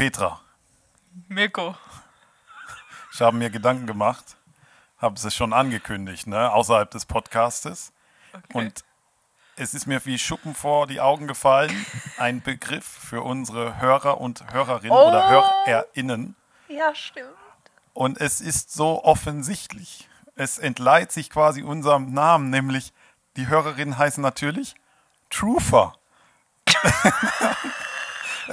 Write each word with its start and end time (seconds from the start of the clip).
Petra, 0.00 0.40
Mirko. 1.28 1.76
ich 3.12 3.20
habe 3.20 3.36
mir 3.36 3.50
Gedanken 3.50 3.86
gemacht, 3.86 4.38
habe 4.96 5.16
es 5.16 5.34
schon 5.34 5.52
angekündigt, 5.52 6.26
ne, 6.26 6.50
außerhalb 6.50 6.90
des 6.90 7.04
Podcastes. 7.04 7.92
Und 8.54 8.82
es 9.56 9.74
ist 9.74 9.86
mir 9.86 10.02
wie 10.06 10.18
Schuppen 10.18 10.54
vor 10.54 10.86
die 10.86 11.02
Augen 11.02 11.26
gefallen, 11.26 11.84
ein 12.16 12.40
Begriff 12.40 12.86
für 12.86 13.20
unsere 13.20 13.78
Hörer 13.78 14.22
und 14.22 14.50
Hörerinnen 14.50 14.90
oder 14.90 15.22
Oh. 15.38 15.66
HörerInnen. 15.66 16.34
Ja, 16.68 16.94
stimmt. 16.94 17.28
Und 17.92 18.18
es 18.22 18.40
ist 18.40 18.72
so 18.72 19.04
offensichtlich. 19.04 20.08
Es 20.34 20.58
entleiht 20.58 21.12
sich 21.12 21.28
quasi 21.28 21.62
unserem 21.62 22.14
Namen, 22.14 22.48
nämlich 22.48 22.94
die 23.36 23.48
Hörerinnen 23.48 23.98
heißen 23.98 24.22
natürlich 24.22 24.76
Truther. 25.28 25.92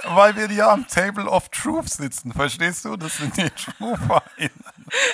Weil 0.06 0.36
wir 0.36 0.52
ja 0.52 0.72
am 0.72 0.88
Table 0.88 1.26
of 1.26 1.50
Truth 1.50 1.90
sitzen, 1.90 2.34
verstehst 2.34 2.86
du? 2.86 2.96
Das 2.98 3.18
sind 3.18 3.36
die 3.38 3.50
TrutherInnen. 3.50 4.64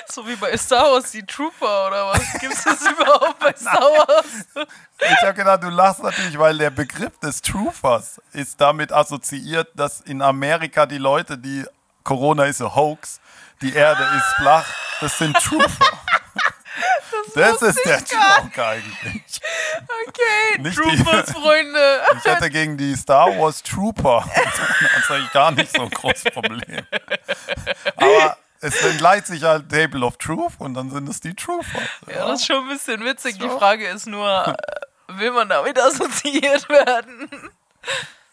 So 0.08 0.26
wie 0.26 0.36
bei 0.36 0.56
Star 0.56 0.92
Wars 0.92 1.10
die 1.10 1.24
Trooper 1.24 1.88
oder 1.88 2.06
was? 2.08 2.32
Gibt 2.40 2.52
es 2.52 2.64
das 2.64 2.80
überhaupt 2.90 3.38
bei 3.38 3.52
Star 3.56 3.80
Wars? 3.80 4.66
Ich 4.98 5.22
habe 5.22 5.34
gedacht, 5.34 5.62
du 5.62 5.68
lachst 5.68 6.02
natürlich, 6.02 6.38
weil 6.38 6.56
der 6.58 6.70
Begriff 6.70 7.18
des 7.18 7.42
Truthers 7.42 8.20
ist 8.32 8.60
damit 8.60 8.92
assoziiert, 8.92 9.68
dass 9.74 10.00
in 10.00 10.22
Amerika 10.22 10.86
die 10.86 10.98
Leute, 10.98 11.38
die 11.38 11.64
Corona 12.04 12.44
ist 12.44 12.60
ein 12.60 12.74
Hoax, 12.74 13.20
die 13.62 13.74
Erde 13.74 14.02
ist 14.16 14.34
flach, 14.36 14.66
das 15.00 15.18
sind 15.18 15.34
Truther. 15.36 15.98
Das, 17.34 17.62
ist 17.62 17.80
der 17.84 17.98
Joke 17.98 18.66
eigentlich. 18.66 19.40
Okay, 20.08 20.60
Nicht 20.60 20.78
die- 20.78 21.02
Troopers, 21.02 21.30
Freunde. 21.32 22.02
Ich 22.18 22.24
hätte 22.24 22.50
gegen 22.50 22.76
die 22.76 22.94
Star 22.96 23.36
Wars 23.38 23.62
Trooper 23.62 24.24
tatsächlich 24.94 25.32
gar 25.32 25.50
nicht 25.50 25.74
so 25.74 25.82
ein 25.82 25.90
großes 25.90 26.24
Problem. 26.32 26.86
Aber 27.96 28.36
es 28.60 28.82
entleiht 28.82 29.26
sich 29.26 29.42
halt 29.42 29.68
Table 29.70 30.04
of 30.04 30.16
Truth 30.18 30.52
und 30.58 30.74
dann 30.74 30.90
sind 30.90 31.08
es 31.08 31.20
die 31.20 31.34
Truther. 31.34 31.80
Ja, 32.08 32.28
das 32.28 32.40
ist 32.40 32.46
schon 32.46 32.62
ein 32.64 32.68
bisschen 32.68 33.04
witzig. 33.04 33.38
Die. 33.38 33.48
Frage 33.48 33.86
ist 33.88 34.06
nur, 34.06 34.46
äh, 34.48 35.18
will 35.18 35.32
man 35.32 35.48
damit 35.48 35.78
assoziiert 35.78 36.68
werden? 36.68 37.28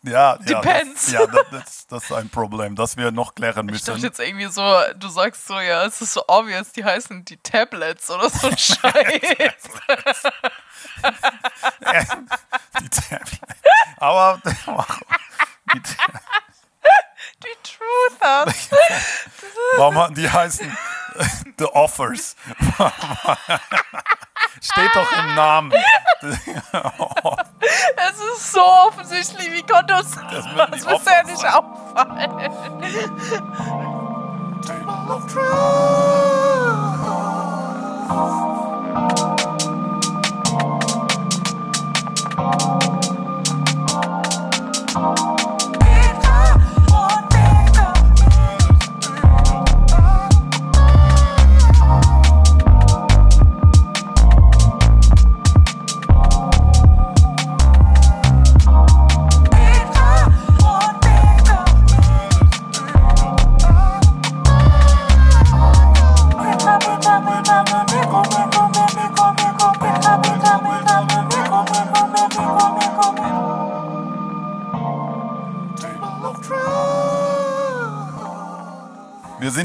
Ja, 0.03 0.11
ja, 0.11 0.37
das, 0.37 0.45
Depends. 0.45 1.11
ja 1.11 1.27
das, 1.27 1.85
das, 1.87 2.03
ist 2.05 2.11
ein 2.11 2.29
Problem, 2.29 2.75
das 2.75 2.97
wir 2.97 3.11
noch 3.11 3.35
klären 3.35 3.69
Ich 3.69 3.81
dachte 3.81 3.91
müssen. 3.93 4.05
jetzt 4.05 4.19
irgendwie 4.19 4.47
so, 4.47 4.63
du 4.95 5.09
sagst 5.09 5.45
so, 5.45 5.59
ja, 5.59 5.85
es 5.85 6.01
ist 6.01 6.13
so 6.13 6.23
obvious, 6.27 6.71
die 6.71 6.83
heißen 6.83 7.23
die 7.25 7.37
Tablets 7.37 8.09
oder 8.09 8.29
so 8.29 8.47
ein 8.47 8.57
Scheiß. 8.61 8.81
Die 12.79 12.89
Tablet. 12.89 13.41
Aber 13.97 14.41
die, 15.73 15.81
die 17.43 17.57
Truthers. 17.63 18.69
warum 19.77 20.13
die 20.13 20.29
heißen 20.29 20.77
The 21.57 21.65
Offers? 21.65 22.35
Steht 24.61 24.95
doch 24.95 25.11
im 25.11 25.35
Namen. 25.35 25.73
Es 26.21 28.19
ist 28.35 28.51
so 28.51 28.61
offensichtlich, 28.61 29.51
wie 29.51 29.63
konnte 29.63 29.95
uns 29.95 30.11
das, 30.11 30.45
die 30.45 30.85
bisher 30.85 31.23
nicht 31.23 31.45
auffallen? 31.45 32.81
Table 34.61 35.09
of 35.09 35.25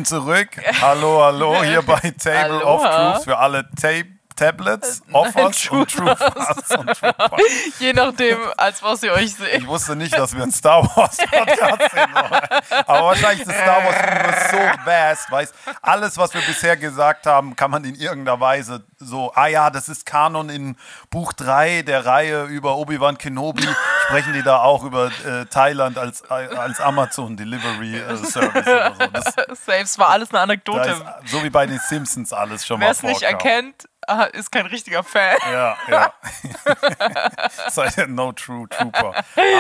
zurück. 0.06 0.48
Hallo, 0.80 1.22
hallo, 1.22 1.62
hier 1.64 1.82
bei 1.86 1.98
Table 1.98 2.64
of 2.64 2.82
Aloha. 2.82 3.12
Truth 3.12 3.24
für 3.24 3.38
alle 3.38 3.68
Tape 3.80 4.15
Tablets, 4.36 5.02
Offers 5.12 5.68
und 5.68 5.90
Truthers 5.90 6.70
und 6.78 6.88
Truthers. 6.88 7.40
Je 7.78 7.92
nachdem, 7.92 8.38
als 8.56 8.82
was 8.82 9.02
ihr 9.02 9.12
euch 9.12 9.34
seht. 9.34 9.54
Ich 9.54 9.66
wusste 9.66 9.96
nicht, 9.96 10.16
dass 10.16 10.36
wir 10.36 10.42
ein 10.42 10.52
Star 10.52 10.84
Wars 10.94 11.16
Podcast 11.16 11.90
sind. 11.90 12.16
Aber 12.86 13.06
wahrscheinlich 13.06 13.46
ist 13.46 13.54
Star 13.54 13.84
Wars 13.84 13.96
Universe 13.96 14.50
so 14.50 14.90
vast, 14.90 15.30
weißt 15.30 15.54
alles, 15.82 16.18
was 16.18 16.34
wir 16.34 16.42
bisher 16.42 16.76
gesagt 16.76 17.26
haben, 17.26 17.56
kann 17.56 17.70
man 17.70 17.84
in 17.84 17.94
irgendeiner 17.94 18.38
Weise 18.38 18.84
so, 18.98 19.32
ah 19.34 19.46
ja, 19.46 19.70
das 19.70 19.88
ist 19.88 20.06
Kanon 20.06 20.48
in 20.48 20.76
Buch 21.10 21.32
3 21.32 21.82
der 21.82 22.06
Reihe 22.06 22.44
über 22.44 22.76
Obi-Wan 22.76 23.18
Kenobi. 23.18 23.66
Sprechen 24.06 24.34
die 24.34 24.42
da 24.42 24.60
auch 24.60 24.84
über 24.84 25.10
äh, 25.26 25.46
Thailand 25.46 25.98
als, 25.98 26.22
als 26.30 26.80
Amazon 26.80 27.36
Delivery 27.36 27.96
äh, 27.96 28.16
Service 28.18 28.66
oder 28.66 28.94
so. 28.98 29.06
Das, 29.12 29.34
Saves 29.66 29.98
war 29.98 30.10
alles 30.10 30.30
eine 30.30 30.40
Anekdote. 30.40 30.90
ist, 30.90 31.30
so 31.30 31.42
wie 31.42 31.50
bei 31.50 31.66
den 31.66 31.80
Simpsons 31.88 32.32
alles 32.32 32.66
schon 32.66 32.80
Wer 32.80 32.88
mal 32.88 32.92
es 32.92 33.02
nicht 33.02 33.22
erkennt, 33.22 33.88
ist 34.32 34.50
kein 34.52 34.66
richtiger 34.66 35.02
Fan. 35.02 35.36
Ja, 35.50 35.76
ja. 35.88 36.12
Seid 37.70 37.96
ihr 37.98 38.06
no 38.06 38.32
true 38.32 38.68
trooper. 38.68 39.14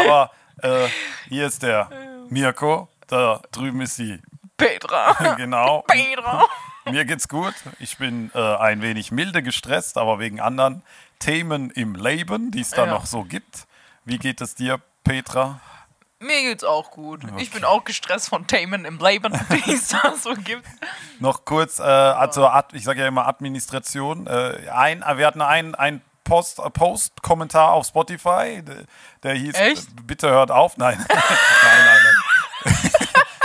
Aber 0.04 0.30
äh, 0.62 0.88
hier 1.28 1.46
ist 1.46 1.62
der 1.62 1.88
Mirko, 2.28 2.88
da 3.06 3.40
drüben 3.52 3.80
ist 3.80 3.96
sie. 3.96 4.20
Petra. 4.56 5.34
Genau. 5.36 5.82
Petra. 5.82 6.46
Mir 6.90 7.04
geht's 7.04 7.28
gut. 7.28 7.54
Ich 7.78 7.98
bin 7.98 8.30
äh, 8.34 8.38
ein 8.56 8.80
wenig 8.80 9.10
milde 9.10 9.42
gestresst, 9.42 9.98
aber 9.98 10.18
wegen 10.18 10.40
anderen 10.40 10.82
Themen 11.18 11.70
im 11.70 11.94
Leben, 11.94 12.50
die 12.52 12.60
es 12.60 12.70
da 12.70 12.84
Ja. 12.86 12.90
noch 12.92 13.06
so 13.06 13.24
gibt. 13.24 13.66
Wie 14.04 14.18
geht 14.18 14.40
es 14.40 14.54
dir, 14.54 14.80
Petra? 15.04 15.60
Mir 16.18 16.42
geht's 16.42 16.64
auch 16.64 16.90
gut. 16.90 17.20
Ich 17.36 17.50
bin 17.50 17.64
auch 17.64 17.84
gestresst 17.84 18.30
von 18.30 18.46
Themen 18.46 18.86
im 18.86 18.98
Leben, 18.98 19.32
die 19.50 19.72
es 19.72 19.88
da 19.88 20.14
so 20.16 20.34
gibt. 20.34 20.66
Noch 21.20 21.44
kurz, 21.44 21.78
äh, 21.78 21.82
also 21.82 22.50
ich 22.72 22.84
sage 22.84 23.00
ja 23.00 23.08
immer 23.08 23.26
Administration. 23.26 24.26
Äh, 24.26 24.70
ein, 24.72 25.04
wir 25.16 25.26
hatten 25.26 25.42
einen, 25.42 25.74
einen 25.74 26.02
Post, 26.24 26.58
äh, 26.58 26.70
Post-Kommentar 26.70 27.72
auf 27.72 27.86
Spotify, 27.86 28.62
der, 29.22 29.34
hieß, 29.34 29.54
Echt? 29.56 29.88
äh, 29.88 30.02
bitte 30.04 30.30
hört 30.30 30.50
auf. 30.50 30.78
Nein, 30.78 30.96
nein, 31.08 31.18
nein, 31.62 31.98
nein. 32.04 32.90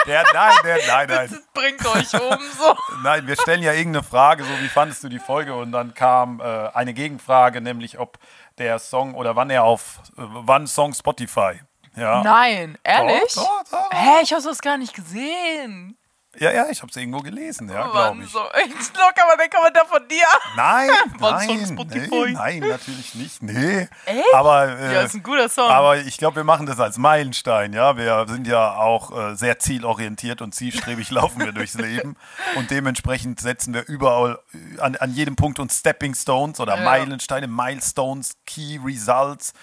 Der, 0.08 0.24
nein, 0.34 0.54
der, 0.64 0.78
nein, 0.88 1.08
nein. 1.10 1.30
Das 1.30 1.42
bringt 1.54 1.86
euch 1.86 2.20
um 2.20 2.40
so. 2.58 2.76
Nein, 3.04 3.28
wir 3.28 3.36
stellen 3.36 3.62
ja 3.62 3.72
irgendeine 3.72 4.04
Frage, 4.04 4.44
so 4.44 4.50
wie 4.60 4.68
fandest 4.68 5.04
du 5.04 5.10
die 5.10 5.20
Folge? 5.20 5.54
Und 5.54 5.72
dann 5.72 5.94
kam 5.94 6.40
äh, 6.40 6.44
eine 6.74 6.96
Gegenfrage, 6.96 7.62
nämlich 7.62 8.00
ob 8.00 8.18
der 8.58 8.80
Song 8.80 9.14
oder 9.14 9.36
wann 9.36 9.52
er 9.52 9.64
auf, 9.64 10.00
äh, 10.18 10.24
wann 10.24 10.66
Song 10.66 10.96
Spotify. 10.96 11.62
Ja. 11.96 12.24
Nein, 12.24 12.78
ehrlich? 12.84 13.34
Doch, 13.36 13.64
doch, 13.64 13.72
doch. 13.72 13.92
Hä, 13.92 14.22
ich 14.24 14.32
habe 14.34 14.44
das 14.44 14.62
gar 14.62 14.78
nicht 14.78 14.94
gesehen. 14.94 15.98
Ja, 16.40 16.50
ja, 16.52 16.68
ich 16.70 16.82
habe 16.82 16.90
es 16.90 16.96
irgendwo 16.96 17.20
gelesen, 17.20 17.68
ja, 17.70 17.84
glaube 17.84 17.94
Wann 17.94 18.22
ich. 18.24 18.30
so? 18.32 18.40
Ich 18.66 18.70
locker 18.98 19.26
mal 19.28 19.36
den 19.38 19.50
Kommentar 19.50 19.86
von 19.86 20.08
dir. 20.08 20.24
Nein, 20.56 20.90
nein, 21.20 21.76
nee, 21.90 22.32
nein, 22.32 22.60
natürlich 22.60 23.16
nicht. 23.16 23.44
Nee. 23.44 23.88
Echt? 24.06 24.34
Aber, 24.34 24.70
äh, 24.80 24.94
Ja, 24.94 25.02
ist 25.02 25.14
ein 25.14 25.24
guter 25.24 25.50
Song. 25.50 25.70
aber 25.70 25.98
ich 25.98 26.18
glaube, 26.18 26.38
wir 26.38 26.44
machen 26.46 26.66
das 26.68 26.80
als 26.80 26.98
Meilenstein, 26.98 27.74
ja. 27.74 27.98
Wir 27.98 28.26
sind 28.30 28.48
ja 28.48 28.76
auch 28.76 29.12
äh, 29.32 29.36
sehr 29.36 29.60
zielorientiert 29.60 30.42
und 30.42 30.56
zielstrebig 30.56 31.12
laufen 31.12 31.40
wir 31.44 31.52
durchs 31.52 31.74
Leben. 31.74 32.16
Und 32.56 32.72
dementsprechend 32.72 33.42
setzen 33.42 33.74
wir 33.74 33.86
überall 33.88 34.40
äh, 34.54 34.80
an, 34.80 34.96
an 34.96 35.14
jedem 35.14 35.36
Punkt 35.36 35.60
uns 35.60 35.80
Stepping 35.80 36.16
Stones 36.16 36.62
oder 36.62 36.78
Ja. 36.78 36.84
Meilensteine, 36.84 37.48
Milestones, 37.48 38.38
Key 38.46 38.80
Results, 38.84 39.54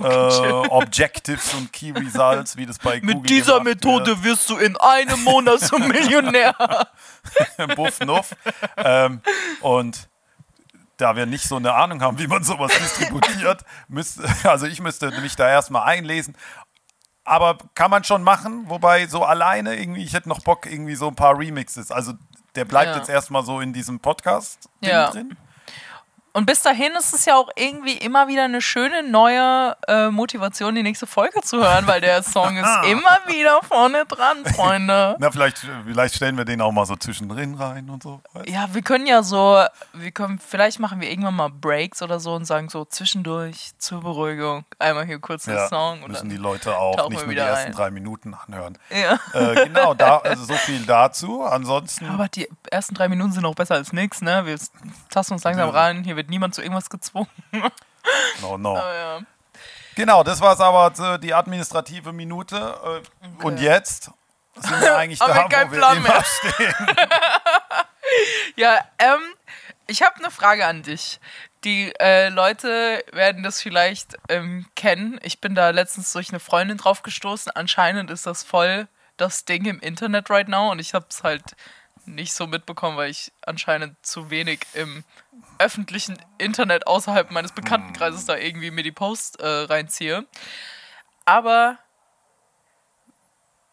äh, 0.00 0.04
Okay. 0.06 0.68
Objectives 0.70 1.54
und 1.54 1.72
Key 1.72 1.92
Results, 1.92 2.56
wie 2.56 2.66
das 2.66 2.78
bei 2.78 2.98
Google 3.00 3.16
Mit 3.16 3.30
dieser 3.30 3.62
Methode 3.62 4.24
wirst 4.24 4.50
du 4.50 4.56
in 4.56 4.76
einem 4.76 5.22
Monat 5.22 5.60
zum 5.60 5.88
Millionär. 6.22 6.54
Buff, 7.76 8.00
nuff. 8.00 8.34
ähm, 8.76 9.20
und 9.60 10.08
da 10.96 11.14
wir 11.16 11.26
nicht 11.26 11.44
so 11.46 11.56
eine 11.56 11.74
Ahnung 11.74 12.00
haben, 12.02 12.18
wie 12.18 12.26
man 12.26 12.42
sowas 12.42 12.72
distributiert, 12.78 13.62
müsste, 13.88 14.24
also 14.44 14.66
ich 14.66 14.80
müsste 14.80 15.10
mich 15.20 15.36
da 15.36 15.48
erstmal 15.48 15.82
einlesen. 15.82 16.36
Aber 17.24 17.58
kann 17.74 17.90
man 17.90 18.04
schon 18.04 18.22
machen, 18.22 18.64
wobei 18.68 19.06
so 19.08 19.24
alleine 19.24 19.74
irgendwie, 19.74 20.04
ich 20.04 20.14
hätte 20.14 20.28
noch 20.28 20.40
Bock, 20.40 20.64
irgendwie 20.66 20.94
so 20.94 21.08
ein 21.08 21.16
paar 21.16 21.36
Remixes. 21.38 21.90
Also 21.90 22.12
der 22.54 22.64
bleibt 22.64 22.92
Ja. 22.92 22.96
jetzt 22.98 23.08
erstmal 23.08 23.44
so 23.44 23.60
in 23.60 23.72
diesem 23.72 23.98
Podcast 24.00 24.68
Ja. 24.80 25.10
drin. 25.10 25.36
Und 26.36 26.44
bis 26.44 26.60
dahin 26.60 26.92
ist 26.98 27.14
es 27.14 27.24
ja 27.24 27.34
auch 27.34 27.48
irgendwie 27.56 27.96
immer 27.96 28.28
wieder 28.28 28.44
eine 28.44 28.60
schöne 28.60 29.02
neue 29.02 29.74
äh, 29.88 30.10
Motivation, 30.10 30.74
die 30.74 30.82
nächste 30.82 31.06
Folge 31.06 31.40
zu 31.40 31.56
hören, 31.62 31.86
weil 31.86 32.02
der 32.02 32.22
Song 32.22 32.58
ist 32.58 32.68
immer 32.90 33.18
wieder 33.26 33.60
vorne 33.62 34.04
dran, 34.04 34.44
Freunde. 34.54 35.16
Na, 35.18 35.30
vielleicht, 35.30 35.64
vielleicht 35.86 36.14
stellen 36.14 36.36
wir 36.36 36.44
den 36.44 36.60
auch 36.60 36.72
mal 36.72 36.84
so 36.84 36.94
zwischendrin 36.94 37.54
rein 37.54 37.88
und 37.88 38.02
so. 38.02 38.20
weißt? 38.34 38.50
Ja, 38.50 38.68
wir 38.74 38.82
können 38.82 39.06
ja 39.06 39.22
so, 39.22 39.64
wir 39.94 40.10
können, 40.10 40.38
vielleicht 40.38 40.78
machen 40.78 41.00
wir 41.00 41.08
irgendwann 41.08 41.36
mal 41.36 41.48
Breaks 41.48 42.02
oder 42.02 42.20
so 42.20 42.34
und 42.34 42.44
sagen 42.44 42.68
so 42.68 42.84
zwischendurch 42.84 43.70
zur 43.78 44.02
Beruhigung 44.02 44.66
einmal 44.78 45.06
hier 45.06 45.18
kurz 45.20 45.44
den 45.46 45.54
Ja, 45.54 45.68
Song 45.68 46.02
und 46.02 46.10
müssen 46.10 46.28
die 46.28 46.36
Leute 46.36 46.76
auch 46.76 47.08
nicht 47.08 47.24
nur 47.24 47.32
die 47.34 47.40
ersten 47.40 47.68
ein. 47.68 47.72
drei 47.72 47.90
Minuten 47.90 48.34
anhören. 48.34 48.76
Ja. 48.90 49.18
Äh, 49.32 49.64
genau, 49.68 49.94
da, 49.94 50.18
also 50.24 50.44
so 50.44 50.52
viel 50.54 50.84
dazu. 50.84 51.44
Ansonsten, 51.44 52.10
Aber 52.10 52.28
die 52.28 52.46
ersten 52.70 52.94
drei 52.94 53.08
Minuten 53.08 53.32
sind 53.32 53.46
auch 53.46 53.54
besser 53.54 53.76
als 53.76 53.94
nichts, 53.94 54.20
ne? 54.20 54.44
Wir 54.44 54.58
tasten 55.08 55.32
uns 55.32 55.44
langsam 55.44 55.68
Ja. 55.70 55.74
rein, 55.74 56.04
hier 56.04 56.14
wird 56.16 56.25
niemand 56.28 56.54
zu 56.54 56.62
irgendwas 56.62 56.90
gezwungen. 56.90 57.28
no, 58.40 58.58
no. 58.58 58.76
Aber 58.76 58.94
ja. 58.94 59.20
Genau, 59.94 60.22
das 60.22 60.40
war 60.40 60.58
aber 60.60 60.94
so 60.94 61.16
die 61.16 61.32
administrative 61.32 62.12
Minute. 62.12 63.02
Äh, 63.22 63.44
Und 63.44 63.58
jetzt 63.60 64.10
sind 64.56 64.80
wir 64.80 64.96
eigentlich 64.96 65.18
da, 65.20 65.26
wo 65.44 65.50
wir 65.50 65.66
Plan 65.66 65.96
immer 65.96 66.08
mehr. 66.08 66.24
stehen. 66.24 66.74
Ja, 68.54 68.78
ähm, 68.98 69.20
ich 69.88 70.02
habe 70.02 70.16
eine 70.16 70.30
Frage 70.30 70.64
an 70.64 70.82
dich. 70.82 71.20
Die 71.64 71.92
äh, 71.98 72.28
Leute 72.28 73.04
werden 73.12 73.42
das 73.42 73.60
vielleicht 73.60 74.16
ähm, 74.28 74.66
kennen. 74.76 75.18
Ich 75.22 75.40
bin 75.40 75.54
da 75.54 75.70
letztens 75.70 76.12
durch 76.12 76.30
eine 76.30 76.38
Freundin 76.40 76.78
drauf 76.78 77.02
gestoßen. 77.02 77.52
Anscheinend 77.54 78.10
ist 78.10 78.24
das 78.26 78.44
voll 78.44 78.86
das 79.16 79.44
Ding 79.44 79.64
im 79.64 79.80
Internet 79.80 80.30
right 80.30 80.48
now 80.48 80.70
und 80.70 80.78
ich 80.78 80.94
habe 80.94 81.06
es 81.10 81.22
halt 81.24 81.42
nicht 82.06 82.32
so 82.34 82.46
mitbekommen, 82.46 82.96
weil 82.96 83.10
ich 83.10 83.32
anscheinend 83.44 83.94
zu 84.04 84.30
wenig 84.30 84.60
im 84.74 85.04
öffentlichen 85.58 86.18
Internet 86.38 86.86
außerhalb 86.86 87.30
meines 87.30 87.52
Bekanntenkreises 87.52 88.24
da 88.26 88.36
irgendwie 88.36 88.70
mir 88.70 88.82
die 88.82 88.92
Posts 88.92 89.36
äh, 89.36 89.46
reinziehe. 89.46 90.26
Aber 91.24 91.78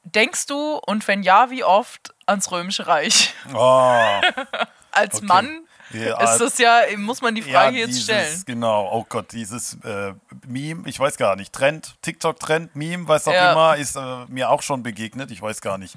denkst 0.03 0.47
du 0.47 0.75
und 0.85 1.07
wenn 1.07 1.23
ja, 1.23 1.49
wie 1.49 1.63
oft 1.63 2.13
ans 2.25 2.51
Römische 2.51 2.87
Reich? 2.87 3.33
Oh, 3.53 4.21
Als 4.91 5.15
Okay. 5.15 5.25
Mann 5.25 5.67
ja, 5.91 6.19
ist 6.23 6.39
das 6.39 6.57
ja, 6.57 6.81
muss 6.97 7.21
man 7.21 7.35
die 7.35 7.41
Frage 7.43 7.77
jetzt 7.77 7.89
dieses, 7.89 8.03
stellen. 8.03 8.43
Genau, 8.45 8.89
oh 8.91 9.05
Gott, 9.07 9.31
dieses 9.31 9.75
äh, 9.83 10.13
Meme, 10.47 10.87
ich 10.87 10.99
weiß 10.99 11.17
gar 11.17 11.35
nicht, 11.35 11.53
Trend, 11.53 11.95
TikTok-Trend, 12.01 12.75
Meme, 12.75 13.07
was 13.07 13.27
auch 13.27 13.33
Ja. 13.33 13.51
immer, 13.51 13.75
ist 13.77 13.95
äh, 13.95 14.25
mir 14.27 14.49
auch 14.49 14.61
schon 14.63 14.81
begegnet. 14.81 15.29
Ich 15.31 15.41
weiß 15.41 15.61
gar 15.61 15.77
nicht. 15.77 15.95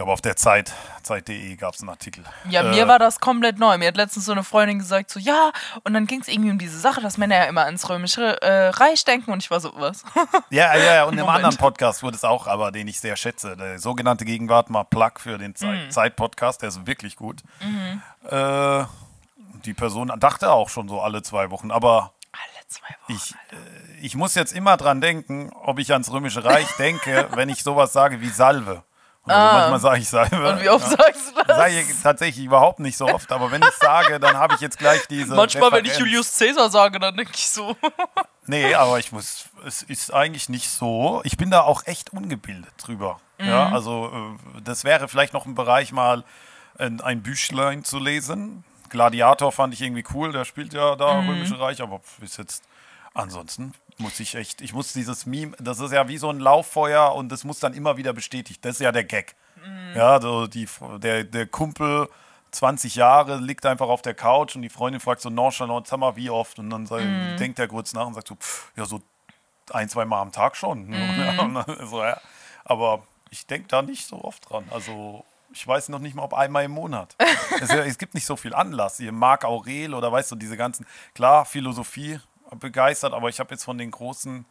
Ich 0.00 0.02
glaube, 0.02 0.12
auf 0.14 0.22
der 0.22 0.34
Zeit, 0.34 0.72
Zeit.de 1.02 1.56
gab 1.56 1.74
es 1.74 1.82
einen 1.82 1.90
Artikel. 1.90 2.24
Ja, 2.48 2.62
Äh, 2.62 2.70
mir 2.70 2.88
war 2.88 2.98
das 2.98 3.20
komplett 3.20 3.58
neu. 3.58 3.76
Mir 3.76 3.88
hat 3.88 3.98
letztens 3.98 4.24
so 4.24 4.32
eine 4.32 4.42
Freundin 4.44 4.78
gesagt, 4.78 5.10
so, 5.10 5.20
ja, 5.20 5.52
und 5.84 5.92
dann 5.92 6.06
ging 6.06 6.22
es 6.22 6.28
irgendwie 6.28 6.50
um 6.50 6.56
diese 6.56 6.78
Sache, 6.80 7.02
dass 7.02 7.18
Männer 7.18 7.36
ja 7.36 7.44
immer 7.44 7.66
ans 7.66 7.86
Römische 7.86 8.40
äh, 8.40 8.68
Reich 8.70 9.04
denken 9.04 9.30
und 9.30 9.42
ich 9.42 9.50
war 9.50 9.60
so, 9.60 9.72
was? 9.76 10.02
Ja, 10.48 10.74
ja, 10.74 10.94
ja, 10.94 11.04
und 11.04 11.18
im 11.18 11.28
anderen 11.28 11.54
Podcast 11.58 12.02
wurde 12.02 12.16
es 12.16 12.24
auch, 12.24 12.46
aber 12.46 12.72
den 12.72 12.88
ich 12.88 12.98
sehr 12.98 13.14
schätze. 13.14 13.58
Der 13.58 13.78
sogenannte 13.78 14.24
Gegenwart 14.24 14.70
mal 14.70 14.84
Plug 14.84 15.18
für 15.18 15.36
den 15.36 15.54
Zeit- 15.54 15.88
Mhm. 15.88 15.90
Zeit-Podcast, 15.90 16.62
der 16.62 16.70
ist 16.70 16.86
wirklich 16.86 17.16
gut. 17.16 17.42
Äh, 18.30 18.84
die 19.66 19.74
Person 19.74 20.10
dachte 20.18 20.50
auch 20.50 20.70
schon 20.70 20.88
so 20.88 21.02
alle 21.02 21.20
zwei 21.22 21.50
Wochen, 21.50 21.70
aber 21.70 22.14
Wochen. 23.04 23.12
ich, 23.12 23.32
äh, 23.52 24.00
ich 24.00 24.14
muss 24.16 24.34
jetzt 24.34 24.54
immer 24.54 24.78
dran 24.78 25.02
denken, 25.02 25.52
ob 25.62 25.78
ich 25.78 25.92
ans 25.92 26.10
Römische 26.10 26.42
Reich 26.42 26.68
denke, 26.78 27.28
wenn 27.34 27.50
ich 27.50 27.62
sowas 27.62 27.92
sage 27.92 28.22
wie 28.22 28.30
Salve. 28.30 28.82
Also 29.24 29.56
manchmal 29.58 29.80
sage 29.80 30.00
ich 30.00 30.08
Salve. 30.08 30.36
Ah. 30.36 30.50
Und 30.54 30.62
wie 30.62 30.68
oft 30.70 30.86
sagst 30.88 31.30
du 31.36 31.42
das? 31.46 31.56
Sage 31.56 31.80
ich 31.80 32.02
tatsächlich 32.02 32.44
überhaupt 32.44 32.80
nicht 32.80 32.96
so 32.96 33.06
oft, 33.06 33.30
aber 33.32 33.50
wenn 33.50 33.62
ich 33.62 33.70
sage, 33.80 34.18
dann 34.18 34.36
habe 34.38 34.54
ich 34.54 34.60
jetzt 34.60 34.78
gleich 34.78 35.06
diese. 35.08 35.34
Manchmal, 35.34 35.70
wenn 35.72 35.84
ich 35.84 35.92
Referenz. 35.92 35.98
Julius 36.10 36.38
Caesar 36.38 36.70
sage, 36.70 36.98
dann 36.98 37.16
denke 37.16 37.32
ich 37.34 37.48
so. 37.48 37.76
Nee, 38.46 38.74
aber 38.74 38.98
ich 38.98 39.12
muss, 39.12 39.44
es 39.64 39.82
ist 39.82 40.12
eigentlich 40.12 40.48
nicht 40.48 40.70
so. 40.70 41.20
Ich 41.22 41.36
bin 41.36 41.52
da 41.52 41.60
auch 41.60 41.86
echt 41.86 42.12
ungebildet 42.12 42.72
drüber. 42.78 43.20
Ja, 43.38 43.68
Mhm. 43.68 43.74
also 43.74 44.10
äh, 44.56 44.60
das 44.62 44.82
wäre 44.82 45.06
vielleicht 45.06 45.34
noch 45.34 45.46
ein 45.46 45.54
Bereich 45.54 45.92
mal 45.92 46.24
ein, 46.76 47.00
ein 47.00 47.22
Büchlein 47.22 47.84
zu 47.84 48.00
lesen. 48.00 48.64
Gladiator 48.88 49.52
fand 49.52 49.72
ich 49.74 49.82
irgendwie 49.82 50.04
cool, 50.14 50.32
der 50.32 50.44
spielt 50.44 50.72
ja 50.72 50.96
da 50.96 51.20
Mhm. 51.20 51.28
Römische 51.28 51.60
Reich, 51.60 51.80
aber 51.80 52.00
bis 52.18 52.38
jetzt 52.38 52.64
ansonsten 53.14 53.72
muss 54.00 54.18
ich 54.20 54.34
echt, 54.34 54.60
ich 54.60 54.72
muss 54.72 54.92
dieses 54.92 55.26
Meme, 55.26 55.56
das 55.58 55.78
ist 55.80 55.92
ja 55.92 56.08
wie 56.08 56.18
so 56.18 56.30
ein 56.30 56.40
Lauffeuer 56.40 57.14
und 57.14 57.28
das 57.30 57.44
muss 57.44 57.60
dann 57.60 57.74
immer 57.74 57.96
wieder 57.96 58.12
bestätigt. 58.12 58.64
Das 58.64 58.72
ist 58.76 58.80
ja 58.80 58.92
der 58.92 59.04
Gag. 59.04 59.36
Mhm. 59.64 59.96
Ja, 59.96 60.20
so 60.20 60.46
die, 60.46 60.66
der, 60.98 61.24
der 61.24 61.46
Kumpel 61.46 62.08
20 62.52 62.96
Jahre 62.96 63.36
liegt 63.36 63.64
einfach 63.66 63.88
auf 63.88 64.02
der 64.02 64.14
Couch 64.14 64.56
und 64.56 64.62
die 64.62 64.68
Freundin 64.68 65.00
fragt 65.00 65.20
so 65.20 65.30
nonchalant, 65.30 65.86
sag 65.86 65.98
mal, 66.00 66.16
wie 66.16 66.30
oft? 66.30 66.58
Und 66.58 66.70
dann 66.70 66.82
Mhm. 66.84 67.36
denkt 67.36 67.58
er 67.58 67.68
kurz 67.68 67.92
nach 67.92 68.06
und 68.06 68.14
sagt 68.14 68.28
so, 68.28 68.34
pff, 68.34 68.72
ja, 68.76 68.84
so 68.86 69.00
ein, 69.72 69.88
zwei 69.88 70.04
Mal 70.04 70.20
am 70.20 70.32
Tag 70.32 70.56
schon. 70.56 70.88
Mhm. 70.88 71.64
So, 71.88 72.02
ja. 72.02 72.20
Aber 72.64 73.04
ich 73.30 73.46
denke 73.46 73.68
da 73.68 73.82
nicht 73.82 74.06
so 74.06 74.22
oft 74.24 74.50
dran. 74.50 74.64
Also 74.70 75.24
ich 75.52 75.66
weiß 75.66 75.88
noch 75.90 75.98
nicht 75.98 76.14
mal, 76.14 76.22
ob 76.22 76.34
einmal 76.34 76.64
im 76.64 76.70
Monat. 76.72 77.16
es, 77.60 77.70
es 77.70 77.98
gibt 77.98 78.14
nicht 78.14 78.26
so 78.26 78.36
viel 78.36 78.54
Anlass. 78.54 78.96
Hier 78.98 79.12
Marc 79.12 79.44
Aurel 79.44 79.94
oder 79.94 80.10
weißt 80.10 80.30
du, 80.32 80.36
diese 80.36 80.56
ganzen, 80.56 80.86
klar, 81.14 81.44
Philosophie 81.44 82.20
begeistert, 82.58 83.12
aber 83.12 83.28
ich 83.28 83.38
habe 83.40 83.50
jetzt 83.52 83.64
von 83.64 83.78
den 83.78 83.90
großen, 83.90 84.44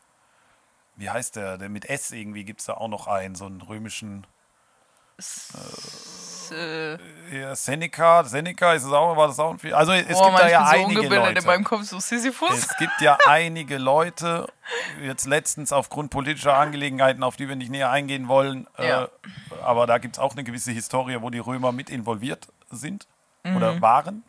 wie 0.96 1.10
heißt 1.10 1.36
der, 1.36 1.58
der 1.58 1.70
mit 1.70 1.86
S 1.86 2.12
irgendwie 2.12 2.44
gibt 2.46 2.60
es 2.62 2.66
da 2.68 2.74
auch 2.76 2.88
noch 2.88 3.08
einen, 3.08 3.36
so 3.36 3.46
einen 3.46 3.62
römischen, 3.62 4.26
Äh, 6.52 6.98
ja, 7.42 7.56
Seneca, 7.56 8.24
Seneca 8.24 8.74
ist 8.74 8.84
es 8.86 8.92
auch, 8.92 9.16
war 9.16 9.28
das 9.28 9.38
auch 9.40 9.52
ein 9.52 9.60
viel. 9.60 9.74
Also 9.74 9.92
es 9.92 10.08
boah, 10.08 10.30
gibt 10.30 10.40
da 10.40 10.50
ja 10.50 10.66
so 10.66 10.72
einige 10.72 11.08
Leute. 11.16 11.40
in 11.42 11.46
meinem 11.46 11.64
Kopf, 11.64 11.84
so 11.84 12.00
Sisyphus. 12.00 12.50
Es 12.58 12.78
gibt 12.78 13.02
ja 13.02 13.18
einige 13.28 13.78
Leute, 13.78 14.48
jetzt 15.04 15.26
letztens 15.28 15.72
aufgrund 15.72 16.10
politischer 16.10 16.56
Angelegenheiten, 16.58 17.22
auf 17.22 17.36
die 17.36 17.48
wir 17.48 17.56
nicht 17.56 17.70
näher 17.70 17.92
eingehen 17.92 18.28
wollen, 18.28 18.68
Ja. 18.80 19.04
äh, 19.04 19.08
aber 19.62 19.86
da 19.86 20.00
gibt 20.00 20.16
es 20.16 20.20
auch 20.20 20.32
eine 20.34 20.44
gewisse 20.44 20.72
Historie, 20.72 21.22
wo 21.22 21.30
die 21.30 21.40
Römer 21.40 21.72
mit 21.72 21.90
involviert 21.90 22.48
sind 22.72 23.08
Mhm. 23.44 23.56
oder 23.58 23.82
waren. 23.82 24.24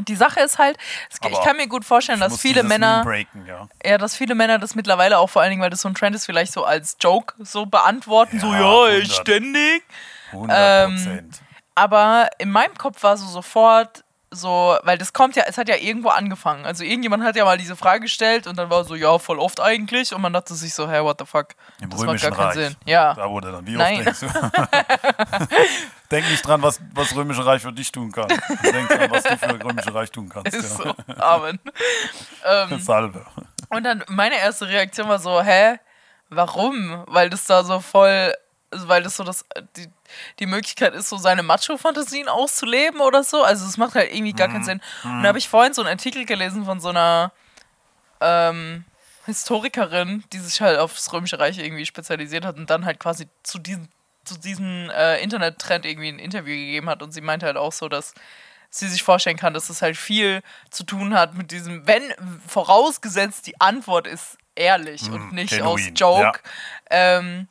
Die 0.00 0.16
Sache 0.16 0.40
ist 0.40 0.58
halt, 0.58 0.78
es- 1.10 1.18
ich 1.30 1.40
kann 1.42 1.56
mir 1.56 1.66
gut 1.68 1.84
vorstellen, 1.84 2.18
dass 2.20 2.40
viele 2.40 2.62
Männer, 2.62 3.02
breaken, 3.04 3.46
ja. 3.46 3.68
ja, 3.84 3.98
dass 3.98 4.16
viele 4.16 4.34
Männer 4.34 4.58
das 4.58 4.74
mittlerweile 4.74 5.18
auch 5.18 5.28
vor 5.28 5.42
allen 5.42 5.50
Dingen, 5.50 5.62
weil 5.62 5.70
das 5.70 5.82
so 5.82 5.88
ein 5.88 5.94
Trend 5.94 6.16
ist, 6.16 6.26
vielleicht 6.26 6.52
so 6.52 6.64
als 6.64 6.96
Joke 7.00 7.34
so 7.38 7.66
beantworten, 7.66 8.40
so, 8.40 8.46
Ja, 8.52 8.60
ja, 8.60 8.84
100. 8.94 9.02
ich 9.02 9.14
ständig. 9.14 9.82
100 10.32 10.58
Ähm, 10.88 10.94
Prozent. 10.96 11.40
Aber 11.74 12.28
in 12.38 12.50
meinem 12.50 12.74
Kopf 12.76 13.02
war 13.02 13.16
so 13.16 13.26
sofort 13.26 14.02
so, 14.34 14.76
weil 14.82 14.98
das 14.98 15.12
kommt 15.12 15.36
ja, 15.36 15.44
es 15.46 15.58
hat 15.58 15.68
ja 15.68 15.76
irgendwo 15.76 16.08
angefangen. 16.08 16.64
Also 16.64 16.82
irgendjemand 16.84 17.22
hat 17.22 17.36
ja 17.36 17.44
mal 17.44 17.58
diese 17.58 17.76
Frage 17.76 18.00
gestellt 18.00 18.46
und 18.46 18.56
dann 18.56 18.70
war 18.70 18.84
so, 18.84 18.94
ja, 18.94 19.18
voll 19.18 19.38
oft 19.38 19.60
eigentlich. 19.60 20.14
Und 20.14 20.22
man 20.22 20.32
dachte 20.32 20.54
sich 20.54 20.74
so, 20.74 20.88
hey, 20.90 21.02
what 21.04 21.18
the 21.20 21.26
fuck? 21.26 21.48
Im 21.80 21.90
das 21.90 21.98
macht 22.00 22.08
Römischen 22.08 22.30
gar 22.30 22.36
keinen 22.36 22.46
Reich. 22.46 22.54
Sinn. 22.54 22.76
Ja. 22.86 23.14
Da 23.14 23.28
wurde 23.30 23.52
dann, 23.52 23.66
wie 23.66 23.76
Nein. 23.76 24.08
oft 24.08 24.22
denkst 24.22 24.34
du? 24.34 25.56
Denk 26.10 26.28
nicht 26.30 26.46
dran, 26.46 26.60
was 26.62 26.80
was 26.94 27.14
Römische 27.14 27.44
Reich 27.44 27.62
für 27.62 27.72
dich 27.72 27.90
tun 27.90 28.12
kann. 28.12 28.28
Denk 28.28 28.88
dran, 28.88 29.10
was 29.10 29.22
du 29.22 29.36
für 29.38 29.64
Römische 29.64 29.94
Reich 29.94 30.10
tun 30.10 30.28
kannst. 30.28 30.54
Ist 30.54 30.78
Ja. 30.84 30.94
so. 31.06 31.14
Amen. 31.22 31.58
Salve. 32.80 33.24
Und 33.70 33.84
dann 33.84 34.04
meine 34.08 34.36
erste 34.38 34.68
Reaktion 34.68 35.08
war 35.08 35.18
so, 35.18 35.40
hä, 35.42 35.78
warum? 36.28 37.04
Weil 37.06 37.30
das 37.30 37.44
da 37.46 37.64
so 37.64 37.80
voll, 37.80 38.34
also 38.72 38.88
weil 38.88 39.02
das 39.02 39.16
so 39.16 39.24
das, 39.24 39.44
die, 39.76 39.88
die 40.38 40.46
Möglichkeit 40.46 40.94
ist, 40.94 41.08
so 41.08 41.16
seine 41.16 41.42
Macho-Fantasien 41.42 42.28
auszuleben 42.28 43.00
oder 43.00 43.22
so. 43.22 43.42
Also 43.44 43.66
es 43.66 43.76
macht 43.76 43.94
halt 43.94 44.12
irgendwie 44.12 44.32
gar 44.32 44.48
Mhm. 44.48 44.52
keinen 44.52 44.64
Sinn. 44.64 44.80
Und 45.04 45.22
da 45.22 45.28
habe 45.28 45.38
ich 45.38 45.48
vorhin 45.48 45.74
so 45.74 45.82
einen 45.82 45.90
Artikel 45.90 46.24
gelesen 46.24 46.64
von 46.64 46.80
so 46.80 46.88
einer 46.88 47.32
ähm, 48.20 48.84
Historikerin, 49.26 50.24
die 50.32 50.38
sich 50.38 50.60
halt 50.60 50.78
aufs 50.78 51.12
Römische 51.12 51.38
Reich 51.38 51.58
irgendwie 51.58 51.86
spezialisiert 51.86 52.44
hat 52.44 52.56
und 52.56 52.70
dann 52.70 52.84
halt 52.84 52.98
quasi 52.98 53.28
zu 53.42 53.58
diesem, 53.58 53.88
zu 54.24 54.36
diesem 54.38 54.90
äh, 54.90 55.22
Internet-Trend 55.22 55.86
irgendwie 55.86 56.08
ein 56.08 56.18
Interview 56.18 56.54
gegeben 56.54 56.88
hat. 56.88 57.02
Und 57.02 57.12
sie 57.12 57.20
meinte 57.20 57.46
halt 57.46 57.56
auch 57.56 57.72
so, 57.72 57.88
dass 57.88 58.14
sie 58.70 58.88
sich 58.88 59.02
vorstellen 59.02 59.36
kann, 59.36 59.54
dass 59.54 59.68
es 59.70 59.82
halt 59.82 59.96
viel 59.96 60.42
zu 60.70 60.84
tun 60.84 61.14
hat 61.14 61.34
mit 61.34 61.50
diesem, 61.50 61.86
wenn 61.86 62.02
vorausgesetzt 62.46 63.46
die 63.46 63.60
Antwort 63.60 64.06
ist 64.06 64.38
ehrlich 64.54 65.10
und 65.10 65.32
nicht 65.32 65.60
aus 65.62 65.76
genuin, 65.80 65.94
Joke, 65.94 66.40
ähm, 66.90 67.48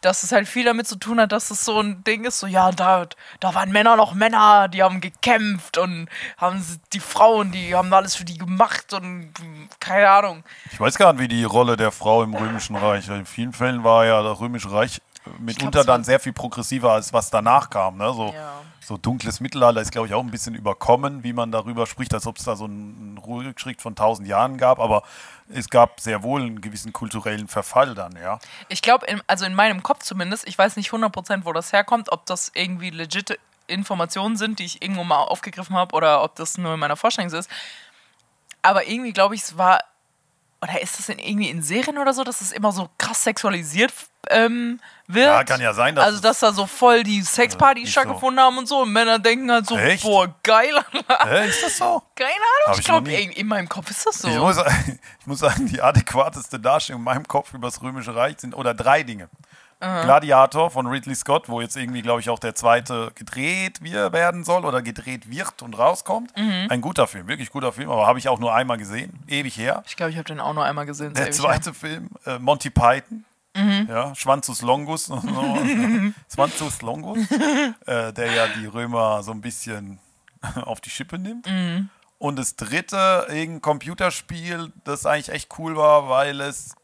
dass 0.00 0.22
es 0.22 0.32
halt 0.32 0.46
viel 0.48 0.64
damit 0.64 0.86
zu 0.86 0.96
tun 0.96 1.20
hat, 1.20 1.32
dass 1.32 1.50
es 1.50 1.64
so 1.64 1.80
ein 1.80 2.04
Ding 2.04 2.24
ist, 2.24 2.38
so 2.38 2.46
ja, 2.46 2.70
da, 2.70 3.06
da 3.40 3.54
waren 3.54 3.70
Männer 3.72 3.96
noch 3.96 4.14
Männer, 4.14 4.68
die 4.68 4.82
haben 4.82 5.00
gekämpft 5.00 5.76
und 5.78 6.08
haben 6.36 6.64
die 6.92 7.00
Frauen, 7.00 7.50
die 7.52 7.74
haben 7.74 7.92
alles 7.92 8.14
für 8.14 8.24
die 8.24 8.38
gemacht 8.38 8.92
und 8.92 9.32
keine 9.80 10.08
Ahnung. 10.08 10.44
Ich 10.70 10.78
weiß 10.78 10.96
gar 10.98 11.12
nicht, 11.12 11.20
wie 11.22 11.28
die 11.28 11.44
Rolle 11.44 11.76
der 11.76 11.90
Frau 11.90 12.22
im 12.22 12.34
Römischen 12.34 12.76
Reich. 12.76 13.08
In 13.08 13.26
vielen 13.26 13.52
Fällen 13.52 13.82
war 13.84 14.04
ja 14.06 14.22
das 14.22 14.38
Römische 14.40 14.70
Reich 14.70 15.00
mitunter 15.38 15.80
war- 15.80 15.84
dann 15.84 16.04
sehr 16.04 16.20
viel 16.20 16.32
progressiver 16.32 16.92
als 16.92 17.12
was 17.12 17.30
danach 17.30 17.68
kam. 17.68 17.96
Ne? 17.98 18.12
So, 18.14 18.32
Ja. 18.34 18.60
So 18.80 18.96
dunkles 18.96 19.40
Mittelalter 19.40 19.80
ist, 19.80 19.92
glaube 19.92 20.08
ich, 20.08 20.14
auch 20.14 20.22
ein 20.22 20.30
bisschen 20.30 20.54
überkommen, 20.54 21.22
wie 21.24 21.32
man 21.32 21.52
darüber 21.52 21.86
spricht, 21.86 22.14
als 22.14 22.26
ob 22.26 22.38
es 22.38 22.44
da 22.44 22.56
so 22.56 22.64
einen 22.64 23.18
Rückschritt 23.18 23.82
von 23.82 23.94
tausend 23.94 24.28
Jahren 24.28 24.56
gab. 24.56 24.78
Aber 24.78 25.02
es 25.48 25.68
gab 25.68 26.00
sehr 26.00 26.22
wohl 26.22 26.42
einen 26.42 26.60
gewissen 26.60 26.92
kulturellen 26.92 27.48
Verfall 27.48 27.94
dann, 27.94 28.16
ja. 28.16 28.38
Ich 28.68 28.82
glaube, 28.82 29.06
also 29.26 29.44
in 29.44 29.54
meinem 29.54 29.82
Kopf 29.82 30.02
zumindest, 30.02 30.46
ich 30.46 30.56
weiß 30.56 30.76
nicht 30.76 30.90
100% 30.90 31.44
wo 31.44 31.52
das 31.52 31.72
herkommt, 31.72 32.12
ob 32.12 32.26
das 32.26 32.50
irgendwie 32.54 32.90
legit 32.90 33.38
Informationen 33.66 34.36
sind, 34.36 34.58
die 34.58 34.64
ich 34.64 34.82
irgendwo 34.82 35.04
mal 35.04 35.22
aufgegriffen 35.24 35.76
habe 35.76 35.94
oder 35.94 36.22
ob 36.24 36.36
das 36.36 36.58
nur 36.58 36.74
in 36.74 36.80
meiner 36.80 36.96
Vorstellung 36.96 37.32
ist. 37.32 37.50
Aber 38.62 38.88
irgendwie 38.88 39.12
glaube 39.12 39.34
ich, 39.34 39.42
es 39.42 39.58
war, 39.58 39.80
oder 40.60 40.80
ist 40.80 40.98
das 40.98 41.08
in, 41.08 41.18
irgendwie 41.18 41.50
in 41.50 41.62
Serien 41.62 41.98
oder 41.98 42.12
so, 42.12 42.24
dass 42.24 42.40
es 42.40 42.52
immer 42.52 42.72
so 42.72 42.88
krass 42.98 43.22
sexualisiert 43.22 43.92
ähm, 44.28 44.80
wird? 45.06 45.26
Ja, 45.26 45.44
kann 45.44 45.60
ja 45.60 45.72
sein, 45.72 45.94
dass 45.94 46.04
Also, 46.04 46.20
dass 46.20 46.40
da 46.40 46.52
so 46.52 46.66
voll 46.66 47.04
die 47.04 47.22
Sexpartys 47.22 47.84
nicht 47.84 47.92
stattgefunden 47.92 48.42
haben 48.42 48.58
und 48.58 48.66
so 48.66 48.82
und 48.82 48.92
Männer 48.92 49.18
denken 49.20 49.50
halt 49.52 49.66
so, 49.66 49.76
Echt? 49.76 50.02
boah, 50.02 50.34
geil. 50.42 50.74
Hä, 50.92 51.48
ist 51.48 51.62
das 51.62 51.78
so? 51.78 52.02
Keine 52.16 52.30
Hab 52.30 52.66
Ahnung, 52.66 52.72
ich 52.72 52.78
ich 52.80 52.84
glaube, 52.84 53.12
in, 53.12 53.30
in 53.30 53.46
meinem 53.46 53.68
Kopf 53.68 53.90
ist 53.90 54.04
das 54.04 54.18
so. 54.18 54.28
Ich, 54.28 54.36
muss, 54.36 54.56
ich 55.20 55.26
muss 55.26 55.38
sagen, 55.38 55.66
die 55.66 55.80
adäquateste 55.80 56.58
Darstellung 56.58 57.02
in 57.02 57.04
meinem 57.04 57.28
Kopf 57.28 57.54
über 57.54 57.68
das 57.68 57.80
Römische 57.80 58.14
Reich 58.14 58.40
sind 58.40 58.54
oder 58.54 58.74
drei 58.74 59.04
Dinge. 59.04 59.28
Gladiator 59.80 60.70
von 60.70 60.86
Ridley 60.86 61.14
Scott, 61.14 61.48
wo 61.48 61.60
jetzt 61.60 61.76
irgendwie, 61.76 62.02
glaube 62.02 62.20
ich, 62.20 62.30
auch 62.30 62.38
der 62.38 62.54
zweite 62.54 63.12
gedreht 63.14 63.82
wir- 63.82 64.12
werden 64.12 64.42
soll 64.44 64.64
oder 64.64 64.82
gedreht 64.82 65.30
wird 65.30 65.62
und 65.62 65.78
rauskommt. 65.78 66.36
Mhm. 66.36 66.66
Ein 66.68 66.80
guter 66.80 67.06
Film, 67.06 67.28
wirklich 67.28 67.50
guter 67.50 67.72
Film, 67.72 67.88
aber 67.90 68.06
habe 68.06 68.18
ich 68.18 68.28
auch 68.28 68.40
nur 68.40 68.54
einmal 68.54 68.76
gesehen, 68.78 69.12
ewig 69.28 69.56
her. 69.56 69.82
Ich 69.86 69.94
glaube, 69.96 70.10
ich 70.10 70.16
habe 70.16 70.26
den 70.26 70.40
auch 70.40 70.52
nur 70.54 70.64
einmal 70.64 70.84
gesehen. 70.86 71.14
Der 71.14 71.26
ewig 71.26 71.34
her. 71.36 71.42
zweite 71.42 71.74
Film, 71.74 72.10
äh, 72.26 72.38
Monty 72.38 72.70
Python. 72.70 73.24
Mhm. 73.56 73.86
Ja, 73.88 74.14
Schwanzus 74.14 74.62
Longus. 74.62 75.06
so. 75.06 75.16
Schwanzus 76.32 76.82
Longus, 76.82 77.18
äh, 77.86 78.12
der 78.12 78.32
ja 78.32 78.46
die 78.48 78.66
Römer 78.66 79.22
so 79.22 79.32
ein 79.32 79.40
bisschen 79.40 79.98
auf 80.64 80.80
die 80.80 80.90
Schippe 80.90 81.18
nimmt. 81.18 81.46
Mhm. 81.46 81.88
Und 82.18 82.36
das 82.36 82.56
dritte, 82.56 83.26
irgendein 83.28 83.60
Computerspiel, 83.62 84.72
das 84.84 85.06
eigentlich 85.06 85.28
echt 85.30 85.56
cool 85.58 85.76
war, 85.76 86.08
weil 86.08 86.40
es 86.40 86.74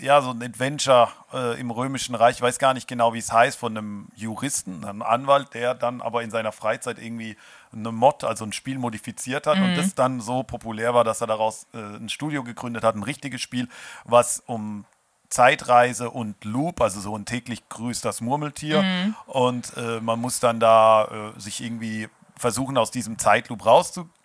ja 0.00 0.22
so 0.22 0.30
ein 0.30 0.42
Adventure 0.42 1.08
äh, 1.32 1.60
im 1.60 1.70
Römischen 1.70 2.14
Reich, 2.14 2.36
ich 2.36 2.42
weiß 2.42 2.58
gar 2.58 2.74
nicht 2.74 2.88
genau, 2.88 3.14
wie 3.14 3.18
es 3.18 3.32
heißt, 3.32 3.58
von 3.58 3.76
einem 3.76 4.08
Juristen, 4.14 4.84
einem 4.84 5.02
Anwalt, 5.02 5.54
der 5.54 5.74
dann 5.74 6.00
aber 6.00 6.22
in 6.22 6.30
seiner 6.30 6.52
Freizeit 6.52 6.98
irgendwie 6.98 7.36
eine 7.72 7.92
Mod, 7.92 8.24
also 8.24 8.44
ein 8.44 8.52
Spiel 8.52 8.78
modifiziert 8.78 9.46
hat 9.46 9.58
und 9.58 9.76
das 9.76 9.94
dann 9.94 10.20
so 10.20 10.42
populär 10.42 10.94
war, 10.94 11.04
dass 11.04 11.20
er 11.20 11.26
daraus 11.26 11.66
äh, 11.72 11.78
ein 11.78 12.08
Studio 12.08 12.42
gegründet 12.42 12.82
hat, 12.82 12.94
ein 12.94 13.02
richtiges 13.02 13.40
Spiel, 13.40 13.68
was 14.04 14.42
um 14.46 14.84
Zeitreise 15.28 16.10
und 16.10 16.44
Loop, 16.44 16.80
also 16.80 17.00
so 17.00 17.16
ein 17.16 17.24
täglich 17.24 17.68
grüßt 17.68 18.04
das 18.04 18.20
Murmeltier. 18.20 18.84
Und 19.26 19.76
äh, 19.76 20.00
man 20.00 20.20
muss 20.20 20.40
dann 20.40 20.58
da 20.58 21.32
äh, 21.36 21.40
sich 21.40 21.62
irgendwie 21.62 22.08
versuchen, 22.36 22.76
aus 22.76 22.90
diesem 22.90 23.18
Zeitloop 23.18 23.64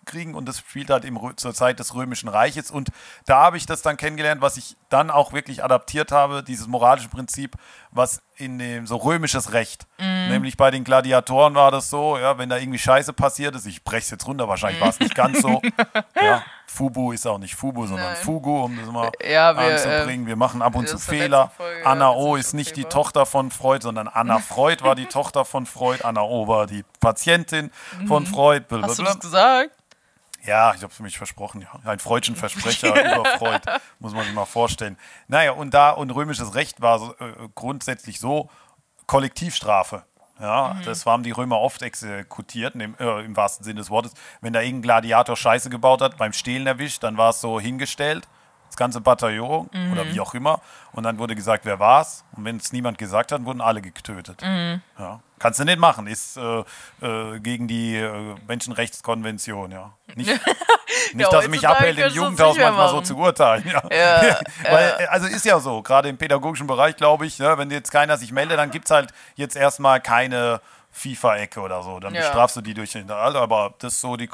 rauszukriegen. 0.06 0.34
Und 0.34 0.46
das 0.46 0.58
spielt 0.58 0.90
halt 0.90 1.04
im, 1.04 1.16
Rö- 1.18 1.36
zur 1.36 1.54
Zeit 1.54 1.78
des 1.78 1.94
Römischen 1.94 2.28
Reiches. 2.28 2.70
Und 2.70 2.90
da 3.26 3.42
habe 3.42 3.56
ich 3.56 3.66
das 3.66 3.82
dann 3.82 3.96
kennengelernt, 3.96 4.40
was 4.40 4.56
ich 4.56 4.76
dann 4.88 5.10
auch 5.10 5.32
wirklich 5.32 5.64
adaptiert 5.64 6.12
habe, 6.12 6.42
dieses 6.42 6.66
moralische 6.66 7.08
Prinzip, 7.08 7.56
was 7.90 8.22
in 8.36 8.58
dem 8.58 8.86
so 8.86 8.96
römisches 8.96 9.52
Recht. 9.52 9.86
Nämlich 9.98 10.56
bei 10.56 10.70
den 10.70 10.84
Gladiatoren 10.84 11.54
war 11.54 11.70
das 11.70 11.88
so, 11.88 12.18
ja, 12.18 12.36
wenn 12.36 12.48
da 12.50 12.58
irgendwie 12.58 12.78
Scheiße 12.78 13.12
passiert 13.14 13.54
ist, 13.54 13.66
ich 13.66 13.82
breche 13.82 14.02
es 14.02 14.10
jetzt 14.10 14.26
runter, 14.26 14.46
wahrscheinlich 14.48 14.80
war 14.80 14.90
es 14.90 15.00
nicht 15.00 15.14
ganz 15.14 15.40
so. 15.40 15.62
ja, 16.22 16.42
Fubu 16.66 17.12
ist 17.12 17.26
auch 17.26 17.38
nicht 17.38 17.54
Fubu, 17.54 17.86
sondern 17.86 18.12
Nein. 18.12 18.22
Fugu, 18.22 18.64
um 18.64 18.76
das 18.76 18.90
mal 18.90 19.10
Ja, 19.26 19.56
wir, 19.56 19.72
anzubringen. 19.72 20.26
Wir 20.26 20.36
machen 20.36 20.60
ab 20.60 20.74
und 20.74 20.86
zu 20.86 20.98
Fehler. 20.98 21.50
Folge, 21.56 21.86
Anna 21.86 22.10
O 22.10 22.36
ist 22.36 22.52
nicht 22.52 22.76
die 22.76 22.82
okay, 22.84 22.90
Tochter 22.92 23.24
von 23.24 23.50
Freud, 23.50 23.82
sondern 23.82 24.06
Anna 24.08 24.38
Freud 24.40 24.82
war 24.84 24.94
die 24.94 25.06
Tochter 25.06 25.46
von 25.46 25.64
Freud. 25.64 26.00
Anna 26.04 26.20
O 26.20 26.46
war 26.46 26.66
die 26.66 26.84
Patientin 27.00 27.70
von 28.06 28.26
Freud. 28.26 28.64
Mhm. 28.68 28.82
Hast 28.82 28.98
du 28.98 29.02
das 29.04 29.18
gesagt? 29.18 29.70
Ja, 30.46 30.72
ich 30.74 30.82
habe 30.82 30.92
es 30.92 31.00
mich 31.00 31.18
versprochen. 31.18 31.66
Ein 31.84 31.98
freudschen 31.98 32.36
Versprecher 32.36 32.88
über 33.18 33.24
Freud, 33.38 33.60
muss 33.98 34.12
man 34.14 34.24
sich 34.24 34.32
mal 34.34 34.44
vorstellen. 34.46 34.96
Naja, 35.28 35.52
und 35.52 35.74
da, 35.74 35.90
und 35.90 36.10
römisches 36.10 36.54
Recht 36.54 36.80
war 36.80 36.98
so, 36.98 37.12
äh, 37.18 37.48
grundsätzlich 37.54 38.20
so 38.20 38.48
Kollektivstrafe. 39.06 40.04
Ja, 40.38 40.74
Mhm. 40.74 40.82
das 40.84 41.06
haben 41.06 41.22
die 41.22 41.30
Römer 41.30 41.58
oft 41.60 41.80
exekutiert, 41.82 42.74
im, 42.74 42.94
äh, 42.98 43.20
im 43.24 43.36
wahrsten 43.36 43.64
Sinne 43.64 43.80
des 43.80 43.88
Wortes. 43.88 44.12
Wenn 44.42 44.52
da 44.52 44.60
irgendein 44.60 44.82
Gladiator 44.82 45.34
Scheiße 45.36 45.70
gebaut 45.70 46.02
hat, 46.02 46.18
beim 46.18 46.32
Stehlen 46.34 46.66
erwischt, 46.66 47.02
dann 47.02 47.16
war 47.16 47.30
es 47.30 47.40
so 47.40 47.58
hingestellt, 47.58 48.28
das 48.66 48.76
ganze 48.76 49.00
Bataillon 49.00 49.68
Mhm. 49.72 49.92
oder 49.92 50.06
wie 50.12 50.20
auch 50.20 50.34
immer. 50.34 50.60
Und 50.92 51.02
dann 51.04 51.18
wurde 51.18 51.34
gesagt, 51.34 51.64
wer 51.64 51.78
war's. 51.78 52.24
Und 52.36 52.44
wenn 52.44 52.56
es 52.56 52.72
niemand 52.72 52.98
gesagt 52.98 53.32
hat, 53.32 53.44
wurden 53.44 53.60
alle 53.60 53.80
getötet. 53.82 54.42
Mhm. 54.42 54.80
Ja. 54.98 55.20
Kannst 55.38 55.60
du 55.60 55.64
nicht 55.64 55.78
machen, 55.78 56.06
ist 56.06 56.38
äh, 56.38 56.64
äh, 57.02 57.38
gegen 57.40 57.68
die 57.68 57.96
äh, 57.96 58.34
Menschenrechtskonvention, 58.48 59.70
ja. 59.70 59.92
Nicht, 60.14 60.30
nicht 61.14 61.32
dass 61.32 61.44
es 61.44 61.50
mich 61.50 61.66
abhält, 61.68 61.98
im 61.98 62.08
Jugendhaus 62.12 62.56
manchmal 62.56 62.88
so 62.88 62.94
machen. 62.96 63.04
zu 63.04 63.16
urteilen. 63.18 63.64
Ja. 63.66 63.82
Ja, 63.90 64.72
Weil, 64.72 64.94
äh, 65.00 65.06
also 65.06 65.26
ist 65.26 65.44
ja 65.44 65.58
so, 65.60 65.82
gerade 65.82 66.08
im 66.08 66.16
pädagogischen 66.16 66.66
Bereich, 66.66 66.96
glaube 66.96 67.26
ich, 67.26 67.38
ne, 67.38 67.56
wenn 67.58 67.70
jetzt 67.70 67.90
keiner 67.90 68.16
sich 68.16 68.32
meldet, 68.32 68.58
dann 68.58 68.70
gibt 68.70 68.86
es 68.86 68.90
halt 68.90 69.12
jetzt 69.34 69.56
erstmal 69.56 70.00
keine 70.00 70.60
FIFA-Ecke 70.96 71.60
oder 71.60 71.82
so. 71.82 72.00
Dann 72.00 72.14
Ja. 72.14 72.22
bestrafst 72.22 72.56
du 72.56 72.62
die 72.62 72.72
durch 72.74 72.92
den. 72.92 73.10
Aber 73.10 73.74
das, 73.78 74.00
so 74.00 74.16
die, 74.16 74.30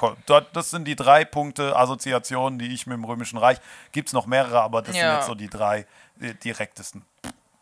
das 0.53 0.71
sind 0.71 0.85
die 0.87 0.95
drei 0.97 1.25
Punkte 1.25 1.75
Assoziationen, 1.77 2.59
die 2.59 2.73
ich 2.73 2.87
mit 2.87 2.97
dem 2.97 3.05
Römischen 3.05 3.39
Reich. 3.39 3.59
Gibt 3.91 4.09
es 4.09 4.13
noch 4.13 4.27
mehrere, 4.27 4.61
aber 4.63 4.81
das 4.81 4.95
sind 4.95 5.05
Ja. 5.05 5.17
jetzt 5.17 5.27
so 5.27 5.35
die 5.35 5.51
drei 5.51 5.87
äh, 6.21 6.35
direktesten. 6.35 7.05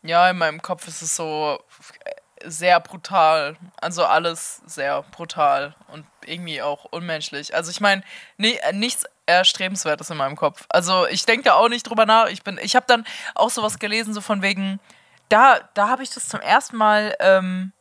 Ja, 0.03 0.29
in 0.31 0.37
meinem 0.39 0.61
Kopf 0.61 0.87
ist 0.87 1.01
es 1.01 1.17
so 1.17 1.59
äh, 2.05 2.11
sehr 2.49 2.79
brutal. 2.81 3.57
Also 3.81 4.05
alles 4.05 4.61
sehr 4.67 5.03
brutal 5.03 5.75
und 5.89 6.05
irgendwie 6.27 6.61
auch 6.61 6.85
unmenschlich. 6.87 7.55
Also 7.55 7.71
ich 7.71 7.81
meine, 7.81 8.03
ni 8.37 8.59
nichts 8.73 9.05
erstrebenswertes 9.25 10.11
in 10.11 10.19
meinem 10.19 10.37
Kopf. 10.37 10.67
Also 10.69 11.07
ich 11.07 11.25
denke 11.25 11.45
da 11.45 11.55
auch 11.55 11.69
nicht 11.69 11.85
drüber 11.89 12.05
nach. 12.05 12.29
Ich 12.29 12.43
bin, 12.43 12.59
ich 12.63 12.77
habe 12.77 12.85
dann 12.87 13.07
auch 13.35 13.49
sowas 13.51 13.79
gelesen, 13.79 14.13
so 14.13 14.21
von 14.21 14.43
wegen, 14.43 14.79
da, 15.31 15.59
da 15.75 15.89
habe 15.89 16.03
ich 16.03 16.11
das 16.11 16.29
zum 16.29 16.41
ersten 16.41 16.77
Mal 16.77 17.15
ähm, 17.21 17.73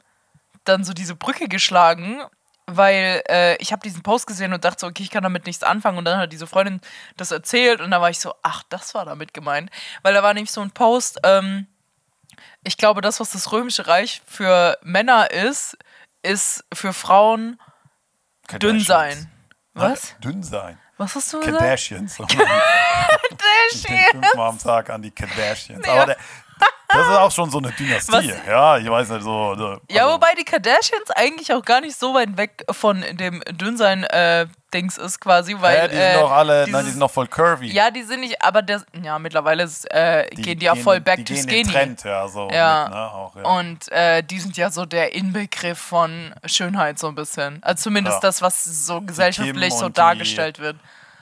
dann 0.63 0.83
so 0.83 0.93
diese 0.93 1.15
Brücke 1.15 1.47
geschlagen, 1.47 2.21
weil 2.65 3.23
äh, 3.29 3.55
ich 3.57 3.71
habe 3.71 3.81
diesen 3.81 4.03
Post 4.03 4.27
gesehen 4.27 4.53
und 4.53 4.63
dachte 4.63 4.81
so, 4.81 4.87
okay, 4.87 5.03
ich 5.03 5.09
kann 5.09 5.23
damit 5.23 5.45
nichts 5.45 5.63
anfangen. 5.63 5.97
Und 5.97 6.05
dann 6.05 6.19
hat 6.19 6.31
diese 6.31 6.47
Freundin 6.47 6.81
das 7.17 7.31
erzählt 7.31 7.81
und 7.81 7.91
da 7.91 8.01
war 8.01 8.09
ich 8.09 8.19
so, 8.19 8.33
ach, 8.43 8.63
das 8.69 8.93
war 8.93 9.05
damit 9.05 9.33
gemeint. 9.33 9.71
Weil 10.03 10.13
da 10.13 10.23
war 10.23 10.33
nämlich 10.33 10.51
so 10.51 10.61
ein 10.61 10.71
Post, 10.71 11.19
ähm, 11.23 11.67
ich 12.63 12.77
glaube, 12.77 13.01
das, 13.01 13.19
was 13.19 13.31
das 13.31 13.51
Römische 13.51 13.87
Reich 13.87 14.21
für 14.25 14.77
Männer 14.83 15.31
ist, 15.31 15.77
ist 16.21 16.63
für 16.73 16.93
Frauen 16.93 17.59
dünn 18.59 18.79
sein. 18.79 19.31
Was? 19.73 20.15
Dünn 20.19 20.43
sein. 20.43 20.77
Was 20.97 21.15
hast 21.15 21.31
du 21.31 21.39
gesagt? 21.39 21.57
Kardashians. 21.57 22.17
Ich 23.71 23.83
denke 23.83 24.11
fünfmal 24.11 24.49
am 24.49 24.59
Tag 24.59 24.89
an 24.89 25.01
die 25.01 25.11
Kardashians. 25.11 25.87
Aber 25.87 26.07
der, 26.07 26.17
das 26.87 27.01
ist 27.07 27.17
auch 27.17 27.31
schon 27.31 27.49
so 27.51 27.59
eine 27.59 27.71
Dynastie. 27.71 28.11
Was? 28.11 28.25
Ja, 28.47 28.77
ich 28.77 28.89
weiß 28.89 29.09
nicht, 29.09 29.23
so. 29.23 29.55
so 29.55 29.77
Ja, 29.89 30.03
also- 30.03 30.15
wobei 30.15 30.33
die 30.37 30.43
Kardashians 30.43 31.09
eigentlich 31.15 31.53
auch 31.53 31.63
gar 31.63 31.81
nicht 31.81 31.97
so 31.97 32.13
weit 32.13 32.35
weg 32.37 32.63
von 32.71 33.03
dem 33.13 33.41
Dünnsein 33.51 34.03
äh, 34.05 34.47
Dings 34.73 34.97
ist 34.97 35.19
quasi, 35.19 35.55
weil 35.59 35.77
Ja, 35.77 35.87
die 35.87 35.95
sind 35.95 36.03
äh, 36.03 36.13
doch 36.19 36.31
alle, 36.31 36.53
nein, 36.57 36.65
dieses- 36.67 36.83
die 36.85 36.89
sind 36.91 36.99
noch 36.99 37.09
voll 37.11 37.27
curvy. 37.27 37.71
ja, 37.71 37.89
die 37.89 38.03
sind 38.03 38.19
nicht, 38.21 38.39
aber 38.41 38.61
der, 38.61 38.83
ja, 39.03 39.17
mittlerweile 39.17 39.63
ist, 39.63 39.85
äh, 39.91 40.27
gehen 40.31 40.59
die 40.59 40.65
ja 40.65 40.75
voll 40.75 40.99
back 40.99 41.17
die 41.17 41.23
to 41.25 41.33
gehen 41.33 41.43
skinny. 41.43 41.63
Den 41.63 41.71
Trend, 41.71 42.03
ja, 42.03 42.27
so 42.27 42.49
Ja. 42.51 42.83
Mit, 42.85 42.93
ne, 42.93 43.11
auch, 43.11 43.35
ja. 43.35 43.41
Und 43.43 43.91
äh, 43.91 44.21
die 44.23 44.39
sind 44.39 44.57
ja 44.57 44.69
so 44.69 44.85
der 44.85 45.13
Inbegriff 45.15 45.79
von 45.79 46.33
Schönheit 46.45 46.99
so 46.99 47.07
ein 47.07 47.15
bisschen. 47.15 47.63
Also 47.63 47.83
zumindest 47.83 48.17
Ja. 48.17 48.21
das, 48.29 48.41
was 48.43 48.63
so 48.63 49.01
gesellschaftlich 49.01 49.73
so 49.73 49.87
die- 49.87 49.93
dargestellt 49.93 50.59
wird. 50.59 50.75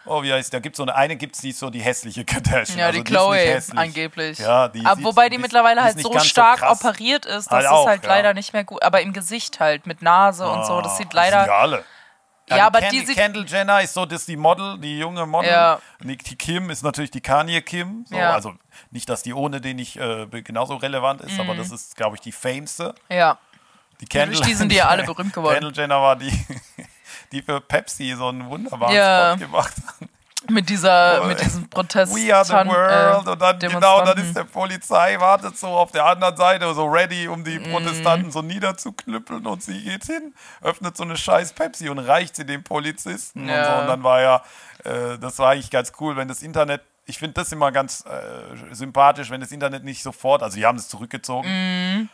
Oh, 0.07 0.23
wie 0.23 0.31
heißt, 0.33 0.53
da 0.53 0.59
gibt 0.59 0.75
es 0.75 0.77
so 0.77 0.83
eine, 0.83 0.95
eine 0.95 1.15
gibt's, 1.17 1.41
die 1.41 1.49
ist 1.49 1.59
so 1.59 1.69
die 1.69 1.81
hässliche 1.81 2.23
Kardashian. 2.25 2.79
Ja, 2.79 2.85
also 2.87 2.99
die 2.99 3.03
die 3.03 3.11
ist 3.13 3.17
Chloe 3.19 3.35
hässlich. 3.37 3.79
angeblich. 3.79 4.39
Ja, 4.39 4.67
die 4.67 4.85
aber 4.85 4.95
sieht- 4.95 5.05
wobei 5.05 5.29
die, 5.29 5.35
die 5.37 5.41
mittlerweile 5.41 5.81
die 5.81 5.85
halt 5.85 5.99
so 6.01 6.11
so 6.13 6.19
stark 6.19 6.59
krass. 6.59 6.79
operiert 6.83 7.25
ist, 7.25 7.49
Halt 7.51 7.65
dass 7.65 7.71
auch, 7.71 7.83
es 7.83 7.87
halt 7.89 8.03
ja. 8.03 8.09
leider 8.09 8.33
nicht 8.33 8.53
mehr 8.53 8.63
gut. 8.63 8.81
Aber 8.83 9.01
im 9.01 9.13
Gesicht 9.13 9.59
halt 9.59 9.85
mit 9.85 10.01
Nase 10.01 10.47
und 10.49 10.65
so, 10.65 10.81
das 10.81 10.93
Ah, 10.93 10.95
sieht 10.95 11.11
die 11.11 11.15
leider. 11.15 11.45
Ja, 11.45 11.57
alle. 11.59 11.83
Ja, 12.49 12.55
die 12.55 12.61
aber 12.61 12.79
Kendall, 12.79 12.99
die 13.01 13.05
sieht- 13.07 13.15
Kendall 13.17 13.45
Jenner 13.45 13.81
ist 13.81 13.93
so, 13.93 14.05
das 14.05 14.21
ist 14.21 14.29
die 14.29 14.37
Model, 14.37 14.77
die 14.79 14.99
junge 14.99 15.25
Model. 15.25 15.49
Ja. 15.51 15.79
Die 16.01 16.15
die 16.15 16.35
Kim 16.37 16.69
ist 16.69 16.81
natürlich 16.81 17.11
die 17.11 17.19
Kanye 17.19 17.61
Kim. 17.61 18.05
So, 18.07 18.15
Ja. 18.15 18.33
Also 18.33 18.53
nicht, 18.89 19.09
dass 19.09 19.21
die 19.21 19.33
ohne 19.33 19.59
den 19.59 19.75
nicht 19.75 19.97
äh, 19.97 20.27
genauso 20.41 20.75
relevant 20.77 21.19
ist, 21.19 21.33
Mhm. 21.33 21.41
aber 21.41 21.55
das 21.55 21.71
ist, 21.71 21.97
glaube 21.97 22.15
ich, 22.15 22.21
die 22.21 22.31
fameste. 22.31 22.95
Ja. 23.09 23.37
Die 23.99 24.05
Kendall, 24.05 24.35
durch 24.37 24.47
die 24.47 24.53
sind 24.53 24.71
die 24.71 24.77
ja 24.77 24.87
alle 24.87 25.03
berühmt 25.03 25.33
geworden. 25.33 25.55
Kendall 25.55 25.73
Jenner 25.75 26.01
war 26.01 26.15
die, 26.15 26.31
die 27.31 27.41
für 27.41 27.61
Pepsi 27.61 28.13
so 28.17 28.27
einen 28.29 28.49
wunderbaren 28.49 28.95
Ja. 28.95 29.31
Spot 29.35 29.45
gemacht 29.45 29.73
hat. 29.87 30.09
Mit 30.49 30.69
dieser, 30.69 31.23
mit 31.25 31.41
diesem 31.41 31.67
Protest. 31.69 32.15
We 32.15 32.33
are 32.33 32.45
the 32.45 32.53
world. 32.53 33.27
und 33.27 33.41
dann, 33.41 33.59
genau, 33.59 34.05
dann 34.05 34.17
ist 34.19 34.35
der 34.37 34.43
Polizei, 34.45 35.19
wartet 35.19 35.57
so 35.57 35.67
auf 35.67 35.91
der 35.91 36.05
anderen 36.05 36.37
Seite, 36.37 36.73
so 36.73 36.85
ready, 36.85 37.27
um 37.27 37.39
Mhm. 37.39 37.43
die 37.43 37.59
Protestanten 37.59 38.31
so 38.31 38.41
niederzuknüppeln. 38.43 39.45
Und 39.45 39.63
sie 39.63 39.83
geht 39.83 40.05
hin, 40.05 40.33
öffnet 40.61 40.95
so 40.95 41.03
eine 41.03 41.17
scheiß 41.17 41.53
Pepsi 41.53 41.89
und 41.89 41.99
reicht 41.99 42.35
sie 42.35 42.45
dem 42.45 42.63
Polizisten. 42.63 43.41
Und, 43.41 43.47
so. 43.47 43.53
Ja. 43.53 43.81
und 43.81 43.87
dann 43.87 44.03
war 44.03 44.21
ja, 44.21 44.41
äh, 44.85 45.17
das 45.19 45.37
war 45.39 45.49
eigentlich 45.51 45.71
ganz 45.71 45.91
cool, 45.99 46.15
wenn 46.15 46.27
das 46.29 46.41
Internet. 46.41 46.81
Ich 47.05 47.17
finde 47.19 47.33
das 47.33 47.51
immer 47.51 47.71
ganz 47.71 48.05
äh, 48.05 48.73
sympathisch, 48.73 49.29
wenn 49.31 49.41
das 49.41 49.51
Internet 49.51 49.83
nicht 49.83 50.03
sofort, 50.03 50.43
also 50.43 50.55
die 50.55 50.65
haben 50.65 50.77
es 50.77 50.87
zurückgezogen. 50.87 51.49
Mhm. 51.49 52.09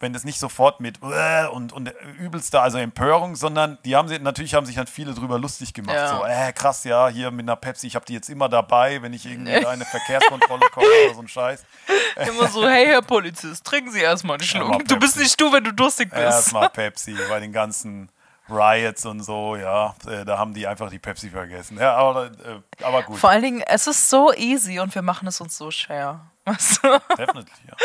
Wenn 0.00 0.12
das 0.12 0.24
nicht 0.24 0.40
sofort 0.40 0.80
mit 0.80 0.98
äh, 1.02 1.46
und, 1.46 1.72
und 1.72 1.92
übelster, 2.18 2.62
also 2.62 2.78
Empörung, 2.78 3.36
sondern 3.36 3.78
die 3.84 3.94
haben 3.94 4.08
sie, 4.08 4.18
natürlich 4.18 4.54
haben 4.54 4.66
sich 4.66 4.74
dann 4.74 4.86
viele 4.86 5.14
drüber 5.14 5.38
lustig 5.38 5.72
gemacht. 5.72 5.96
Ja. 5.96 6.16
So, 6.18 6.24
äh, 6.24 6.52
krass, 6.52 6.84
ja, 6.84 7.08
hier 7.08 7.30
mit 7.30 7.44
einer 7.44 7.56
Pepsi, 7.56 7.86
ich 7.86 7.94
habe 7.94 8.04
die 8.04 8.14
jetzt 8.14 8.28
immer 8.28 8.48
dabei, 8.48 9.00
wenn 9.02 9.12
ich 9.12 9.24
irgendwie 9.24 9.52
da 9.52 9.58
in 9.60 9.66
eine 9.66 9.84
Verkehrskontrolle 9.84 10.66
komme 10.72 10.86
oder 11.06 11.14
so 11.14 11.20
ein 11.20 11.28
Scheiß. 11.28 11.64
Immer 12.28 12.46
so, 12.48 12.68
hey 12.68 12.86
Herr 12.86 13.02
Polizist, 13.02 13.64
trinken 13.64 13.90
Sie 13.90 14.00
erstmal 14.00 14.36
einen 14.36 14.46
Schluck. 14.46 14.84
du 14.86 14.98
bist 14.98 15.16
nicht 15.16 15.40
du, 15.40 15.52
wenn 15.52 15.64
du 15.64 15.72
durstig 15.72 16.10
bist. 16.10 16.22
Erstmal 16.22 16.68
Pepsi 16.70 17.16
bei 17.28 17.40
den 17.40 17.52
ganzen 17.52 18.08
Riots 18.48 19.06
und 19.06 19.20
so, 19.20 19.56
ja, 19.56 19.94
äh, 20.06 20.24
da 20.24 20.38
haben 20.38 20.54
die 20.54 20.66
einfach 20.66 20.90
die 20.90 20.98
Pepsi 20.98 21.30
vergessen. 21.30 21.78
Ja, 21.78 21.96
aber, 21.96 22.26
äh, 22.26 22.84
aber 22.84 23.02
gut. 23.02 23.18
Vor 23.18 23.30
allen 23.30 23.42
Dingen, 23.42 23.62
es 23.66 23.86
ist 23.86 24.10
so 24.10 24.32
easy 24.32 24.78
und 24.80 24.94
wir 24.94 25.02
machen 25.02 25.26
es 25.26 25.40
uns 25.40 25.56
so 25.56 25.70
schwer. 25.70 26.20
Weißt 26.44 26.80
du? 26.84 26.98
Definitely, 27.16 27.52
ja. 27.68 27.76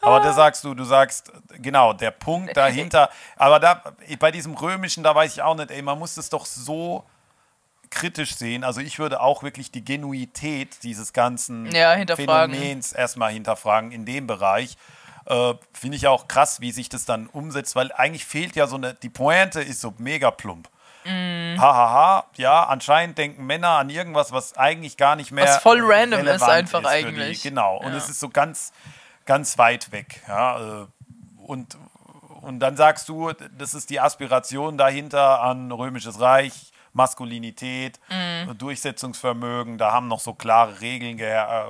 Aber 0.00 0.20
da 0.20 0.32
sagst 0.32 0.62
du, 0.64 0.74
du 0.74 0.84
sagst, 0.84 1.32
genau, 1.60 1.92
der 1.92 2.10
Punkt 2.12 2.56
dahinter, 2.56 3.10
aber 3.36 3.58
da, 3.58 3.82
bei 4.18 4.30
diesem 4.30 4.54
Römischen, 4.54 5.02
da 5.02 5.14
weiß 5.14 5.32
ich 5.32 5.42
auch 5.42 5.56
nicht, 5.56 5.70
ey, 5.70 5.82
man 5.82 5.98
muss 5.98 6.14
das 6.14 6.28
doch 6.28 6.46
so 6.46 7.04
kritisch 7.90 8.34
sehen. 8.36 8.64
Also 8.64 8.80
ich 8.80 8.98
würde 8.98 9.20
auch 9.20 9.42
wirklich 9.42 9.70
die 9.70 9.84
Genuität 9.84 10.82
dieses 10.82 11.12
ganzen 11.12 11.66
Ja. 11.74 11.96
Phänomens 12.52 12.92
erstmal 12.92 13.32
hinterfragen 13.32 13.92
in 13.92 14.04
dem 14.04 14.26
Bereich. 14.26 14.76
Äh, 15.26 15.54
Finde 15.72 15.96
ich 15.96 16.06
auch 16.06 16.28
krass, 16.28 16.60
wie 16.60 16.72
sich 16.72 16.88
das 16.88 17.04
dann 17.06 17.28
umsetzt, 17.28 17.76
weil 17.76 17.92
eigentlich 17.92 18.24
fehlt 18.24 18.56
ja 18.56 18.66
so 18.66 18.76
eine, 18.76 18.94
die 18.94 19.08
Pointe 19.08 19.60
ist 19.62 19.80
so 19.80 19.94
mega 19.98 20.30
plump. 20.30 20.68
Mhm. 21.04 21.56
Hahaha, 21.60 21.74
ha, 21.90 21.92
ha. 21.94 22.24
ja, 22.36 22.64
anscheinend 22.64 23.18
denken 23.18 23.44
Männer 23.46 23.70
an 23.70 23.90
irgendwas, 23.90 24.32
was 24.32 24.56
eigentlich 24.56 24.96
gar 24.96 25.16
nicht 25.16 25.32
mehr. 25.32 25.44
Was 25.44 25.58
voll 25.58 25.80
random 25.82 26.26
ist 26.26 26.42
einfach 26.42 26.80
die- 26.80 26.86
eigentlich. 26.86 27.42
Genau, 27.42 27.76
und 27.78 27.92
Ja. 27.92 27.98
es 27.98 28.08
ist 28.08 28.20
so 28.20 28.28
ganz, 28.28 28.72
ganz 29.26 29.58
weit 29.58 29.92
weg. 29.92 30.22
Ja, 30.28 30.82
äh, 30.82 30.86
und, 31.46 31.76
und 32.42 32.60
dann 32.60 32.76
sagst 32.76 33.08
du, 33.08 33.32
das 33.56 33.74
ist 33.74 33.90
die 33.90 34.00
Aspiration 34.00 34.76
dahinter 34.78 35.40
an 35.42 35.70
Römisches 35.72 36.20
Reich, 36.20 36.70
Maskulinität, 36.96 37.98
Mhm. 38.08 38.56
Durchsetzungsvermögen, 38.56 39.78
da 39.78 39.90
haben 39.90 40.06
noch 40.06 40.20
so 40.20 40.32
klare 40.32 40.80
Regeln, 40.80 41.16
ge- 41.16 41.26
äh, 41.28 41.64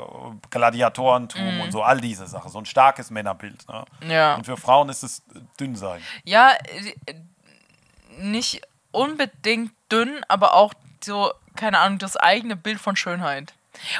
Gladiatorentum 0.50 1.54
Mhm. 1.56 1.60
und 1.62 1.72
so, 1.72 1.82
all 1.82 1.98
diese 2.00 2.26
Sachen. 2.26 2.50
So 2.50 2.58
ein 2.58 2.66
starkes 2.66 3.10
Männerbild. 3.10 3.66
Ne? 3.68 3.84
Ja. 4.06 4.34
Und 4.34 4.44
für 4.44 4.56
Frauen 4.58 4.90
ist 4.90 5.02
es 5.02 5.22
dünn 5.58 5.76
sein. 5.76 6.02
Ja, 6.24 6.50
äh, 7.06 7.14
nicht 8.18 8.60
unbedingt 8.94 9.72
dünn, 9.90 10.20
aber 10.28 10.54
auch 10.54 10.72
so, 11.02 11.32
keine 11.56 11.78
Ahnung, 11.78 11.98
das 11.98 12.16
eigene 12.16 12.56
Bild 12.56 12.80
von 12.80 12.96
Schönheit. 12.96 13.52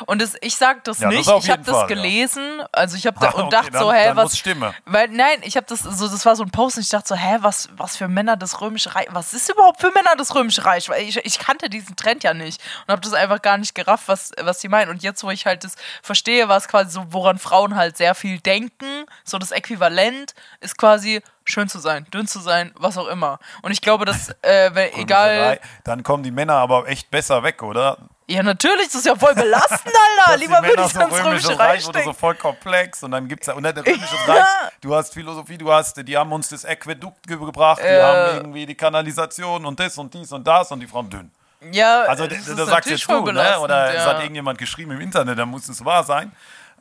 Und 0.07 0.23
das, 0.23 0.37
ich 0.41 0.55
sag 0.55 0.85
das 0.85 1.01
Ja, 1.01 1.09
das 1.09 1.17
nicht, 1.19 1.29
auf 1.29 1.43
ich 1.45 1.51
habe 1.51 1.65
das 1.65 1.73
Fall, 1.75 1.81
ja. 1.81 1.87
gelesen, 1.97 2.63
also 2.71 2.97
ich 2.97 3.09
habe 3.09 3.19
da 3.19 3.31
Ah, 3.31 3.31
und 3.35 3.41
okay, 3.47 3.51
dachte 3.51 3.71
dann- 3.73 3.83
so, 3.83 3.93
hä, 3.93 4.11
was 4.15 4.39
Stimme. 4.39 4.73
Weil 4.85 5.09
nein, 5.09 5.41
ich 5.43 5.57
habe 5.57 5.67
das 5.69 5.81
so 5.81 6.07
das 6.07 6.25
war 6.25 6.37
so 6.37 6.45
ein 6.45 6.51
Post 6.53 6.77
und 6.77 6.85
ich 6.85 6.91
dachte 6.91 7.09
so, 7.09 7.17
hä, 7.17 7.39
was 7.41 7.69
was 7.77 7.97
für 7.97 8.07
Männer 8.07 8.37
das 8.37 8.61
römische 8.61 8.95
Reich, 8.95 9.09
was 9.11 9.35
ist 9.35 9.51
überhaupt 9.51 9.81
für 9.81 9.91
Männer 9.91 10.15
das 10.17 10.33
römische 10.33 10.65
Reich? 10.65 10.89
Weil 10.89 11.03
ich, 11.03 11.17
ich 11.17 11.41
kannte 11.41 11.69
diesen 11.69 11.97
Trend 11.97 12.23
ja 12.23 12.35
nicht 12.35 12.63
und 12.87 12.93
habe 12.93 13.01
das 13.03 13.15
einfach 13.15 13.43
gar 13.43 13.59
nicht 13.59 13.75
gerafft, 13.75 14.07
was 14.07 14.31
was 14.43 14.61
sie 14.61 14.69
meinen 14.69 14.91
und 14.91 15.03
jetzt 15.03 15.25
wo 15.25 15.31
ich 15.31 15.45
halt 15.45 15.65
das 15.65 15.75
verstehe, 16.05 16.49
was 16.49 16.69
quasi 16.69 16.93
so 16.93 17.07
woran 17.13 17.39
Frauen 17.41 17.75
halt 17.75 17.97
sehr 17.97 18.15
viel 18.15 18.39
denken, 18.39 19.07
so 19.25 19.39
das 19.39 19.51
Äquivalent 19.51 20.35
ist 20.61 20.79
quasi 20.79 21.21
schön 21.45 21.69
zu 21.69 21.79
sein, 21.79 22.07
dünn 22.13 22.27
zu 22.27 22.41
sein, 22.41 22.73
was 22.77 22.97
auch 22.99 23.07
immer. 23.09 23.39
Und 23.63 23.71
ich 23.73 23.81
glaube, 23.81 24.05
dass 24.05 24.31
äh, 24.43 24.71
wenn, 24.75 24.93
egal 24.95 25.61
Dann 25.85 26.03
kommen 26.03 26.23
die 26.23 26.31
Männer 26.31 26.55
aber 26.55 26.89
echt 26.89 27.11
besser 27.11 27.43
weg, 27.43 27.63
oder? 27.63 27.99
Ja, 28.27 28.43
natürlich, 28.43 28.87
das 28.87 28.95
ist 28.97 29.07
ja 29.07 29.15
voll 29.17 29.35
belastend, 29.35 29.93
Alter. 30.27 30.37
Lieber 30.41 30.61
die 30.63 30.69
würde 30.69 30.83
ich 30.87 30.93
so 30.93 31.01
ans 31.01 31.15
römisches 31.23 31.49
Römische 31.51 31.59
Reich 31.59 31.87
oder 31.87 32.03
so 32.05 32.13
voll 32.15 32.35
komplex 32.35 33.03
und 33.03 33.11
dann 33.11 33.29
gibt 33.29 33.43
es 33.43 33.49
ja, 33.49 33.55
und 33.55 33.63
der 33.63 33.77
römische 33.77 34.17
Ja. 34.27 34.33
Reich, 34.35 34.47
du 34.81 34.95
hast 34.95 35.13
Philosophie, 35.13 35.59
du 35.59 35.71
hast, 35.71 35.97
die 36.09 36.17
haben 36.17 36.33
uns 36.33 36.49
das 36.49 36.65
Aquädukt 36.65 37.27
ge 37.27 37.37
gebracht, 37.37 37.81
die 37.83 37.87
Äh. 37.87 38.03
haben 38.03 38.37
irgendwie 38.39 38.65
die 38.65 38.75
Kanalisation 38.75 39.67
und 39.67 39.79
das 39.79 39.99
und 39.99 40.15
dies 40.15 40.33
und 40.33 40.47
das 40.47 40.73
und 40.73 40.81
die 40.81 40.87
Frauen 40.87 41.11
dünn. 41.11 41.31
Ja, 41.71 42.03
Also 42.05 42.27
das 42.27 42.39
das, 42.39 42.49
ist 42.49 42.59
das 42.59 42.69
sagst 42.69 42.91
natürlich 42.91 43.01
jetzt 43.09 43.11
du, 43.11 43.33
ne? 43.33 43.59
oder 43.61 43.89
es 43.95 44.05
ja. 44.05 44.11
hat 44.11 44.21
irgendjemand 44.21 44.59
geschrieben 44.59 44.93
im 44.93 45.01
Internet, 45.03 45.39
dann 45.39 45.49
muss 45.51 45.69
es 45.69 45.85
wahr 45.85 46.03
sein. 46.05 46.33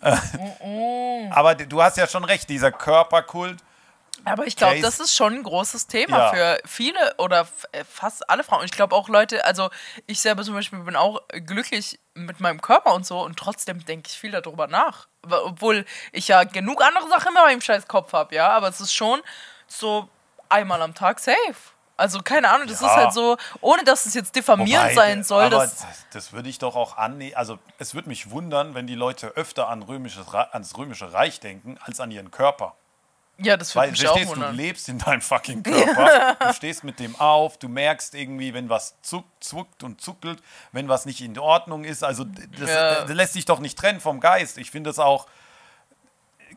Äh, 0.01 0.15
Aber 1.31 1.55
du 1.55 1.81
hast 1.81 1.97
ja 1.97 2.07
schon 2.07 2.23
recht, 2.23 2.49
dieser 2.49 2.71
Körperkult, 2.71 3.57
Aber 4.25 4.45
ich 4.47 4.55
glaube, 4.55 4.79
das 4.81 4.99
ist- 4.99 5.15
schon 5.15 5.33
ein 5.33 5.43
großes 5.43 5.87
Thema 5.87 6.17
Ja. 6.17 6.29
für 6.31 6.59
viele 6.65 7.15
oder 7.17 7.47
äh, 7.71 7.83
fast 7.83 8.29
alle 8.29 8.43
Frauen. 8.43 8.59
Und 8.61 8.65
ich 8.65 8.71
glaube 8.71 8.95
auch 8.95 9.09
Leute, 9.09 9.43
also 9.45 9.69
ich 10.07 10.21
selber 10.21 10.43
zum 10.43 10.53
Beispiel 10.53 10.79
bin 10.79 10.95
auch 10.95 11.21
glücklich 11.45 11.99
mit 12.13 12.39
meinem 12.39 12.61
Körper 12.61 12.93
und 12.93 13.05
so 13.05 13.21
und 13.21 13.37
trotzdem 13.37 13.83
denke 13.85 14.09
ich 14.09 14.17
viel 14.17 14.31
darüber 14.31 14.67
nach. 14.67 15.07
Obwohl 15.29 15.85
ich 16.11 16.27
ja 16.27 16.43
genug 16.43 16.83
andere 16.83 17.07
Sachen 17.09 17.29
in 17.29 17.33
meinem 17.33 17.61
scheiß 17.61 17.87
Kopf 17.87 18.13
habe, 18.13 18.33
ja. 18.35 18.49
Aber 18.49 18.67
es 18.69 18.79
ist 18.81 18.93
schon 18.93 19.21
so 19.67 20.07
einmal 20.49 20.81
am 20.81 20.93
Tag 20.95 21.19
safe. 21.19 21.55
Also 21.95 22.21
keine 22.21 22.49
Ahnung, 22.49 22.67
das 22.67 22.81
Ja. 22.81 22.87
ist 22.87 22.95
halt 22.95 23.13
so, 23.13 23.37
ohne 23.61 23.83
dass 23.83 24.05
es 24.07 24.13
jetzt 24.15 24.35
diffamierend 24.35 24.91
Wobei, 24.91 24.95
sein 24.95 25.23
soll. 25.23 25.43
Aber 25.43 25.57
das, 25.59 25.85
das 26.11 26.33
würde 26.33 26.49
ich 26.49 26.57
doch 26.59 26.75
auch 26.75 26.97
annehmen. 26.97 27.35
Also, 27.35 27.59
es 27.77 27.93
würde 27.93 28.09
mich 28.09 28.31
wundern, 28.31 28.73
wenn 28.73 28.87
die 28.87 28.95
Leute 28.95 29.27
öfter 29.35 29.67
an 29.69 29.83
römisches, 29.83 30.25
ans 30.33 30.75
Römische 30.75 31.13
Reich 31.13 31.39
denken, 31.39 31.77
als 31.83 31.99
an 31.99 32.09
ihren 32.09 32.31
Körper. 32.31 32.75
Ja, 33.37 33.57
das 33.57 33.73
würde 33.75 33.87
Weil, 33.87 33.91
mich 33.91 34.07
auch 34.07 34.11
verstehst 34.13 34.31
du, 34.31 34.35
du 34.35 34.41
wundern. 34.41 34.55
lebst 34.55 34.89
in 34.89 34.97
deinem 34.99 35.21
fucking 35.21 35.63
Körper, 35.63 36.35
du 36.39 36.53
stehst 36.53 36.83
mit 36.83 36.99
dem 36.99 37.15
auf, 37.19 37.57
du 37.57 37.67
merkst 37.67 38.13
irgendwie, 38.15 38.53
wenn 38.53 38.69
was 38.69 38.95
zuckt, 39.01 39.43
zuckt 39.43 39.83
und 39.83 39.99
zuckelt, 40.01 40.41
wenn 40.71 40.87
was 40.87 41.05
nicht 41.05 41.21
in 41.21 41.37
Ordnung 41.39 41.83
ist. 41.83 42.03
Also, 42.03 42.23
das, 42.25 42.69
Ja. 42.69 43.01
das 43.05 43.11
lässt 43.15 43.33
sich 43.33 43.45
doch 43.45 43.59
nicht 43.59 43.77
trennen 43.77 43.99
vom 43.99 44.19
Geist. 44.19 44.57
Ich 44.57 44.71
finde 44.71 44.89
es 44.91 44.99
auch. 44.99 45.27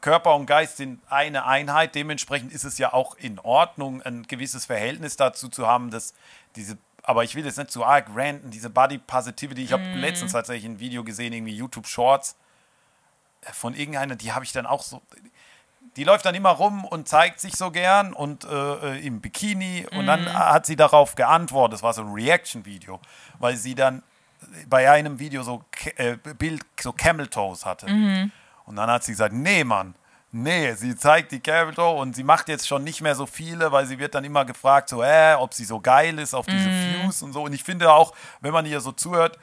Körper 0.03 0.35
und 0.35 0.45
Geist 0.47 0.77
sind 0.77 1.01
eine 1.09 1.47
Einheit. 1.47 1.95
Dementsprechend 1.95 2.53
ist 2.53 2.65
es 2.65 2.77
ja 2.77 2.93
auch 2.93 3.15
in 3.17 3.39
Ordnung, 3.39 4.03
ein 4.03 4.25
gewisses 4.25 4.67
Verhältnis 4.67 5.17
dazu 5.17 5.49
zu 5.49 5.67
haben, 5.67 5.91
dass 5.91 6.12
diese, 6.55 6.77
aber 7.03 7.25
ich 7.25 7.35
will 7.35 7.47
jetzt 7.47 7.57
nicht 7.57 7.71
zu 7.71 7.83
arg 7.85 8.09
ranten, 8.15 8.51
diese 8.51 8.69
Body 8.69 8.99
Positivity. 8.99 9.62
Ich 9.65 9.73
habe 9.73 9.83
Mhm. 9.83 9.97
letztens 9.97 10.33
tatsächlich 10.33 10.67
ein 10.71 10.81
Video 10.81 11.03
gesehen, 11.03 11.33
irgendwie 11.33 11.55
YouTube 11.57 11.87
Shorts 11.87 12.37
äh, 13.41 13.53
von 13.55 13.75
irgendeiner, 13.75 14.17
die 14.17 14.33
habe 14.33 14.45
ich 14.45 14.53
dann 14.53 14.67
auch 14.67 14.83
so. 14.83 15.01
Die 15.97 16.05
läuft 16.05 16.27
dann 16.27 16.35
immer 16.35 16.51
rum 16.51 16.85
und 16.85 17.09
zeigt 17.09 17.41
sich 17.41 17.57
so 17.57 17.71
gern 17.71 18.13
und 18.13 18.45
äh, 18.45 18.49
äh, 18.97 19.07
im 19.07 19.21
Bikini 19.21 19.87
und 19.93 20.07
dann 20.07 20.33
hat 20.33 20.67
sie 20.67 20.77
darauf 20.77 21.15
geantwortet. 21.15 21.75
Das 21.75 21.83
war 21.83 21.95
so 21.95 22.03
ein 22.03 22.13
Reaction-Video, 22.13 23.01
weil 23.39 23.57
sie 23.57 23.75
dann 23.75 24.03
bei 24.69 24.91
einem 24.91 25.19
Video 25.19 25.43
so 25.43 25.65
äh, 25.97 26.17
Bild 26.17 26.63
so 26.79 26.93
Camel 26.93 27.27
Toes 27.29 27.65
hatte. 27.65 27.87
Und 28.67 28.77
dann 28.77 28.91
hat 28.91 29.05
sie 29.05 29.13
gesagt, 29.13 29.33
nee, 29.33 29.65
Mann, 29.65 29.95
nee, 30.33 30.73
sie 30.75 30.97
zeigt 30.97 31.33
die 31.33 31.41
Camel 31.41 31.75
Toe 31.75 31.97
und 31.97 32.15
sie 32.15 32.25
macht 32.25 32.49
jetzt 32.49 32.69
schon 32.69 32.85
nicht 32.85 33.01
mehr 33.01 33.15
so 33.15 33.27
viele, 33.27 33.73
weil 33.73 33.87
sie 33.87 33.99
wird 33.99 34.15
dann 34.15 34.25
immer 34.25 34.45
gefragt, 34.45 34.89
so, 34.89 35.03
äh, 35.03 35.35
ob 35.39 35.55
sie 35.55 35.65
so 35.65 35.81
geil 35.81 36.19
ist 36.19 36.35
auf 36.35 36.47
diese 36.47 36.69
Views 36.69 37.23
und 37.23 37.33
so. 37.33 37.43
Und 37.43 37.53
ich 37.53 37.65
finde 37.65 37.93
auch, 37.93 38.15
wenn 38.41 38.53
man 38.53 38.67
ihr 38.67 38.81
so 38.81 38.93
zuhört, 38.93 39.39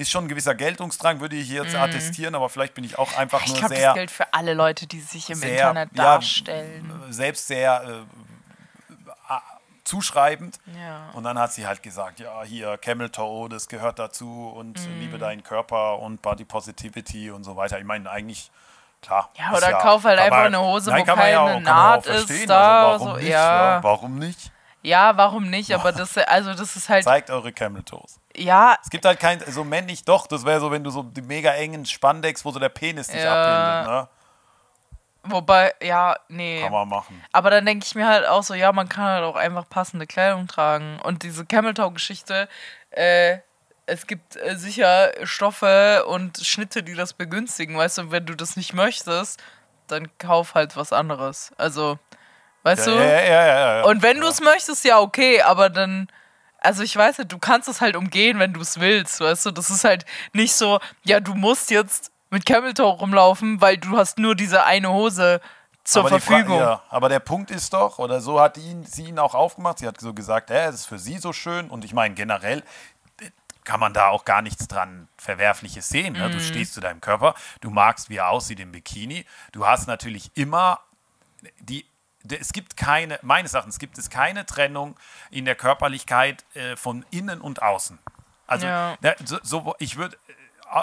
ist 0.00 0.10
schon 0.10 0.24
ein 0.24 0.28
gewisser 0.28 0.54
Geltungsdrang, 0.54 1.20
würde 1.20 1.36
ich 1.36 1.48
jetzt 1.48 1.74
attestieren, 1.74 2.34
aber 2.34 2.48
vielleicht 2.48 2.74
bin 2.74 2.84
ich 2.84 2.98
auch 2.98 3.16
einfach 3.16 3.42
Ich 3.42 3.48
nur 3.48 3.58
glaube, 3.58 3.74
das 3.74 3.82
sehr, 3.82 3.94
gilt 3.94 4.10
für 4.10 4.32
alle 4.32 4.54
Leute, 4.54 4.86
die 4.86 5.00
sich 5.00 5.30
im 5.30 5.36
sehr, 5.36 5.52
Internet 5.52 5.90
ja, 5.94 6.02
darstellen. 6.04 7.02
selbst 7.10 7.46
sehr 7.46 7.82
äh, 7.84 9.34
zuschreibend. 9.84 10.58
Ja. 10.78 11.10
Und 11.14 11.24
dann 11.24 11.38
hat 11.38 11.52
sie 11.52 11.66
halt 11.66 11.82
gesagt, 11.82 12.20
ja, 12.20 12.42
hier 12.44 12.78
Camel 12.78 13.10
Toe, 13.10 13.48
das 13.48 13.68
gehört 13.68 13.98
dazu 13.98 14.52
und 14.54 14.78
äh, 14.78 14.88
liebe 15.00 15.18
deinen 15.18 15.42
Körper 15.42 15.98
und 15.98 16.22
Body 16.22 16.44
Positivity 16.44 17.30
und 17.30 17.42
so 17.44 17.56
weiter. 17.56 17.78
Ich 17.78 17.84
meine, 17.84 18.08
eigentlich, 18.08 18.50
klar. 19.02 19.30
Ja, 19.36 19.52
oder 19.56 19.72
kauf 19.72 20.04
halt 20.04 20.20
einfach 20.20 20.44
eine 20.44 20.60
Hose, 20.60 20.90
nein, 20.90 21.02
wo 21.02 21.06
ja 21.06 21.14
keine 21.16 21.30
ja 21.32 21.40
auch 21.42 21.60
Naht 21.60 22.06
ist 22.06 22.26
verstehen. 22.26 22.48
da, 22.48 22.92
Also 22.92 23.04
warum 23.04 23.16
so, 23.16 23.20
nicht? 23.20 23.30
ja. 23.32 23.82
Warum 23.82 24.18
nicht? 24.18 24.52
Ja, 24.82 25.16
warum 25.16 25.50
nicht? 25.50 25.74
Aber 25.74 25.90
das, 25.92 26.16
also 26.16 26.54
das 26.54 26.76
ist 26.76 26.88
halt, 26.88 27.04
Zeigt 27.04 27.30
eure 27.30 27.52
Camel 27.52 27.82
Toes. 27.82 28.19
Ja, 28.40 28.76
Es 28.82 28.90
gibt 28.90 29.04
halt 29.04 29.20
kein, 29.20 29.40
so 29.52 29.64
männlich 29.64 30.04
doch, 30.04 30.26
das 30.26 30.44
wäre 30.44 30.60
so, 30.60 30.70
wenn 30.70 30.82
du 30.84 30.90
so 30.90 31.02
die 31.02 31.22
mega 31.22 31.52
engen 31.52 31.86
Spandex, 31.86 32.44
wo 32.44 32.50
so 32.50 32.58
der 32.58 32.68
Penis 32.68 33.12
nicht 33.12 33.24
Ja. 33.24 33.32
abbildet, 33.32 33.86
ne? 33.86 34.08
wobei, 35.24 35.74
ja, 35.82 36.16
nee. 36.28 36.62
Kann 36.62 36.72
man 36.72 36.88
machen. 36.88 37.22
Aber 37.32 37.50
dann 37.50 37.66
denke 37.66 37.84
ich 37.86 37.94
mir 37.94 38.08
halt 38.08 38.26
auch 38.26 38.42
so, 38.42 38.54
ja, 38.54 38.72
man 38.72 38.88
kann 38.88 39.04
halt 39.04 39.24
auch 39.24 39.36
einfach 39.36 39.68
passende 39.68 40.06
Kleidung 40.06 40.46
tragen. 40.46 40.98
Und 41.02 41.22
diese 41.22 41.44
Camel 41.44 41.74
Toe 41.74 41.92
Geschichte, 41.92 42.48
äh, 42.90 43.38
es 43.86 44.06
gibt 44.06 44.36
äh, 44.36 44.56
sicher 44.56 45.12
Stoffe 45.24 46.04
und 46.06 46.38
Schnitte, 46.38 46.82
die 46.82 46.94
das 46.94 47.12
begünstigen, 47.12 47.76
weißt 47.76 47.98
du, 47.98 48.02
und 48.02 48.10
wenn 48.12 48.24
du 48.26 48.34
das 48.34 48.56
nicht 48.56 48.72
möchtest, 48.72 49.42
dann 49.88 50.08
kauf 50.18 50.54
halt 50.54 50.76
was 50.76 50.92
anderes. 50.92 51.52
Also, 51.58 51.98
weißt 52.62 52.86
Ja, 52.86 52.92
du? 52.92 52.98
ja, 52.98 53.06
ja, 53.08 53.46
ja, 53.46 53.76
ja. 53.78 53.84
Und 53.84 54.02
wenn 54.02 54.20
du 54.20 54.26
es 54.28 54.40
möchtest, 54.40 54.84
ja, 54.84 55.00
okay, 55.00 55.42
aber 55.42 55.68
dann, 55.68 56.08
also 56.60 56.82
ich 56.82 56.94
weiß 56.94 57.18
nicht, 57.18 57.32
du 57.32 57.38
kannst 57.38 57.68
es 57.68 57.80
halt 57.80 57.96
umgehen, 57.96 58.38
wenn 58.38 58.52
du 58.52 58.60
es 58.60 58.80
willst, 58.80 59.20
weißt 59.20 59.46
du? 59.46 59.50
Das 59.50 59.70
ist 59.70 59.84
halt 59.84 60.04
nicht 60.32 60.54
so, 60.54 60.80
ja, 61.04 61.20
du 61.20 61.34
musst 61.34 61.70
jetzt 61.70 62.12
mit 62.30 62.46
Camel 62.46 62.74
Toe 62.74 62.86
rumlaufen, 62.86 63.60
weil 63.60 63.76
du 63.76 63.96
hast 63.96 64.18
nur 64.18 64.34
diese 64.34 64.64
eine 64.64 64.90
Hose 64.90 65.40
zur 65.84 66.02
aber 66.02 66.20
Verfügung. 66.20 66.58
ja, 66.58 66.82
aber 66.88 67.08
der 67.08 67.20
Punkt 67.20 67.50
ist 67.50 67.72
doch, 67.72 67.98
oder 67.98 68.20
so 68.20 68.40
hat 68.40 68.58
ihn, 68.58 68.84
sie 68.84 69.06
ihn 69.06 69.18
auch 69.18 69.34
aufgemacht, 69.34 69.78
sie 69.78 69.86
hat 69.86 70.00
so 70.00 70.14
gesagt, 70.14 70.50
es 70.50 70.74
ist 70.74 70.86
für 70.86 70.98
sie 70.98 71.18
so 71.18 71.32
schön 71.32 71.68
und 71.70 71.84
ich 71.84 71.92
meine 71.92 72.14
generell 72.14 72.62
kann 73.64 73.80
man 73.80 73.92
da 73.92 74.08
auch 74.08 74.24
gar 74.24 74.42
nichts 74.42 74.68
dran 74.68 75.08
Verwerfliches 75.16 75.88
sehen. 75.88 76.14
Ne? 76.14 76.28
Mhm. 76.28 76.32
Du 76.32 76.40
stehst 76.40 76.74
zu 76.74 76.80
deinem 76.80 77.00
Körper, 77.00 77.34
du 77.60 77.70
magst, 77.70 78.10
wie 78.10 78.16
er 78.16 78.30
aussieht 78.30 78.60
im 78.60 78.72
Bikini, 78.72 79.24
du 79.52 79.66
hast 79.66 79.86
natürlich 79.86 80.30
immer 80.34 80.80
die 81.60 81.84
es 82.28 82.52
gibt 82.52 82.76
keine, 82.76 83.18
meines 83.22 83.54
Erachtens 83.54 83.78
gibt 83.78 83.98
es 83.98 84.10
keine 84.10 84.44
Trennung 84.46 84.96
in 85.30 85.44
der 85.44 85.54
Körperlichkeit 85.54 86.44
äh, 86.54 86.76
von 86.76 87.04
innen 87.10 87.40
und 87.40 87.62
außen. 87.62 87.98
Also 88.46 88.66
Ja. 88.66 88.96
so, 89.24 89.38
so, 89.42 89.74
ich 89.78 89.96
würde 89.96 90.16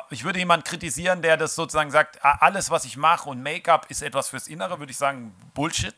ich 0.10 0.26
würde 0.26 0.39
jemanden 0.39 0.65
kritisieren, 0.65 1.21
der 1.21 1.38
das 1.38 1.56
sozusagen 1.56 1.91
sagt, 1.91 2.23
a- 2.26 2.39
alles, 2.41 2.69
was 2.71 2.84
ich 2.84 2.97
mache 2.97 3.30
und 3.30 3.41
Make-up 3.41 3.86
ist 3.89 4.02
etwas 4.02 4.28
fürs 4.30 4.47
Innere, 4.50 4.80
würde 4.80 4.91
ich 4.91 4.97
sagen, 4.97 5.34
Bullshit. 5.54 5.95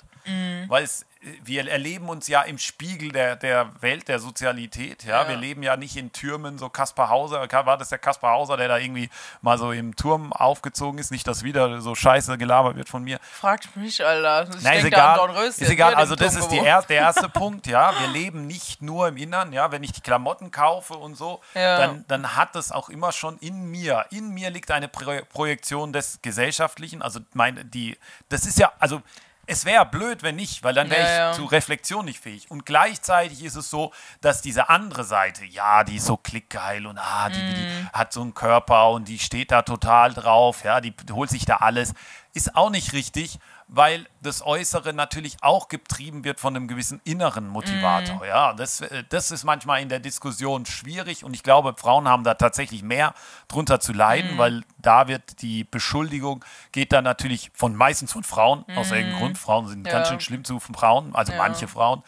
Weil 0.68 0.84
es, 0.84 1.06
wir 1.44 1.70
erleben 1.70 2.08
uns 2.08 2.28
ja 2.28 2.44
im 2.44 2.58
Spiegel 2.58 3.12
der, 3.12 3.36
der 3.36 3.70
Welt, 3.82 4.08
der 4.08 4.20
Sozialität. 4.20 5.04
Ja? 5.04 5.24
Ja. 5.24 5.28
Wir 5.30 5.36
leben 5.36 5.64
ja 5.64 5.76
nicht 5.76 5.98
in 5.98 6.12
Türmen, 6.14 6.58
so 6.58 6.70
Kaspar 6.70 7.10
Hauser. 7.10 7.46
War 7.52 7.78
das 7.78 7.90
der 7.90 7.98
Kaspar 7.98 8.34
Hauser, 8.34 8.56
der 8.56 8.70
da 8.70 8.78
irgendwie 8.78 9.10
mal 9.42 9.58
so 9.58 9.72
im 9.72 9.96
Turm 9.96 10.32
aufgezogen 10.32 10.98
ist? 11.00 11.12
Nicht, 11.12 11.28
dass 11.28 11.44
wieder 11.44 11.82
so 11.82 11.94
scheiße 11.96 12.38
gelabert 12.38 12.78
wird 12.78 12.88
von 12.88 13.04
mir. 13.04 13.20
Fragt 13.22 13.76
mich, 13.76 14.06
Alter. 14.06 14.48
Ich 14.56 14.64
Nein, 14.64 14.78
ist 14.78 14.84
da 14.84 14.88
an 14.88 14.88
egal. 14.88 15.18
Dornröschen, 15.18 15.64
Ist 15.64 15.70
egal. 15.70 15.96
Also 15.96 16.16
das 16.16 16.34
Turm 16.34 16.44
ist 16.44 16.52
die 16.52 16.60
er, 16.60 16.82
der 16.84 16.98
erste 16.98 17.28
Punkt, 17.30 17.68
ja. 17.68 17.94
Wir 18.00 18.08
leben 18.08 18.48
nicht 18.48 18.82
nur 18.82 19.10
im 19.10 19.18
Innern, 19.18 19.52
ja. 19.52 19.72
Wenn 19.72 19.84
ich 19.84 19.92
die 19.92 20.02
Klamotten 20.02 20.52
kaufe 20.52 20.94
und 20.94 21.16
so, 21.16 21.42
Ja. 21.54 21.78
dann, 21.78 22.06
dann 22.08 22.36
hat 22.38 22.56
das 22.56 22.72
auch 22.72 22.88
immer 22.90 23.12
schon 23.12 23.38
in 23.40 23.66
mir. 23.70 24.06
In 24.12 24.30
mir 24.34 24.50
liegt 24.50 24.72
eine 24.72 24.88
Pro 24.88 25.20
Projektion 25.34 25.92
des 25.92 26.20
Gesellschaftlichen. 26.22 27.02
Also 27.02 27.20
meine, 27.34 27.66
die, 27.66 27.98
das 28.30 28.46
ist 28.46 28.58
ja, 28.60 28.72
also 28.80 29.02
es 29.50 29.66
wäre 29.66 29.86
blöd, 29.86 30.22
wenn 30.22 30.36
nicht, 30.36 30.64
weil 30.64 30.74
dann 30.76 30.90
wäre 30.90 31.02
ich 31.02 31.08
ja. 31.18 31.32
zu 31.34 31.46
Reflexion 31.46 32.06
nicht 32.06 32.20
fähig. 32.20 32.50
Und 32.52 32.66
gleichzeitig 32.66 33.44
ist 33.44 33.56
es 33.56 33.70
so, 33.70 33.92
dass 34.22 34.42
diese 34.42 34.70
andere 34.70 35.04
Seite, 35.04 35.44
ja, 35.44 35.84
die 35.84 35.96
ist 35.96 36.06
so 36.06 36.18
klickgeil 36.18 36.86
und 36.86 37.00
ah, 37.00 37.30
die, 37.30 37.40
Mhm. 37.42 37.54
die 37.56 37.88
hat 37.92 38.14
so 38.14 38.22
einen 38.22 38.36
Körper 38.36 38.90
und 38.92 39.08
die 39.08 39.18
steht 39.18 39.52
da 39.52 39.64
total 39.64 40.14
drauf, 40.14 40.64
ja, 40.64 40.82
die 40.82 40.94
holt 41.12 41.32
sich 41.32 41.46
da 41.46 41.58
alles, 41.58 41.94
ist 42.34 42.56
auch 42.56 42.70
nicht 42.70 42.94
richtig, 42.94 43.40
weil 43.72 44.08
das 44.22 44.44
Äußere 44.46 44.94
natürlich 44.94 45.38
auch 45.42 45.68
getrieben 45.68 46.24
wird 46.24 46.40
von 46.40 46.56
einem 46.56 46.68
gewissen 46.68 47.00
inneren 47.04 47.48
Motivator. 47.48 48.18
Mhm. 48.18 48.24
Ja, 48.24 48.54
das, 48.54 48.82
äh, 48.82 49.04
das 49.10 49.30
ist 49.32 49.44
manchmal 49.44 49.82
in 49.82 49.90
der 49.90 50.00
Diskussion 50.00 50.66
schwierig 50.66 51.24
und 51.24 51.36
ich 51.36 51.44
glaube, 51.44 51.76
Frauen 51.78 52.08
haben 52.08 52.24
da 52.24 52.34
tatsächlich 52.34 52.82
mehr 52.82 53.14
drunter 53.48 53.80
zu 53.80 53.92
Mhm. 53.92 53.98
leiden, 53.98 54.38
weil 54.40 54.64
da 54.80 55.08
wird 55.08 55.42
die 55.44 55.64
Beschuldigung 55.64 56.44
geht 56.72 56.92
dann 56.92 57.04
natürlich 57.04 57.52
von 57.54 57.76
meistens 57.76 58.12
von 58.12 58.24
Frauen 58.24 58.66
aus 58.76 58.92
irgendeinem 58.92 59.20
Grund. 59.20 59.38
Frauen 59.38 59.68
sind 59.68 59.80
Mhm. 59.82 59.86
Ja. 59.86 59.92
ganz 59.94 60.08
schön 60.10 60.20
schlimm 60.20 60.44
zu 60.44 60.60
Frauen, 60.60 61.14
also 61.16 61.32
Ja. 61.34 61.38
manche 61.38 61.68
Frauen. 61.68 62.04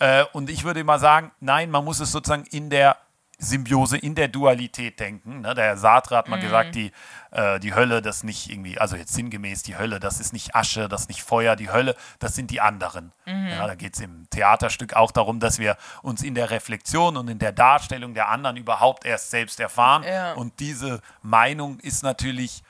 Äh, 0.00 0.24
und 0.32 0.50
ich 0.50 0.64
würde 0.64 0.80
immer 0.80 0.98
sagen, 0.98 1.30
nein, 1.38 1.70
man 1.70 1.84
muss 1.84 2.00
es 2.00 2.10
sozusagen 2.10 2.44
in 2.50 2.68
der 2.70 2.96
Symbiose, 3.38 3.96
in 3.96 4.14
der 4.14 4.28
Dualität 4.28 5.00
denken. 5.00 5.40
Ne? 5.40 5.54
Der 5.54 5.76
Sartre 5.76 6.16
hat 6.16 6.28
mal 6.28 6.40
gesagt, 6.40 6.74
die, 6.74 6.92
äh, 7.30 7.58
die 7.60 7.74
Hölle, 7.74 8.00
das 8.00 8.22
nicht 8.22 8.50
irgendwie, 8.50 8.78
also 8.78 8.96
jetzt 8.96 9.12
sinngemäß, 9.12 9.62
die 9.62 9.76
Hölle, 9.76 10.00
das 10.00 10.20
ist 10.20 10.32
nicht 10.32 10.54
Asche, 10.54 10.88
das 10.88 11.02
ist 11.02 11.08
nicht 11.08 11.22
Feuer, 11.22 11.56
die 11.56 11.70
Hölle, 11.70 11.96
das 12.18 12.34
sind 12.34 12.50
die 12.50 12.60
anderen. 12.60 13.12
Ja, 13.26 13.66
da 13.66 13.74
geht 13.74 13.94
es 13.94 14.00
im 14.00 14.28
Theaterstück 14.30 14.94
auch 14.94 15.10
darum, 15.10 15.40
dass 15.40 15.58
wir 15.58 15.76
uns 16.02 16.22
in 16.22 16.34
der 16.34 16.50
Reflexion 16.50 17.16
und 17.16 17.28
in 17.28 17.38
der 17.38 17.52
Darstellung 17.52 18.14
der 18.14 18.28
anderen 18.28 18.56
überhaupt 18.56 19.04
erst 19.04 19.30
selbst 19.30 19.60
erfahren. 19.60 20.02
Ja. 20.04 20.34
Und 20.34 20.60
diese 20.60 21.00
Meinung 21.22 21.80
ist 21.80 22.02
natürlich 22.02 22.62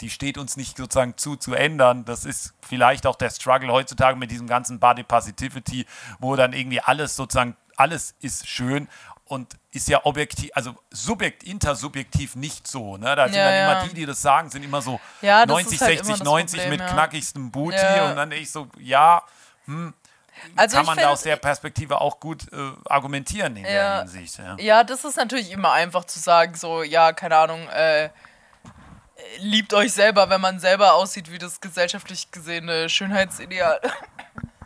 die 0.00 0.10
steht 0.10 0.38
uns 0.38 0.56
nicht 0.56 0.76
sozusagen 0.76 1.16
zu, 1.16 1.36
zu 1.36 1.54
ändern. 1.54 2.04
Das 2.04 2.24
ist 2.24 2.54
vielleicht 2.62 3.06
auch 3.06 3.16
der 3.16 3.30
Struggle 3.30 3.70
heutzutage 3.70 4.16
mit 4.16 4.30
diesem 4.30 4.46
ganzen 4.46 4.80
Body 4.80 5.02
Positivity, 5.02 5.86
wo 6.18 6.36
dann 6.36 6.52
irgendwie 6.52 6.80
alles 6.80 7.16
sozusagen, 7.16 7.56
alles 7.76 8.14
ist 8.20 8.48
schön 8.48 8.88
und 9.30 9.56
ist 9.70 9.88
ja 9.88 10.00
objektiv, 10.04 10.50
also 10.54 10.74
subjekt, 10.90 11.44
intersubjektiv 11.44 12.34
nicht 12.34 12.66
so. 12.66 12.96
Ne? 12.96 13.14
Da 13.14 13.26
sind 13.26 13.36
Ja, 13.36 13.44
dann 13.44 13.54
ja. 13.54 13.72
immer 13.80 13.88
die, 13.88 13.94
die 13.94 14.06
das 14.06 14.20
sagen, 14.20 14.50
sind 14.50 14.64
immer 14.64 14.82
so 14.82 15.00
Ja, 15.22 15.46
das 15.46 15.48
90, 15.54 15.74
ist 15.74 15.80
halt 15.82 15.90
60, 15.98 16.08
immer 16.08 16.18
das 16.18 16.24
90 16.24 16.60
Problem, 16.60 16.80
mit 16.80 16.88
knackigstem 16.90 17.50
Booty 17.52 18.00
und 18.08 18.16
dann 18.16 18.32
ich 18.32 18.50
so, 18.50 18.66
ja, 18.78 19.22
Also 20.56 20.76
kann 20.76 20.86
man 20.86 20.96
da 20.96 21.02
find- 21.02 21.12
aus 21.12 21.22
der 21.22 21.36
Perspektive 21.36 22.00
auch 22.00 22.18
gut 22.18 22.52
äh, 22.52 22.56
argumentieren 22.86 23.56
in 23.56 23.62
der. 23.62 23.98
Hinsicht. 24.00 24.38
Ja. 24.38 24.56
Ja, 24.58 24.84
das 24.84 25.04
ist 25.04 25.16
natürlich 25.16 25.52
immer 25.52 25.72
einfach 25.72 26.04
zu 26.06 26.18
sagen, 26.18 26.54
so, 26.56 26.82
ja, 26.82 27.12
keine 27.12 27.36
Ahnung, 27.36 27.68
äh, 27.68 28.08
liebt 29.38 29.74
euch 29.74 29.92
selber, 29.92 30.28
wenn 30.30 30.40
man 30.40 30.58
selber 30.58 30.94
aussieht 30.94 31.30
wie 31.30 31.38
das 31.38 31.60
gesellschaftlich 31.60 32.30
gesehene 32.32 32.88
Schönheitsideal. 32.88 33.80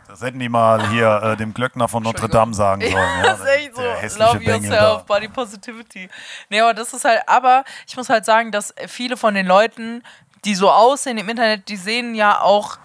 Das 0.07 0.21
hätten 0.21 0.39
die 0.39 0.49
mal 0.49 0.89
hier 0.89 1.21
äh, 1.23 1.37
dem 1.37 1.53
Glöckner 1.53 1.87
von 1.87 2.03
Notre 2.03 2.29
Dame 2.29 2.53
sagen 2.53 2.81
sollen. 2.81 2.93
Ja, 2.93 3.23
das 3.23 3.39
ist 3.39 3.45
echt 3.45 3.75
so. 4.13 4.19
Love 4.19 4.39
Bengel 4.39 4.69
yourself, 4.69 4.97
da. 4.99 5.03
Body 5.07 5.27
Positivity. 5.27 6.09
Nee, 6.49 6.61
aber 6.61 6.73
das 6.73 6.93
ist 6.93 7.05
halt, 7.05 7.21
aber 7.27 7.63
ich 7.87 7.97
muss 7.97 8.09
halt 8.09 8.25
sagen, 8.25 8.51
dass 8.51 8.73
viele 8.87 9.17
von 9.17 9.33
den 9.33 9.45
Leuten, 9.45 10.03
die 10.45 10.55
so 10.55 10.69
aussehen 10.69 11.17
im 11.17 11.27
Internet, 11.27 11.67
die 11.69 11.77
sehen 11.77 12.13
ja 12.15 12.39
auch 12.39 12.77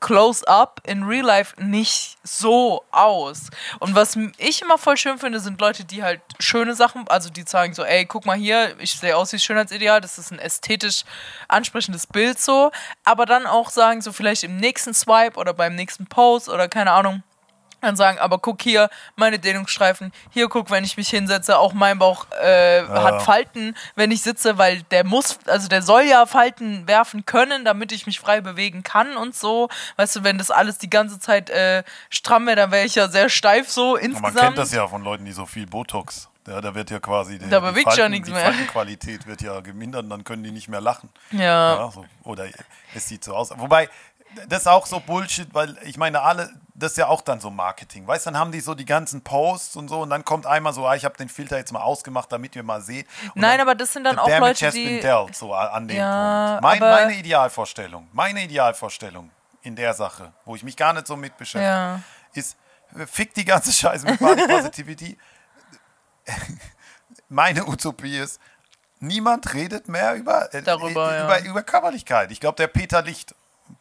close 0.00 0.46
up 0.48 0.80
in 0.86 1.04
real 1.04 1.24
life 1.24 1.54
nicht 1.62 2.16
so 2.22 2.82
aus. 2.90 3.50
Und 3.78 3.94
was 3.94 4.16
ich 4.38 4.62
immer 4.62 4.78
voll 4.78 4.96
schön 4.96 5.18
finde, 5.18 5.40
sind 5.40 5.60
Leute, 5.60 5.84
die 5.84 6.02
halt 6.02 6.20
schöne 6.38 6.74
Sachen, 6.74 7.06
also 7.08 7.30
die 7.30 7.42
sagen 7.42 7.74
so, 7.74 7.84
ey, 7.84 8.06
guck 8.06 8.26
mal 8.26 8.36
hier, 8.36 8.74
ich 8.80 8.98
sehe 8.98 9.16
aus 9.16 9.32
wie 9.32 9.38
Schönheitsideal, 9.38 10.00
das 10.00 10.18
ist 10.18 10.32
ein 10.32 10.38
ästhetisch 10.38 11.04
ansprechendes 11.48 12.06
Bild 12.06 12.40
so, 12.40 12.70
aber 13.04 13.26
dann 13.26 13.46
auch 13.46 13.70
sagen 13.70 14.00
so 14.00 14.12
vielleicht 14.12 14.42
im 14.44 14.56
nächsten 14.56 14.94
Swipe 14.94 15.38
oder 15.38 15.52
beim 15.52 15.74
nächsten 15.74 16.06
Post 16.06 16.48
oder 16.48 16.68
keine 16.68 16.92
Ahnung, 16.92 17.22
dann 17.80 17.96
sagen, 17.96 18.18
aber 18.18 18.38
guck 18.38 18.62
hier, 18.62 18.90
meine 19.16 19.38
Dehnungsstreifen, 19.38 20.12
hier 20.30 20.48
guck, 20.48 20.70
wenn 20.70 20.84
ich 20.84 20.96
mich 20.96 21.08
hinsetze, 21.08 21.58
auch 21.58 21.72
mein 21.72 21.98
Bauch 21.98 22.26
äh, 22.42 22.82
hat 22.86 23.22
Falten, 23.22 23.74
wenn 23.94 24.10
ich 24.10 24.22
sitze, 24.22 24.58
weil 24.58 24.82
der 24.84 25.04
muss, 25.04 25.38
also 25.46 25.68
der 25.68 25.82
soll 25.82 26.02
ja 26.02 26.26
Falten 26.26 26.86
werfen 26.86 27.24
können, 27.26 27.64
damit 27.64 27.92
ich 27.92 28.06
mich 28.06 28.20
frei 28.20 28.40
bewegen 28.40 28.82
kann 28.82 29.16
und 29.16 29.34
so. 29.34 29.68
Weißt 29.96 30.16
du, 30.16 30.24
wenn 30.24 30.38
das 30.38 30.50
alles 30.50 30.78
die 30.78 30.90
ganze 30.90 31.18
Zeit 31.18 31.50
äh, 31.50 31.82
stramm 32.10 32.46
wäre, 32.46 32.56
dann 32.56 32.70
wäre 32.70 32.84
ich 32.86 32.94
ja 32.94 33.08
sehr 33.08 33.28
steif 33.28 33.70
so 33.70 33.96
insgesamt. 33.96 34.34
man 34.34 34.44
kennt 34.44 34.58
das 34.58 34.72
ja 34.72 34.86
von 34.86 35.02
Leuten, 35.02 35.24
die 35.24 35.32
so 35.32 35.46
viel 35.46 35.66
Botox. 35.66 36.28
Ja, 36.48 36.60
da 36.60 36.74
wird 36.74 36.90
ja 36.90 36.98
quasi 36.98 37.38
die, 37.38 37.48
Da 37.48 37.60
die 37.60 37.66
bewegt 37.66 37.86
ja 37.86 37.92
Falten- 37.92 38.10
nichts 38.12 38.26
die 38.28 38.32
mehr. 38.34 38.44
Faltenqualität 38.44 39.26
wird 39.26 39.42
ja 39.42 39.60
gemindert 39.60 40.04
und 40.04 40.10
dann 40.10 40.24
können 40.24 40.42
die 40.42 40.50
nicht 40.50 40.68
mehr 40.68 40.80
lachen. 40.80 41.10
Ja. 41.32 41.76
Ja, 41.76 41.90
so, 41.90 42.04
oder 42.24 42.46
es 42.94 43.06
sieht 43.08 43.22
so 43.22 43.34
aus. 43.36 43.50
Wobei, 43.56 43.88
das 44.48 44.60
ist 44.62 44.66
auch 44.66 44.86
so 44.86 45.00
Bullshit, 45.00 45.48
weil 45.52 45.76
ich 45.84 45.96
meine, 45.98 46.22
alle, 46.22 46.50
das 46.82 46.92
ist 46.92 46.98
ja 46.98 47.06
auch 47.08 47.20
dann 47.22 47.40
so 47.40 47.50
Marketing. 47.50 48.06
Weißt 48.06 48.26
du, 48.26 48.30
dann 48.30 48.38
haben 48.40 48.52
die 48.52 48.60
so 48.60 48.74
die 48.74 48.84
ganzen 48.84 49.22
Posts 49.22 49.76
und 49.76 49.88
so 49.88 50.00
und 50.02 50.10
dann 50.10 50.24
kommt 50.24 50.46
einmal 50.46 50.72
so, 50.72 50.86
ah, 50.86 50.94
ich 50.94 51.04
habe 51.04 51.16
den 51.16 51.28
Filter 51.28 51.56
jetzt 51.58 51.72
mal 51.72 51.82
ausgemacht, 51.82 52.30
damit 52.32 52.56
ihr 52.56 52.62
mal 52.62 52.80
seht. 52.80 53.06
Und 53.34 53.42
Nein, 53.42 53.60
aber 53.60 53.74
das 53.74 53.92
sind 53.92 54.04
dann 54.04 54.18
auch 54.18 54.28
Leute, 54.28 54.66
has 54.66 54.74
been 54.74 54.88
die. 54.88 55.00
dealt, 55.00 55.34
so 55.36 55.54
an 55.54 55.88
dem 55.88 55.96
Ja, 55.96 56.58
Punkt. 56.60 56.80
Mein, 56.80 56.90
meine 56.90 57.14
Idealvorstellung, 57.14 58.08
meine 58.12 58.42
Idealvorstellung 58.44 59.30
in 59.62 59.76
der 59.76 59.94
Sache, 59.94 60.32
wo 60.44 60.56
ich 60.56 60.62
mich 60.62 60.76
gar 60.76 60.92
nicht 60.92 61.06
so 61.06 61.16
mit 61.16 61.36
beschäftige, 61.36 61.64
Ja. 61.70 62.00
ist, 62.34 62.56
fick 63.06 63.34
die 63.34 63.44
ganze 63.44 63.72
Scheiße 63.72 64.06
mit 64.06 64.18
Body 64.18 64.46
Positivity. 64.48 65.18
Meine 67.28 67.66
Utopie 67.66 68.16
ist, 68.18 68.40
niemand 68.98 69.54
redet 69.54 69.88
mehr 69.88 70.14
über, 70.14 70.52
äh, 70.54 70.62
Darüber, 70.62 71.12
äh, 71.12 71.16
ja. 71.18 71.24
über, 71.24 71.40
über 71.48 71.62
Körperlichkeit. 71.62 72.30
Ich 72.32 72.40
glaube, 72.40 72.56
der 72.56 72.66
Peter 72.68 73.02
Licht, 73.02 73.34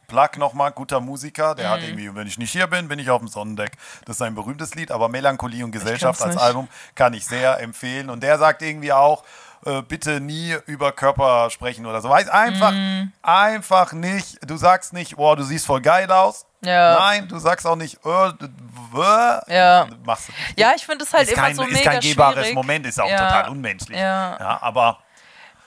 Plug 0.09 0.29
nochmal, 0.37 0.71
guter 0.71 0.99
Musiker, 0.99 1.55
der 1.55 1.67
Mhm. 1.69 1.71
hat 1.73 1.81
irgendwie, 1.83 2.13
wenn 2.15 2.27
ich 2.27 2.37
nicht 2.37 2.51
hier 2.51 2.67
bin, 2.67 2.87
bin 2.89 2.99
ich 2.99 3.09
auf 3.09 3.19
dem 3.19 3.27
Sonnendeck. 3.29 3.71
Das 4.05 4.15
ist 4.15 4.17
sein 4.19 4.35
berühmtes 4.35 4.75
Lied, 4.75 4.91
aber 4.91 5.07
Melancholie 5.07 5.63
und 5.63 5.71
Gesellschaft 5.71 6.21
als. 6.21 6.35
Album 6.35 6.67
kann 6.95 7.13
ich 7.13 7.25
sehr 7.25 7.59
empfehlen. 7.61 8.09
Und 8.09 8.21
der 8.23 8.37
sagt 8.37 8.61
irgendwie 8.61 8.91
auch, 8.91 9.23
äh, 9.65 9.81
bitte 9.81 10.19
nie 10.21 10.55
über 10.67 10.91
Körper 10.93 11.49
sprechen 11.49 11.85
oder 11.85 12.01
so. 12.01 12.09
Weiß 12.09 12.29
einfach, 12.29 12.71
Mhm. 12.71 13.11
einfach 13.21 13.91
nicht. 13.93 14.39
Du 14.49 14.55
sagst 14.57 14.93
nicht, 14.93 15.17
boah, 15.17 15.35
du 15.35 15.43
siehst 15.43 15.65
voll 15.65 15.81
geil 15.81 16.09
aus. 16.11 16.45
Ja. 16.61 16.97
Nein, 16.99 17.27
du 17.27 17.37
sagst 17.39 17.65
auch 17.67 17.75
nicht, 17.75 17.95
äh, 18.05 18.33
d- 18.41 18.49
w- 18.91 19.53
Ja. 19.53 19.87
machst 20.05 20.29
du. 20.29 20.33
Ja, 20.57 20.71
ich 20.75 20.85
finde 20.85 21.03
es 21.05 21.13
halt 21.13 21.23
ist 21.27 21.33
immer 21.33 21.41
kein, 21.43 21.55
so 21.55 21.63
ist 21.63 21.73
mega 21.73 21.91
kein 21.91 21.99
gehbares 22.01 22.35
schwierig. 22.39 22.53
Moment, 22.55 22.85
ist 22.85 22.99
auch 23.01 23.09
Ja. 23.09 23.17
total 23.17 23.49
unmenschlich. 23.49 23.97
Ja. 23.99 24.59
aber 24.61 24.99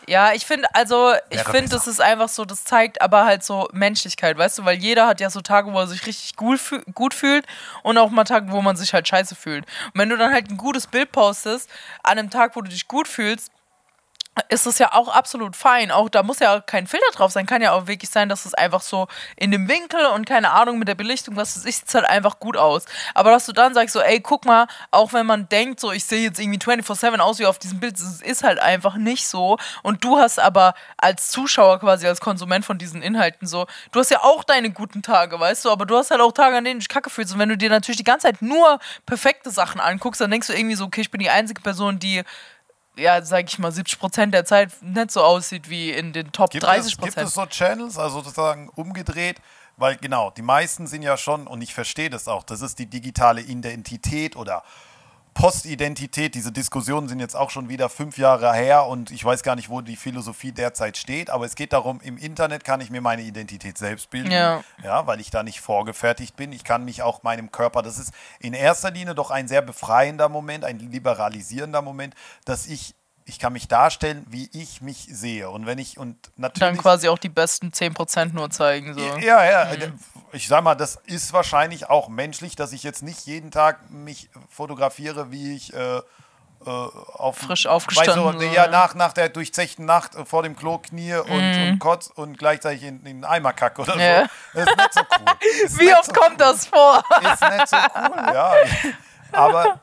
Ja, 0.08 0.32
ich 0.32 0.46
finde, 0.46 0.68
also, 0.74 1.12
ich 1.30 1.42
finde, 1.42 1.68
das 1.68 1.86
ist 1.86 2.00
einfach 2.00 2.28
so, 2.28 2.44
das 2.44 2.64
zeigt 2.64 3.00
aber 3.00 3.24
halt 3.24 3.44
so 3.44 3.68
Menschlichkeit, 3.72 4.36
weißt 4.36 4.58
du, 4.58 4.64
weil 4.64 4.78
jeder 4.78 5.06
hat 5.06 5.20
ja 5.20 5.30
so 5.30 5.40
Tage, 5.40 5.72
wo 5.72 5.78
er 5.78 5.86
sich 5.86 6.06
richtig 6.06 6.36
gut, 6.36 6.58
fühl 6.58 6.82
gut 6.92 7.14
fühlt 7.14 7.46
und 7.82 7.96
auch 7.98 8.10
mal 8.10 8.24
Tage, 8.24 8.50
wo 8.50 8.62
man 8.62 8.76
sich 8.76 8.94
halt 8.94 9.06
scheiße 9.06 9.34
fühlt. 9.34 9.64
Und 9.86 10.00
wenn 10.00 10.08
du 10.08 10.16
dann 10.16 10.32
halt 10.32 10.50
ein 10.50 10.56
gutes 10.56 10.86
Bild 10.86 11.12
postest, 11.12 11.70
an 12.02 12.18
einem 12.18 12.30
Tag, 12.30 12.56
wo 12.56 12.62
du 12.62 12.70
dich 12.70 12.88
gut 12.88 13.06
fühlst, 13.06 13.50
ist 14.48 14.66
es 14.66 14.78
ja 14.78 14.94
auch 14.94 15.08
absolut 15.08 15.56
fein. 15.56 15.90
Auch 15.90 16.08
da 16.08 16.22
muss 16.22 16.38
ja 16.38 16.60
kein 16.60 16.86
Filter 16.86 17.10
drauf 17.12 17.32
sein. 17.32 17.44
Kann 17.44 17.60
ja 17.60 17.72
auch 17.72 17.86
wirklich 17.86 18.10
sein, 18.10 18.30
dass 18.30 18.46
es 18.46 18.54
einfach 18.54 18.80
so 18.80 19.08
in 19.36 19.50
dem 19.50 19.68
Winkel 19.68 20.06
und 20.06 20.26
keine 20.26 20.52
Ahnung 20.52 20.78
mit 20.78 20.88
der 20.88 20.94
Belichtung, 20.94 21.36
was 21.36 21.56
es 21.56 21.66
ist, 21.66 21.90
sieht 21.90 21.94
halt 21.94 22.06
einfach 22.06 22.40
gut 22.40 22.56
aus. 22.56 22.86
Aber 23.14 23.30
dass 23.30 23.44
du 23.44 23.52
dann 23.52 23.74
sagst, 23.74 23.92
so, 23.92 24.00
ey, 24.00 24.20
guck 24.20 24.46
mal, 24.46 24.66
auch 24.90 25.12
wenn 25.12 25.26
man 25.26 25.48
denkt, 25.50 25.80
so, 25.80 25.92
ich 25.92 26.04
sehe 26.04 26.22
jetzt 26.22 26.40
irgendwie 26.40 26.58
24-7 26.58 27.18
aus 27.18 27.40
wie 27.40 27.46
auf 27.46 27.58
diesem 27.58 27.80
Bild, 27.80 27.96
es 27.96 28.22
ist 28.22 28.42
halt 28.42 28.58
einfach 28.58 28.96
nicht 28.96 29.26
so. 29.26 29.58
Und 29.82 30.02
du 30.02 30.18
hast 30.18 30.40
aber 30.40 30.74
als 30.96 31.28
Zuschauer 31.28 31.80
quasi, 31.80 32.06
als 32.06 32.20
Konsument 32.20 32.64
von 32.64 32.78
diesen 32.78 33.02
Inhalten 33.02 33.46
so, 33.46 33.66
du 33.90 34.00
hast 34.00 34.10
ja 34.10 34.22
auch 34.22 34.44
deine 34.44 34.70
guten 34.70 35.02
Tage, 35.02 35.38
weißt 35.38 35.66
du, 35.66 35.70
aber 35.70 35.84
du 35.84 35.96
hast 35.96 36.10
halt 36.10 36.22
auch 36.22 36.32
Tage, 36.32 36.56
an 36.56 36.64
denen 36.64 36.80
du 36.80 36.84
dich 36.84 36.88
kacke 36.88 37.10
fühlst. 37.10 37.34
Und 37.34 37.38
wenn 37.38 37.50
du 37.50 37.58
dir 37.58 37.68
natürlich 37.68 37.98
die 37.98 38.04
ganze 38.04 38.28
Zeit 38.28 38.40
nur 38.40 38.78
perfekte 39.04 39.50
Sachen 39.50 39.80
anguckst, 39.80 40.22
dann 40.22 40.30
denkst 40.30 40.46
du 40.46 40.54
irgendwie 40.54 40.76
so, 40.76 40.86
okay, 40.86 41.02
ich 41.02 41.10
bin 41.10 41.20
die 41.20 41.30
einzige 41.30 41.60
Person, 41.60 41.98
die 41.98 42.22
ja, 42.96 43.22
sag 43.22 43.48
ich 43.48 43.58
mal, 43.58 43.72
70 43.72 43.98
Prozent 43.98 44.34
der 44.34 44.44
Zeit 44.44 44.70
nicht 44.82 45.10
so 45.10 45.22
aussieht 45.22 45.68
wie 45.70 45.90
in 45.90 46.12
den 46.12 46.32
Top 46.32 46.50
gibt, 46.50 46.64
30 46.64 46.92
es, 46.92 46.98
gibt 46.98 47.08
es 47.08 47.14
Prozent. 47.14 47.30
so 47.30 47.46
Channels, 47.46 47.98
also 47.98 48.20
sozusagen 48.20 48.68
umgedreht, 48.70 49.40
weil 49.76 49.96
genau, 49.96 50.30
die 50.30 50.42
meisten 50.42 50.86
sind 50.86 51.02
ja 51.02 51.16
schon, 51.16 51.46
und 51.46 51.62
ich 51.62 51.74
verstehe 51.74 52.10
das 52.10 52.28
auch, 52.28 52.42
das 52.44 52.60
ist 52.60 52.78
die 52.78 52.86
digitale 52.86 53.40
Identität 53.40 54.36
oder 54.36 54.62
Postidentität. 55.34 56.34
Diese 56.34 56.52
Diskussionen 56.52 57.08
sind 57.08 57.20
jetzt 57.20 57.34
auch 57.36 57.50
schon 57.50 57.68
wieder 57.68 57.88
fünf 57.88 58.18
Jahre 58.18 58.52
her 58.54 58.86
und 58.86 59.10
ich 59.10 59.24
weiß 59.24 59.42
gar 59.42 59.56
nicht, 59.56 59.68
wo 59.70 59.80
die 59.80 59.96
Philosophie 59.96 60.52
derzeit 60.52 60.96
steht, 60.96 61.30
aber 61.30 61.44
es 61.44 61.54
geht 61.54 61.72
darum, 61.72 62.00
im 62.02 62.16
Internet 62.18 62.64
kann 62.64 62.80
ich 62.80 62.90
mir 62.90 63.00
meine 63.00 63.22
Identität 63.22 63.78
selbst 63.78 64.10
bilden, 64.10 64.30
Ja. 64.30 64.62
ja, 64.82 65.06
weil 65.06 65.20
ich 65.20 65.30
da 65.30 65.42
nicht 65.42 65.60
vorgefertigt 65.60 66.36
bin. 66.36 66.52
Ich 66.52 66.64
kann 66.64 66.84
mich 66.84 67.02
auch 67.02 67.22
meinem 67.22 67.50
Körper, 67.50 67.82
das 67.82 67.98
ist 67.98 68.12
in 68.40 68.54
erster 68.54 68.90
Linie 68.90 69.14
doch 69.14 69.30
ein 69.30 69.48
sehr 69.48 69.62
befreiender 69.62 70.28
Moment, 70.28 70.64
ein 70.64 70.78
liberalisierender 70.78 71.82
Moment, 71.82 72.14
dass 72.44 72.66
ich 72.66 72.94
ich 73.24 73.38
kann 73.38 73.52
mich 73.52 73.68
darstellen, 73.68 74.26
wie 74.28 74.50
ich 74.52 74.80
mich 74.80 75.06
sehe. 75.10 75.48
Und 75.48 75.64
wenn 75.64 75.78
ich, 75.78 75.96
und 75.96 76.16
natürlich. 76.36 76.58
Dann 76.58 76.76
quasi 76.76 77.08
auch 77.08 77.18
die 77.18 77.28
besten 77.28 77.68
10% 77.68 78.32
nur 78.34 78.50
zeigen. 78.50 78.94
So. 78.94 79.00
Ja, 79.00 79.44
ja. 79.44 79.68
Ich 80.32 80.48
sag 80.48 80.64
mal, 80.64 80.74
das 80.74 80.96
ist 81.04 81.32
wahrscheinlich 81.32 81.90
auch 81.90 82.08
menschlich, 82.08 82.56
dass 82.56 82.72
ich 82.72 82.82
jetzt 82.82 83.02
nicht 83.02 83.26
jeden 83.26 83.50
Tag 83.50 83.90
mich 83.90 84.30
fotografiere, 84.48 85.30
wie 85.30 85.54
ich 85.54 85.74
äh, 85.74 86.00
äh, 86.66 86.70
auf 86.70 87.38
Frisch 87.38 87.66
aufgestanden, 87.66 88.24
Weißt 88.24 88.40
du, 88.40 88.54
ja, 88.54 88.68
nach, 88.68 88.94
nach 88.94 89.12
der 89.12 89.28
durchzechten 89.28 89.84
Nacht 89.84 90.14
äh, 90.14 90.24
vor 90.24 90.42
dem 90.42 90.56
Klo 90.56 90.78
knie 90.78 91.14
und, 91.14 91.30
und 91.30 91.78
kotz 91.80 92.06
und 92.06 92.38
gleichzeitig 92.38 92.84
in, 92.84 93.00
in 93.00 93.06
einen 93.06 93.24
Eimer 93.24 93.52
kacke 93.52 93.82
oder. 93.82 93.96
Ja. 93.96 94.28
so. 94.54 94.60
Das 94.60 94.68
ist 94.68 94.76
nicht 94.76 94.94
so 94.94 95.00
cool. 95.00 95.34
Ist 95.64 95.80
Wie 95.80 95.92
oft 95.94 96.04
so 96.06 96.12
kommt 96.12 96.40
das 96.40 96.66
vor? 96.66 97.02
ist 97.20 97.42
nicht 97.42 97.68
so 97.68 97.76
cool, 97.76 98.34
ja. 98.34 98.54
Aber 99.32 99.80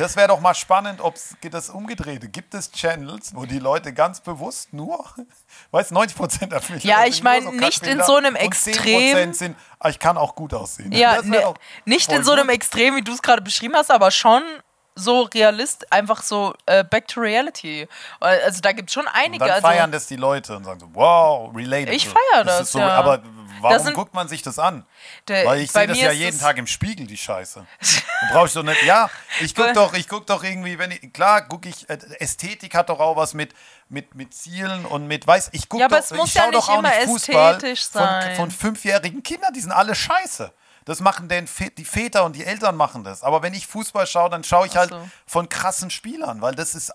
das 0.00 0.16
wäre 0.16 0.28
doch 0.28 0.40
mal 0.40 0.54
spannend, 0.54 1.00
ob 1.00 1.16
es 1.16 1.36
das 1.50 1.70
Umgedrehte. 1.70 2.28
Gibt 2.28 2.54
es 2.54 2.72
Channels, 2.72 3.34
wo 3.34 3.44
die 3.44 3.58
Leute 3.58 3.92
ganz 3.92 4.20
bewusst 4.20 4.72
nur, 4.72 5.04
weißt 5.70 5.92
90 5.92 6.16
Prozent 6.16 6.52
der 6.52 6.60
Filme 6.60 6.82
Ja, 6.82 7.02
sind 7.02 7.08
ich 7.08 7.22
nur 7.22 7.32
mein, 7.32 7.56
nicht 7.56 7.86
in 7.86 8.02
so 8.02 8.16
einem 8.16 8.34
und 8.34 8.40
10% 8.40 8.44
Extrem. 8.46 9.32
sind, 9.34 9.56
ah, 9.78 9.88
ich 9.88 9.98
kann 9.98 10.16
auch 10.16 10.34
gut 10.34 10.54
aussehen. 10.54 10.92
Ja, 10.92 11.16
Das 11.16 11.26
ne, 11.26 11.54
nicht 11.84 12.10
in 12.10 12.24
so 12.24 12.32
einem. 12.32 12.48
Extrem, 12.50 12.96
wie 12.96 13.02
du 13.02 13.12
es 13.12 13.22
gerade 13.22 13.42
beschrieben 13.42 13.76
hast, 13.76 13.90
aber 13.90 14.10
schon 14.10 14.42
so 14.94 15.22
realist, 15.22 15.90
einfach 15.92 16.22
so 16.22 16.54
äh, 16.66 16.84
back 16.84 17.06
to 17.08 17.20
reality. 17.20 17.86
Also 18.18 18.60
da 18.60 18.72
gibt 18.72 18.90
es 18.90 18.94
schon 18.94 19.06
einige. 19.08 19.44
Dann 19.44 19.54
also, 19.54 19.66
feiern 19.66 19.92
das 19.92 20.06
die 20.06 20.16
Leute 20.16 20.56
und 20.56 20.64
sagen 20.64 20.80
so, 20.80 20.88
wow, 20.92 21.54
relatable. 21.54 21.94
Ich 21.94 22.08
feier 22.08 22.44
das, 22.44 22.62
ist 22.62 22.72
so, 22.72 22.78
ja. 22.78 22.88
Aber 22.88 23.22
warum 23.62 23.76
Das 23.76 23.84
sind- 23.84 23.94
guckt 23.94 24.14
man 24.14 24.28
sich 24.28 24.42
das 24.42 24.58
an? 24.58 24.84
Der- 25.28 25.46
Weil 25.46 25.60
ich 25.60 25.70
sehe 25.72 25.86
das 25.86 25.98
ja 25.98 26.12
jeden 26.12 26.36
es- 26.36 26.40
Tag 26.42 26.56
im 26.58 26.66
Spiegel, 26.66 27.06
die 27.06 27.16
Scheiße. 27.16 27.66
Du 28.20 28.34
brauchst 28.34 28.54
doch 28.54 28.62
nicht, 28.62 28.82
ja, 28.82 29.08
ich 29.40 29.54
guck 29.54 29.72
doch, 29.72 29.94
ich 29.94 30.06
guck 30.06 30.26
doch 30.26 30.44
irgendwie, 30.44 30.78
wenn 30.78 30.90
ich, 30.90 31.10
klar, 31.14 31.40
guck 31.48 31.64
ich, 31.64 31.88
äh, 31.88 31.96
Ästhetik 32.18 32.74
hat 32.74 32.90
doch 32.90 33.00
auch 33.00 33.16
was 33.16 33.32
mit, 33.32 33.54
mit, 33.88 34.14
mit 34.14 34.34
Zielen 34.34 34.84
und 34.84 35.06
mit, 35.06 35.26
weiß, 35.26 35.48
ich 35.52 35.70
guck 35.70 35.80
Ja, 35.80 35.86
aber 35.86 35.96
doch, 35.96 36.04
es 36.04 36.10
muss 36.10 36.28
ich 36.28 36.34
ja 36.34 36.42
schau 36.44 36.50
doch 36.50 36.68
nicht 36.68 36.76
auch 36.78 36.82
nicht 36.82 37.04
Fußball 37.06 37.54
ästhetisch 37.54 37.88
von, 37.88 38.02
sein. 38.02 38.36
von 38.36 38.50
fünfjährigen 38.50 39.22
Kindern, 39.22 39.54
die 39.54 39.60
sind 39.60 39.72
alle 39.72 39.94
scheiße. 39.94 40.52
Das 40.84 41.00
machen 41.00 41.28
den, 41.30 41.46
Vä- 41.48 41.74
die 41.74 41.84
Väter 41.86 42.24
und 42.24 42.36
die 42.36 42.44
Eltern 42.44 42.76
machen 42.76 43.04
das. 43.04 43.22
Aber 43.22 43.42
wenn 43.42 43.54
ich 43.54 43.66
Fußball 43.66 44.06
schaue, 44.06 44.28
dann 44.28 44.44
schaue 44.44 44.66
ich 44.66 44.76
halt 44.76 44.90
so. 44.90 45.08
von 45.26 45.48
krassen 45.48 45.88
Spielern, 45.90 46.42
weil 46.42 46.54
das 46.54 46.74
ist 46.74 46.92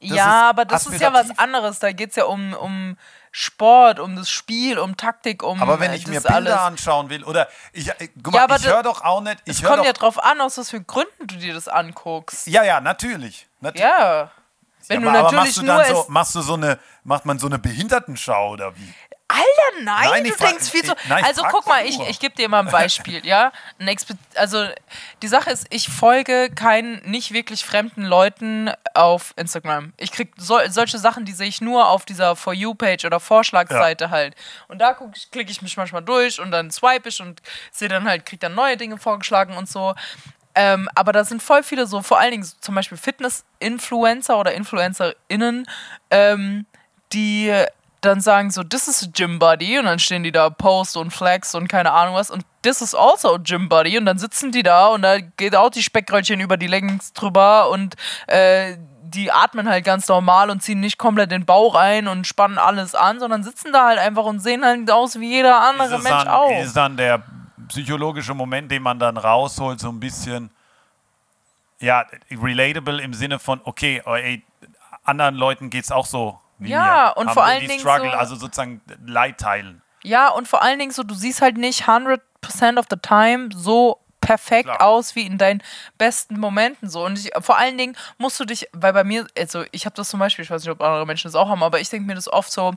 das 0.00 0.10
ja, 0.16 0.48
aber 0.50 0.64
das 0.64 0.86
ist 0.86 1.00
ja 1.00 1.12
was 1.12 1.30
aspirativ. 1.30 1.38
anderes. 1.38 1.78
Da 1.80 1.92
geht 1.92 2.10
es 2.10 2.16
ja 2.16 2.24
um, 2.24 2.52
um 2.54 2.96
Sport, 3.32 3.98
um 4.00 4.16
das 4.16 4.30
Spiel, 4.30 4.78
um 4.78 4.96
Taktik, 4.96 5.42
um 5.42 5.60
Aber 5.60 5.80
wenn 5.80 5.92
äh, 5.92 5.96
ich 5.96 6.06
mir 6.06 6.20
Bilder 6.20 6.34
alles. 6.34 6.54
anschauen 6.54 7.10
will, 7.10 7.24
oder 7.24 7.48
ich, 7.72 7.88
äh, 7.88 8.08
guck 8.22 8.34
Ja, 8.34 8.40
mal, 8.40 8.44
aber 8.44 8.56
ich 8.56 8.66
höre 8.66 8.82
doch 8.82 9.02
auch 9.02 9.20
nicht, 9.20 9.38
ich 9.44 9.58
Es 9.58 9.62
kommt 9.62 9.84
ja 9.84 9.92
drauf 9.92 10.22
an, 10.22 10.40
aus 10.40 10.56
was 10.58 10.70
für 10.70 10.80
Gründen 10.82 11.26
du 11.26 11.36
dir 11.36 11.54
das 11.54 11.68
anguckst. 11.68 12.46
ja, 12.46 12.62
ja, 12.62 12.80
natürlich. 12.80 13.46
Nat 13.60 13.78
Ja. 13.78 14.30
Wenn 14.86 15.02
Ja, 15.02 15.12
du 15.12 15.18
aber 15.18 15.32
natürlich 15.32 15.56
machst 15.56 15.56
du 15.58 15.62
dann 15.64 15.94
so, 15.94 16.06
machst 16.08 16.34
du 16.34 16.40
so 16.40 16.54
eine, 16.54 16.78
macht 17.04 17.26
man 17.26 17.38
so 17.38 17.46
eine 17.46 17.58
Behindertenschau 17.58 18.50
oder 18.52 18.74
wie? 18.76 18.94
Alter, 19.30 19.84
nein, 19.84 20.08
Nein, 20.10 20.24
ich 20.24 20.32
du 20.36 20.44
denkst 20.44 20.70
viel 20.70 20.82
zu. 20.82 20.94
nein, 21.06 21.22
also 21.22 21.42
guck 21.50 21.66
mal, 21.66 21.84
ich, 21.84 22.00
ich 22.00 22.18
gebe 22.18 22.34
dir 22.34 22.48
mal 22.48 22.60
ein 22.60 22.70
Beispiel, 22.70 23.24
ja. 23.26 23.52
Ein 23.78 23.94
also 24.36 24.66
die 25.20 25.28
Sache 25.28 25.50
ist, 25.50 25.66
ich 25.68 25.90
folge 25.90 26.48
keinen 26.54 27.02
nicht 27.04 27.32
wirklich 27.32 27.62
fremden 27.62 28.04
Leuten 28.04 28.72
auf 28.94 29.34
Instagram. 29.36 29.92
Ich 29.98 30.12
krieg 30.12 30.32
so, 30.38 30.58
solche 30.68 30.98
Sachen, 30.98 31.26
die 31.26 31.32
sehe 31.32 31.48
ich 31.48 31.60
nur 31.60 31.88
auf 31.88 32.06
dieser 32.06 32.36
For 32.36 32.54
You 32.54 32.74
Page 32.74 33.04
oder 33.04 33.20
Vorschlagseite 33.20 34.08
halt. 34.08 34.34
Und 34.66 34.78
da 34.78 34.96
klicke 35.30 35.50
ich 35.50 35.60
mich 35.60 35.76
manchmal 35.76 36.02
durch 36.02 36.40
und 36.40 36.50
dann 36.50 36.70
swipe 36.70 37.10
ich 37.10 37.20
und 37.20 37.42
sehe 37.70 37.88
dann 37.90 38.08
halt, 38.08 38.24
krieg 38.24 38.40
dann 38.40 38.54
neue 38.54 38.78
Dinge 38.78 38.96
vorgeschlagen 38.96 39.58
und 39.58 39.68
so. 39.68 39.94
Ähm, 40.54 40.88
aber 40.94 41.12
da 41.12 41.22
sind 41.24 41.42
voll 41.42 41.62
viele 41.62 41.86
so, 41.86 42.00
vor 42.02 42.18
allen 42.18 42.30
Dingen 42.30 42.48
zum 42.60 42.74
Beispiel 42.74 42.96
Fitness-Influencer 42.98 44.38
oder 44.38 44.54
InfluencerInnen, 44.54 45.68
ähm, 46.10 46.66
die 47.12 47.54
dann 48.00 48.20
sagen 48.20 48.50
so, 48.50 48.62
this 48.62 48.86
is 48.88 49.02
a 49.02 49.10
Gym 49.12 49.38
Buddy. 49.38 49.78
Und 49.78 49.86
dann 49.86 49.98
stehen 49.98 50.22
die 50.22 50.32
da 50.32 50.50
Post 50.50 50.96
und 50.96 51.10
Flex 51.10 51.54
und 51.54 51.68
keine 51.68 51.92
Ahnung 51.92 52.14
was. 52.14 52.30
Und 52.30 52.44
this 52.62 52.80
is 52.80 52.94
also 52.94 53.34
a 53.34 53.38
Gym 53.38 53.68
Buddy. 53.68 53.98
Und 53.98 54.06
dann 54.06 54.18
sitzen 54.18 54.52
die 54.52 54.62
da 54.62 54.88
und 54.88 55.02
da 55.02 55.18
geht 55.18 55.56
auch 55.56 55.70
die 55.70 55.82
Speckröllchen 55.82 56.40
über 56.40 56.56
die 56.56 56.66
Leggings 56.66 57.12
drüber 57.12 57.70
und 57.70 57.96
äh, 58.26 58.76
die 59.02 59.32
atmen 59.32 59.68
halt 59.68 59.84
ganz 59.84 60.06
normal 60.08 60.50
und 60.50 60.62
ziehen 60.62 60.80
nicht 60.80 60.98
komplett 60.98 61.30
den 61.30 61.46
Bauch 61.46 61.74
ein 61.74 62.08
und 62.08 62.26
spannen 62.26 62.58
alles 62.58 62.94
an, 62.94 63.20
sondern 63.20 63.42
sitzen 63.42 63.72
da 63.72 63.86
halt 63.86 63.98
einfach 63.98 64.24
und 64.24 64.40
sehen 64.40 64.64
halt 64.64 64.90
aus 64.90 65.18
wie 65.18 65.30
jeder 65.30 65.60
andere 65.62 65.96
ist, 65.96 66.04
Mensch 66.04 66.24
dann, 66.24 66.28
auch. 66.28 66.60
ist 66.60 66.76
dann 66.76 66.96
der 66.96 67.22
psychologische 67.68 68.34
Moment, 68.34 68.70
den 68.70 68.82
man 68.82 68.98
dann 68.98 69.16
rausholt, 69.16 69.80
so 69.80 69.88
ein 69.88 70.00
bisschen, 70.00 70.50
ja, 71.80 72.04
relatable 72.30 73.00
im 73.00 73.14
Sinne 73.14 73.38
von, 73.38 73.60
okay, 73.64 74.02
ey, 74.04 74.44
anderen 75.04 75.36
Leuten 75.36 75.70
geht 75.70 75.84
es 75.84 75.90
auch 75.90 76.06
so 76.06 76.38
wie 76.58 76.70
Ja, 76.70 77.12
mir. 77.14 77.20
und 77.20 77.26
Haben 77.28 77.34
vor 77.34 77.44
allen 77.44 77.66
Dingen 77.66 77.80
Struggle, 77.80 78.10
so- 78.10 78.16
also 78.16 78.34
sozusagen 78.36 78.80
Leid 79.06 79.38
teilen. 79.38 79.82
Ja, 80.02 80.28
und 80.28 80.46
vor 80.48 80.62
allen 80.62 80.78
Dingen 80.78 80.92
so, 80.92 81.02
du 81.02 81.14
siehst 81.14 81.42
halt 81.42 81.56
nicht 81.56 81.86
100% 81.88 82.78
of 82.78 82.86
the 82.90 82.96
time 82.96 83.48
so 83.54 83.98
perfekt 84.20 84.64
Klar. 84.68 84.82
aus 84.82 85.14
wie 85.16 85.26
in 85.26 85.38
deinen 85.38 85.62
besten 85.96 86.38
Momenten 86.38 86.88
so. 86.90 87.04
Und 87.04 87.18
ich, 87.18 87.30
vor 87.40 87.56
allen 87.58 87.78
Dingen 87.78 87.96
musst 88.18 88.38
du 88.38 88.44
dich, 88.44 88.68
weil 88.72 88.92
bei 88.92 89.02
mir, 89.04 89.26
also 89.38 89.64
ich 89.72 89.86
habe 89.86 89.94
das 89.96 90.08
zum 90.08 90.20
Beispiel, 90.20 90.44
ich 90.44 90.50
weiß 90.50 90.62
nicht, 90.62 90.70
ob 90.70 90.80
andere 90.82 91.06
Menschen 91.06 91.28
das 91.28 91.34
auch 91.34 91.48
haben, 91.48 91.62
aber 91.62 91.80
ich 91.80 91.88
denke 91.88 92.06
mir 92.06 92.14
das 92.14 92.30
oft 92.30 92.50
so, 92.52 92.74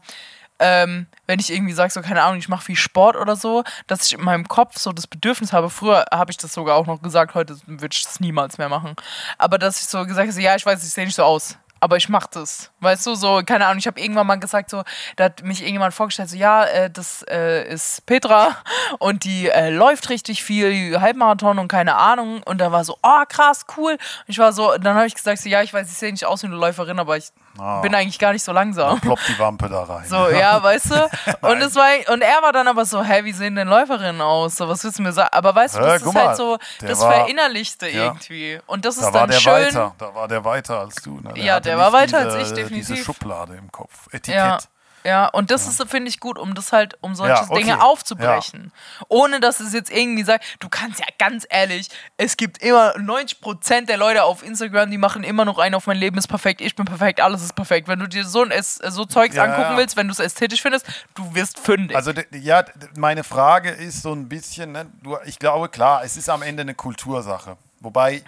ähm, 0.60 1.08
wenn 1.26 1.39
ich 1.39 1.52
irgendwie 1.52 1.74
sage, 1.74 1.91
so 1.91 2.02
keine 2.02 2.22
Ahnung, 2.22 2.38
ich 2.38 2.48
mache 2.48 2.65
viel 2.65 2.76
Sport 2.76 3.15
oder 3.15 3.36
so, 3.36 3.63
dass 3.88 4.06
ich 4.06 4.13
in 4.13 4.24
meinem 4.24 4.48
Kopf 4.48 4.78
so 4.78 4.91
das 4.91 5.08
Bedürfnis 5.08 5.54
habe, 5.54 5.70
früher 5.72 6.06
habe 6.12 6.30
ich 6.32 6.38
das 6.38 6.54
sogar 6.54 6.76
auch 6.76 6.86
noch 6.86 7.02
gesagt, 7.02 7.34
heute 7.34 7.58
würde 7.65 7.94
ich 7.94 8.04
das 8.04 8.20
niemals 8.20 8.58
mehr 8.60 8.70
machen, 8.70 8.96
aber 9.39 9.58
dass 9.58 9.82
ich 9.82 9.88
so 9.88 10.06
gesagt 10.06 10.30
habe, 10.32 10.41
ja, 10.41 10.56
ich 10.56 10.65
weiß, 10.65 10.84
ich 10.84 10.91
sehe 10.91 11.06
nicht 11.06 11.15
so 11.15 11.24
aus, 11.24 11.58
aber 11.82 11.98
ich 11.98 12.10
mache 12.10 12.30
das. 12.32 12.72
Weißt 12.80 13.06
du, 13.08 13.15
so, 13.15 13.41
keine 13.44 13.65
Ahnung, 13.65 13.80
ich 13.80 13.88
habe 13.88 14.00
irgendwann 14.00 14.28
mal 14.28 14.36
gesagt, 14.36 14.70
so, 14.70 14.84
da 15.15 15.26
hat 15.26 15.44
mich 15.44 15.62
irgendjemand 15.62 15.94
vorgestellt, 15.96 16.30
so, 16.30 16.38
ja, 16.38 16.63
äh, 16.63 16.91
das 16.91 17.26
äh, 17.28 17.67
ist 17.67 18.06
Petra 18.06 18.56
und 19.00 19.24
die 19.24 19.50
äh, 19.50 19.72
läuft 19.72 20.10
richtig 20.10 20.44
viel, 20.44 21.02
Halbmarathon 21.02 21.58
und 21.58 21.67
keine 21.67 21.96
Ahnung. 21.96 22.44
Und 22.44 22.60
da 22.60 22.72
war 22.72 22.86
so, 22.86 22.98
oh, 23.02 23.24
krass, 23.28 23.65
cool. 23.76 23.94
Und 23.94 24.00
ich 24.28 24.38
war 24.38 24.54
so, 24.54 24.78
dann 24.78 24.96
habe 24.96 25.08
ich 25.08 25.15
gesagt, 25.15 25.41
so, 25.41 25.50
ja, 25.50 25.63
ich 25.63 25.74
weiß, 25.74 25.89
ich 25.91 25.98
sehe 25.98 26.12
nicht 26.12 26.26
aus 26.26 26.44
wie 26.44 26.48
eine 26.48 26.56
Läuferin, 26.56 27.00
aber 27.00 27.17
ich 27.17 27.32
Ah. 27.60 27.82
bin 27.82 27.94
eigentlich 27.94 28.18
gar 28.20 28.32
nicht 28.34 28.44
so 28.44 28.52
langsam. 28.52 29.00
Ploppt 29.02 29.28
die 29.28 29.38
Wampe 29.40 29.68
da 29.70 29.84
rein. 29.84 30.06
So, 30.08 30.30
ja, 30.30 30.62
weißt 30.64 30.92
du? 30.92 31.10
Und, 31.42 31.62
es 31.62 31.76
war, 31.76 31.90
und 32.14 32.22
er 32.22 32.42
war 32.42 32.54
dann 32.54 32.68
aber 32.68 32.86
so, 32.86 33.04
hä, 33.04 33.24
wie 33.24 33.34
sehen 33.34 33.56
denn 33.56 33.68
Läuferinnen 33.68 34.22
aus? 34.22 34.56
So, 34.58 34.68
was 34.70 34.84
willst 34.84 35.00
du 35.00 35.04
mir 35.04 35.12
sagen? 35.12 35.30
Aber 35.34 35.54
weißt 35.54 35.76
du, 35.76 35.80
das 35.80 35.98
ist 35.98 36.04
guck 36.04 36.16
halt 36.16 36.26
mal, 36.28 36.36
so, 36.36 36.58
der 36.80 36.90
das 36.90 37.02
war- 37.02 37.12
Verinnerlichte 37.14 37.88
ja. 37.90 38.06
irgendwie. 38.06 38.60
Und 38.68 38.86
das 38.86 38.96
ist 38.96 39.04
Da 39.06 39.14
war 39.14 39.22
dann 39.22 39.30
der 39.32 39.38
schön. 39.40 39.54
weiter, 39.54 39.96
da 39.98 40.16
war 40.16 40.28
der 40.28 40.44
weiter 40.46 40.80
als 40.80 40.96
du. 40.96 41.20
Ne? 41.20 41.34
Ja, 41.36 41.56
hatte 41.56 41.70
der 41.70 41.78
war 41.78 41.92
weiter 41.94 42.20
als 42.20 42.36
diese, 42.38 42.48
ich, 42.50 42.54
definitiv. 42.54 42.88
Diese 42.96 43.04
Schublade 43.04 43.56
im 43.56 43.72
Kopf, 43.72 44.08
Etikett. 44.12 44.36
Ja. 44.36 44.58
Ja, 45.04 45.28
und 45.28 45.50
das 45.52 45.68
ist, 45.68 45.82
finde 45.90 46.10
ich, 46.10 46.20
gut, 46.20 46.38
um 46.38 46.54
das 46.54 46.72
halt, 46.72 46.98
um 47.02 47.16
solche 47.16 47.34
Ja, 47.34 47.44
okay. 47.50 47.60
Dinge 47.64 47.82
aufzubrechen. 47.84 48.72
Ohne 49.08 49.40
dass 49.40 49.60
es 49.60 49.74
jetzt 49.74 49.92
irgendwie 49.92 50.24
sagt, 50.24 50.46
du 50.60 50.70
kannst 50.70 51.00
ja 51.00 51.06
ganz 51.18 51.46
ehrlich, 51.50 51.90
es 52.18 52.38
gibt 52.38 52.60
immer 52.60 52.96
90% 52.98 53.86
der 53.88 53.98
Leute 53.98 54.24
auf 54.24 54.44
Instagram, 54.44 54.92
die 54.92 54.98
machen 54.98 55.24
immer 55.24 55.46
noch 55.46 55.58
einen 55.58 55.76
auf 55.76 55.88
mein 55.88 55.98
Leben 55.98 56.18
ist 56.18 56.28
perfekt, 56.28 56.62
ich 56.62 56.76
bin 56.76 56.86
perfekt, 56.86 57.20
alles 57.22 57.42
ist 57.42 57.56
perfekt. 57.56 57.88
Wenn 57.88 58.00
du 58.00 58.08
dir 58.08 58.26
so, 58.26 58.44
ein, 58.44 58.52
Es- 58.52 58.76
so 58.76 59.06
Zeugs 59.06 59.36
Ja, 59.36 59.44
angucken 59.44 59.72
ja. 59.72 59.78
willst, 59.78 59.96
wenn 59.98 60.08
du 60.08 60.12
es 60.14 60.20
ästhetisch 60.20 60.62
findest, 60.62 60.86
du 61.16 61.34
wirst 61.34 61.60
fündig. 61.60 61.96
Also 61.98 62.14
d- 62.14 62.26
ja, 62.38 62.64
d- 62.64 62.72
meine 62.98 63.24
Frage 63.24 63.70
ist 63.72 64.02
so 64.04 64.14
ein 64.14 64.30
bisschen, 64.30 64.72
ne, 64.74 64.86
du, 65.02 65.18
ich 65.26 65.40
glaube 65.40 65.70
klar, 65.70 66.04
es 66.04 66.18
ist 66.18 66.30
am 66.30 66.42
Ende 66.42 66.62
eine 66.62 66.76
Kultursache. 66.76 67.58
Wobei 67.80 68.18
äh, 68.18 68.24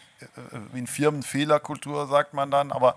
in 0.78 0.88
Firmen 0.88 1.22
Fehlerkultur 1.22 2.08
sagt 2.08 2.34
man 2.34 2.50
dann, 2.50 2.72
aber 2.72 2.96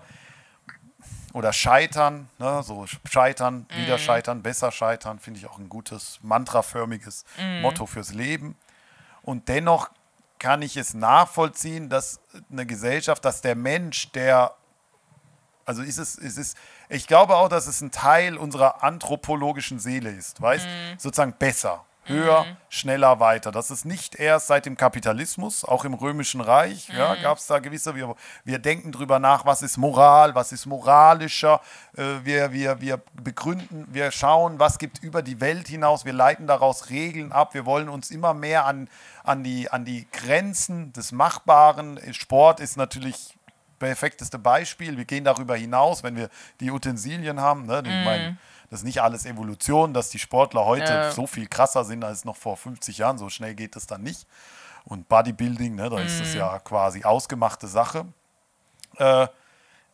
oder 1.37 1.53
scheitern, 1.53 2.29
ne, 2.39 2.63
so 2.63 2.85
scheitern, 3.09 3.67
Mhm. 3.71 3.77
wieder 3.77 3.97
scheitern, 3.99 4.41
besser 4.41 4.71
scheitern, 4.71 5.19
finde 5.19 5.39
ich 5.39 5.45
auch 5.47 5.59
ein 5.59 5.69
gutes 5.69 6.17
mantraförmiges 6.23 7.25
Mhm. 7.37 7.61
Motto 7.61 7.85
fürs 7.85 8.11
Leben. 8.13 8.57
Und 9.21 9.47
dennoch 9.47 9.89
kann 10.39 10.61
ich 10.63 10.77
es 10.77 10.93
nachvollziehen, 10.95 11.89
dass 11.89 12.19
eine 12.51 12.65
Gesellschaft, 12.65 13.23
dass 13.23 13.41
der 13.41 13.55
Mensch, 13.55 14.11
der 14.11 14.53
also 15.65 15.81
ist 15.81 15.97
es, 15.97 16.15
ist 16.15 16.37
es, 16.37 16.55
ich 16.87 17.07
glaube 17.07 17.35
auch, 17.35 17.49
dass 17.49 17.67
es 17.67 17.81
ein 17.81 17.91
Teil 17.91 18.37
unserer 18.37 18.83
anthropologischen 18.83 19.79
Seele 19.79 20.09
ist, 20.09 20.41
weißt? 20.41 20.65
Mhm. 20.65 20.97
Sozusagen 20.97 21.33
besser. 21.33 21.83
Höher, 22.07 22.45
schneller, 22.69 23.19
weiter. 23.19 23.51
Das 23.51 23.71
ist 23.71 23.85
nicht 23.85 24.15
erst 24.15 24.47
seit 24.47 24.65
dem 24.65 24.77
Kapitalismus, 24.77 25.63
auch 25.63 25.85
im 25.85 25.93
Römischen 25.93 26.41
Reich 26.41 26.89
ja, 26.89 27.15
gab 27.15 27.37
es 27.37 27.47
da 27.47 27.59
gewisse, 27.59 27.95
wir, 27.95 28.15
wir 28.43 28.59
denken 28.59 28.91
drüber 28.91 29.19
nach, 29.19 29.45
was 29.45 29.61
ist 29.61 29.77
Moral, 29.77 30.35
was 30.35 30.51
ist 30.51 30.65
moralischer, 30.65 31.61
äh, 31.95 32.03
wir, 32.23 32.51
wir, 32.53 32.81
wir 32.81 33.01
begründen, 33.21 33.87
wir 33.91 34.11
schauen, 34.11 34.59
was 34.59 34.77
gibt 34.79 35.03
über 35.03 35.21
die 35.21 35.39
Welt 35.41 35.67
hinaus, 35.67 36.05
wir 36.05 36.13
leiten 36.13 36.47
daraus 36.47 36.89
Regeln 36.89 37.31
ab, 37.31 37.53
wir 37.53 37.65
wollen 37.65 37.89
uns 37.89 38.11
immer 38.11 38.33
mehr 38.33 38.65
an, 38.65 38.89
an, 39.23 39.43
die, 39.43 39.69
an 39.69 39.85
die 39.85 40.07
Grenzen 40.11 40.93
des 40.93 41.11
Machbaren, 41.11 41.99
Sport 42.13 42.59
ist 42.59 42.77
natürlich 42.77 43.37
perfekteste 43.77 44.39
Beispiel. 44.39 44.97
Wir 44.97 45.05
gehen 45.05 45.23
darüber 45.23 45.55
hinaus, 45.55 46.03
wenn 46.03 46.15
wir 46.15 46.29
die 46.59 46.71
Utensilien 46.71 47.39
haben. 47.39 47.65
Ne? 47.65 47.83
Ich 47.85 48.05
meine, 48.05 48.37
das 48.69 48.79
ist 48.81 48.85
nicht 48.85 49.01
alles 49.01 49.25
Evolution, 49.25 49.93
dass 49.93 50.09
die 50.09 50.19
Sportler 50.19 50.65
heute 50.65 50.91
Ja. 50.93 51.11
so 51.11 51.25
viel 51.27 51.47
krasser 51.47 51.83
sind 51.85 52.03
als 52.03 52.25
noch 52.25 52.35
vor 52.35 52.57
50 52.57 52.97
Jahren. 52.97 53.17
So 53.17 53.29
schnell 53.29 53.55
geht 53.55 53.75
es 53.75 53.87
dann 53.87 54.01
nicht. 54.03 54.27
Und 54.85 55.07
Bodybuilding, 55.09 55.75
ne, 55.75 55.89
da 55.89 55.99
ist 55.99 56.19
das 56.19 56.33
ja 56.33 56.59
quasi 56.59 57.03
ausgemachte 57.03 57.67
Sache. 57.67 58.05
Äh, 58.97 59.27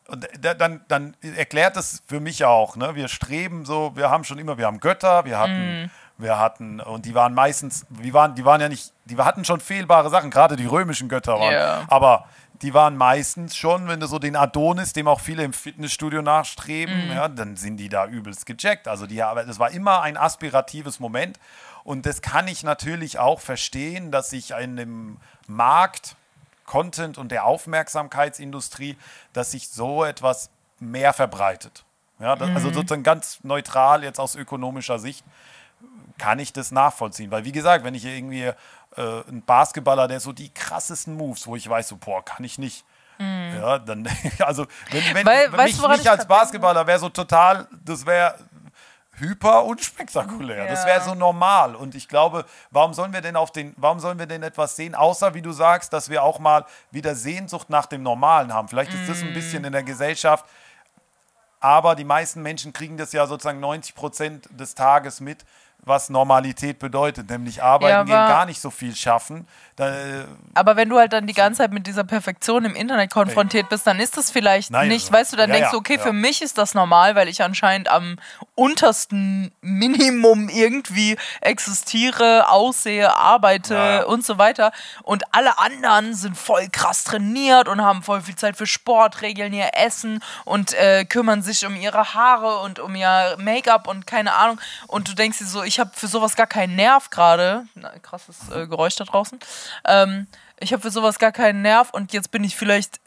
und 0.07 0.27
da- 0.39 0.53
dann, 0.53 0.81
dann 0.87 1.15
erklärt 1.21 1.77
es 1.77 2.03
für 2.07 2.19
mich 2.19 2.43
auch, 2.45 2.75
ne? 2.75 2.93
Wir 2.95 3.07
streben 3.07 3.65
so, 3.65 3.95
wir 3.95 4.09
haben 4.11 4.23
schon 4.23 4.37
immer, 4.37 4.57
wir 4.57 4.65
haben 4.67 4.79
Götter, 4.81 5.23
wir 5.25 5.37
hatten, 5.39 5.89
wir 6.17 6.37
hatten, 6.37 6.79
und 6.81 7.05
die 7.05 7.15
waren 7.15 7.33
meistens, 7.33 7.85
die 7.89 8.13
waren, 8.13 8.35
die 8.35 8.43
waren 8.45 8.59
ja 8.59 8.67
nicht, 8.69 8.91
die 9.05 9.17
hatten 9.17 9.45
schon 9.45 9.61
fehlbare 9.61 10.09
Sachen, 10.09 10.29
gerade 10.29 10.55
die 10.57 10.65
römischen 10.65 11.07
Götter 11.09 11.39
waren. 11.39 11.53
Ja. 11.53 11.83
Aber 11.87 12.25
die 12.63 12.73
waren 12.73 12.95
meistens 12.95 13.55
schon, 13.55 13.87
wenn 13.89 13.99
du 13.99 14.07
so 14.07 14.19
den 14.19 14.35
Adonis, 14.37 14.93
dem 14.93 15.07
auch 15.07 15.19
viele 15.19 15.43
im 15.43 15.53
Fitnessstudio 15.53 16.21
nachstreben, 16.21 17.09
ja, 17.09 17.27
dann 17.27 17.57
sind 17.57 17.77
die 17.77 17.89
da 17.89 18.07
übelst 18.07 18.45
gecheckt. 18.45 18.87
Also 18.87 19.05
die, 19.05 19.17
das 19.17 19.59
war 19.59 19.71
immer 19.71 20.01
ein 20.01 20.17
aspiratives 20.17 20.99
Moment. 20.99 21.39
Und 21.83 22.05
das 22.05 22.21
kann 22.21 22.47
ich 22.47 22.63
natürlich 22.63 23.19
auch 23.19 23.41
verstehen, 23.41 24.11
dass 24.11 24.29
sich 24.29 24.51
in 24.51 24.77
dem 24.77 25.17
Markt, 25.47 26.15
Content 26.65 27.17
und 27.17 27.29
der 27.33 27.43
Aufmerksamkeitsindustrie, 27.43 28.97
dass 29.33 29.51
sich 29.51 29.69
so 29.69 30.05
etwas 30.05 30.49
mehr 30.79 31.11
verbreitet. 31.11 31.83
Ja, 32.19 32.37
das, 32.37 32.49
Also 32.51 32.71
sozusagen 32.71 33.03
ganz 33.03 33.39
neutral 33.43 34.03
jetzt 34.03 34.19
aus 34.19 34.35
ökonomischer 34.35 34.97
Sicht 34.97 35.25
kann 36.17 36.39
ich 36.39 36.53
das 36.53 36.71
nachvollziehen. 36.71 37.31
Weil 37.31 37.43
wie 37.43 37.51
gesagt, 37.51 37.83
wenn 37.83 37.95
ich 37.95 38.05
irgendwie 38.05 38.51
äh, 38.95 39.21
ein 39.29 39.43
Basketballer, 39.45 40.07
der 40.07 40.19
so 40.19 40.31
die 40.33 40.53
krassesten 40.53 41.15
Moves, 41.15 41.47
wo 41.47 41.55
ich 41.55 41.67
weiß, 41.67 41.87
so, 41.87 41.97
boah, 41.97 42.23
kann 42.23 42.43
ich 42.43 42.57
nicht. 42.57 42.85
Ja, 43.19 43.77
dann, 43.79 44.09
also 44.39 44.65
wenn, 44.91 45.03
wenn, 45.15 45.25
Weil- 45.25 45.51
wenn 45.53 45.63
mich 45.65 45.75
du, 45.75 45.81
woran 45.83 45.91
nicht 45.97 46.05
ich 46.05 46.09
als? 46.09 46.27
Basketballer 46.27 46.85
wäre 46.87 46.99
so 46.99 47.09
total, 47.09 47.67
das 47.85 48.05
wäre 48.05 48.35
hyper 49.17 49.63
unspektakulär. 49.65 50.67
Das 50.67 50.81
Ja. 50.81 50.87
wäre 50.87 51.01
so 51.01 51.13
normal. 51.13 51.75
Und 51.75 51.93
ich 51.93 52.09
glaube, 52.09 52.43
warum 52.71 52.93
sollen 52.95 53.13
wir 53.13 53.21
denn 53.21 53.35
auf 53.35 53.51
den, 53.51 53.73
warum 53.77 53.99
sollen 53.99 54.17
wir 54.17 54.25
denn 54.25 54.41
etwas 54.41 54.75
sehen, 54.75 54.95
außer 54.95 55.35
wie 55.35 55.43
du 55.43 55.51
sagst, 55.51 55.93
dass 55.93 56.09
wir 56.09 56.23
auch 56.23 56.39
mal 56.39 56.65
wieder 56.89 57.13
Sehnsucht 57.15 57.69
nach 57.69 57.85
dem 57.85 58.01
Normalen 58.01 58.51
haben. 58.51 58.67
Vielleicht 58.67 58.91
ist 58.93 59.07
das 59.07 59.21
Mm. 59.21 59.27
ein 59.27 59.33
bisschen 59.35 59.63
in 59.63 59.71
der 59.71 59.83
Gesellschaft, 59.83 60.43
aber 61.59 61.95
die 61.95 62.03
meisten 62.03 62.41
Menschen 62.41 62.73
kriegen 62.73 62.97
das 62.97 63.13
ja 63.13 63.25
sozusagen 63.27 63.59
90 63.59 63.93
Prozent 63.95 64.49
des 64.51 64.75
Tages 64.75 65.21
mit, 65.21 65.45
was 65.85 66.09
Normalität 66.09 66.79
bedeutet, 66.79 67.29
nämlich 67.29 67.61
arbeiten 67.61 67.91
Ja, 67.91 68.03
gehen, 68.03 68.13
gar 68.13 68.45
nicht 68.45 68.61
so 68.61 68.69
viel 68.69 68.95
schaffen. 68.95 69.47
Da, 69.75 70.25
Aber 70.53 70.75
wenn 70.75 70.87
du 70.89 70.99
halt 70.99 71.13
dann 71.13 71.25
die 71.25 71.33
ganze 71.33 71.59
Zeit 71.59 71.71
mit 71.71 71.87
dieser 71.87 72.03
Perfektion 72.03 72.63
im 72.63 72.75
Internet 72.75 73.11
konfrontiert 73.11 73.69
bist, 73.69 73.87
dann 73.87 73.99
ist 73.99 74.17
das 74.17 74.29
vielleicht 74.29 74.69
Nein, 74.69 74.87
nicht, 74.87 75.05
also, 75.05 75.13
weißt 75.13 75.33
du, 75.33 75.37
dann 75.37 75.49
ja, 75.49 75.55
denkst 75.55 75.71
du, 75.71 75.77
okay, 75.77 75.95
ja. 75.95 76.01
für 76.01 76.13
mich 76.13 76.43
ist 76.43 76.59
das 76.59 76.75
normal, 76.75 77.15
weil 77.15 77.27
ich 77.27 77.41
anscheinend 77.41 77.89
am 77.89 78.17
untersten 78.53 79.51
Minimum 79.61 80.49
irgendwie 80.49 81.17
existiere, 81.41 82.49
aussehe, 82.49 83.15
arbeite 83.15 83.73
Ja, 83.73 84.03
und 84.03 84.23
so 84.23 84.37
weiter. 84.37 84.71
Und 85.01 85.23
alle 85.33 85.57
anderen 85.57 86.13
sind 86.13 86.37
voll 86.37 86.67
krass 86.71 87.03
trainiert 87.03 87.67
und 87.67 87.81
haben 87.81 88.03
voll 88.03 88.21
viel 88.21 88.35
Zeit 88.35 88.55
für 88.55 88.67
Sport, 88.67 89.21
regeln 89.21 89.53
ihr 89.53 89.71
Essen 89.73 90.23
und 90.45 90.73
äh, 90.75 91.03
kümmern 91.05 91.41
sich 91.41 91.65
um 91.65 91.75
ihre 91.75 92.13
Haare 92.13 92.59
und 92.59 92.79
um 92.79 92.93
ihr 92.93 93.35
Make-up 93.39 93.87
und 93.87 94.05
keine 94.05 94.33
Ahnung. 94.35 94.61
Und 94.85 95.09
du 95.09 95.13
denkst 95.13 95.39
dir 95.39 95.45
so, 95.45 95.63
ich 95.63 95.79
habe 95.79 95.89
für 95.95 96.07
sowas 96.07 96.35
gar 96.35 96.47
keinen 96.47 96.75
Nerv 96.75 97.09
gerade. 97.09 97.65
Krasses 98.03 98.37
äh, 98.49 98.67
Geräusch 98.67 98.95
da 98.95 99.05
draußen. 99.05 99.39
Ähm, 99.85 100.27
ich 100.59 100.71
habe 100.73 100.81
für 100.81 100.91
sowas 100.91 101.19
gar 101.19 101.31
keinen 101.31 101.61
Nerv 101.61 101.89
und 101.91 102.13
jetzt 102.13 102.31
bin 102.31 102.43
ich 102.43 102.55
vielleicht, 102.55 102.99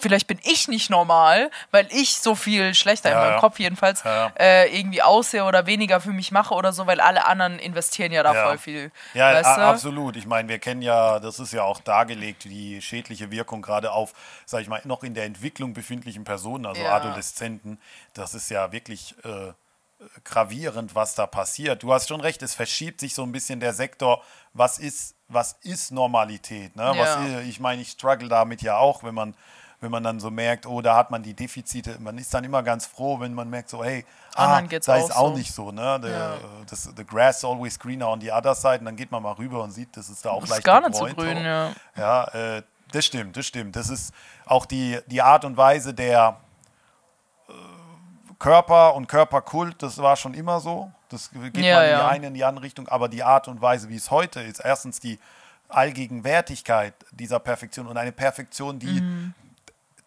vielleicht 0.00 0.26
bin 0.26 0.38
ich 0.42 0.66
nicht 0.68 0.90
normal, 0.90 1.50
weil 1.70 1.86
ich 1.90 2.16
so 2.16 2.34
viel 2.34 2.74
schlechter 2.74 3.10
in 3.10 3.14
Ja, 3.16 3.20
meinem 3.20 3.32
ja. 3.34 3.40
Kopf 3.40 3.58
jedenfalls 3.58 4.02
Ja, 4.02 4.32
äh, 4.38 4.76
irgendwie 4.76 5.02
aussehe 5.02 5.44
oder 5.44 5.66
weniger 5.66 6.00
für 6.00 6.10
mich 6.12 6.32
mache 6.32 6.54
oder 6.54 6.72
so, 6.72 6.86
weil 6.86 7.00
alle 7.00 7.26
anderen 7.26 7.58
investieren 7.58 8.10
ja 8.10 8.22
da 8.22 8.34
voll 8.34 8.58
viel. 8.58 8.90
Ja, 9.12 9.30
absolut. 9.40 10.16
Ich 10.16 10.26
meine, 10.26 10.48
wir 10.48 10.58
kennen 10.58 10.82
ja, 10.82 11.20
das 11.20 11.38
ist 11.38 11.52
ja 11.52 11.62
auch 11.62 11.80
dargelegt, 11.80 12.44
die 12.44 12.80
schädliche 12.82 13.30
Wirkung 13.30 13.62
gerade 13.62 13.92
auf, 13.92 14.12
sag 14.46 14.62
ich 14.62 14.68
mal, 14.68 14.80
noch 14.84 15.04
in 15.04 15.14
der 15.14 15.24
Entwicklung 15.24 15.74
befindlichen 15.74 16.24
Personen, 16.24 16.66
also. 16.66 16.84
Adoleszenten. 16.84 17.78
Das 18.14 18.34
ist 18.34 18.50
ja 18.50 18.72
wirklich 18.72 19.14
äh, 19.24 19.52
gravierend, 20.24 20.94
was 20.94 21.14
da 21.14 21.26
passiert. 21.26 21.82
Du 21.82 21.92
hast 21.92 22.08
schon 22.08 22.20
recht, 22.20 22.42
es 22.42 22.54
verschiebt 22.54 23.00
sich 23.00 23.14
so 23.14 23.22
ein 23.22 23.32
bisschen 23.32 23.60
der 23.60 23.72
Sektor, 23.72 24.22
was 24.52 24.78
ist, 24.78 25.14
was 25.28 25.56
ist 25.62 25.90
Normalität? 25.92 26.76
Ne? 26.76 26.92
Was, 26.96 27.16
Ja. 27.30 27.40
ich 27.40 27.60
meine, 27.60 27.82
ich 27.82 27.90
struggle 27.90 28.28
damit 28.28 28.62
ja 28.62 28.76
auch, 28.76 29.02
wenn 29.02 29.14
man 29.14 29.34
wenn 29.80 29.90
man 29.90 30.02
dann 30.02 30.18
so 30.18 30.30
merkt, 30.30 30.64
oh, 30.66 30.80
da 30.80 30.96
hat 30.96 31.10
man 31.10 31.22
die 31.22 31.34
Defizite, 31.34 31.98
man 32.00 32.16
ist 32.16 32.32
dann 32.32 32.42
immer 32.42 32.62
ganz 32.62 32.86
froh, 32.86 33.20
wenn 33.20 33.34
man 33.34 33.50
merkt, 33.50 33.68
so, 33.68 33.84
hey, 33.84 34.06
ah, 34.34 34.62
da 34.62 34.96
ist 34.96 35.14
auch 35.14 35.28
so. 35.28 35.36
nicht 35.36 35.52
so, 35.52 35.72
ne? 35.72 36.00
The, 36.02 36.08
Ja. 36.08 36.36
das, 36.70 36.84
the 36.96 37.04
grass 37.04 37.38
is 37.38 37.44
always 37.44 37.78
greener 37.78 38.08
on 38.08 38.18
the 38.20 38.32
other 38.32 38.54
side. 38.54 38.78
Und 38.78 38.86
dann 38.86 38.96
geht 38.96 39.10
man 39.10 39.22
mal 39.22 39.32
rüber 39.32 39.62
und 39.62 39.72
sieht, 39.72 39.94
das 39.94 40.08
ist 40.08 40.24
da 40.24 40.30
auch 40.30 40.40
Das 40.40 40.48
leicht 40.50 40.60
ist 40.60 40.64
gar 40.64 40.80
nicht 40.80 40.96
so 40.96 41.04
grün, 41.04 41.36
ja. 41.36 41.72
Ja, 41.96 42.24
äh, 42.28 42.62
das 42.92 43.04
stimmt, 43.04 43.36
das 43.36 43.44
stimmt. 43.46 43.76
Das 43.76 43.90
ist 43.90 44.14
auch 44.46 44.64
die, 44.64 44.98
die 45.06 45.20
Art 45.20 45.44
und 45.44 45.58
Weise 45.58 45.92
der 45.92 46.40
äh, 47.48 47.52
Körper 48.38 48.94
und 48.94 49.06
Körperkult, 49.08 49.82
das 49.82 49.98
war 49.98 50.16
schon 50.16 50.34
immer 50.34 50.60
so. 50.60 50.90
Das 51.08 51.30
geht 51.30 51.56
Ja, 51.58 51.76
mal 51.76 51.82
in 51.84 51.86
die 51.86 51.90
ja. 51.98 52.08
eine, 52.08 52.26
in 52.28 52.34
die 52.34 52.44
andere 52.44 52.64
Richtung. 52.64 52.88
Aber 52.88 53.08
die 53.08 53.22
Art 53.22 53.48
und 53.48 53.60
Weise, 53.62 53.88
wie 53.88 53.96
es 53.96 54.10
heute 54.10 54.40
ist, 54.40 54.60
erstens 54.60 55.00
die 55.00 55.18
Allgegenwärtigkeit 55.68 56.94
dieser 57.12 57.38
Perfektion 57.38 57.86
und 57.86 57.96
eine 57.96 58.12
Perfektion, 58.12 58.78
die 58.78 59.00
Mhm. 59.00 59.34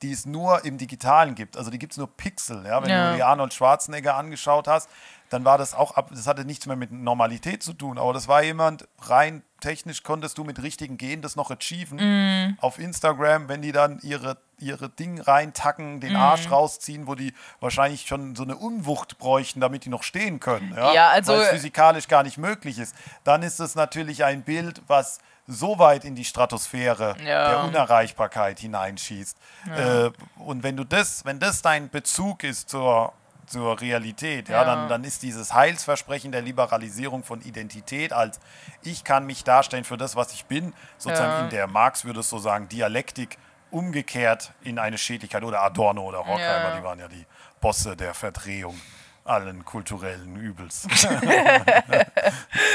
die 0.03 0.11
es 0.11 0.27
nur 0.27 0.63
im 0.63 0.77
Digitalen 0.77 1.33
gibt. 1.33 1.57
Also 1.57 1.71
die 1.71 1.79
gibt 1.79 1.93
es 1.93 1.97
nur 1.97 2.07
Pixel. 2.15 2.63
Ja? 2.67 2.83
Wenn 2.83 2.89
Ja. 2.91 3.09
du 3.09 3.15
die 3.15 3.23
Arnold 3.23 3.51
Schwarzenegger 3.53 4.15
angeschaut 4.15 4.67
hast, 4.67 4.89
dann 5.29 5.43
war 5.43 5.57
das 5.57 5.73
auch, 5.73 5.97
ab, 5.97 6.09
das 6.11 6.27
hatte 6.27 6.45
nichts 6.45 6.67
mehr 6.67 6.75
mit 6.75 6.91
Normalität 6.91 7.63
zu 7.63 7.73
tun, 7.73 7.97
aber 7.97 8.13
das 8.13 8.27
war 8.27 8.43
jemand, 8.43 8.87
rein 8.99 9.41
technisch 9.59 10.03
konntest 10.03 10.37
du 10.37 10.43
mit 10.43 10.61
richtigen 10.61 10.97
Gehen 10.97 11.23
das 11.23 11.35
noch 11.35 11.49
achieven. 11.49 11.97
Mhm. 11.97 12.57
Auf 12.61 12.77
Instagram, 12.77 13.49
wenn 13.49 13.63
die 13.63 13.71
dann 13.71 13.99
ihre, 14.03 14.37
ihre 14.59 14.89
Ding 14.89 15.21
reintacken, 15.21 15.95
Mhm. 15.95 15.99
den 15.99 16.15
Arsch 16.15 16.49
rausziehen, 16.49 17.07
wo 17.07 17.15
die 17.15 17.33
wahrscheinlich 17.59 18.07
schon 18.07 18.35
so 18.35 18.43
eine 18.43 18.55
Unwucht 18.55 19.17
bräuchten, 19.19 19.59
damit 19.59 19.85
die 19.85 19.89
noch 19.89 20.03
stehen 20.03 20.39
können. 20.39 20.73
Ja, 20.75 20.93
Ja, 20.93 21.09
also- 21.09 21.33
Weil 21.33 21.41
es 21.41 21.49
physikalisch 21.49 22.07
gar 22.07 22.23
nicht 22.23 22.37
möglich 22.37 22.79
ist. 22.79 22.95
Dann 23.23 23.43
ist 23.43 23.59
es 23.59 23.75
natürlich 23.75 24.23
ein 24.23 24.41
Bild, 24.43 24.81
was 24.87 25.19
so 25.49 25.79
weit 25.79 26.03
in 26.03 26.15
die 26.15 26.25
Stratosphäre 26.25 27.15
Ja. 27.23 27.49
der 27.49 27.63
Unerreichbarkeit 27.63 28.59
hineinschießt. 28.59 29.37
Äh, 29.77 30.09
und 30.37 30.63
wenn 30.63 30.75
du 30.75 30.83
das, 30.83 31.23
wenn 31.23 31.39
das 31.39 31.61
dein 31.61 31.89
Bezug 31.89 32.43
ist 32.43 32.69
zur, 32.69 33.13
zur 33.45 33.79
Realität, 33.79 34.49
ja, 34.49 34.57
Ja. 34.57 34.63
Dann, 34.65 34.89
dann 34.89 35.03
ist 35.05 35.23
dieses 35.23 35.53
Heilsversprechen 35.53 36.33
der 36.33 36.41
Liberalisierung 36.41 37.23
von 37.23 37.39
Identität 37.41 38.11
als 38.11 38.41
ich 38.83 39.05
kann 39.05 39.25
mich 39.25 39.45
darstellen 39.45 39.85
für 39.85 39.97
das, 39.97 40.17
was 40.17 40.33
ich 40.33 40.45
bin, 40.47 40.73
sozusagen 40.97 41.31
Ja. 41.31 41.39
in 41.45 41.49
der 41.49 41.67
Marx 41.67 42.03
würde 42.03 42.19
es 42.19 42.29
so 42.29 42.39
sagen, 42.39 42.67
Dialektik 42.67 43.37
umgekehrt 43.71 44.51
in 44.63 44.79
eine 44.79 44.97
Schädlichkeit 44.97 45.43
oder 45.43 45.61
Adorno 45.61 46.03
oder 46.03 46.19
Horkheimer, 46.25 46.69
Ja. 46.69 46.77
die 46.77 46.83
waren 46.83 46.99
ja 46.99 47.07
die 47.07 47.25
Bosse 47.61 47.95
der 47.95 48.13
Verdrehung 48.13 48.79
allen 49.25 49.65
kulturellen 49.65 50.37
Übels. 50.37 50.87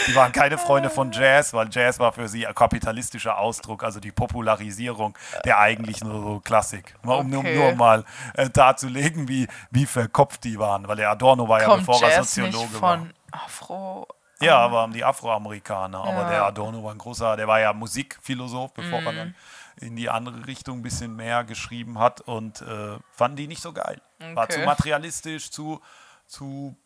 die 0.07 0.15
waren 0.15 0.33
keine 0.33 0.59
Freunde 0.59 0.91
von 0.91 1.11
Jazz, 1.13 1.53
weil 1.55 1.69
Jazz 1.71 1.99
war 1.99 2.13
für 2.13 2.29
sie 2.29 2.47
ein 2.47 2.55
kapitalistischer 2.55 3.39
Ausdruck, 3.39 3.83
also 3.83 4.01
die 4.01 4.13
Popularisierung 4.13 5.17
der 5.45 5.59
eigentlich 5.59 6.03
nur 6.05 6.21
so 6.23 6.41
Klassik. 6.41 6.95
Mal, 7.03 7.15
um 7.21 7.31
nur, 7.31 7.41
Okay. 7.41 7.57
nur 7.57 7.75
mal 7.75 8.05
äh, 8.35 8.51
darzulegen, 8.51 9.29
wie, 9.29 9.49
wie 9.71 9.87
verkopft 9.87 10.45
die 10.45 10.59
waren, 10.59 10.87
weil 10.89 10.97
der 10.97 11.11
Adorno 11.11 11.49
war 11.49 11.61
ja, 11.61 11.67
Kommt 11.67 11.87
bevor 11.87 12.03
er 12.03 12.17
Jazz 12.19 12.37
nicht 12.37 12.53
Soziologe 12.53 12.83
war. 12.83 12.99
von 12.99 13.13
Afro. 13.31 14.07
Ja, 14.41 14.59
aber 14.59 14.89
die 14.93 15.05
Afroamerikaner. 15.05 16.01
Aber 16.03 16.23
Ja. 16.23 16.29
der 16.29 16.45
Adorno 16.45 16.83
war 16.85 16.93
ein 16.93 16.99
großer, 16.99 17.37
der 17.37 17.47
war 17.49 17.61
ja 17.61 17.73
Musikphilosoph, 17.73 18.73
bevor 18.75 19.01
Mhm. 19.01 19.07
er 19.07 19.13
dann 19.15 19.35
in 19.77 19.97
die 19.97 20.09
andere 20.11 20.47
Richtung 20.47 20.79
ein 20.79 20.83
bisschen 20.83 21.17
mehr 21.17 21.45
geschrieben 21.45 21.99
hat 21.99 22.21
und 22.23 22.61
äh, 22.63 22.99
fanden 23.13 23.37
die 23.37 23.47
nicht 23.47 23.63
so 23.63 23.73
geil. 23.73 24.01
War 24.35 24.45
Okay. 24.45 24.55
zu 24.55 24.61
materialistisch, 24.61 25.51
zu, 25.51 25.81
zu 26.27 26.77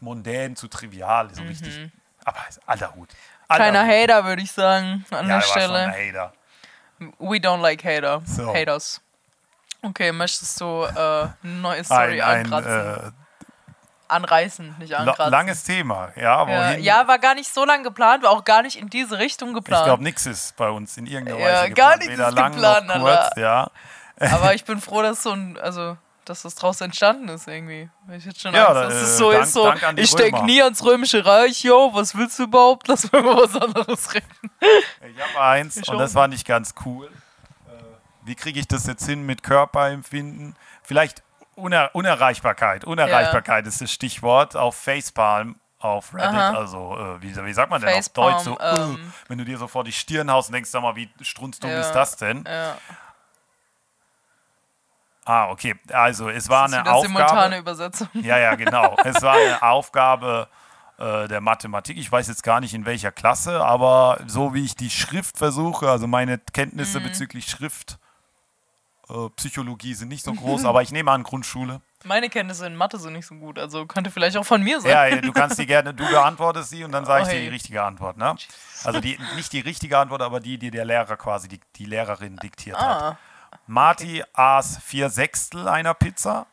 mondän, 0.00 0.54
zu 0.56 0.68
trivial, 0.68 1.32
so 1.34 1.42
richtig. 1.42 1.90
Aber 2.24 2.38
ist 2.48 2.60
aller 2.68 2.94
Hut. 2.94 3.08
Aller 3.48 3.66
Mhm. 3.66 3.72
Kleiner 3.72 3.86
Hut. 3.86 4.02
Hater, 4.10 4.24
würde 4.24 4.42
ich 4.42 4.52
sagen, 4.52 5.04
an 5.10 5.16
Ja, 5.16 5.22
der 5.22 5.34
war 5.36 5.42
Stelle. 5.42 5.92
Hater. 5.92 6.32
We 7.18 7.36
don't 7.36 7.60
like 7.60 7.84
hater. 7.84 8.22
So. 8.24 8.54
Haters. 8.54 9.00
Okay, 9.82 10.10
möchtest 10.12 10.60
du 10.60 10.82
äh, 10.84 10.94
eine 10.96 11.32
neue 11.42 11.84
Story 11.84 12.20
Ein, 12.22 12.46
ein, 12.46 12.52
ankratzen? 12.52 13.12
äh, 13.12 13.25
anreißen, 14.08 14.76
nicht 14.78 14.94
ankratzen. 14.94 15.30
langes 15.30 15.64
Thema, 15.64 16.10
ja. 16.16 16.48
ja. 16.48 16.72
Ja, 16.76 17.08
war 17.08 17.18
gar 17.18 17.34
nicht 17.34 17.52
so 17.52 17.64
lang 17.64 17.82
geplant, 17.82 18.22
war 18.22 18.30
auch 18.30 18.44
gar 18.44 18.62
nicht 18.62 18.76
in 18.78 18.88
diese 18.90 19.18
Richtung 19.18 19.48
ich 19.50 19.54
geplant. 19.56 19.84
glaube, 19.84 20.02
nichts 20.02 20.26
ist 20.26 20.56
bei 20.56 20.68
uns 20.70 20.96
in 20.96 21.06
irgendeiner 21.06 21.38
Ja, 21.38 21.46
Weise 21.62 21.70
gar 21.74 21.98
geplant. 21.98 21.98
nichts 22.00 22.12
Weder 22.14 22.28
ist 22.28 22.34
lang 22.34 22.52
geplant, 22.52 22.86
noch 22.88 22.94
kurz, 23.00 23.16
Alter. 23.18 23.40
ja. 23.40 23.70
Aber 24.32 24.54
ich 24.54 24.64
bin 24.64 24.80
froh, 24.80 25.02
dass 25.02 25.22
so 25.22 25.30
ein, 25.32 25.58
also, 25.58 25.96
dass 26.24 26.42
das 26.42 26.54
draus 26.54 26.80
entstanden 26.80 27.28
ist 27.28 27.46
irgendwie. 27.46 27.88
Ich 28.16 28.24
jetzt 28.24 28.40
schon 28.40 28.54
Ja, 28.54 28.66
Angst, 28.68 28.76
da, 28.76 28.82
dass 28.84 28.94
äh, 28.94 29.00
es 29.02 29.18
so 29.18 29.30
Dank- 29.30 29.42
ist, 29.44 29.52
so, 29.52 29.72
ich 29.96 30.14
denke 30.14 30.44
nie 30.44 30.62
ans 30.62 30.82
Römische 30.84 31.24
Reich, 31.26 31.62
yo, 31.64 31.90
was 31.92 32.16
willst 32.16 32.38
du 32.38 32.44
überhaupt? 32.44 32.88
Lass 32.88 33.10
mal 33.12 33.20
über 33.20 33.36
was 33.36 33.54
anderes 33.60 34.14
reden. 34.14 34.26
Ich 34.60 35.22
habe 35.22 35.40
eins 35.44 35.76
Ich 35.76 35.88
und 35.88 35.98
das 35.98 36.14
war 36.14 36.28
nicht 36.28 36.46
ganz 36.46 36.74
cool. 36.84 37.06
Äh, 37.06 37.70
Wie 38.24 38.34
kriege 38.34 38.58
ich 38.58 38.66
das 38.66 38.86
jetzt 38.86 39.04
hin 39.06 39.24
mit 39.26 39.42
Körperempfinden? 39.42 40.56
Vielleicht 40.82 41.22
Uner 41.56 41.90
Unerreichbarkeit. 41.94 42.84
Unerreichbarkeit 42.84 43.66
ist 43.66 43.80
das 43.80 43.90
Stichwort 43.90 44.54
auf 44.56 44.76
Facepalm, 44.76 45.56
auf 45.78 46.14
Reddit. 46.14 46.28
Aha. 46.28 46.50
Also, 46.54 46.96
äh, 46.96 47.22
wie, 47.22 47.34
wie 47.44 47.52
sagt 47.52 47.70
man 47.70 47.80
denn 47.80 47.90
Facepalm, 47.94 48.34
auf 48.34 48.44
Deutsch? 48.44 48.44
So, 48.44 48.60
ähm, 48.60 48.96
äh, 48.96 49.28
wenn 49.28 49.38
du 49.38 49.44
dir 49.44 49.58
so 49.58 49.66
vor 49.66 49.82
die 49.84 49.92
Stirn 49.92 50.30
haust 50.30 50.50
und 50.50 50.54
denkst, 50.54 50.70
sag 50.70 50.82
mal, 50.82 50.94
wie 50.96 51.08
strunzdumm 51.22 51.70
Ja. 51.70 51.80
ist 51.80 51.92
das 51.92 52.16
denn? 52.16 52.44
Ja, 52.46 52.76
Ah, 55.28 55.48
okay. 55.50 55.74
Also, 55.92 56.28
es 56.28 56.48
war 56.48 56.62
das 56.68 56.72
ist 56.72 56.78
eine 56.78 56.88
wieder 56.88 57.00
simultane 57.00 57.32
Aufgabe. 57.40 57.56
Übersetzung. 57.58 58.08
Ja, 58.14 58.38
ja, 58.38 58.54
genau. 58.54 58.96
es 59.04 59.20
war 59.22 59.34
eine 59.34 59.60
Aufgabe 59.60 60.46
äh, 60.98 61.26
der 61.26 61.40
Mathematik. 61.40 61.96
Ich 61.98 62.10
weiß 62.12 62.28
jetzt 62.28 62.44
gar 62.44 62.60
nicht 62.60 62.74
in 62.74 62.86
welcher 62.86 63.10
Klasse, 63.10 63.64
aber 63.64 64.20
so 64.28 64.54
wie 64.54 64.64
ich 64.64 64.76
die 64.76 64.88
Schrift 64.88 65.36
versuche, 65.36 65.90
also 65.90 66.06
meine 66.06 66.38
Kenntnisse 66.38 67.00
Mhm. 67.00 67.04
bezüglich 67.04 67.46
Schrift, 67.50 67.98
äh, 69.08 69.28
Psychologie 69.36 69.94
sind 69.94 70.08
nicht 70.08 70.24
so 70.24 70.32
groß, 70.34 70.64
aber 70.64 70.82
ich 70.82 70.90
nehme 70.92 71.10
an 71.10 71.22
Grundschule. 71.22 71.80
Meine 72.04 72.28
Kenntnisse 72.28 72.66
in 72.66 72.76
Mathe 72.76 72.98
sind 72.98 73.14
nicht 73.14 73.26
so 73.26 73.34
gut, 73.34 73.58
also 73.58 73.86
könnte 73.86 74.10
vielleicht 74.10 74.36
auch 74.36 74.44
von 74.46 74.62
mir 74.62 74.80
sein. 74.80 74.90
Ja, 74.90 75.20
du 75.20 75.32
kannst 75.32 75.58
die 75.58 75.66
gerne, 75.66 75.92
du 75.92 76.06
beantwortest 76.08 76.70
sie 76.70 76.84
und 76.84 76.92
dann 76.92 77.04
sage 77.04 77.22
ich 77.22 77.28
Oh, 77.28 77.30
dir 77.30 77.36
hey. 77.38 77.44
die 77.46 77.50
richtige 77.52 77.82
Antwort. 77.82 78.16
Ne? 78.16 78.36
Also 78.84 79.00
die, 79.00 79.18
nicht 79.34 79.52
die 79.52 79.60
richtige 79.60 79.98
Antwort, 79.98 80.22
aber 80.22 80.38
die, 80.40 80.56
die 80.58 80.70
der 80.70 80.84
Lehrer 80.84 81.16
quasi, 81.16 81.48
die, 81.48 81.60
die 81.76 81.86
Lehrerin 81.86 82.36
diktiert 82.36 82.78
hat. 82.78 83.02
Ah, 83.02 83.18
Marty 83.66 84.22
aß 84.34 84.78
vier 84.84 85.10
Sechstel 85.10 85.66
einer 85.66 85.94
Pizza 85.94 86.46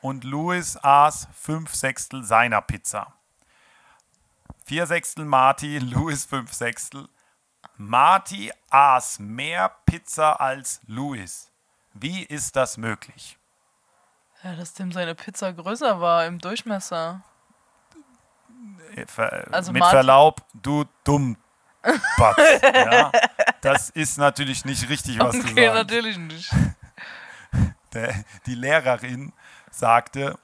und 0.00 0.22
Louis 0.22 0.76
aß 0.76 1.26
fünf 1.34 1.74
Sechstel 1.74 2.22
seiner 2.22 2.60
Pizza. 2.60 3.14
Vier 4.64 4.86
Sechstel 4.86 5.24
Marty, 5.24 5.78
Louis 5.80 6.24
fünf 6.24 6.52
Sechstel. 6.52 7.08
Marty 7.76 8.52
aß 8.70 9.18
mehr 9.18 9.72
Pizza 9.86 10.40
als 10.40 10.80
Louis. 10.86 11.50
Wie 11.94 12.22
ist 12.24 12.56
das 12.56 12.76
möglich? 12.76 13.38
ja, 14.42 14.54
dass 14.56 14.74
dem 14.74 14.92
seine 14.92 15.14
Pizza 15.14 15.52
größer 15.54 16.00
war 16.00 16.26
im 16.26 16.38
Durchmesser. 16.38 17.22
Ver- 19.06 19.46
Also 19.50 19.72
Mit 19.72 19.80
Marty- 19.80 19.96
Verlaub, 19.96 20.42
du 20.54 20.84
dumm. 21.02 21.36
ja, 22.62 23.10
das 23.62 23.90
ist 23.90 24.18
natürlich 24.18 24.64
nicht 24.64 24.88
richtig, 24.88 25.18
was 25.18 25.34
du 25.34 25.40
Okay, 25.42 25.66
sagst. 25.66 25.74
natürlich 25.76 26.18
nicht. 26.18 26.50
Der, 27.92 28.24
die 28.46 28.54
Lehrerin 28.54 29.32
sagte, 29.70 30.38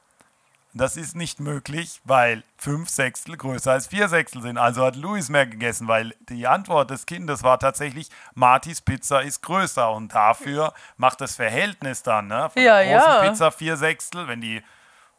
das 0.73 0.97
ist 0.97 1.17
nicht 1.17 1.41
möglich, 1.41 2.01
weil 2.05 2.43
fünf 2.57 2.89
Sechstel 2.89 3.37
größer 3.37 3.73
als 3.73 3.89
vier 3.89 4.09
Sechstel 4.09 4.43
sind. 4.43 4.59
Also 4.59 4.85
hat 4.85 4.97
Louis 4.97 5.29
mehr 5.29 5.47
gegessen, 5.47 5.89
weil 5.89 6.15
die 6.29 6.47
Antwort 6.47 6.91
des 6.91 7.07
Kindes 7.07 7.43
war 7.43 7.59
tatsächlich, 7.59 8.09
Martis 8.35 8.81
Pizza 8.81 9.21
ist 9.21 9.43
größer 9.43 9.91
und 9.91 10.15
dafür 10.15 10.73
macht 10.97 11.21
das 11.21 11.37
Verhältnis 11.37 12.03
dann, 12.03 12.29
ne? 12.29 12.51
Von 12.51 12.63
Ja, 12.63 12.81
großen 12.83 12.91
ja. 12.93 13.29
Pizza 13.29 13.51
vier 13.51 13.77
Sechstel, 13.77 14.29
wenn 14.29 14.41
die 14.41 14.63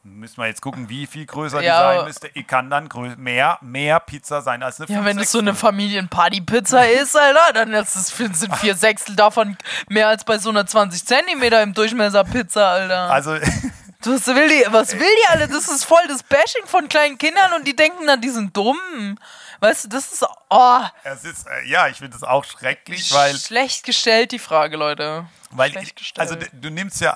Müssen 0.03 0.37
wir 0.37 0.47
jetzt 0.47 0.63
gucken, 0.63 0.89
wie 0.89 1.05
viel 1.05 1.27
größer 1.27 1.61
Ja, 1.61 1.91
die 1.91 1.97
sein 1.97 2.05
müsste. 2.07 2.29
Kann 2.47 2.71
dann 2.71 2.89
mehr, 3.17 3.59
mehr 3.61 3.99
Pizza 3.99 4.41
sein 4.41 4.63
als 4.63 4.81
eine 4.81 4.89
Ja, 4.89 5.05
wenn 5.05 5.19
es 5.19 5.31
so 5.31 5.37
eine. 5.37 5.53
Familienparty-Pizza 5.53 6.87
ist, 7.01 7.15
Alter, 7.15 7.53
dann 7.53 7.71
ist 7.73 7.95
es, 7.95 8.07
sind 8.07 8.55
vier 8.57 8.73
Sechstel 8.73 9.15
davon 9.15 9.57
mehr 9.89 10.07
als 10.07 10.23
bei 10.23 10.39
so 10.39 10.49
einer 10.49 10.65
20 10.65 11.05
Zentimeter 11.05 11.61
im 11.61 11.75
Durchmesser 11.75 12.23
Pizza, 12.23 12.71
Alter. 12.71 13.11
Also, 13.11 13.37
Was 14.05 14.27
will 14.27 14.47
die, 14.49 14.65
was 14.71 14.93
will 14.93 14.99
die 14.99 15.27
alle? 15.29 15.47
Das 15.47 15.67
ist 15.67 15.83
voll 15.83 16.05
das 16.07 16.23
Bashing 16.23 16.65
von 16.65 16.87
kleinen 16.89 17.17
Kindern 17.17 17.53
und 17.53 17.67
die 17.67 17.75
denken 17.75 18.05
dann, 18.07 18.21
die 18.21 18.29
sind 18.29 18.55
dumm. 18.55 19.17
Weißt 19.59 19.85
du, 19.85 19.89
das 19.89 20.11
ist, 20.11 20.25
oh, 20.49 20.79
es 21.03 21.23
ist, 21.23 21.47
äh, 21.47 21.67
ja, 21.67 21.87
ich 21.87 21.97
finde 21.97 22.17
es 22.17 22.23
auch 22.23 22.43
schrecklich, 22.43 23.13
weil 23.13 23.35
schlecht 23.37 23.85
gestellt, 23.85 24.31
die 24.31 24.39
Frage, 24.39 24.75
Leute. 24.75 25.25
Weil, 25.51 25.71
Schlecht 25.71 25.95
gestellt. 25.97 26.31
also 26.31 26.45
du 26.51 26.69
nimmst 26.71 26.99
ja, 26.99 27.15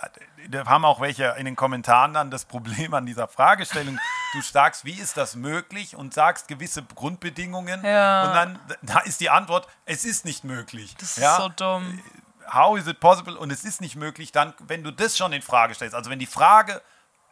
da 0.49 0.65
haben 0.65 0.85
auch 0.85 1.01
welche 1.01 1.35
in 1.39 1.45
den 1.45 1.55
Kommentaren 1.55 2.13
dann 2.13 2.29
das 2.29 2.45
Problem 2.45 2.93
an 2.93 3.05
dieser 3.05 3.27
Fragestellung. 3.27 3.99
Du 4.33 4.41
sagst, 4.41 4.85
wie 4.85 4.93
ist 4.93 5.17
das 5.17 5.35
möglich 5.35 5.95
und 5.95 6.13
sagst 6.13 6.47
gewisse 6.47 6.83
Grundbedingungen 6.83 7.83
Ja. 7.83 8.23
und 8.27 8.33
dann 8.33 8.59
da 8.83 8.99
ist 8.99 9.21
die 9.21 9.29
Antwort, 9.31 9.67
es 9.85 10.05
ist 10.05 10.23
nicht 10.25 10.43
möglich. 10.43 10.95
Das 10.99 11.15
ja? 11.15 11.31
ist 11.31 11.41
so 11.41 11.49
dumm. 11.49 11.99
How 12.53 12.77
is 12.77 12.87
it 12.87 12.99
possible? 12.99 13.37
Und 13.37 13.51
es 13.51 13.63
ist 13.63 13.81
nicht 13.81 13.95
möglich, 13.95 14.31
dann, 14.31 14.53
wenn 14.67 14.83
du 14.83 14.91
das 14.91 15.17
schon 15.17 15.33
in 15.33 15.41
Frage 15.41 15.73
stellst, 15.75 15.95
also 15.95 16.09
wenn 16.09 16.19
die 16.19 16.25
Frage 16.25 16.81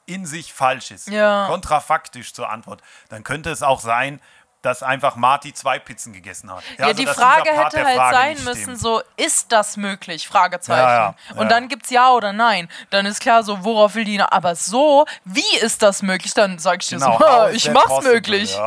in 0.05 0.25
sich 0.25 0.53
falsch 0.53 0.91
ist, 0.91 1.09
Ja. 1.09 1.47
kontrafaktisch 1.47 2.33
zur 2.33 2.49
Antwort, 2.49 2.81
dann 3.09 3.23
könnte 3.23 3.49
es 3.51 3.63
auch 3.63 3.79
sein, 3.79 4.19
dass 4.61 4.81
einfach 4.81 5.17
Marty 5.17 5.53
zwei 5.53 5.77
Pizzen 5.77 6.13
gegessen 6.13 6.49
hat. 6.49 6.63
Ja, 6.77 6.85
also 6.85 7.01
die 7.01 7.05
Frage 7.07 7.49
hätte 7.51 7.83
halt 7.83 7.97
Frage 7.97 8.15
sein 8.15 8.43
müssen, 8.45 8.61
stimmt. 8.61 8.79
so, 8.79 9.01
ist 9.17 9.51
das 9.51 9.75
möglich? 9.75 10.25
Fragezeichen. 10.27 10.79
Ja, 10.79 10.93
ja, 10.95 11.15
Und 11.31 11.43
ja. 11.43 11.43
dann 11.49 11.67
gibt's 11.67 11.89
ja 11.89 12.11
oder 12.11 12.31
nein. 12.31 12.69
Dann 12.89 13.05
ist 13.05 13.19
klar 13.19 13.43
so, 13.43 13.63
worauf 13.65 13.95
will 13.95 14.05
die, 14.05 14.21
aber 14.21 14.55
so, 14.55 15.05
wie 15.25 15.57
ist 15.61 15.81
das 15.81 16.01
möglich? 16.01 16.33
Dann 16.33 16.59
sag 16.59 16.81
ich 16.81 16.87
dir 16.87 16.97
Genau, 16.97 17.17
so, 17.19 17.47
ich 17.49 17.69
mach's 17.71 17.87
possible, 17.87 18.13
möglich. 18.13 18.57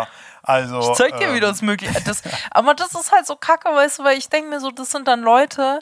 Also, 0.46 0.78
Ich 0.78 0.92
zeig 0.96 1.18
dir, 1.18 1.32
wie 1.32 1.38
ähm, 1.38 1.40
das 1.40 1.60
möglich 1.60 1.90
ist. 1.94 2.24
Aber 2.52 2.72
das 2.74 2.94
ist 2.94 3.10
halt 3.10 3.26
so 3.26 3.34
kacke, 3.34 3.68
weißt 3.68 3.98
du, 3.98 4.04
weil 4.04 4.16
ich 4.16 4.28
denke 4.28 4.48
mir 4.48 4.60
so, 4.60 4.70
das 4.70 4.92
sind 4.92 5.08
dann 5.08 5.22
Leute, 5.22 5.80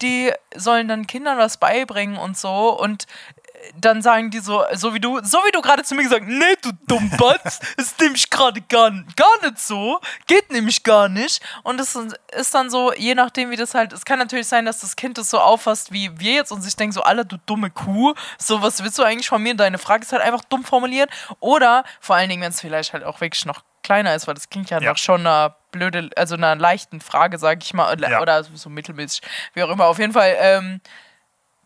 die 0.00 0.32
sollen 0.54 0.88
dann 0.88 1.06
Kindern 1.06 1.36
was 1.36 1.58
beibringen 1.58 2.16
und 2.16 2.36
so 2.36 2.78
und 2.80 3.04
äh, 3.52 3.72
dann 3.78 4.00
sagen 4.00 4.30
die 4.30 4.38
so, 4.38 4.64
so 4.72 4.94
wie 4.94 5.00
du, 5.00 5.20
so 5.22 5.38
wie 5.44 5.52
du 5.52 5.60
gerade 5.60 5.82
zu 5.82 5.94
mir 5.94 6.02
gesagt 6.02 6.22
hast, 6.22 6.30
nee, 6.30 6.56
du 6.62 6.70
Dummbatz, 6.86 7.60
ist 7.76 8.00
nämlich 8.00 8.30
gerade 8.30 8.62
gar, 8.62 8.90
gar 8.90 9.42
nicht 9.42 9.58
so, 9.58 10.00
geht 10.26 10.50
nämlich 10.50 10.82
gar 10.82 11.10
nicht. 11.10 11.42
Und 11.62 11.78
es 11.78 11.94
ist 11.94 12.54
dann 12.54 12.70
so, 12.70 12.94
je 12.94 13.14
nachdem, 13.14 13.50
wie 13.50 13.56
das 13.56 13.74
halt, 13.74 13.92
es 13.92 14.06
kann 14.06 14.18
natürlich 14.18 14.48
sein, 14.48 14.64
dass 14.64 14.80
das 14.80 14.96
Kind 14.96 15.18
das 15.18 15.28
so 15.28 15.40
auffasst 15.40 15.92
wie 15.92 16.18
wir 16.18 16.32
jetzt 16.32 16.52
und 16.52 16.62
sich 16.62 16.76
denkt 16.76 16.94
so, 16.94 17.02
alle 17.02 17.26
du 17.26 17.36
dumme 17.44 17.70
Kuh, 17.70 18.14
so 18.38 18.62
was 18.62 18.82
willst 18.82 18.98
du 18.98 19.02
eigentlich 19.02 19.28
von 19.28 19.42
mir? 19.42 19.54
Deine 19.54 19.76
Frage 19.76 20.04
ist 20.04 20.12
halt 20.12 20.22
einfach 20.22 20.44
dumm 20.44 20.64
formuliert. 20.64 21.10
Oder 21.40 21.84
vor 22.00 22.16
allen 22.16 22.30
Dingen, 22.30 22.40
wenn 22.40 22.50
es 22.50 22.62
vielleicht 22.62 22.94
halt 22.94 23.04
auch 23.04 23.20
wirklich 23.20 23.44
noch 23.44 23.62
kleiner 23.86 24.14
ist, 24.14 24.26
weil 24.26 24.34
das 24.34 24.50
klingt 24.50 24.68
ja, 24.70 24.80
Ja. 24.80 24.90
noch 24.90 24.98
schon 24.98 25.20
einer 25.20 25.54
blöde, 25.70 26.10
also 26.16 26.34
einer 26.34 26.56
leichten 26.56 27.00
Frage, 27.00 27.38
sag 27.38 27.62
ich 27.62 27.72
mal, 27.72 27.92
oder, 27.92 28.10
Ja. 28.10 28.20
oder 28.20 28.42
so 28.44 28.68
mittelmäßig, 28.68 29.22
wie 29.54 29.62
auch 29.62 29.68
immer. 29.70 29.86
Auf 29.86 29.98
jeden 29.98 30.12
Fall, 30.12 30.34
ähm, 30.38 30.80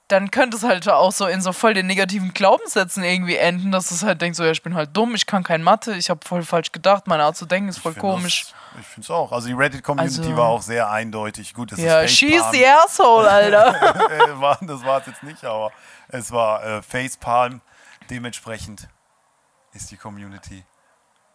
dann 0.09 0.31
könnte 0.33 0.57
es 0.57 0.65
halt 0.65 0.89
auch 0.89 1.13
so 1.13 1.27
in 1.27 1.41
so 1.41 1.53
voll 1.53 1.73
den 1.73 1.87
negativen 1.87 2.35
Glaubenssätzen 2.35 3.05
irgendwie 3.05 3.37
enden, 3.37 3.71
dass 3.71 3.93
es 3.93 4.03
halt 4.03 4.21
denkt, 4.21 4.37
so, 4.37 4.43
ja, 4.45 4.51
ich 4.51 4.63
bin 4.63 4.75
halt 4.75 4.91
dumm, 4.97 5.15
ich 5.15 5.25
kann 5.25 5.45
kein 5.45 5.63
Mathe, 5.63 5.95
ich 5.95 6.11
habe 6.11 6.19
voll 6.27 6.43
falsch 6.43 6.73
gedacht, 6.73 7.07
meine 7.07 7.23
Art 7.23 7.37
zu 7.37 7.47
denken 7.47 7.69
ist 7.69 7.79
voll 7.79 7.95
komisch. 7.95 8.47
Das, 8.75 8.81
ich 8.81 8.87
finde 8.89 9.05
es 9.07 9.11
auch. 9.11 9.31
Also 9.31 9.47
die 9.47 9.55
Reddit-Community 9.55 10.19
Also- 10.21 10.37
war 10.37 10.49
auch 10.49 10.63
sehr 10.63 10.91
eindeutig. 10.91 11.55
Gut, 11.55 11.71
das 11.73 11.79
Ja, 11.79 12.01
ist 12.01 12.11
she's 12.17 12.43
Facepalm. 12.43 12.53
the 12.55 12.67
asshole, 12.67 13.31
Alter. 13.31 13.67
Äh, 14.11 14.67
das 14.67 14.85
war 14.85 14.99
es 15.01 15.07
jetzt 15.07 15.23
nicht, 15.23 15.45
aber 15.45 15.71
es 16.09 16.33
war 16.33 16.65
äh, 16.65 16.83
Facepalm. 16.83 17.61
Dementsprechend 18.11 18.89
ist 19.73 19.93
die 19.93 19.97
Community 19.97 20.65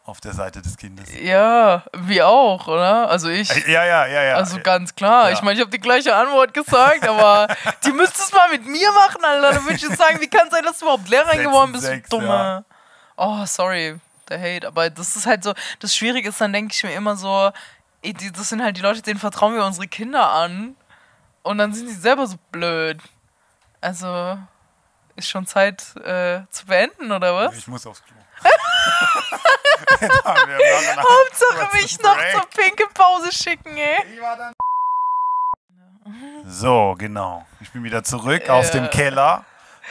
auf 0.06 0.22
der 0.22 0.34
Seite 0.34 0.62
des 0.62 0.78
Kindes. 0.78 1.10
ja, 1.20 1.84
wir 1.94 2.28
auch, 2.28 2.68
oder? 2.68 3.10
Also 3.10 3.28
ich. 3.30 3.50
Äh, 3.68 3.72
Ja, 3.72 3.84
ja, 3.86 4.06
ja, 4.06 4.24
ja. 4.24 4.36
Also 4.36 4.60
ganz 4.62 4.94
klar. 4.94 5.30
Ja. 5.30 5.34
Ich 5.34 5.42
meine, 5.42 5.56
ich 5.58 5.62
habe 5.62 5.72
die 5.72 5.80
gleiche 5.82 6.16
Antwort 6.16 6.54
gesagt, 6.54 7.08
aber 7.08 7.48
die 7.86 7.92
müsstest 7.92 8.32
du 8.32 8.36
mal 8.38 8.50
mit 8.52 8.66
mir 8.68 8.92
machen, 8.92 9.24
Alter. 9.26 9.54
Dann 9.54 9.64
würde 9.64 9.76
ich 9.76 9.82
jetzt 9.82 9.98
sagen, 9.98 10.22
wie 10.22 10.28
kann 10.30 10.48
es 10.48 10.54
sein, 10.54 10.64
dass 10.64 10.78
du 10.80 10.86
überhaupt 10.86 11.10
Lehrerin 11.10 11.44
geworden 11.44 11.72
bist, 11.72 11.88
du 11.88 12.00
Dumme. 12.10 12.28
ja. 12.28 12.64
Oh, 13.18 13.46
sorry, 13.46 14.00
der 14.30 14.40
Hate. 14.40 14.68
Aber 14.68 14.90
das 14.90 15.16
ist 15.16 15.26
halt 15.26 15.44
so, 15.44 15.54
das 15.80 15.96
Schwierige 15.96 16.30
ist, 16.30 16.40
dann 16.40 16.54
denke 16.54 16.74
ich 16.76 16.84
mir 16.84 16.94
immer 16.94 17.16
so, 17.16 17.52
ey, 18.04 18.14
die, 18.14 18.32
das 18.32 18.50
sind 18.50 18.62
halt 18.62 18.78
die 18.78 18.82
Leute, 18.82 19.02
denen 19.02 19.20
vertrauen 19.20 19.56
wir 19.56 19.66
unsere 19.66 19.88
Kinder 19.88 20.30
an. 20.30 20.76
Und 21.42 21.58
dann 21.58 21.74
sind 21.74 21.88
sie 21.88 21.96
selber 21.96 22.28
so 22.28 22.36
blöd. 22.52 23.00
Also, 23.82 24.38
ist 25.16 25.30
schon 25.30 25.48
Zeit 25.48 25.96
äh, 25.98 26.42
zu 26.52 26.66
beenden, 26.68 27.12
oder 27.12 27.36
was? 27.36 27.56
ich 27.58 27.68
muss 27.68 27.88
aufs 27.88 28.04
Klo. 28.04 28.16
Hauptsache 30.98 31.76
mich 31.76 32.00
noch 32.00 32.18
zur 32.32 32.46
pinke 32.56 32.88
Pause 32.94 33.32
schicken, 33.32 33.78
ey. 33.78 34.20
So, 36.46 36.96
genau. 36.98 37.46
Ich 37.60 37.72
bin 37.72 37.84
wieder 37.84 38.04
zurück 38.04 38.50
aus 38.50 38.72
dem. 38.72 38.90
Keller. 38.90 39.44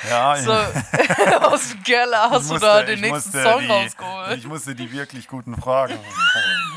Ja, 0.08 0.36
So, 0.36 0.52
aus 1.40 1.68
dem 1.70 1.82
Keller 1.82 2.30
hast 2.30 2.42
ich 2.42 2.46
du 2.48 2.52
musste- 2.54 2.66
da 2.66 2.82
den 2.82 3.00
nächsten 3.00 3.30
musste 3.30 3.42
Song 3.42 3.60
die, 3.60 3.66
rausgeholt. 3.66 4.38
Ich 4.38 4.46
musste 4.46 4.74
die 4.74 4.90
wirklich 4.92 5.28
guten 5.28 5.56
Fragen. 5.60 5.98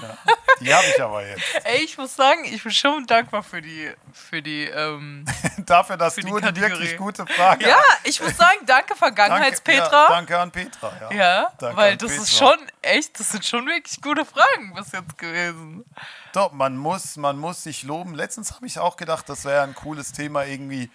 ja. 0.02 0.18
Die 0.60 0.74
habe 0.74 0.86
ich 0.88 1.02
aber 1.04 1.28
jetzt. 1.28 1.42
Ey, 1.66 1.84
ich 1.84 1.98
muss 2.00 2.16
sagen, 2.16 2.44
ich 2.46 2.64
bin 2.64 2.72
schon 2.72 3.06
dankbar 3.06 3.44
für 3.44 3.62
die, 3.62 3.92
für 4.12 4.42
die, 4.42 4.64
ähm, 4.66 5.24
Dafür, 5.66 5.98
dass 5.98 6.16
die 6.16 6.22
du 6.22 6.40
die 6.40 6.56
wirklich 6.62 6.98
gute 6.98 7.26
Frage 7.28 7.68
ja, 7.68 7.78
ich 8.04 8.20
muss 8.22 8.36
sagen, 8.38 8.60
danke 8.66 8.88
Danke, 8.88 8.96
Vergangenheitspetra. 8.96 9.92
Ja, 10.04 10.08
danke 10.10 10.40
an 10.40 10.52
Petra. 10.52 10.92
Ja, 11.02 11.12
Ja, 11.16 11.52
Danke 11.60 11.78
weil 11.78 11.98
das 11.98 12.12
ist 12.14 12.32
Petra. 12.40 12.56
schon 12.56 12.68
echt, 12.82 13.20
das 13.20 13.32
sind 13.32 13.46
schon 13.46 13.66
wirklich 13.68 14.02
gute 14.02 14.26
Fragen 14.26 14.74
bis 14.76 14.92
jetzt 14.94 15.18
gewesen. 15.18 15.86
Doch, 16.34 16.52
man 16.54 16.76
muss, 16.78 17.18
man 17.18 17.38
muss 17.38 17.64
sich 17.64 17.84
loben. 17.84 18.16
Letztens 18.16 18.54
habe 18.54 18.66
ich 18.66 18.80
auch 18.80 18.96
gedacht, 18.98 19.28
das 19.30 19.46
wäre 19.46 19.62
ein 19.64 19.76
cooles 19.76 20.12
Thema 20.14 20.44
irgendwie 20.46 20.90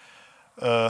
äh, 0.59 0.89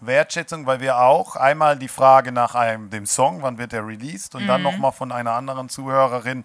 Wertschätzung, 0.00 0.66
weil 0.66 0.80
wir 0.80 0.98
auch 0.98 1.36
einmal 1.36 1.78
die 1.78 1.88
Frage 1.88 2.32
nach 2.32 2.54
einem, 2.54 2.90
dem 2.90 3.06
Song, 3.06 3.42
wann 3.42 3.58
wird 3.58 3.72
der 3.72 3.86
released 3.86 4.34
und 4.34 4.42
Mhm. 4.44 4.48
dann 4.48 4.62
nochmal 4.62 4.92
von 4.92 5.10
einer 5.12 5.32
anderen 5.32 5.68
Zuhörerin, 5.68 6.44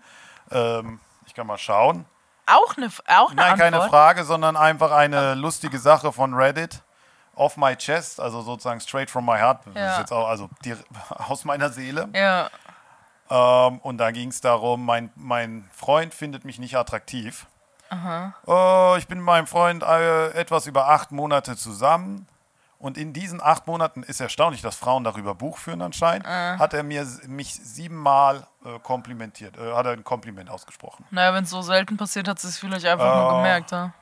ähm, 0.51 0.99
ich 1.25 1.33
kann 1.33 1.47
mal 1.47 1.57
schauen. 1.57 2.05
Auch 2.45 2.75
eine, 2.77 2.87
auch 3.07 3.31
eine 3.31 3.35
Nein, 3.41 3.51
Antwort. 3.53 3.59
keine 3.59 3.81
Frage, 3.89 4.23
sondern 4.23 4.57
einfach 4.57 4.91
eine 4.91 5.35
lustige 5.35 5.79
Sache 5.79 6.11
von 6.11 6.33
Reddit. 6.33 6.81
Off 7.35 7.55
my 7.55 7.75
chest, 7.77 8.19
also 8.19 8.41
sozusagen 8.41 8.81
straight 8.81 9.09
from 9.09 9.25
my 9.25 9.37
heart. 9.39 9.61
Ja. 9.73 10.03
auch, 10.11 10.27
also 10.27 10.49
die, 10.65 10.75
aus 11.09 11.45
meiner 11.45 11.69
Seele. 11.69 12.09
Ja, 12.13 12.49
Ähm, 13.29 13.79
und 13.79 13.97
da 13.99 14.11
ging 14.11 14.27
es 14.29 14.41
darum, 14.41 14.85
mein, 14.85 15.09
mein 15.15 15.69
Freund 15.73 16.13
findet 16.13 16.43
mich 16.43 16.59
nicht 16.59 16.75
attraktiv. 16.75 17.47
Äh, 17.89 18.97
ich 18.97 19.07
bin 19.07 19.19
mit 19.19 19.25
meinem 19.25 19.47
Freund 19.47 19.83
äh, 19.83 20.31
etwas 20.31 20.65
über 20.67 20.89
acht 20.89 21.11
Monate 21.13 21.55
zusammen. 21.55 22.27
Und 22.81 22.97
in 22.97 23.13
diesen 23.13 23.39
acht 23.41 23.67
Monaten 23.67 24.01
ist 24.01 24.19
erstaunlich, 24.19 24.61
dass 24.63 24.75
Frauen 24.75 25.03
darüber 25.03 25.35
Buch 25.35 25.57
führen 25.59 25.81
anscheinend. 25.83 26.25
Hat 26.27 26.73
er 26.73 26.81
mir 26.81 27.05
mich 27.27 27.53
siebenmal 27.53 28.47
äh, 28.65 28.79
komplimentiert, 28.79 29.55
äh, 29.57 29.73
hat 29.73 29.85
er 29.85 29.91
ein 29.91 30.03
Kompliment 30.03 30.49
ausgesprochen. 30.49 31.05
naja, 31.11 31.33
wenn 31.33 31.43
es 31.43 31.51
so 31.51 31.61
selten 31.61 31.95
passiert, 31.97 32.27
hat 32.27 32.39
sie 32.39 32.47
es 32.47 32.57
vielleicht 32.57 32.85
einfach 32.87 33.15
nur 33.15 33.37
gemerkt. 33.37 33.71
Ja? 33.71 33.93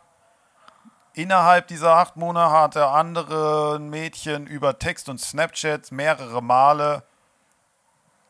Innerhalb 1.13 1.67
dieser 1.67 1.95
acht 1.95 2.15
Monate 2.15 2.51
hat 2.51 2.75
er 2.77 2.91
anderen 2.91 3.89
Mädchen 3.89 4.47
über 4.47 4.79
Text 4.79 5.09
und 5.09 5.19
Snapchat 5.19 5.91
mehrere 5.91 6.41
Male 6.41 7.03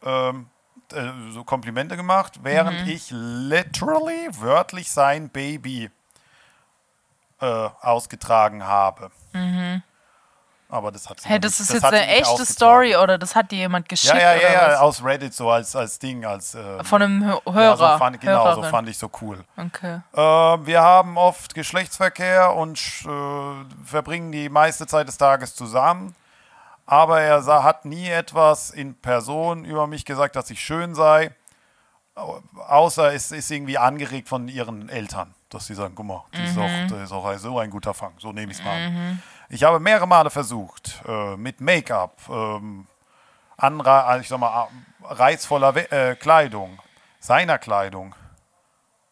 ähm, 0.04 0.50
äh, 0.94 1.12
so 1.32 1.44
Komplimente 1.44 1.96
gemacht, 1.96 2.40
während 2.42 2.82
Mhm. 2.86 2.88
ich 2.90 3.10
literally 3.12 4.30
wörtlich 4.32 4.92
sein 4.92 5.30
Baby 5.30 5.92
äh, 7.42 7.70
ausgetragen 7.82 8.66
habe. 8.66 9.12
Aber 10.72 10.92
das 10.92 11.10
hat 11.10 11.18
Mhm. 11.26 11.30
Hey, 11.30 11.40
das 11.40 11.54
nicht- 11.60 11.62
ist 11.70 11.74
jetzt 11.74 11.84
hat 11.84 11.94
sie 11.94 11.98
eine 12.00 12.08
echte. 12.08 12.46
Story 12.46 12.96
oder 12.96 13.18
das 13.18 13.36
hat 13.36 13.50
dir 13.52 13.58
jemand 13.58 13.90
geschickt? 13.90 14.14
Ja, 14.14 14.20
ja, 14.20 14.36
ja, 14.36 14.52
ja, 14.54 14.68
was? 14.74 14.80
aus 14.80 15.04
Reddit 15.04 15.34
so 15.34 15.50
als, 15.50 15.76
als 15.76 15.98
Ding, 15.98 16.24
als 16.26 16.54
äh, 16.54 16.84
Von 16.84 17.02
einem 17.02 17.24
Hö- 17.24 17.42
ja, 17.48 17.54
Hörer. 17.54 17.94
so 17.94 17.98
fand, 17.98 18.22
genau, 18.22 18.44
so 18.44 18.50
Hörerin. 18.58 18.70
fand 18.70 18.90
ich 18.90 18.98
so 19.00 19.10
cool. 19.22 19.44
Okay. 19.58 20.02
Äh, 20.14 20.20
wir 20.20 20.82
haben 20.82 21.18
oft 21.18 21.56
Geschlechtsverkehr 21.56 22.54
und 22.56 22.78
äh, 23.04 23.86
verbringen 23.86 24.32
die 24.32 24.48
meiste 24.50 24.86
Zeit 24.86 25.08
des 25.08 25.18
Tages 25.18 25.56
zusammen. 25.56 26.14
Aber 26.86 27.20
er 27.22 27.42
sah, 27.42 27.64
hat 27.64 27.86
nie 27.86 28.08
etwas 28.10 28.70
in 28.72 28.96
Person 28.96 29.66
über 29.66 29.88
mich 29.88 30.06
gesagt, 30.06 30.36
dass 30.36 30.50
ich 30.52 30.60
schön 30.60 30.94
sei. 30.96 31.32
Au- 32.16 32.42
Außer 32.68 33.14
es 33.14 33.32
ist 33.32 33.50
irgendwie 33.50 33.78
angeregt 33.80 34.28
von 34.30 34.48
ihren 34.48 34.90
Eltern, 34.90 35.34
dass 35.50 35.66
sie 35.68 35.74
sagen, 35.76 35.94
guck 35.96 36.06
mal, 36.06 36.24
die 36.36 36.44
ist, 36.44 36.58
auch, 36.58 36.90
das 36.90 37.04
ist 37.04 37.12
auch 37.12 37.32
so 37.38 37.58
ein 37.60 37.70
guter 37.70 37.94
Fang. 37.94 38.14
So 38.20 38.32
nehme 38.32 38.52
ich 38.52 38.58
es 38.60 38.64
mal 38.64 38.76
an. 38.76 39.24
Ich 39.50 39.64
habe 39.64 39.80
mehrere 39.80 40.08
Male 40.08 40.30
versucht, 40.30 41.02
äh, 41.08 41.36
mit 41.36 41.60
Make-up, 41.60 42.14
ähm, 42.30 42.88
also 43.58 44.22
ich 44.22 44.28
sag 44.28 44.40
mal, 44.40 44.68
äh, 44.68 45.06
reizvoller 45.14 45.74
We 45.76 45.92
äh, 45.92 46.16
Kleidung, 46.16 46.80
seiner 47.20 47.58
Kleidung. 47.58 48.16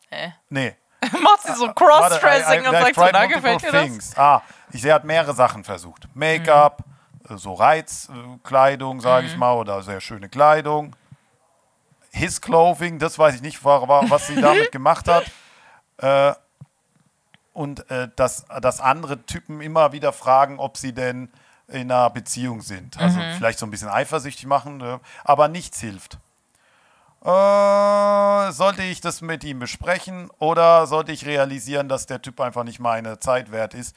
Hä? 0.09 0.33
Nee, 0.49 0.75
Macht 1.21 1.43
sie 1.43 1.53
so 1.53 1.67
Warte, 1.67 1.73
Cross-Dressing 1.75 2.65
und 2.67 2.71
sagt 2.71 2.95
so, 2.95 3.01
multiple 3.01 3.27
gefällt 3.27 3.61
dir 3.63 3.71
das? 3.71 4.17
Ah, 4.17 4.41
ich, 4.71 4.81
sie 4.81 4.91
hat 4.93 5.03
mehrere 5.03 5.33
Sachen 5.33 5.63
versucht. 5.63 6.07
Make-up, 6.15 6.83
Mhm. 7.29 7.35
äh, 7.35 7.37
so 7.37 7.53
Reizkleidung, 7.53 8.99
sage 9.01 9.27
ich 9.27 9.37
mal, 9.37 9.53
oder 9.53 9.81
sehr 9.83 10.01
schöne 10.01 10.29
Kleidung. 10.29 10.95
His 12.11 12.41
Clothing, 12.41 12.99
das 12.99 13.17
weiß 13.19 13.35
ich 13.35 13.41
nicht, 13.41 13.63
wa- 13.63 13.87
wa- 13.87 14.03
was 14.07 14.27
sie 14.27 14.39
damit 14.41 14.71
gemacht 14.71 15.07
hat. 15.07 15.25
Äh, 15.97 16.33
und 17.57 17.89
äh, 17.89 18.07
dass, 18.15 18.45
dass 18.61 18.79
andere 18.79 19.25
Typen 19.25 19.61
immer 19.61 19.91
wieder 19.91 20.13
fragen, 20.13 20.59
ob 20.59 20.77
sie 20.77 20.93
denn 20.93 21.29
in 21.67 21.91
einer 21.91 22.09
Beziehung 22.11 22.61
sind. 22.61 22.97
Also 22.99 23.19
Mhm. 23.19 23.33
vielleicht 23.35 23.57
so 23.59 23.65
ein 23.65 23.71
bisschen 23.71 23.89
eifersüchtig 23.89 24.45
machen, 24.45 24.79
äh, 24.81 24.99
aber 25.23 25.47
nichts 25.47 25.79
hilft. 25.79 26.19
Äh, 27.25 28.51
sollte 28.51 28.83
ich 28.83 29.01
das 29.01 29.21
mit 29.21 29.43
ihm 29.43 29.59
besprechen 29.59 30.29
oder 30.37 30.85
sollte 30.85 31.11
ich 31.11 31.25
realisieren, 31.25 31.89
dass 31.89 32.05
der 32.05 32.21
Typ 32.21 32.39
einfach 32.39 32.63
nicht 32.63 32.79
meine 32.79 33.19
Zeit 33.19 33.51
wert 33.51 33.73
ist? 33.73 33.95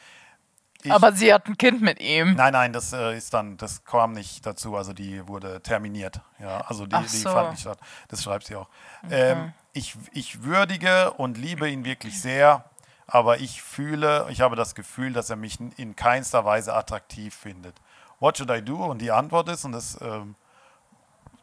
Ich, 0.83 0.91
Aber 0.91 1.13
sie 1.13 1.33
hat 1.35 1.47
ein 1.47 1.59
Kind 1.59 1.83
mit 1.83 2.01
ihm. 2.01 2.35
nein, 2.37 2.55
nein, 2.55 2.73
das 2.73 2.95
äh, 2.95 3.15
ist 3.15 3.35
dann, 3.35 3.59
das 3.59 3.85
kam 3.85 4.13
nicht 4.13 4.47
dazu. 4.47 4.75
Also 4.77 4.95
die 4.95 5.29
wurde 5.29 5.61
terminiert. 5.61 6.23
Ja, 6.39 6.63
also 6.63 6.87
die, 6.87 6.97
Ach 6.97 7.03
die 7.03 7.19
so. 7.19 7.29
fand 7.29 7.51
nicht 7.51 7.61
statt. 7.61 7.79
Das 8.09 8.23
schreibt 8.23 8.47
sie 8.47 8.57
auch. 8.57 8.69
Ähm, 9.11 9.53
ich, 9.75 9.95
ich 10.13 10.43
würdige 10.43 11.13
und 11.13 11.37
liebe 11.37 11.69
ihn 11.69 11.85
wirklich 11.85 12.19
sehr, 12.21 12.65
aber 13.11 13.39
ich 13.41 13.63
fühle, 13.63 14.27
ich 14.31 14.41
habe 14.41 14.57
das 14.57 14.75
Gefühl, 14.75 15.13
dass 15.13 15.29
er 15.31 15.37
mich 15.37 15.59
in 15.77 15.97
keinster 15.97 16.45
Weise 16.45 16.75
attraktiv 16.75 17.35
findet. 17.35 17.75
What 18.21 18.39
should 18.39 18.51
I 18.51 18.63
do? 18.63 18.77
Und 18.85 18.99
die 18.99 19.11
Antwort 19.11 19.49
ist, 19.49 19.65
und 19.65 19.73
das, 19.73 19.99
ähm, 20.01 20.35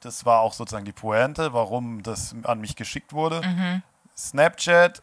das 0.01 0.25
war 0.25 0.41
auch 0.41 0.53
sozusagen 0.53 0.85
die 0.85 0.91
Pointe, 0.93 1.53
warum 1.53 2.03
das 2.03 2.35
an 2.43 2.59
mich 2.61 2.75
geschickt 2.75 3.13
wurde. 3.13 3.41
Snapchat 4.15 5.01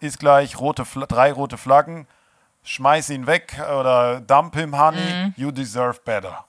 ist 0.00 0.18
gleich 0.18 0.58
rote 0.58 0.84
Fla 0.84 1.06
drei 1.06 1.32
rote 1.32 1.56
Flaggen. 1.58 2.06
Schmeiß 2.64 3.10
ihn 3.10 3.26
weg 3.26 3.60
oder 3.78 4.20
dump 4.20 4.54
him, 4.54 4.78
honey. 4.78 5.32
You 5.36 5.50
deserve 5.50 6.00
better. 6.04 6.44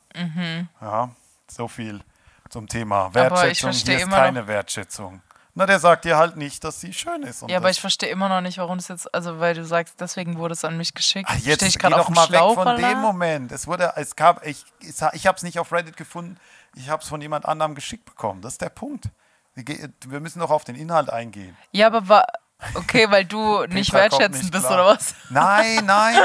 Ja, 0.82 1.10
so 1.48 1.68
viel 1.68 2.02
zum 2.50 2.68
Thema 2.68 3.10
Wertschätzung. 3.16 3.72
Hier 3.72 3.96
ist 3.96 4.04
immer 4.04 4.18
noch- 4.18 4.24
keine 4.24 4.48
Wertschätzung. 4.48 5.22
Na, 5.56 5.68
der 5.68 5.80
sagt 5.80 6.06
dir 6.06 6.18
halt 6.18 6.36
nicht, 6.36 6.64
dass 6.64 6.82
sie 6.82 6.94
schön 6.94 7.22
ist. 7.22 7.44
Ja, 7.48 7.58
aber 7.58 7.70
ich 7.70 7.80
verstehe 7.80 8.10
immer 8.10 8.28
noch 8.28 8.42
nicht, 8.42 8.58
warum 8.58 8.78
das 8.78 8.88
jetzt, 8.88 9.14
also 9.14 9.40
weil 9.40 9.54
du 9.54 9.64
sagst, 9.64 10.02
deswegen 10.02 10.38
wurde 10.40 10.54
es 10.54 10.66
an 10.66 10.78
mich 10.78 10.96
geschickt. 10.96 11.30
Ach, 11.32 11.38
jetzt 11.38 11.62
ich 11.62 11.78
geh 11.78 11.88
gerade 11.88 11.96
doch 11.96 12.10
mal 12.10 12.24
weg 12.24 12.38
Schlauch, 12.38 12.56
von 12.56 12.68
Alter? 12.68 12.90
dem 12.90 13.00
Moment. 13.00 13.52
Es 13.52 13.68
wurde, 13.68 13.94
es 13.96 14.16
gab, 14.16 14.46
ich, 14.48 14.66
ich, 14.80 15.28
habe 15.28 15.38
es 15.38 15.44
nicht 15.44 15.60
auf 15.60 15.72
Reddit 15.72 15.96
gefunden. 15.96 16.38
Ich 16.76 16.90
habe 16.90 17.04
es 17.04 17.10
von 17.10 17.22
jemand 17.22 17.46
anderem 17.46 17.76
geschickt 17.76 18.06
bekommen. 18.06 18.42
Das 18.42 18.54
ist 18.54 18.62
der 18.62 18.70
Punkt. 18.70 19.10
Wir 19.56 20.20
müssen 20.20 20.40
doch 20.40 20.50
auf 20.50 20.64
den 20.64 20.76
Inhalt 20.76 21.12
eingehen. 21.12 21.56
Ja, 21.72 21.86
aber 21.86 22.10
war, 22.10 22.26
okay, 22.76 23.10
weil 23.10 23.26
du 23.26 23.66
nicht 23.66 23.92
wertschätzend 23.94 24.52
bist 24.52 24.66
klar. 24.66 24.86
oder 24.86 24.96
was? 24.96 25.16
Nein, 25.30 25.82
nein, 25.86 26.16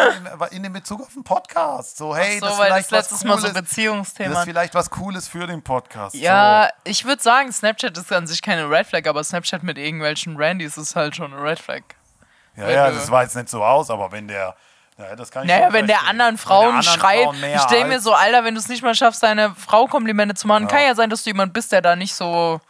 in, 0.50 0.56
in 0.56 0.62
dem 0.64 0.72
Bezug 0.72 1.00
auf 1.02 1.12
den 1.12 1.24
Podcast. 1.24 1.96
So, 1.96 2.14
hey, 2.14 2.38
so, 2.38 2.46
das 2.46 2.54
ist 2.54 2.58
weil 2.60 2.68
das 2.70 2.86
vielleicht 2.86 2.92
was 2.92 3.10
letztes 3.10 3.24
Mal 3.24 3.34
so 3.36 3.40
Cooles. 3.42 3.52
Das 3.54 3.62
Beziehungsthema. 3.62 4.38
ist 4.38 4.44
vielleicht 4.44 4.74
was 4.74 4.90
Cooles 4.90 5.28
für 5.28 5.46
den 5.46 5.62
Podcast. 5.62 6.14
Ja, 6.14 6.70
ich 6.84 7.04
würde 7.04 7.22
sagen, 7.22 7.52
Snapchat 7.52 7.96
ist 7.96 8.12
an 8.12 8.26
sich 8.26 8.42
keine 8.42 8.68
Red 8.70 8.86
Flag, 8.86 9.06
aber 9.06 9.22
Snapchat 9.24 9.62
mit 9.62 9.78
irgendwelchen 9.78 10.36
Randys 10.36 10.76
ist 10.76 10.96
halt 10.96 11.16
schon 11.16 11.32
eine 11.32 11.42
Red 11.42 11.58
Flag. 11.58 11.82
So. 12.56 12.62
Ja, 12.62 12.68
wenn 12.68 12.74
ja, 12.74 12.90
das 12.90 13.10
war 13.10 13.22
jetzt 13.22 13.36
nicht 13.36 13.48
so 13.48 13.62
aus, 13.64 13.90
aber 13.90 14.10
wenn 14.12 14.26
der. 14.28 14.54
Ja, 14.98 15.14
das 15.14 15.30
kann 15.30 15.44
ich 15.44 15.48
Naja, 15.48 15.72
wenn 15.72 15.86
der 15.86 16.08
anderen 16.08 16.32
Wenn 16.32 16.38
Frauen 16.38 16.62
der 16.82 16.90
anderen 16.92 17.00
schreit, 17.00 17.22
Frauen 17.22 17.44
ich 17.54 17.60
stelle 17.62 17.84
mir 17.84 18.00
so, 18.00 18.12
Alter, 18.14 18.42
wenn 18.42 18.54
du 18.54 18.60
es 18.60 18.68
nicht 18.68 18.82
mal 18.82 18.96
schaffst, 18.96 19.22
deine 19.22 19.54
Frau 19.54 19.86
Komplimente 19.86 20.34
zu 20.34 20.48
machen, 20.48 20.64
Ja. 20.64 20.68
kann 20.68 20.82
ja 20.82 20.94
sein, 20.96 21.08
dass 21.08 21.22
du 21.22 21.30
jemand 21.30 21.52
bist, 21.52 21.70
der 21.70 21.82
da 21.82 21.94
nicht 21.94 22.14
so 22.14 22.60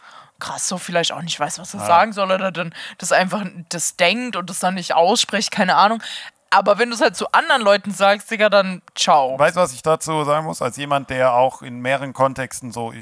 krass 0.41 0.69
so 0.69 0.79
vielleicht 0.79 1.13
auch 1.13 1.23
nicht 1.23 1.39
weiß, 1.39 1.59
was 1.59 1.75
er 1.75 1.81
sagen 1.81 2.13
soll 2.13 2.31
oder 2.31 2.53
dann 2.53 2.75
das 2.99 3.13
einfach 3.13 3.45
das 3.69 3.97
denkt 3.97 4.37
und 4.37 4.49
das 4.49 4.61
dann 4.61 4.75
nicht 4.75 4.95
ausspricht, 4.95 5.51
keine 5.51 5.77
Ahnung. 5.77 6.03
Aber 6.51 6.79
wenn 6.79 6.89
du 6.89 6.95
es 6.95 7.03
halt 7.03 7.15
zu 7.15 7.31
anderen 7.33 7.61
Leuten 7.61 7.91
sagst, 7.91 8.31
Digga, 8.31 8.49
dann 8.49 8.81
ciao. 8.95 9.39
Weißt 9.39 9.57
du, 9.57 9.61
was 9.61 9.75
ich 9.75 9.83
dazu 9.83 10.25
sagen 10.25 10.47
muss? 10.47 10.63
Als 10.63 10.79
jemand, 10.79 11.11
der 11.11 11.35
auch 11.35 11.61
in 11.61 11.81
mehreren 11.81 12.15
Kontexten 12.15 12.73
so, 12.73 12.95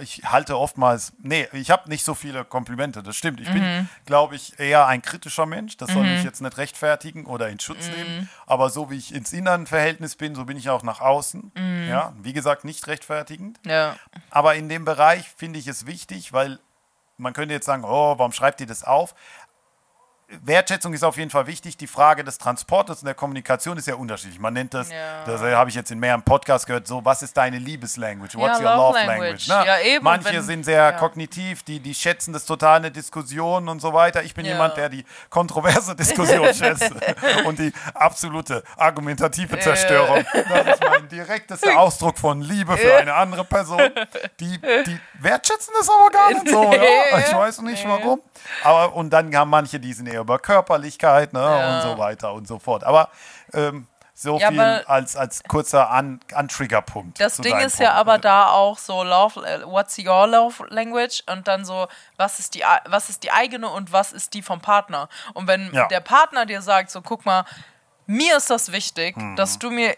ich, 0.00 0.22
halte 0.24 0.58
oftmals, 0.58 1.12
nee, 1.18 1.48
ich 1.52 1.70
habe 1.70 1.88
nicht 1.88 2.04
so 2.04 2.14
viele 2.14 2.44
Komplimente, 2.44 3.02
das 3.02 3.16
stimmt. 3.16 3.40
Ich 3.40 3.48
Mhm. 3.48 3.54
bin, 3.54 3.88
glaube 4.06 4.36
ich, 4.36 4.58
eher 4.58 4.86
ein 4.86 5.02
kritischer 5.02 5.46
Mensch. 5.46 5.76
Das 5.76 5.90
soll 5.92 6.04
mich 6.04 6.22
jetzt 6.24 6.40
nicht 6.40 6.56
rechtfertigen 6.56 7.26
oder 7.26 7.48
in 7.48 7.58
Schutz 7.60 7.88
Mhm. 7.88 7.94
nehmen. 7.94 8.30
Aber 8.46 8.70
so 8.70 8.90
wie 8.90 8.96
ich 8.96 9.14
ins 9.14 9.32
Innenverhältnis 9.32 10.16
bin, 10.16 10.34
so 10.34 10.44
bin 10.44 10.56
ich 10.56 10.68
auch 10.70 10.82
nach 10.82 11.00
außen. 11.00 11.52
Mhm. 11.54 11.88
Ja, 11.88 12.12
wie 12.22 12.32
gesagt, 12.32 12.64
nicht 12.64 12.86
rechtfertigend. 12.86 13.58
Ja. 13.64 13.96
Aber 14.30 14.54
in 14.54 14.68
dem 14.68 14.84
Bereich 14.84 15.28
finde 15.36 15.58
ich 15.58 15.66
es 15.66 15.86
wichtig, 15.86 16.32
weil 16.32 16.58
man 17.18 17.32
könnte 17.32 17.54
jetzt 17.54 17.64
sagen, 17.66 17.84
oh, 17.84 18.18
warum 18.18 18.32
schreibt 18.32 18.60
ihr 18.60 18.66
das 18.66 18.84
auf? 18.84 19.14
Wertschätzung 20.42 20.92
ist 20.92 21.04
auf 21.04 21.16
jeden 21.18 21.30
Fall 21.30 21.46
wichtig. 21.46 21.76
Die 21.76 21.86
Frage 21.86 22.24
des 22.24 22.36
Transportes 22.38 22.98
und 22.98 23.06
der 23.06 23.14
Kommunikation 23.14 23.78
ist 23.78 23.86
ja 23.86 23.94
unterschiedlich. 23.94 24.40
Man 24.40 24.54
nennt 24.54 24.74
das, 24.74 24.90
Ja. 24.90 25.24
das 25.24 25.40
habe 25.40 25.70
ich 25.70 25.76
jetzt 25.76 25.92
in 25.92 26.00
mehreren 26.00 26.22
Podcasts 26.22 26.66
gehört, 26.66 26.88
so, 26.88 27.04
was 27.04 27.22
ist 27.22 27.36
deine 27.36 27.58
Liebeslanguage? 27.58 28.34
What's 28.34 28.58
Ja, 28.58 28.70
your 28.70 28.76
Love 28.76 28.98
love 28.98 29.06
Language. 29.06 29.46
language? 29.46 29.48
Ne? 29.48 29.66
Ja, 29.66 29.78
eben, 29.94 30.04
Manche 30.04 30.32
wenn- 30.34 30.42
sind 30.42 30.64
sehr 30.64 30.92
kognitiv, 30.94 31.62
die, 31.62 31.78
die 31.78 31.94
schätzen 31.94 32.32
das 32.32 32.44
total 32.44 32.78
eine 32.78 32.90
Diskussion 32.90 33.68
und 33.68 33.80
so 33.80 33.92
weiter. 33.92 34.24
Ich 34.24 34.34
bin 34.34 34.44
jemand, 34.44 34.76
der 34.76 34.88
die 34.88 35.04
kontroverse 35.30 35.94
Diskussion 35.96 36.52
schätzt 36.52 36.90
und 37.44 37.60
die 37.60 37.72
absolute 37.94 38.64
argumentative 38.76 39.60
Zerstörung. 39.60 40.24
Das 40.32 40.66
ist 40.74 40.82
mein 40.82 41.08
direktester 41.08 41.78
Ausdruck 41.78 42.18
von 42.18 42.40
Liebe 42.42 42.76
für 42.76 42.96
eine 42.96 43.14
andere 43.14 43.44
Person. 43.44 43.80
Die, 44.40 44.58
die 44.60 44.98
wertschätzen 45.20 45.72
das 45.78 45.88
aber 45.88 46.10
gar 46.10 46.30
nicht 46.32 46.48
so. 46.48 46.72
Ich 47.26 47.32
weiß 47.34 47.60
nicht 47.62 47.86
warum. 47.88 48.20
Aber 48.64 48.94
und 48.94 49.10
dann 49.10 49.34
haben 49.34 49.50
manche, 49.50 49.78
die 49.80 49.92
sind 49.92 50.06
eher 50.06 50.15
über 50.20 50.38
Körperlichkeit 50.38 51.32
ne? 51.32 51.40
Ja. 51.40 51.76
und 51.76 51.82
so 51.82 51.98
weiter 51.98 52.32
und 52.32 52.46
so 52.48 52.58
fort. 52.58 52.84
Aber 52.84 53.08
ähm, 53.52 53.86
so 54.18 54.38
Ja, 54.38 54.48
viel 54.48 54.60
als, 54.60 55.14
als 55.14 55.42
kurzer 55.44 55.90
An 55.90 56.20
Antriggerpunkt. 56.32 57.20
Das 57.20 57.36
Ding 57.36 57.58
ist 57.58 57.78
ja 57.78 57.88
Punkt. 57.90 58.00
aber 58.00 58.18
da 58.18 58.48
auch 58.48 58.78
so 58.78 59.02
love, 59.02 59.46
äh, 59.46 59.62
what's 59.66 59.98
your 59.98 60.26
love 60.26 60.64
language 60.70 61.22
und 61.30 61.46
dann 61.46 61.64
so 61.66 61.86
was 62.16 62.38
ist 62.38 62.54
die 62.54 62.64
was 62.86 63.10
ist 63.10 63.22
die 63.24 63.30
eigene 63.32 63.68
und 63.68 63.92
was 63.92 64.12
ist 64.12 64.32
die 64.32 64.40
vom 64.40 64.60
Partner 64.60 65.08
und 65.34 65.46
wenn 65.48 65.70
Ja. 65.74 65.86
der 65.88 66.00
Partner 66.00 66.46
dir 66.46 66.62
sagt 66.62 66.90
so 66.90 67.02
guck 67.02 67.26
mal 67.26 67.44
mir 68.06 68.38
ist 68.38 68.48
das 68.48 68.72
wichtig 68.72 69.16
Mhm. 69.18 69.36
dass 69.36 69.58
du 69.58 69.70
mir 69.70 69.94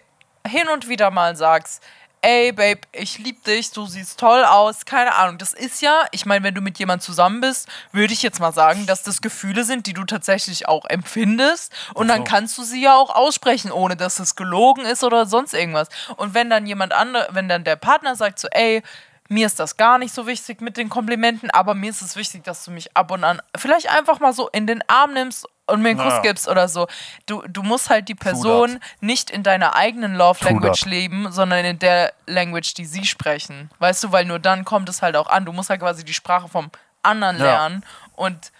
hin 0.46 0.68
und 0.68 0.88
wieder 0.88 1.10
mal 1.12 1.36
sagst 1.36 1.80
ey 2.22 2.52
Babe 2.52 2.80
ich 2.92 3.18
lieb 3.18 3.44
dich 3.44 3.70
du 3.70 3.86
siehst 3.86 4.18
toll 4.18 4.44
aus 4.44 4.84
keine 4.84 5.14
Ahnung. 5.14 5.38
Das 5.38 5.52
ist 5.52 5.82
ja 5.82 6.04
ich 6.12 6.26
meine 6.26 6.44
wenn 6.44 6.54
du 6.54 6.60
mit 6.60 6.78
jemand 6.78 7.02
zusammen 7.02 7.40
bist 7.40 7.68
würde 7.92 8.12
ich 8.12 8.22
jetzt 8.22 8.40
mal 8.40 8.52
sagen 8.52 8.86
dass 8.86 9.02
das 9.02 9.20
Gefühle 9.20 9.64
sind 9.64 9.86
die 9.86 9.92
du 9.92 10.04
tatsächlich 10.04 10.68
auch 10.68 10.84
empfindest. 10.84 11.72
Und 11.94 12.08
dann 12.08 12.18
so. 12.18 12.24
kannst 12.24 12.58
du 12.58 12.62
sie 12.62 12.82
ja 12.82 12.96
auch 12.96 13.14
aussprechen 13.14 13.72
ohne 13.72 13.96
dass 13.96 14.18
es 14.18 14.36
gelogen 14.36 14.84
ist 14.84 15.04
oder 15.04 15.26
sonst 15.26 15.54
irgendwas. 15.54 15.88
Und 16.16 16.34
wenn 16.34 16.50
dann 16.50 16.66
jemand 16.66 16.92
andere 16.92 17.28
wenn 17.30 17.48
dann 17.48 17.64
der 17.64 17.76
Partner 17.76 18.16
sagt 18.16 18.38
so 18.38 18.48
ey 18.50 18.82
mir 19.28 19.46
ist 19.46 19.58
das 19.58 19.76
gar 19.76 19.98
nicht 19.98 20.14
so 20.14 20.26
wichtig 20.26 20.62
mit 20.62 20.78
den 20.78 20.88
Komplimenten, 20.88 21.50
aber 21.50 21.74
mir 21.74 21.90
ist 21.90 22.00
es 22.00 22.16
wichtig, 22.16 22.44
dass 22.44 22.64
du 22.64 22.70
mich 22.70 22.96
ab 22.96 23.10
und 23.10 23.24
an 23.24 23.42
vielleicht 23.56 23.90
einfach 23.90 24.20
mal 24.20 24.32
so 24.32 24.48
in 24.48 24.66
den 24.66 24.82
Arm 24.88 25.12
nimmst 25.12 25.46
und 25.68 25.82
mir 25.82 25.90
einen 25.90 25.98
Kuss 25.98 26.14
Ja. 26.14 26.20
gibst 26.22 26.48
oder 26.48 26.68
so. 26.68 26.86
Du, 27.26 27.42
du 27.48 27.62
musst 27.62 27.90
halt 27.90 28.08
die 28.08 28.14
Person 28.14 28.80
nicht 29.00 29.30
in 29.30 29.42
deiner 29.42 29.76
eigenen 29.76 30.14
Love 30.14 30.44
Language 30.44 30.84
leben, 30.86 31.30
sondern 31.30 31.64
in 31.64 31.78
der 31.78 32.12
Language, 32.26 32.74
die 32.74 32.84
sie 32.86 33.04
sprechen. 33.06 33.70
Weißt 33.78 34.02
du, 34.04 34.12
weil 34.12 34.24
nur 34.24 34.38
dann 34.38 34.64
kommt 34.64 34.88
es 34.88 35.02
halt 35.02 35.16
auch 35.16 35.28
an. 35.28 35.44
Du 35.44 35.52
musst 35.52 35.70
halt 35.70 35.80
quasi 35.80 36.04
die 36.04 36.14
Sprache 36.14 36.48
vom 36.48 36.70
anderen 37.02 37.38
Ja. 37.38 37.44
lernen 37.44 37.84
und 38.16 38.52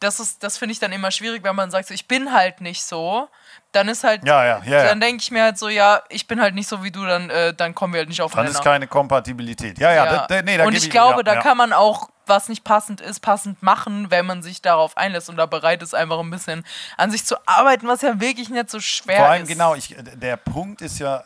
das 0.00 0.20
ist, 0.20 0.42
das 0.42 0.58
finde 0.58 0.72
ich 0.72 0.78
dann 0.80 0.92
immer 0.92 1.10
schwierig, 1.10 1.42
wenn 1.44 1.56
man 1.56 1.70
sagt, 1.70 1.88
so, 1.88 1.94
ich 1.94 2.06
bin 2.06 2.32
halt 2.32 2.60
nicht 2.60 2.84
so. 2.84 3.28
Dann 3.72 3.88
ist 3.88 4.04
halt, 4.04 4.26
Ja, 4.26 4.44
ja, 4.44 4.60
ja, 4.64 4.84
dann 4.84 5.00
denke 5.00 5.22
ich 5.22 5.30
mir 5.30 5.42
halt 5.42 5.56
so, 5.56 5.68
ja, 5.68 6.02
ich 6.10 6.26
bin 6.26 6.40
halt 6.42 6.54
nicht 6.54 6.68
so 6.68 6.84
wie 6.84 6.90
du, 6.90 7.04
dann, 7.06 7.30
äh, 7.30 7.54
dann 7.54 7.74
kommen 7.74 7.94
wir 7.94 8.00
halt 8.00 8.08
nicht 8.10 8.20
auf 8.20 8.32
Dann 8.32 8.46
ist 8.46 8.62
keine 8.62 8.86
Kompatibilität. 8.86 9.78
Ja, 9.78 9.92
ja, 9.92 10.04
Ja. 10.04 10.16
Da, 10.18 10.26
da, 10.26 10.42
nee, 10.42 10.58
da 10.58 10.64
und 10.64 10.72
gebe 10.72 10.84
ich 10.84 10.90
glaube, 10.90 11.24
da 11.24 11.36
kann 11.36 11.56
man 11.56 11.72
auch, 11.72 12.08
was 12.26 12.48
nicht 12.48 12.64
passend 12.64 13.00
ist, 13.00 13.20
passend 13.20 13.62
machen, 13.62 14.10
wenn 14.10 14.26
man 14.26 14.42
sich 14.42 14.62
darauf 14.62 14.96
einlässt 14.96 15.28
und 15.28 15.36
da 15.36 15.46
bereit 15.46 15.82
ist, 15.82 15.94
einfach 15.94 16.18
ein 16.20 16.30
bisschen 16.30 16.64
an 16.96 17.10
sich 17.10 17.24
zu 17.24 17.36
arbeiten, 17.46 17.86
was 17.86 18.02
ja 18.02 18.20
wirklich 18.20 18.48
nicht 18.48 18.70
so 18.70 18.80
schwer 18.80 19.18
Vor 19.18 19.26
allem 19.26 19.42
ist. 19.42 19.48
genau, 19.48 19.74
ich, 19.74 19.94
der 20.14 20.36
Punkt 20.36 20.82
ist 20.82 20.98
ja, 20.98 21.24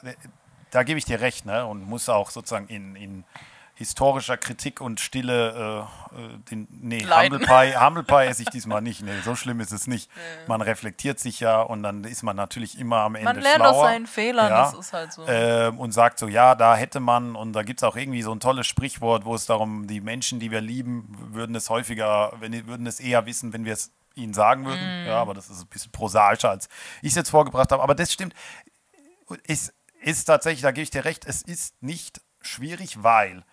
da 0.71 0.83
gebe 0.83 0.99
ich 0.99 1.05
dir 1.05 1.21
recht, 1.21 1.47
ne? 1.47 1.67
Und 1.67 1.85
muss 1.85 2.09
auch 2.09 2.31
sozusagen 2.31 2.69
in, 2.69 2.97
in 2.97 3.25
historischer 3.79 4.37
Kritik 4.37 4.81
und 4.81 4.99
Stille 4.99 5.87
äh, 6.13 6.21
äh, 6.21 6.39
den, 6.51 6.67
nee, 6.69 6.99
Leiden. 6.99 7.39
Humble 7.39 7.47
Pie, 7.47 7.77
Humble 7.81 8.03
Pie 8.03 8.27
esse 8.27 8.43
ich 8.43 8.49
diesmal 8.49 8.83
nicht. 8.83 9.03
Nee, 9.03 9.21
so 9.25 9.37
schlimm 9.37 9.61
ist 9.61 9.71
es 9.71 9.87
nicht. 9.87 10.11
Man 10.49 10.61
reflektiert 10.63 11.21
sich 11.21 11.39
ja 11.39 11.61
und 11.61 11.85
dann 11.85 12.03
ist 12.03 12.25
man 12.25 12.35
natürlich 12.35 12.77
immer 12.77 13.03
am 13.03 13.15
Ende 13.15 13.33
Man 13.33 13.41
lernt 13.41 13.63
schlauer. 13.63 13.71
aus 13.71 13.83
seinen 13.83 14.09
Fehlern, 14.09 14.51
das 14.51 14.75
ist 14.75 14.93
halt 14.93 15.13
so. 15.13 15.25
Ähm, 15.29 15.79
und 15.79 15.93
sagt 15.93 16.19
so, 16.19 16.27
ja, 16.27 16.57
da 16.57 16.75
hätte 16.75 16.99
man, 16.99 17.37
und 17.37 17.53
da 17.53 17.63
gibt 17.63 17.79
es 17.79 17.85
auch 17.85 17.95
irgendwie 17.95 18.23
so 18.23 18.33
ein 18.33 18.41
tolles 18.41 18.67
Sprichwort, 18.67 19.25
wo 19.25 19.37
es 19.37 19.47
darum, 19.47 19.87
die 19.87 20.01
Menschen, 20.01 20.41
die 20.41 20.51
wir 20.51 20.61
lieben, 20.61 21.17
würden 21.31 21.55
es 21.55 21.71
häufiger, 21.71 22.33
wenn, 22.41 22.67
würden 22.67 22.87
es 22.89 22.99
eher 22.99 23.27
wissen, 23.27 23.53
wenn 23.53 23.65
wir 23.65 23.75
es 23.75 23.93
ihnen 24.17 24.35
sagen 24.35 24.67
würden. 24.67 25.03
Mhm. 25.03 25.07
Ja, 25.07 25.21
aber 25.21 25.35
das 25.35 25.51
ist 25.51 25.61
ein 25.61 25.69
bisschen 25.69 25.93
prosaischer, 25.93 26.51
als 26.51 26.69
ich 27.01 27.11
es 27.11 27.15
jetzt 27.15 27.31
vorgebracht 27.31 27.71
habe. 27.71 27.81
Aber 27.81 27.95
das 27.95 28.13
stimmt. 28.13 28.35
Es 29.47 29.73
ist 30.01 30.25
tatsächlich, 30.25 30.63
da 30.63 30.73
gebe 30.73 30.83
ich 30.83 30.91
dir 30.91 31.05
recht, 31.05 31.27
es 31.27 31.43
ist 31.43 31.81
nicht 31.81 32.21
schwierig, 32.43 33.05
weil 33.05 33.45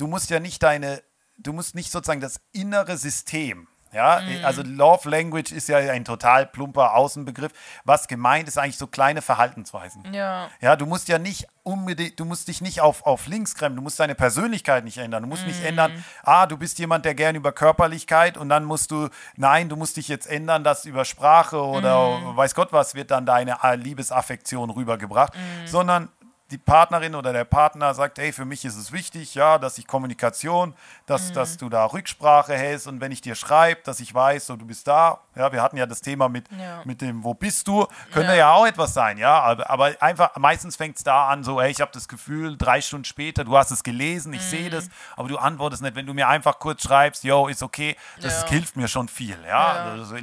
du 0.00 0.06
musst 0.06 0.30
ja 0.30 0.40
nicht 0.40 0.62
deine, 0.62 1.02
du 1.38 1.52
musst 1.52 1.74
nicht 1.74 1.92
sozusagen 1.92 2.20
das 2.20 2.40
innere 2.52 2.96
System, 2.96 3.68
ja, 3.92 4.20
Mhm. 4.20 4.44
also 4.44 4.62
Love 4.62 5.10
Language 5.10 5.50
ist 5.50 5.68
ja 5.68 5.78
ein 5.78 6.04
total 6.04 6.46
plumper 6.46 6.94
Außenbegriff. 6.94 7.50
Was 7.84 8.06
gemeint 8.06 8.46
ist 8.46 8.56
eigentlich 8.56 8.78
so 8.78 8.86
kleine 8.86 9.20
Verhaltensweisen. 9.20 10.14
Ja. 10.14 10.48
Ja, 10.60 10.76
du 10.76 10.86
musst 10.86 11.08
ja 11.08 11.18
nicht 11.18 11.48
unbedingt, 11.64 12.20
du 12.20 12.24
musst 12.24 12.46
dich 12.46 12.60
nicht 12.60 12.80
auf, 12.80 13.04
auf 13.04 13.26
links 13.26 13.56
kremmen, 13.56 13.74
du 13.74 13.82
musst 13.82 13.98
deine 13.98 14.14
Persönlichkeit 14.14 14.84
nicht 14.84 14.98
ändern. 14.98 15.24
Du 15.24 15.28
musst 15.28 15.44
nicht 15.44 15.64
ändern, 15.64 16.04
ah, 16.22 16.46
du 16.46 16.56
bist 16.56 16.78
jemand, 16.78 17.04
der 17.04 17.16
gern 17.16 17.34
über 17.34 17.50
Körperlichkeit 17.50 18.36
und 18.36 18.48
dann 18.48 18.64
musst 18.64 18.92
du, 18.92 19.08
nein, 19.34 19.68
du 19.68 19.74
musst 19.74 19.96
dich 19.96 20.06
jetzt 20.06 20.28
ändern, 20.28 20.62
dass 20.62 20.84
über 20.84 21.04
Sprache 21.04 21.60
oder 21.60 22.36
weiß 22.36 22.54
Gott 22.54 22.72
was 22.72 22.94
wird 22.94 23.10
dann 23.10 23.26
deine 23.26 23.58
äh, 23.64 23.74
Liebesaffektion 23.74 24.70
rübergebracht, 24.70 25.32
sondern 25.66 26.08
die 26.50 26.58
Partnerin 26.58 27.14
oder 27.14 27.32
der 27.32 27.44
Partner 27.44 27.94
sagt, 27.94 28.18
hey, 28.18 28.32
für 28.32 28.44
mich 28.44 28.64
ist 28.64 28.76
es 28.76 28.92
wichtig, 28.92 29.34
ja, 29.34 29.58
dass 29.58 29.78
ich 29.78 29.86
Kommunikation, 29.86 30.74
dass, 31.06 31.32
dass 31.32 31.56
du 31.56 31.68
da 31.68 31.84
Rücksprache 31.86 32.54
hältst 32.54 32.88
und 32.88 33.00
wenn 33.00 33.12
ich 33.12 33.20
dir 33.20 33.34
schreibe, 33.34 33.80
dass 33.84 34.00
ich 34.00 34.12
weiß, 34.12 34.46
so 34.46 34.56
du 34.56 34.66
bist 34.66 34.86
da. 34.88 35.20
Ja, 35.40 35.50
wir 35.52 35.62
hatten 35.62 35.76
ja 35.76 35.86
das 35.86 36.00
Thema 36.02 36.28
mit, 36.28 36.46
Ja. 36.50 36.82
mit 36.84 37.00
dem, 37.00 37.24
wo 37.24 37.34
bist 37.34 37.66
du? 37.66 37.86
Könnte 38.12 38.32
Ja. 38.32 38.38
ja 38.38 38.52
auch 38.52 38.66
etwas 38.66 38.92
sein, 38.94 39.16
ja. 39.18 39.40
Aber, 39.40 39.68
aber 39.70 39.92
einfach, 40.00 40.36
meistens 40.36 40.76
fängt 40.76 40.98
es 40.98 41.02
da 41.02 41.28
an, 41.28 41.42
so, 41.42 41.60
hey, 41.60 41.70
ich 41.70 41.80
habe 41.80 41.90
das 41.92 42.06
Gefühl, 42.08 42.56
drei 42.58 42.80
Stunden 42.80 43.04
später, 43.06 43.42
du 43.44 43.56
hast 43.56 43.70
es 43.70 43.82
gelesen, 43.82 44.32
ich 44.34 44.42
Mhm. 44.42 44.44
sehe 44.50 44.70
das, 44.70 44.88
aber 45.16 45.28
du 45.28 45.38
antwortest 45.38 45.82
nicht. 45.82 45.94
Wenn 45.94 46.06
du 46.06 46.14
mir 46.14 46.28
einfach 46.28 46.58
kurz 46.58 46.82
schreibst, 46.82 47.24
yo, 47.24 47.48
ist 47.48 47.62
okay, 47.62 47.96
das 48.20 48.42
Ja. 48.42 48.48
hilft 48.48 48.76
mir 48.76 48.86
schon 48.88 49.08
viel, 49.08 49.38
ja. 49.46 49.84
Also, 49.92 50.14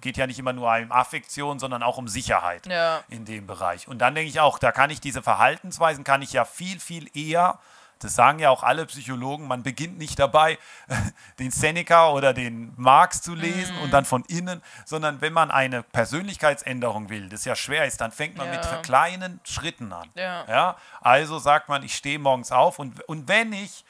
geht 0.00 0.16
ja 0.16 0.26
nicht 0.26 0.38
immer 0.38 0.52
nur 0.52 0.70
um 0.76 0.92
Affektion, 0.92 1.58
sondern 1.58 1.82
auch 1.82 1.96
um 1.98 2.06
Sicherheit 2.08 2.68
in 3.08 3.24
dem 3.24 3.46
Bereich. 3.46 3.88
Und 3.88 3.98
dann 3.98 4.14
denke 4.14 4.28
ich 4.28 4.40
auch, 4.40 4.58
da 4.58 4.72
kann 4.72 4.90
ich 4.90 5.00
diese 5.00 5.22
Verhaltensweisen, 5.22 6.04
kann 6.04 6.22
ich 6.22 6.32
ja 6.32 6.44
viel, 6.44 6.78
viel 6.80 7.08
eher, 7.16 7.58
das 8.00 8.14
sagen 8.14 8.38
ja 8.38 8.50
auch 8.50 8.62
alle 8.62 8.86
Psychologen, 8.86 9.46
man 9.46 9.62
beginnt 9.62 9.98
nicht 9.98 10.18
dabei, 10.18 10.58
den 11.38 11.50
Seneca 11.50 12.10
oder 12.10 12.32
den 12.34 12.72
Marx 12.76 13.22
zu 13.22 13.34
lesen 13.34 13.76
Mhm. 13.76 13.82
und 13.82 13.90
dann 13.92 14.04
von 14.04 14.24
innen, 14.24 14.62
sondern 14.84 15.20
wenn 15.20 15.32
man 15.32 15.50
eine 15.50 15.82
Persönlichkeitsänderung 15.82 17.08
will, 17.08 17.28
das 17.28 17.44
ja 17.44 17.54
schwer 17.56 17.84
ist, 17.86 18.00
dann 18.00 18.12
fängt 18.12 18.36
man 18.36 18.46
Ja. 18.52 18.52
mit 18.54 18.82
kleinen 18.82 19.40
Schritten 19.44 19.92
an. 19.92 20.08
Ja. 20.14 20.44
Ja? 20.48 20.76
Also 21.00 21.38
sagt 21.38 21.68
man, 21.68 21.82
ich 21.82 21.94
stehe 21.94 22.18
morgens 22.18 22.52
auf 22.52 22.78
und, 22.78 23.00
und 23.08 23.28
wenn 23.28 23.52
ich 23.52 23.84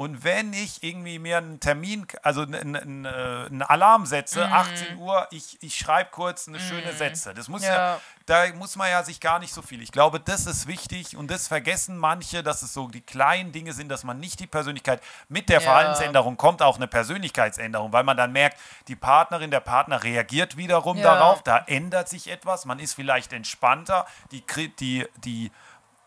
und 0.00 0.24
wenn 0.24 0.54
ich 0.54 0.82
irgendwie 0.82 1.18
mir 1.18 1.36
einen 1.36 1.60
Termin, 1.60 2.06
also 2.22 2.40
einen, 2.40 2.74
einen, 2.74 3.04
äh, 3.04 3.08
einen 3.08 3.60
Alarm 3.60 4.06
setze, 4.06 4.46
Mhm. 4.46 4.52
18 4.54 4.96
Uhr, 4.96 5.28
ich, 5.30 5.58
ich 5.62 5.76
schreibe 5.76 6.08
kurz 6.10 6.48
eine 6.48 6.58
schöne 6.58 6.94
Sätze. 6.94 7.34
Das 7.34 7.48
muss 7.48 7.62
ja. 7.62 7.74
Ja. 7.74 8.00
da 8.24 8.46
muss 8.54 8.76
man 8.76 8.88
ja 8.88 9.04
sich 9.04 9.20
gar 9.20 9.38
nicht 9.40 9.52
so 9.52 9.60
viel. 9.60 9.82
Ich 9.82 9.92
glaube, 9.92 10.18
das 10.18 10.46
ist 10.46 10.66
wichtig 10.66 11.18
und 11.18 11.30
das 11.30 11.48
vergessen 11.48 11.98
manche, 11.98 12.42
dass 12.42 12.62
es 12.62 12.72
so 12.72 12.88
die 12.88 13.02
kleinen 13.02 13.52
Dinge 13.52 13.74
sind, 13.74 13.90
dass 13.90 14.02
man 14.02 14.18
nicht 14.18 14.40
die 14.40 14.46
Persönlichkeit 14.46 15.02
mit 15.28 15.50
der 15.50 15.56
Ja. 15.60 15.68
Verhaltensänderung 15.68 16.38
kommt 16.38 16.62
auch 16.62 16.76
eine 16.76 16.88
Persönlichkeitsänderung, 16.88 17.92
weil 17.92 18.04
man 18.04 18.16
dann 18.16 18.32
merkt, 18.32 18.58
die 18.88 18.96
Partnerin, 18.96 19.50
der 19.50 19.60
Partner 19.60 20.02
reagiert 20.02 20.56
wiederum 20.56 20.96
Ja. 20.96 21.02
darauf, 21.14 21.42
da 21.42 21.58
ändert 21.66 22.08
sich 22.08 22.28
etwas, 22.30 22.64
man 22.64 22.78
ist 22.78 22.94
vielleicht 22.94 23.34
entspannter, 23.34 24.06
die, 24.32 24.42
die, 24.78 25.06
die 25.18 25.50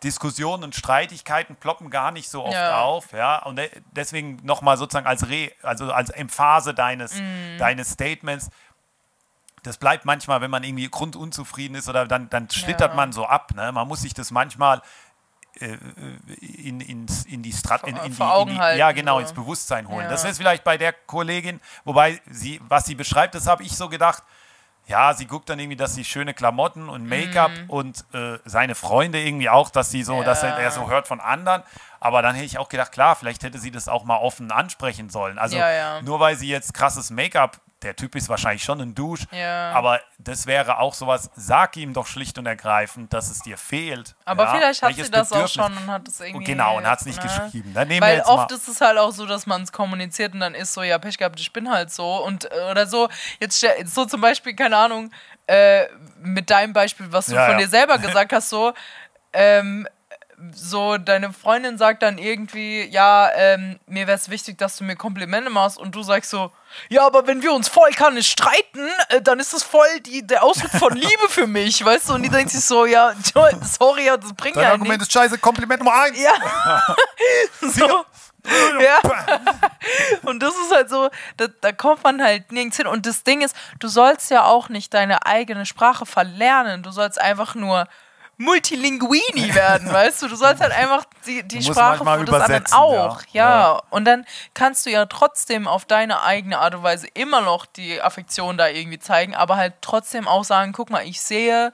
Diskussionen 0.04 0.64
und 0.64 0.76
Streitigkeiten 0.76 1.56
ploppen 1.56 1.90
gar 1.90 2.12
nicht 2.12 2.30
so 2.30 2.44
oft 2.44 2.54
Ja. 2.54 2.82
auf, 2.82 3.12
ja, 3.14 3.40
und 3.44 3.56
de- 3.58 3.70
deswegen 3.92 4.38
nochmal 4.44 4.78
sozusagen 4.78 5.08
als 5.08 5.28
Re, 5.30 5.52
also 5.64 5.92
als 5.92 6.10
Emphase 6.10 6.74
deines, 6.74 7.16
Mhm. 7.16 7.58
deines 7.58 7.90
Statements, 7.92 8.50
das 9.64 9.78
bleibt 9.78 10.04
manchmal, 10.06 10.42
wenn 10.42 10.52
man 10.52 10.64
irgendwie 10.64 10.90
grundunzufrieden 10.90 11.78
ist 11.78 11.88
oder 11.88 12.06
dann, 12.06 12.30
dann 12.30 12.50
schlittert 12.50 12.92
Ja. 12.92 12.96
man 12.96 13.14
so 13.14 13.26
ab, 13.26 13.52
ne? 13.56 13.72
man 13.72 13.88
muss 13.88 14.02
sich 14.02 14.14
das 14.14 14.30
manchmal 14.32 14.82
äh, 15.60 15.78
in, 16.42 16.82
ins, 16.82 17.26
in 17.26 17.44
die 17.44 17.54
Strat 17.54 17.84
in, 17.84 17.96
in, 17.98 18.16
die, 18.16 18.22
in 18.24 18.48
die, 18.48 18.56
ja 18.56 18.92
genau 18.92 19.20
ins 19.20 19.34
Bewusstsein 19.34 19.88
holen. 19.88 20.06
Ja. 20.06 20.10
Das 20.10 20.26
ist 20.26 20.38
vielleicht 20.38 20.64
bei 20.64 20.80
der 20.80 20.94
Kollegin, 20.94 21.62
wobei 21.84 22.20
sie 22.30 22.60
was 22.68 22.86
sie 22.86 22.96
beschreibt, 22.96 23.36
das 23.36 23.46
habe 23.46 23.62
ich 23.64 23.78
so 23.78 23.88
gedacht. 23.88 24.24
Ja, 24.86 25.14
sie 25.14 25.26
guckt 25.28 25.50
dann 25.50 25.60
irgendwie, 25.60 25.78
dass 25.78 25.96
sie 25.96 26.04
schöne 26.04 26.34
Klamotten 26.34 26.90
und 26.90 27.08
Make-up 27.08 27.52
und 27.70 28.04
äh, 28.14 28.38
seine 28.44 28.76
Freunde 28.76 29.22
irgendwie 29.22 29.50
auch, 29.50 29.70
dass 29.70 29.90
sie 29.90 30.04
so, 30.04 30.24
dass 30.24 30.44
er, 30.44 30.52
Mhm. 30.52 30.58
Ja. 30.58 30.64
er 30.64 30.72
so 30.72 30.90
hört 30.90 31.08
von 31.08 31.20
anderen. 31.22 31.64
Aber 32.02 32.22
dann 32.22 32.36
hätte 32.36 32.46
ich 32.46 32.58
auch 32.58 32.68
gedacht, 32.68 32.92
klar, 32.92 33.16
vielleicht 33.16 33.44
hätte 33.44 33.60
sie 33.60 33.72
das 33.72 33.88
auch 33.88 34.04
mal 34.04 34.18
offen 34.18 34.52
ansprechen 34.52 35.10
sollen. 35.10 35.38
Also 35.40 35.56
Ja, 35.58 35.72
ja. 35.72 36.02
nur 36.02 36.20
weil 36.20 36.36
sie 36.36 36.50
jetzt 36.50 36.74
krasses 36.74 37.12
Make-up 37.12 37.62
der 37.84 37.96
Typ 37.96 38.16
ist 38.16 38.30
wahrscheinlich 38.30 38.64
schon 38.64 38.80
ein 38.82 38.96
Dusch, 38.96 39.22
Ja. 39.32 39.72
aber 39.72 40.00
das 40.18 40.46
wäre 40.48 40.80
auch 40.80 40.94
sowas, 40.94 41.30
sag 41.36 41.76
ihm 41.78 41.94
doch 41.94 42.08
schlicht 42.08 42.38
und 42.38 42.46
ergreifend, 42.46 43.14
dass 43.14 43.30
es 43.30 43.42
dir 43.42 43.58
fehlt. 43.58 44.16
Aber 44.26 44.46
ja, 44.46 44.56
vielleicht 44.56 44.82
hat 44.82 44.96
sie 44.96 45.10
das 45.12 45.32
auch 45.32 45.38
Bedürfnis- 45.46 45.54
schon 45.54 45.78
und 45.78 45.88
hat 45.92 46.08
es 46.08 46.20
irgendwie. 46.22 46.46
Genau, 46.46 46.78
und 46.78 46.88
hat 46.88 47.00
es 47.02 47.06
nicht 47.06 47.22
ne? 47.24 47.30
geschrieben. 47.30 47.74
Dann 47.74 47.88
nehmen 47.88 48.02
wir 48.02 48.08
Weil 48.08 48.18
jetzt 48.18 48.28
oft 48.28 48.50
mal, 48.50 48.56
ist 48.56 48.68
es 48.68 48.82
halt 48.82 48.98
auch 48.98 49.12
so, 49.12 49.26
dass 49.26 49.46
man 49.46 49.64
es 49.64 49.72
kommuniziert 49.72 50.34
und 50.34 50.40
dann 50.40 50.56
ist 50.56 50.74
so, 50.74 50.82
ja, 50.84 50.98
Pech 50.98 51.18
gehabt, 51.18 51.40
ich 51.40 51.52
bin 51.54 51.70
halt 51.70 51.92
so. 51.92 52.24
Und 52.24 52.46
äh, 52.52 52.72
oder 52.72 52.88
so, 52.88 53.10
jetzt 53.40 53.66
so 53.86 54.06
zum 54.06 54.22
Beispiel, 54.22 54.56
keine 54.56 54.78
Ahnung, 54.78 55.12
äh, 55.48 55.86
mit 56.22 56.50
deinem 56.50 56.72
Beispiel, 56.74 57.12
was 57.12 57.26
du 57.26 57.36
Ja, 57.36 57.48
von 57.48 57.58
dir 57.58 57.68
selber 57.68 57.98
gesagt 57.98 58.32
hast, 58.34 58.50
so, 58.50 58.74
ähm, 59.34 59.88
so 60.54 60.98
deine 60.98 61.32
Freundin 61.32 61.78
sagt 61.78 62.04
dann 62.04 62.18
irgendwie, 62.18 62.84
ja, 62.86 63.30
ähm, 63.36 63.80
mir 63.88 64.08
wäre 64.08 64.18
es 64.18 64.30
wichtig, 64.30 64.58
dass 64.58 64.78
du 64.78 64.84
mir 64.84 64.96
Komplimente 64.96 65.50
machst 65.50 65.78
und 65.78 65.96
du 65.96 66.04
sagst 66.04 66.30
so, 66.30 66.52
ja, 66.90 67.06
aber 67.06 67.28
wenn 67.28 67.42
wir 67.42 67.54
uns 67.54 67.68
voll 67.68 67.92
kann 67.92 68.16
nicht 68.16 68.32
streiten, 68.32 68.90
äh, 69.10 69.22
dann 69.22 69.40
ist 69.40 69.54
das 69.54 69.64
voll 69.64 70.00
die, 70.02 70.26
der 70.26 70.44
Ausdruck 70.44 70.72
von 70.72 70.94
Liebe 70.96 71.30
für 71.30 71.48
mich, 71.48 71.84
weißt 71.84 72.10
du? 72.10 72.14
Und 72.14 72.24
die 72.24 72.30
denkt 72.30 72.52
sich 72.52 72.66
so, 72.66 72.86
ja, 72.86 73.14
sorry, 73.64 74.06
ja, 74.06 74.18
das 74.18 74.34
bringt 74.34 74.56
dein 74.56 74.64
ja 74.64 74.72
Argument 74.72 75.00
nichts. 75.00 75.08
ist 75.08 75.14
scheiße, 75.14 75.38
Kompliment 75.38 75.80
Nummer 75.82 76.02
eins. 76.02 76.20
Ja. 76.20 76.34
so. 77.62 78.06
Ja. 78.82 79.00
Und 80.24 80.44
das 80.44 80.54
ist 80.54 80.74
halt 80.74 80.90
so, 80.90 81.10
da, 81.38 81.48
da 81.62 81.72
kommt 81.72 82.04
man 82.04 82.22
halt 82.22 82.52
nirgends 82.52 82.78
hin. 82.78 82.88
Und 82.88 83.06
das 83.06 83.24
Ding 83.24 83.42
ist, 83.42 83.56
du 83.80 83.88
sollst 83.88 84.32
ja 84.32 84.44
auch 84.46 84.68
nicht 84.70 84.94
deine 84.94 85.26
eigene 85.26 85.66
Sprache 85.66 86.06
verlernen. 86.06 86.84
Du 86.84 86.92
sollst 86.92 87.20
einfach 87.22 87.56
nur 87.56 87.88
Multilinguini 88.38 89.54
werden, 89.54 89.92
weißt 89.92 90.22
du? 90.24 90.28
Du 90.28 90.36
sollst 90.36 90.62
halt 90.62 90.72
einfach 90.72 91.06
die, 91.26 91.44
die 91.44 91.62
Sprache 91.62 92.04
manchmal 92.04 92.26
des 92.26 92.72
anderen 92.72 92.74
auch. 92.74 93.22
ja. 93.32 93.32
Ja. 93.32 93.60
Ja. 93.74 93.82
Und 93.90 94.06
dann 94.06 94.26
kannst 94.54 94.86
du 94.86 94.90
ja 94.90 95.06
trotzdem 95.06 95.68
auf 95.68 95.86
deine 95.86 96.22
eigene 96.24 96.60
Art 96.60 96.76
und 96.76 96.84
Weise 96.84 97.08
immer 97.14 97.42
noch 97.42 97.66
die 97.66 98.02
Affektion 98.02 98.58
da 98.58 98.68
irgendwie 98.68 99.00
zeigen, 99.00 99.36
aber 99.36 99.58
halt 99.58 99.76
trotzdem 99.82 100.28
auch 100.28 100.44
sagen, 100.44 100.74
guck 100.74 100.90
mal, 100.90 101.06
ich 101.06 101.22
sehe, 101.22 101.72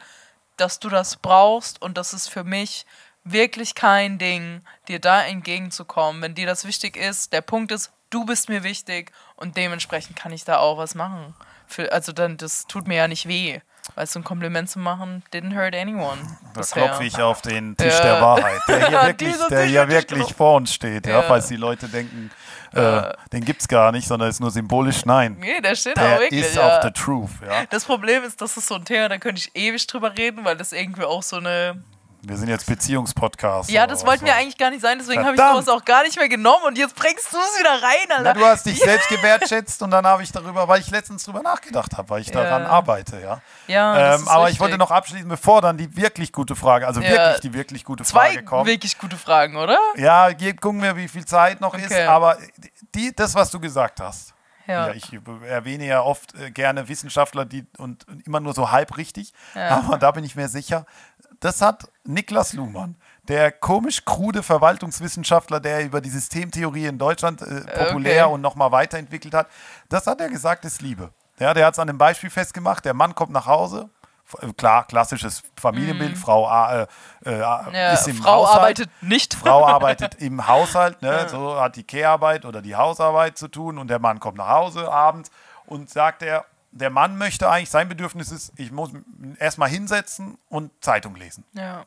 dass 0.58 0.80
du 0.80 0.90
das 0.90 1.16
brauchst 1.16 1.82
und 1.82 1.98
das 1.98 2.14
ist 2.14 2.28
für 2.28 2.44
mich 2.44 2.86
wirklich 3.24 3.76
kein 3.76 4.18
Ding, 4.18 4.62
dir 4.88 5.00
da 5.00 5.24
entgegenzukommen. 5.24 6.22
Wenn 6.22 6.36
dir 6.36 6.48
das 6.48 6.66
wichtig 6.66 6.98
ist, 6.98 7.32
der 7.34 7.42
Punkt 7.42 7.72
ist, 7.72 7.92
du 8.10 8.26
bist 8.26 8.50
mir 8.50 8.64
wichtig 8.64 9.12
und 9.36 9.56
dementsprechend 9.58 10.16
kann 10.16 10.32
ich 10.32 10.44
da 10.44 10.58
auch 10.58 10.78
was 10.78 10.96
machen. 10.96 11.36
Für, 11.68 11.92
also 11.92 12.12
dann, 12.12 12.38
das 12.38 12.66
tut 12.66 12.88
mir 12.88 12.96
ja 12.98 13.08
nicht 13.08 13.28
weh. 13.28 13.62
Weißt 13.96 14.16
du, 14.16 14.20
ein 14.20 14.24
Kompliment 14.24 14.70
zu 14.70 14.80
machen, 14.80 15.24
didn't 15.34 15.56
hurt 15.56 15.76
anyone. 15.76 16.18
Da 16.54 16.62
bisher. 16.62 16.84
klopfe 16.86 17.04
ich 17.04 17.20
auf 17.20 17.42
den 17.42 17.76
Tisch 17.76 17.94
Ja. 17.98 18.02
der 18.04 18.22
Wahrheit, 18.22 18.60
der 18.68 18.88
hier 18.88 19.02
wirklich, 19.08 19.36
der 19.50 19.64
hier 19.64 19.88
wirklich 19.90 20.34
vor 20.34 20.56
uns 20.56 20.74
steht. 20.74 21.06
Ja. 21.08 21.14
Ja. 21.20 21.22
falls 21.24 21.48
die 21.48 21.58
Leute 21.58 21.88
denken, 21.90 22.32
äh, 22.74 23.02
den 23.34 23.44
gibt's 23.44 23.68
gar 23.68 23.92
nicht, 23.92 24.08
sondern 24.08 24.30
ist 24.30 24.40
nur 24.40 24.52
symbolisch. 24.52 25.04
Nein, 25.06 25.38
Nee, 25.40 25.60
der 25.62 25.76
steht 25.76 25.98
auch 25.98 26.04
der 26.04 26.20
wirklich. 26.20 26.42
ist 26.42 26.56
ja. 26.56 26.78
auch 26.78 26.84
the 26.84 26.92
truth. 26.92 27.32
Ja. 27.46 27.66
Das 27.70 27.84
Problem 27.86 28.24
ist, 28.24 28.40
das 28.42 28.56
ist 28.58 28.68
so 28.68 28.76
ein 28.76 28.86
Thema, 28.86 29.10
da 29.10 29.18
könnte 29.18 29.40
ich 29.42 29.56
ewig 29.56 29.86
drüber 29.88 30.16
reden, 30.18 30.46
weil 30.46 30.56
das 30.56 30.72
irgendwie 30.72 31.04
auch 31.04 31.24
so 31.24 31.38
eine. 31.38 31.84
Wir 32.22 32.36
sind 32.36 32.50
jetzt 32.50 32.66
Beziehungspodcast. 32.66 33.70
Ja, 33.72 33.88
das 33.88 34.06
wollten 34.06 34.22
so. 34.22 34.26
wir 34.26 34.36
eigentlich 34.36 34.58
gar 34.58 34.70
nicht 34.72 34.82
sein, 34.82 34.98
deswegen 35.00 35.24
habe 35.26 35.36
ich 35.36 35.42
sowas 35.42 35.70
auch 35.70 35.86
gar 35.86 36.04
nicht 36.04 36.18
mehr 36.18 36.28
genommen 36.28 36.64
und 36.68 36.78
jetzt 36.78 36.94
bringst 36.96 37.32
du 37.32 37.38
es 37.38 37.60
wieder 37.60 37.72
rein, 37.82 38.06
Na, 38.10 38.16
Alter. 38.18 38.34
du 38.34 38.46
hast 38.46 38.66
dich 38.66 38.78
selbst 38.80 39.08
gewertschätzt 39.08 39.82
und 39.82 39.92
dann 39.92 40.06
habe 40.06 40.22
ich 40.24 40.32
darüber, 40.34 40.68
weil 40.68 40.82
ich 40.82 40.90
letztens 40.92 41.24
drüber 41.24 41.42
nachgedacht 41.42 41.98
habe, 41.98 42.10
weil 42.10 42.22
ich 42.22 42.30
daran 42.32 42.66
arbeite, 42.66 43.22
ja. 43.22 43.42
Ja, 43.68 44.16
Ähm, 44.16 44.22
ist 44.22 44.28
aber 44.28 44.44
ich 44.44 44.48
wichtig. 44.50 44.60
wollte 44.60 44.78
noch 44.78 44.92
abschließen, 44.92 45.30
bevor 45.30 45.62
dann 45.62 45.78
die 45.78 45.96
wirklich 45.96 46.34
gute 46.34 46.58
Frage, 46.58 46.88
also 46.88 47.00
Ja. 47.00 47.10
wirklich 47.10 47.40
die 47.40 47.54
wirklich 47.54 47.86
gute 47.86 48.04
Zwei 48.04 48.32
Frage 48.34 48.44
kommt. 48.44 48.68
wirklich 48.68 48.98
gute 48.98 49.16
Fragen, 49.16 49.56
oder? 49.56 49.78
Ja, 49.96 50.30
gucken 50.60 50.82
wir, 50.82 50.98
wie 50.98 51.08
viel 51.08 51.24
Zeit 51.26 51.62
noch 51.62 51.74
ist, 51.74 51.86
Okay. 51.86 52.04
aber 52.06 52.38
die, 52.96 53.16
das, 53.16 53.34
was 53.36 53.50
du 53.50 53.62
gesagt 53.62 54.02
hast. 54.02 54.34
Ja. 54.68 54.88
Ja, 54.90 54.94
ich 54.94 55.18
erwähne 55.48 55.86
ja 55.88 56.02
oft 56.02 56.36
äh, 56.36 56.52
gerne 56.52 56.88
Wissenschaftler, 56.88 57.44
die 57.46 57.66
und, 57.80 58.08
und 58.08 58.28
immer 58.28 58.40
nur 58.40 58.54
so 58.54 58.70
halb 58.70 58.98
richtig, 58.98 59.34
Ja. 59.56 59.70
aber 59.70 59.98
da 59.98 60.12
bin 60.12 60.24
ich 60.24 60.36
mir 60.36 60.48
sicher. 60.48 60.86
Das 61.40 61.62
hat 61.62 61.90
Niklas 62.04 62.54
Luhmann, 62.54 62.96
der 63.24 63.52
komisch 63.52 64.04
krude 64.04 64.44
Verwaltungswissenschaftler, 64.44 65.60
der 65.60 65.86
über 65.86 66.02
die 66.02 66.10
Systemtheorie 66.10 66.88
in 66.88 66.98
Deutschland 66.98 67.42
äh, 67.42 67.62
populär 67.62 68.26
Okay. 68.26 68.34
und 68.34 68.42
nochmal 68.42 68.72
weiterentwickelt 68.72 69.34
hat, 69.34 69.48
das 69.88 70.08
hat 70.08 70.20
er 70.20 70.30
gesagt, 70.30 70.66
ist 70.66 70.82
Liebe. 70.82 71.12
Ja, 71.40 71.54
der 71.54 71.66
hat 71.68 71.74
es 71.74 71.80
an 71.80 71.88
einem 71.88 71.98
Beispiel 71.98 72.30
festgemacht. 72.30 72.84
Der 72.84 72.94
Mann 72.94 73.16
kommt 73.16 73.32
nach 73.32 73.46
Hause, 73.46 73.90
äh, 74.42 74.52
klar, 74.54 74.86
klassisches 74.86 75.42
Familienbild, 75.56 76.18
Frau 76.18 76.50
äh, 76.50 76.86
äh. 77.26 77.40
Ja, 77.40 77.94
ist 77.94 78.08
im 78.10 78.18
Frau 78.18 78.42
Haushalt. 78.42 78.58
arbeitet 78.58 78.90
nicht. 79.02 79.34
Frau 79.36 79.66
arbeitet 79.66 80.16
im 80.16 80.46
Haushalt, 80.48 81.02
ne? 81.02 81.28
so 81.30 81.60
hat 81.62 81.78
die 81.78 81.84
Kehrarbeit 81.84 82.44
oder 82.44 82.62
die 82.62 82.76
Hausarbeit 82.76 83.38
zu 83.38 83.48
tun 83.48 83.78
und 83.78 83.88
der 83.90 84.00
Mann 84.00 84.20
kommt 84.20 84.38
nach 84.38 84.50
Hause 84.50 84.92
abends 84.92 85.32
und 85.66 85.90
sagt 85.90 86.22
er, 86.24 86.44
der 86.72 86.90
Mann 86.90 87.18
möchte 87.18 87.50
eigentlich, 87.50 87.70
sein 87.70 87.90
Bedürfnis 87.90 88.32
ist, 88.32 88.54
ich 88.58 88.72
muss 88.72 88.92
erstmal 89.40 89.70
hinsetzen 89.70 90.38
und 90.50 90.72
Zeitung 90.82 91.16
lesen. 91.16 91.44
Ja. 91.54 91.86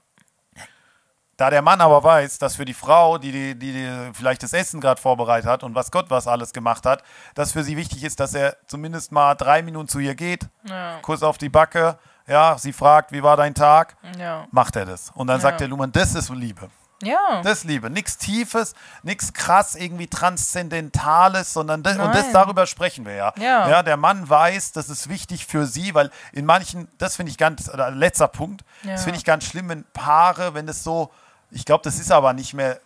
Da 1.38 1.50
der 1.50 1.62
Mann 1.62 1.80
aber 1.80 2.04
weiß, 2.04 2.38
dass 2.38 2.56
für 2.56 2.64
die 2.64 2.74
Frau, 2.74 3.18
die, 3.18 3.32
die, 3.32 3.54
die, 3.58 4.10
vielleicht 4.12 4.42
das 4.42 4.52
Essen 4.52 4.80
gerade 4.80 5.00
vorbereitet 5.00 5.48
hat 5.48 5.62
und 5.64 5.74
was 5.74 5.90
Gott 5.90 6.10
was 6.10 6.28
alles 6.28 6.52
gemacht 6.52 6.84
hat, 6.86 7.02
dass 7.34 7.52
für 7.52 7.64
sie 7.64 7.76
wichtig 7.76 8.04
ist, 8.04 8.20
dass 8.20 8.34
er 8.34 8.56
zumindest 8.66 9.12
mal 9.12 9.34
drei 9.34 9.62
Minuten 9.62 9.88
zu 9.88 9.98
ihr 9.98 10.14
geht, 10.14 10.46
Ja. 10.64 10.98
Kuss 11.00 11.22
auf 11.22 11.38
die 11.38 11.48
Backe, 11.48 11.98
ja, 12.28 12.56
sie 12.58 12.72
fragt, 12.72 13.12
wie 13.12 13.22
war 13.22 13.36
dein 13.36 13.54
Tag, 13.54 13.96
Ja. 14.18 14.46
macht 14.50 14.76
er 14.76 14.84
das. 14.84 15.10
Und 15.14 15.26
dann 15.26 15.40
sagt 15.40 15.60
der 15.60 15.68
Luhmann, 15.68 15.90
das 15.90 16.14
ist 16.14 16.28
Liebe. 16.28 16.70
Ja. 17.02 17.42
Das 17.42 17.58
ist 17.58 17.64
Liebe. 17.64 17.90
Nichts 17.90 18.16
Tiefes, 18.18 18.74
nichts 19.02 19.32
krass 19.32 19.74
irgendwie 19.74 20.06
Transzendentales, 20.06 21.52
sondern 21.52 21.82
das, 21.82 21.98
und 21.98 22.14
das 22.14 22.30
darüber 22.32 22.66
sprechen 22.66 23.04
wir 23.04 23.14
ja. 23.14 23.32
Ja. 23.38 23.82
Der 23.82 23.96
Mann 23.96 24.28
weiß, 24.28 24.72
das 24.72 24.88
ist 24.88 25.08
wichtig 25.08 25.46
für 25.46 25.66
sie, 25.66 25.94
weil 25.94 26.10
in 26.32 26.46
manchen, 26.46 26.88
das 26.98 27.16
finde 27.16 27.30
ich 27.30 27.38
ganz, 27.38 27.68
oder 27.68 27.90
letzter 27.90 28.28
Punkt, 28.28 28.64
Ja. 28.82 28.92
das 28.92 29.04
finde 29.04 29.18
ich 29.18 29.24
ganz 29.24 29.44
schlimm, 29.44 29.68
wenn 29.68 29.84
Paare, 29.92 30.54
wenn 30.54 30.68
es 30.68 30.82
so, 30.84 31.10
ich 31.50 31.64
glaube, 31.64 31.84
das 31.84 31.98
ist 31.98 32.10
aber 32.12 32.32
nicht 32.32 32.54
mehr 32.54 32.80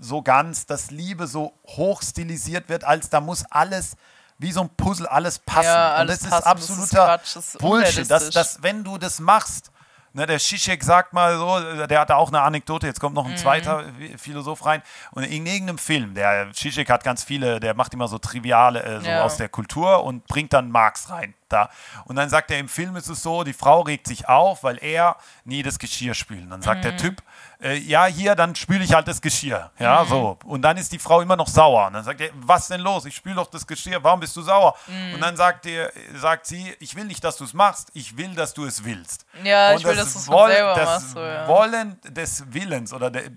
so 0.00 0.22
ganz, 0.22 0.66
dass 0.66 0.90
Liebe 0.90 1.26
so 1.26 1.54
hoch 1.66 2.02
stilisiert 2.02 2.68
wird, 2.68 2.84
als 2.84 3.08
da 3.10 3.20
muss 3.20 3.44
alles 3.50 3.96
wie 4.38 4.50
so 4.50 4.62
ein 4.62 4.68
Puzzle 4.70 5.06
alles 5.06 5.38
passen. 5.38 5.66
Ja, 5.66 5.94
alles 5.94 6.22
und 6.22 6.32
das 6.32 6.42
passen, 6.42 6.58
ist 6.58 6.68
das 6.68 6.76
ist 6.78 6.96
absoluter 6.96 7.04
Quatsch, 7.06 7.36
das 7.36 7.46
ist 7.46 7.58
Bullshit. 7.58 8.10
Dass, 8.10 8.30
dass, 8.30 8.62
wenn 8.62 8.82
du 8.82 8.98
das 8.98 9.20
machst, 9.20 9.70
ne, 10.14 10.24
der 10.26 10.38
Zizek 10.38 10.82
sagt 10.82 11.12
mal 11.12 11.36
so, 11.36 11.86
der 11.86 12.00
hat 12.00 12.08
da 12.10 12.14
auch 12.16 12.28
eine 12.28 12.40
Anekdote, 12.40 12.86
jetzt 12.86 13.00
kommt 13.00 13.14
noch 13.14 13.26
ein 13.26 13.32
Mhm. 13.32 13.36
zweiter 13.36 13.84
Philosoph 14.16 14.64
rein. 14.64 14.82
Und 15.10 15.24
in 15.24 15.44
irgendeinem 15.44 15.78
Film, 15.78 16.14
der 16.14 16.50
Zizek 16.52 16.88
hat 16.88 17.04
ganz 17.04 17.22
viele, 17.24 17.60
der 17.60 17.74
macht 17.74 17.92
immer 17.92 18.08
so 18.08 18.18
triviale, 18.18 18.82
äh, 18.82 19.00
so 19.00 19.06
Ja. 19.08 19.22
aus 19.24 19.36
der 19.36 19.48
Kultur 19.50 20.02
und 20.04 20.26
bringt 20.26 20.52
dann 20.54 20.70
Marx 20.70 21.10
rein. 21.10 21.34
Da. 21.50 21.68
Und 22.06 22.16
dann 22.16 22.30
sagt 22.30 22.50
er, 22.50 22.58
im 22.58 22.68
Film 22.68 22.96
ist 22.96 23.08
es 23.08 23.22
so, 23.22 23.44
die 23.44 23.52
Frau 23.52 23.82
regt 23.82 24.06
sich 24.06 24.28
auf, 24.28 24.64
weil 24.64 24.78
er 24.82 25.16
nie 25.44 25.62
das 25.62 25.78
Geschirr 25.78 26.14
spült. 26.14 26.50
Dann 26.50 26.62
sagt 26.62 26.78
Mhm. 26.78 26.82
der 26.82 26.96
Typ, 26.96 27.22
äh, 27.64 27.78
ja, 27.78 28.04
hier, 28.06 28.34
dann 28.34 28.54
spüle 28.54 28.84
ich 28.84 28.92
halt 28.92 29.08
das 29.08 29.20
Geschirr. 29.22 29.70
Ja, 29.78 30.04
Mhm. 30.04 30.08
so. 30.08 30.38
Und 30.44 30.62
dann 30.62 30.76
ist 30.76 30.92
die 30.92 30.98
Frau 30.98 31.20
immer 31.22 31.34
noch 31.36 31.48
sauer. 31.48 31.86
Und 31.86 31.94
dann 31.94 32.04
sagt 32.04 32.20
er, 32.20 32.28
was 32.34 32.68
denn 32.68 32.80
los? 32.80 33.06
Ich 33.06 33.16
spüle 33.16 33.36
doch 33.36 33.46
das 33.46 33.66
Geschirr, 33.66 33.98
warum 34.04 34.20
bist 34.20 34.36
du 34.36 34.42
sauer? 34.42 34.74
Mhm. 34.86 35.14
Und 35.14 35.20
dann 35.22 35.36
sagt, 35.36 35.64
er, 35.66 35.90
sagt 36.14 36.46
sie, 36.46 36.74
ich 36.78 36.94
will 36.94 37.04
nicht, 37.04 37.24
dass 37.24 37.36
du 37.38 37.44
es 37.44 37.54
machst, 37.54 37.88
ich 37.94 38.16
will, 38.16 38.34
dass 38.34 38.52
du 38.54 38.66
es 38.66 38.84
willst. 38.84 39.24
Ja, 39.42 39.70
Und 39.72 39.78
ich 39.78 39.84
will, 39.84 39.96
dass 39.96 40.12
du 40.12 40.18
es 40.18 40.24
selber 40.26 40.74
das 40.74 40.84
machst, 40.88 41.10
so, 41.12 41.20
ja. 41.20 41.48
Wollen 41.48 41.98
des 42.04 42.44
Willens 42.52 42.92
oder 42.92 43.10
der, 43.10 43.30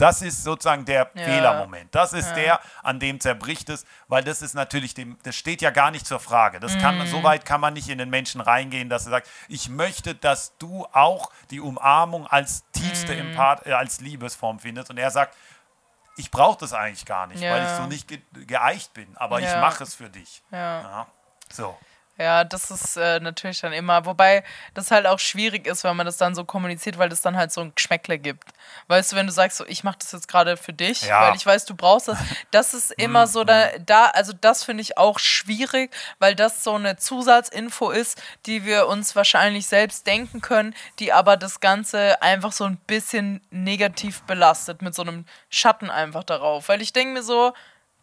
das 0.00 0.22
ist 0.22 0.42
sozusagen 0.44 0.84
der 0.84 1.10
Ja. 1.14 1.24
Fehlermoment. 1.24 1.94
Das 1.94 2.12
ist 2.12 2.32
der, 2.34 2.60
an 2.82 2.98
dem 3.00 3.20
zerbricht 3.20 3.68
es, 3.68 3.84
weil 4.08 4.24
das 4.24 4.42
ist 4.42 4.54
natürlich 4.54 4.94
dem, 4.94 5.18
das 5.22 5.36
steht 5.36 5.60
ja 5.62 5.70
gar 5.70 5.90
nicht 5.90 6.06
zur 6.06 6.20
Frage. 6.20 6.60
Das 6.60 6.78
kann 6.78 6.96
man, 6.98 7.06
Mhm. 7.06 7.10
so 7.10 7.22
weit 7.22 7.44
kann 7.44 7.60
man 7.60 7.74
nicht 7.74 7.88
in 7.88 7.98
den 7.98 8.10
Menschen 8.10 8.40
reingehen, 8.40 8.88
dass 8.88 9.06
er 9.06 9.10
sagt, 9.10 9.28
ich 9.48 9.68
möchte, 9.68 10.14
dass 10.14 10.56
du 10.58 10.86
auch 10.92 11.30
die 11.50 11.60
Umarmung 11.60 12.26
als 12.26 12.64
tiefste 12.72 13.12
Mhm. 13.14 13.30
Empath, 13.30 13.66
äh, 13.66 13.72
als 13.72 14.00
Liebesform 14.00 14.58
findest. 14.60 14.90
Und 14.90 14.98
er 14.98 15.10
sagt, 15.10 15.36
ich 16.16 16.30
brauche 16.30 16.58
das 16.58 16.72
eigentlich 16.72 17.06
gar 17.06 17.26
nicht, 17.26 17.40
weil 17.42 17.62
ich 17.62 17.68
Ja. 17.68 17.76
so 17.76 17.86
nicht 17.86 18.08
ge 18.08 18.20
geeicht 18.46 18.92
bin, 18.94 19.16
aber 19.16 19.38
ich 19.40 19.46
Ja. 19.46 19.60
mache 19.60 19.84
es 19.84 19.94
für 19.94 20.10
dich. 20.10 20.42
Ja. 20.50 20.80
Ja. 20.82 21.06
So. 21.52 21.78
Ja, 22.20 22.44
das 22.44 22.70
ist 22.70 22.98
äh, 22.98 23.18
natürlich 23.18 23.62
dann 23.62 23.72
immer, 23.72 24.04
wobei 24.04 24.44
das 24.74 24.90
halt 24.90 25.06
auch 25.06 25.18
schwierig 25.18 25.66
ist, 25.66 25.84
wenn 25.84 25.96
man 25.96 26.04
das 26.04 26.18
dann 26.18 26.34
so 26.34 26.44
kommuniziert, 26.44 26.98
weil 26.98 27.08
das 27.08 27.22
dann 27.22 27.34
halt 27.34 27.50
so 27.50 27.62
ein 27.62 27.72
Geschmäckle 27.74 28.18
gibt. 28.18 28.44
Weißt 28.88 29.12
du, 29.12 29.16
wenn 29.16 29.26
du 29.26 29.32
sagst, 29.32 29.56
so, 29.56 29.64
ich 29.66 29.84
mache 29.84 29.96
das 30.00 30.12
jetzt 30.12 30.28
gerade 30.28 30.58
für 30.58 30.74
dich, 30.74 31.00
Ja. 31.02 31.22
weil 31.28 31.36
ich 31.36 31.46
weiß, 31.46 31.64
du 31.64 31.74
brauchst 31.74 32.08
das, 32.08 32.18
das 32.50 32.74
ist 32.74 32.90
immer 32.98 33.26
so, 33.26 33.44
da, 33.44 33.70
da 33.86 34.06
also 34.08 34.34
das 34.38 34.64
finde 34.64 34.82
ich 34.82 34.98
auch 34.98 35.18
schwierig, 35.18 35.96
weil 36.18 36.34
das 36.34 36.62
so 36.62 36.74
eine 36.74 36.96
Zusatzinfo 36.96 37.90
ist, 37.90 38.20
die 38.44 38.66
wir 38.66 38.86
uns 38.86 39.16
wahrscheinlich 39.16 39.66
selbst 39.66 40.06
denken 40.06 40.42
können, 40.42 40.74
die 40.98 41.14
aber 41.14 41.38
das 41.38 41.60
Ganze 41.60 42.20
einfach 42.20 42.52
so 42.52 42.64
ein 42.64 42.76
bisschen 42.76 43.40
negativ 43.50 44.20
belastet, 44.24 44.82
mit 44.82 44.94
so 44.94 45.00
einem 45.00 45.24
Schatten 45.48 45.88
einfach 45.88 46.24
darauf. 46.24 46.68
Weil 46.68 46.82
ich 46.82 46.92
denke 46.92 47.14
mir 47.14 47.22
so, 47.22 47.54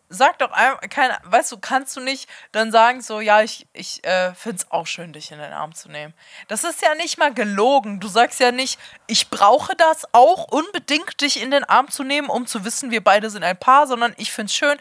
Sag 0.09 0.39
doch 0.39 0.51
einfach, 0.51 0.79
keine, 0.89 1.17
weißt 1.23 1.51
du, 1.51 1.57
kannst 1.57 1.97
du 1.97 1.99
nicht 1.99 2.29
dann 2.53 2.71
sagen, 2.71 3.01
so, 3.01 3.19
ja, 3.19 3.41
ich, 3.41 3.67
ich 3.73 4.03
äh, 4.05 4.33
finde 4.35 4.57
es 4.57 4.71
auch 4.71 4.87
schön, 4.87 5.11
dich 5.11 5.31
in 5.31 5.39
den 5.39 5.51
Arm 5.51 5.75
zu 5.75 5.89
nehmen. 5.89 6.13
Das 6.47 6.63
ist 6.63 6.81
ja 6.81 6.95
nicht 6.95 7.17
mal 7.17 7.33
gelogen. 7.33 7.99
Du 7.99 8.07
sagst 8.07 8.39
ja 8.39 8.51
nicht, 8.53 8.79
ich 9.07 9.29
brauche 9.29 9.75
das 9.75 10.05
auch 10.13 10.45
unbedingt, 10.45 11.19
dich 11.19 11.41
in 11.41 11.51
den 11.51 11.65
Arm 11.65 11.89
zu 11.89 12.03
nehmen, 12.03 12.29
um 12.29 12.47
zu 12.47 12.63
wissen, 12.63 12.89
wir 12.91 13.03
beide 13.03 13.29
sind 13.29 13.43
ein 13.43 13.59
Paar, 13.59 13.85
sondern 13.85 14.13
ich 14.17 14.31
finde 14.31 14.47
es 14.47 14.55
schön. 14.55 14.77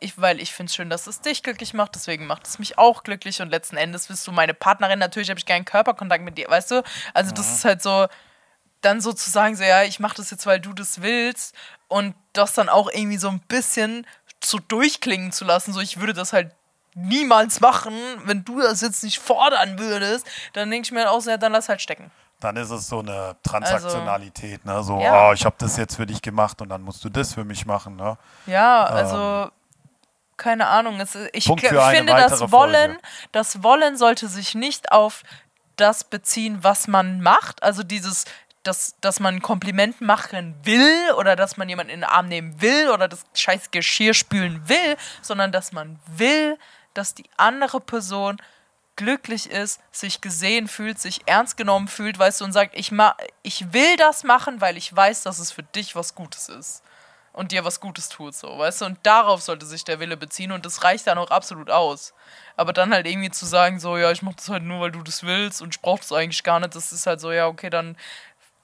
ich, 0.00 0.20
weil 0.20 0.40
ich 0.40 0.52
finde 0.52 0.70
es 0.70 0.76
schön, 0.76 0.90
dass 0.90 1.06
es 1.06 1.20
dich 1.20 1.42
glücklich 1.42 1.74
macht, 1.74 1.94
deswegen 1.94 2.26
macht 2.26 2.46
es 2.46 2.58
mich 2.58 2.78
auch 2.78 3.02
glücklich 3.02 3.42
und 3.42 3.50
letzten 3.50 3.76
Endes 3.76 4.06
bist 4.08 4.26
du 4.26 4.32
meine 4.32 4.54
Partnerin, 4.54 4.98
natürlich 4.98 5.30
habe 5.30 5.38
ich 5.38 5.46
keinen 5.46 5.64
Körperkontakt 5.64 6.22
mit 6.24 6.38
dir, 6.38 6.48
weißt 6.48 6.70
du? 6.70 6.82
Also 7.14 7.32
das 7.32 7.52
ist 7.52 7.64
halt 7.64 7.82
so, 7.82 8.06
dann 8.80 9.00
sozusagen 9.00 9.56
so, 9.56 9.64
ja, 9.64 9.82
ich 9.82 9.98
mache 9.98 10.16
das 10.16 10.30
jetzt, 10.30 10.46
weil 10.46 10.60
du 10.60 10.72
das 10.72 11.02
willst 11.02 11.54
und 11.88 12.14
das 12.32 12.54
dann 12.54 12.68
auch 12.68 12.88
irgendwie 12.92 13.18
so 13.18 13.28
ein 13.28 13.40
bisschen 13.40 14.06
so 14.44 14.58
durchklingen 14.58 15.32
zu 15.32 15.44
lassen, 15.44 15.72
so 15.72 15.80
ich 15.80 16.00
würde 16.00 16.12
das 16.12 16.32
halt 16.32 16.52
niemals 16.94 17.60
machen, 17.60 17.94
wenn 18.24 18.44
du 18.44 18.60
das 18.60 18.80
jetzt 18.80 19.04
nicht 19.04 19.18
fordern 19.18 19.78
würdest, 19.78 20.26
dann 20.52 20.70
denke 20.70 20.86
ich 20.86 20.92
mir 20.92 21.10
auch 21.10 21.20
so, 21.20 21.30
ja, 21.30 21.36
dann 21.36 21.52
lass 21.52 21.68
halt 21.68 21.80
stecken. 21.80 22.10
Dann 22.40 22.56
ist 22.56 22.70
es 22.70 22.88
so 22.88 23.00
eine 23.00 23.36
Transaktionalität, 23.42 24.64
ne? 24.64 24.82
So, 24.82 25.00
Ja. 25.00 25.28
oh, 25.28 25.32
ich 25.32 25.44
habe 25.44 25.56
das 25.58 25.76
jetzt 25.76 25.96
für 25.96 26.06
dich 26.06 26.22
gemacht 26.22 26.60
und 26.62 26.68
dann 26.68 26.82
musst 26.82 27.04
du 27.04 27.08
das 27.08 27.34
für 27.34 27.44
mich 27.44 27.66
machen, 27.66 27.96
ne? 27.96 28.16
Ja, 28.46 28.84
also 28.84 29.50
keine 30.36 30.68
Ahnung. 30.68 31.00
Es, 31.00 31.16
ich 31.32 31.46
Punkt 31.46 31.66
für 31.66 31.82
eine 31.82 31.96
finde, 31.96 32.12
das 32.14 32.52
Wollen, 32.52 32.92
Folge. 32.92 33.00
das 33.32 33.62
Wollen 33.64 33.96
sollte 33.96 34.28
sich 34.28 34.54
nicht 34.54 34.92
auf 34.92 35.22
das 35.76 36.04
beziehen, 36.04 36.58
was 36.62 36.86
man 36.88 37.20
macht. 37.20 37.62
Also 37.62 37.82
dieses, 37.82 38.24
dass, 38.68 38.94
dass 39.00 39.18
man 39.18 39.36
ein 39.36 39.42
Kompliment 39.42 40.00
machen 40.00 40.54
will 40.62 41.12
oder 41.16 41.34
dass 41.34 41.56
man 41.56 41.68
jemanden 41.68 41.92
in 41.92 42.00
den 42.00 42.08
Arm 42.08 42.28
nehmen 42.28 42.60
will 42.60 42.90
oder 42.90 43.08
das 43.08 43.24
scheiß 43.34 43.70
Geschirr 43.70 44.14
spülen 44.14 44.68
will, 44.68 44.96
sondern 45.22 45.50
dass 45.50 45.72
man 45.72 45.98
will, 46.06 46.58
dass 46.94 47.14
die 47.14 47.28
andere 47.36 47.80
Person 47.80 48.36
glücklich 48.96 49.50
ist, 49.50 49.80
sich 49.92 50.20
gesehen 50.20 50.68
fühlt, 50.68 50.98
sich 50.98 51.22
ernst 51.26 51.56
genommen 51.56 51.88
fühlt, 51.88 52.18
weißt 52.18 52.40
du, 52.40 52.44
und 52.44 52.52
sagt, 52.52 52.76
ich, 52.76 52.92
ma 52.92 53.16
ich 53.42 53.72
will 53.72 53.96
das 53.96 54.24
machen, 54.24 54.60
weil 54.60 54.76
ich 54.76 54.94
weiß, 54.94 55.22
dass 55.22 55.38
es 55.38 55.52
für 55.52 55.62
dich 55.62 55.96
was 55.96 56.14
Gutes 56.14 56.48
ist 56.48 56.82
und 57.32 57.52
dir 57.52 57.64
was 57.64 57.78
Gutes 57.78 58.08
tut, 58.08 58.34
so, 58.34 58.58
weißt 58.58 58.80
du? 58.80 58.86
Und 58.86 58.98
darauf 59.04 59.40
sollte 59.40 59.64
sich 59.64 59.84
der 59.84 60.00
Wille 60.00 60.16
beziehen 60.16 60.50
und 60.50 60.66
das 60.66 60.82
reicht 60.82 61.06
dann 61.06 61.18
auch 61.18 61.30
absolut 61.30 61.70
aus. 61.70 62.12
Aber 62.56 62.72
dann 62.72 62.92
halt 62.92 63.06
irgendwie 63.06 63.30
zu 63.30 63.46
sagen, 63.46 63.78
so, 63.78 63.96
ja, 63.96 64.10
ich 64.10 64.22
mach 64.22 64.34
das 64.34 64.48
halt 64.48 64.64
nur, 64.64 64.80
weil 64.80 64.90
du 64.90 65.02
das 65.04 65.22
willst 65.22 65.62
und 65.62 65.76
ich 65.76 65.80
brauch 65.80 66.00
das 66.00 66.12
eigentlich 66.12 66.42
gar 66.42 66.58
nicht, 66.58 66.74
das 66.74 66.90
ist 66.90 67.06
halt 67.06 67.20
so, 67.20 67.30
ja, 67.30 67.46
okay, 67.46 67.70
dann 67.70 67.96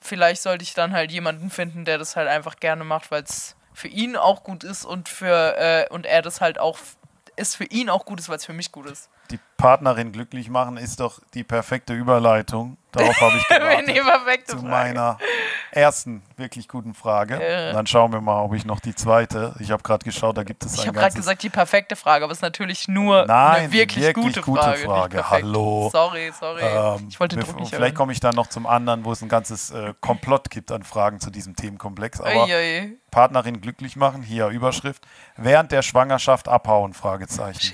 vielleicht 0.05 0.41
sollte 0.41 0.63
ich 0.63 0.73
dann 0.73 0.93
halt 0.93 1.11
jemanden 1.11 1.49
finden, 1.49 1.85
der 1.85 1.97
das 1.97 2.15
halt 2.15 2.27
einfach 2.27 2.57
gerne 2.57 2.83
macht, 2.83 3.11
weil 3.11 3.23
es 3.23 3.55
für 3.73 3.87
ihn 3.87 4.15
auch 4.15 4.43
gut 4.43 4.63
ist 4.63 4.85
und 4.85 5.09
für, 5.09 5.57
äh, 5.57 5.87
und 5.89 6.05
er 6.05 6.21
das 6.21 6.39
halt 6.41 6.59
auch, 6.59 6.77
ist 7.35 7.55
für 7.57 7.65
ihn 7.65 7.89
auch 7.89 8.05
gut 8.05 8.19
ist, 8.19 8.29
weil 8.29 8.37
es 8.37 8.45
für 8.45 8.53
mich 8.53 8.71
gut 8.71 8.85
ist. 8.85 9.09
Die 9.31 9.39
Partnerin 9.57 10.11
glücklich 10.11 10.49
machen 10.49 10.77
ist 10.77 10.99
doch 10.99 11.19
die 11.33 11.43
perfekte 11.43 11.93
Überleitung. 11.93 12.77
Darauf 12.91 13.19
habe 13.19 13.37
ich 13.37 13.47
gewartet. 13.47 13.89
Die 13.89 13.99
perfekte 13.99 14.57
zu 14.57 14.65
meiner 14.65 15.17
ersten 15.75 16.23
wirklich 16.37 16.67
guten 16.67 16.93
Frage. 16.93 17.35
Und 17.35 17.73
dann 17.75 17.87
schauen 17.87 18.11
wir 18.13 18.21
mal, 18.21 18.41
ob 18.41 18.53
ich 18.53 18.65
noch 18.65 18.79
die 18.79 18.95
zweite. 18.95 19.53
Ich 19.59 19.71
habe 19.71 19.83
gerade 19.83 20.03
geschaut, 20.05 20.37
da 20.37 20.43
gibt 20.43 20.63
es 20.65 20.73
Ich 20.75 20.81
ein 20.81 20.87
habe 20.87 20.99
gerade 20.99 21.15
gesagt, 21.15 21.43
die 21.43 21.49
perfekte 21.49 21.95
Frage, 21.95 22.23
aber 22.23 22.31
es 22.31 22.37
ist 22.39 22.41
natürlich 22.43 22.87
nur 22.87 23.25
Nein, 23.25 23.55
eine 23.63 23.71
wirklich, 23.71 24.03
wirklich 24.05 24.25
gute, 24.25 24.41
gute 24.41 24.61
Frage. 24.61 24.85
Frage. 24.85 25.29
Hallo. 25.29 25.89
Sorry, 25.91 26.31
sorry. 26.39 26.61
Ähm, 26.63 27.07
ich 27.09 27.19
wollte 27.19 27.35
wir- 27.37 27.43
Druck 27.43 27.59
nicht 27.59 27.73
Vielleicht 27.73 27.95
komme 27.95 28.11
ich 28.13 28.19
dann 28.19 28.35
noch 28.35 28.47
zum 28.47 28.65
anderen, 28.67 29.03
wo 29.05 29.11
es 29.11 29.21
ein 29.21 29.29
ganzes 29.29 29.71
äh, 29.71 29.93
Komplott 30.01 30.49
gibt 30.49 30.71
an 30.71 30.83
Fragen 30.83 31.19
zu 31.19 31.29
diesem 31.29 31.55
Themenkomplex. 31.55 32.21
Aber 32.21 32.45
Uiui. 32.45 32.97
Partnerin 33.11 33.61
glücklich 33.61 33.95
machen, 33.95 34.23
hier 34.23 34.47
Überschrift. 34.47 35.05
Während 35.37 35.71
der 35.71 35.81
Schwangerschaft 35.81 36.47
abhauen? 36.47 36.93
Fragezeichen. 36.93 37.71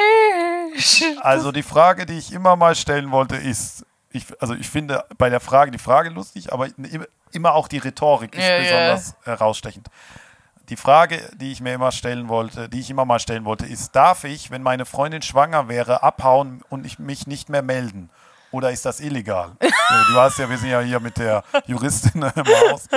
Also 1.21 1.51
die 1.51 1.63
Frage, 1.63 2.05
die 2.05 2.17
ich 2.17 2.31
immer 2.33 2.55
mal 2.55 2.75
stellen 2.75 3.11
wollte, 3.11 3.35
ist, 3.35 3.85
ich, 4.09 4.25
also 4.39 4.53
ich 4.53 4.69
finde 4.69 5.03
bei 5.17 5.29
der 5.29 5.39
Frage 5.39 5.71
die 5.71 5.77
Frage 5.79 6.09
lustig, 6.09 6.51
aber 6.53 6.67
immer- 7.33 7.53
auch 7.53 7.67
die 7.67 7.77
Rhetorik 7.79 8.35
ist 8.35 8.43
Ja, 8.43 8.57
ja. 8.57 8.61
besonders 8.93 9.15
herausstechend. 9.23 9.87
Die 10.69 10.77
Frage, 10.77 11.19
die 11.35 11.51
ich 11.51 11.59
mir 11.59 11.73
immer 11.73 11.91
stellen 11.91 12.29
wollte, 12.29 12.69
die 12.69 12.79
ich 12.79 12.89
immer 12.89 13.03
mal 13.03 13.19
stellen 13.19 13.43
wollte, 13.43 13.65
ist, 13.65 13.93
darf 13.95 14.23
ich, 14.23 14.51
wenn 14.51 14.61
meine 14.63 14.85
Freundin 14.85 15.21
schwanger 15.21 15.67
wäre, 15.67 16.01
abhauen 16.03 16.61
und 16.69 16.85
ich 16.85 16.97
mich 16.99 17.27
nicht 17.27 17.49
mehr 17.49 17.61
melden? 17.61 18.09
Oder 18.51 18.71
ist 18.71 18.85
das 18.85 18.99
illegal? 18.99 19.51
Du 20.13 20.17
hast 20.19 20.39
ja, 20.39 20.49
wir 20.49 20.57
sind 20.57 20.69
ja 20.69 20.79
hier 20.79 20.99
mit 21.01 21.17
der 21.17 21.43
Juristin 21.67 22.21
im 22.35 22.45
Haus. 22.71 22.87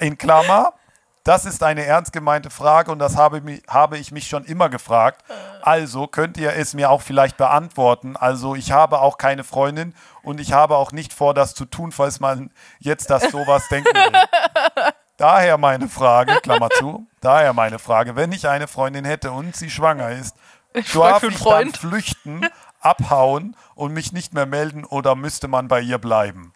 In 0.00 0.18
Klammer, 0.18 0.72
das 1.28 1.44
ist 1.44 1.62
eine 1.62 1.84
ernst 1.84 2.14
gemeinte 2.14 2.48
Frage 2.48 2.90
und 2.90 2.98
das 3.00 3.18
habe, 3.18 3.42
habe 3.68 3.98
ich 3.98 4.12
mich 4.12 4.28
schon 4.28 4.46
immer 4.46 4.70
gefragt. 4.70 5.22
Also 5.60 6.06
könnt 6.06 6.38
ihr 6.38 6.54
es 6.54 6.72
mir 6.72 6.88
auch 6.88 7.02
vielleicht 7.02 7.36
beantworten. 7.36 8.16
Also 8.16 8.54
ich 8.54 8.72
habe 8.72 9.02
auch 9.02 9.18
keine 9.18 9.44
Freundin 9.44 9.94
und 10.22 10.40
ich 10.40 10.54
habe 10.54 10.76
auch 10.76 10.90
nicht 10.90 11.12
vor, 11.12 11.34
das 11.34 11.54
zu 11.54 11.66
tun, 11.66 11.92
falls 11.92 12.18
man 12.18 12.50
jetzt 12.78 13.10
das 13.10 13.30
sowas 13.30 13.68
denken 13.70 13.94
will. 13.94 14.22
Daher 15.18 15.58
meine 15.58 15.90
Frage, 15.90 16.40
Klammer 16.40 16.70
zu, 16.70 17.06
daher 17.20 17.52
meine 17.52 17.78
Frage, 17.78 18.16
wenn 18.16 18.32
ich 18.32 18.48
eine 18.48 18.66
Freundin 18.66 19.04
hätte 19.04 19.30
und 19.30 19.54
sie 19.54 19.68
schwanger 19.68 20.08
ist, 20.12 20.34
frag 20.84 21.20
darf 21.20 21.22
ich 21.24 21.44
dann 21.44 21.74
flüchten, 21.74 22.48
abhauen 22.80 23.54
und 23.74 23.92
mich 23.92 24.14
nicht 24.14 24.32
mehr 24.32 24.46
melden 24.46 24.86
oder 24.86 25.14
müsste 25.14 25.46
man 25.46 25.68
bei 25.68 25.82
ihr 25.82 25.98
bleiben? 25.98 26.54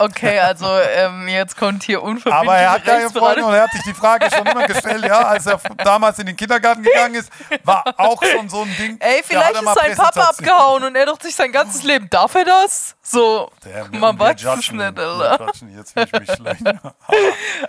Okay, 0.00 0.38
also 0.38 0.66
ähm, 0.96 1.26
jetzt 1.26 1.56
kommt 1.56 1.82
hier 1.82 2.00
unverbindliche 2.02 2.36
Aber 2.40 2.56
er 2.56 2.70
hat 2.70 2.84
keine 2.84 2.98
Rechtsberatung. 3.04 3.42
und 3.44 3.54
er 3.54 3.62
hat 3.64 3.72
sich 3.72 3.82
die 3.82 3.94
Frage 3.94 4.30
schon 4.32 4.46
immer 4.46 4.64
gestellt, 4.66 5.04
ja, 5.04 5.22
als 5.26 5.46
er 5.46 5.60
damals 5.78 6.20
in 6.20 6.26
den 6.26 6.36
Kindergarten 6.36 6.84
gegangen 6.84 7.16
ist, 7.16 7.30
war 7.64 7.82
auch 7.96 8.22
schon 8.22 8.48
so 8.48 8.62
ein 8.62 8.76
Ding. 8.78 8.96
Ey, 9.00 9.22
vielleicht 9.24 9.54
ist 9.54 9.74
sein 9.74 9.96
Papa 9.96 10.20
abgehauen 10.30 10.84
und 10.84 10.94
er 10.94 11.06
doch 11.06 11.20
sich 11.20 11.34
sein 11.34 11.50
ganzes 11.50 11.82
Leben. 11.82 12.08
Darf 12.10 12.34
er 12.36 12.44
das? 12.44 12.94
So, 13.02 13.50
Der- 13.64 13.88
man 13.90 14.16
weiß 14.18 14.40
es 14.40 14.70
nicht, 14.70 14.80
Alter. 14.80 15.50
Jetzt 15.76 15.92
fühle 15.92 16.06
ich 16.06 16.20
mich 16.20 16.32
schlecht. 16.36 16.62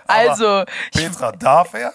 Also, 0.06 0.64
ich, 0.94 1.00
Petra, 1.00 1.32
darf 1.32 1.74
er? 1.74 1.92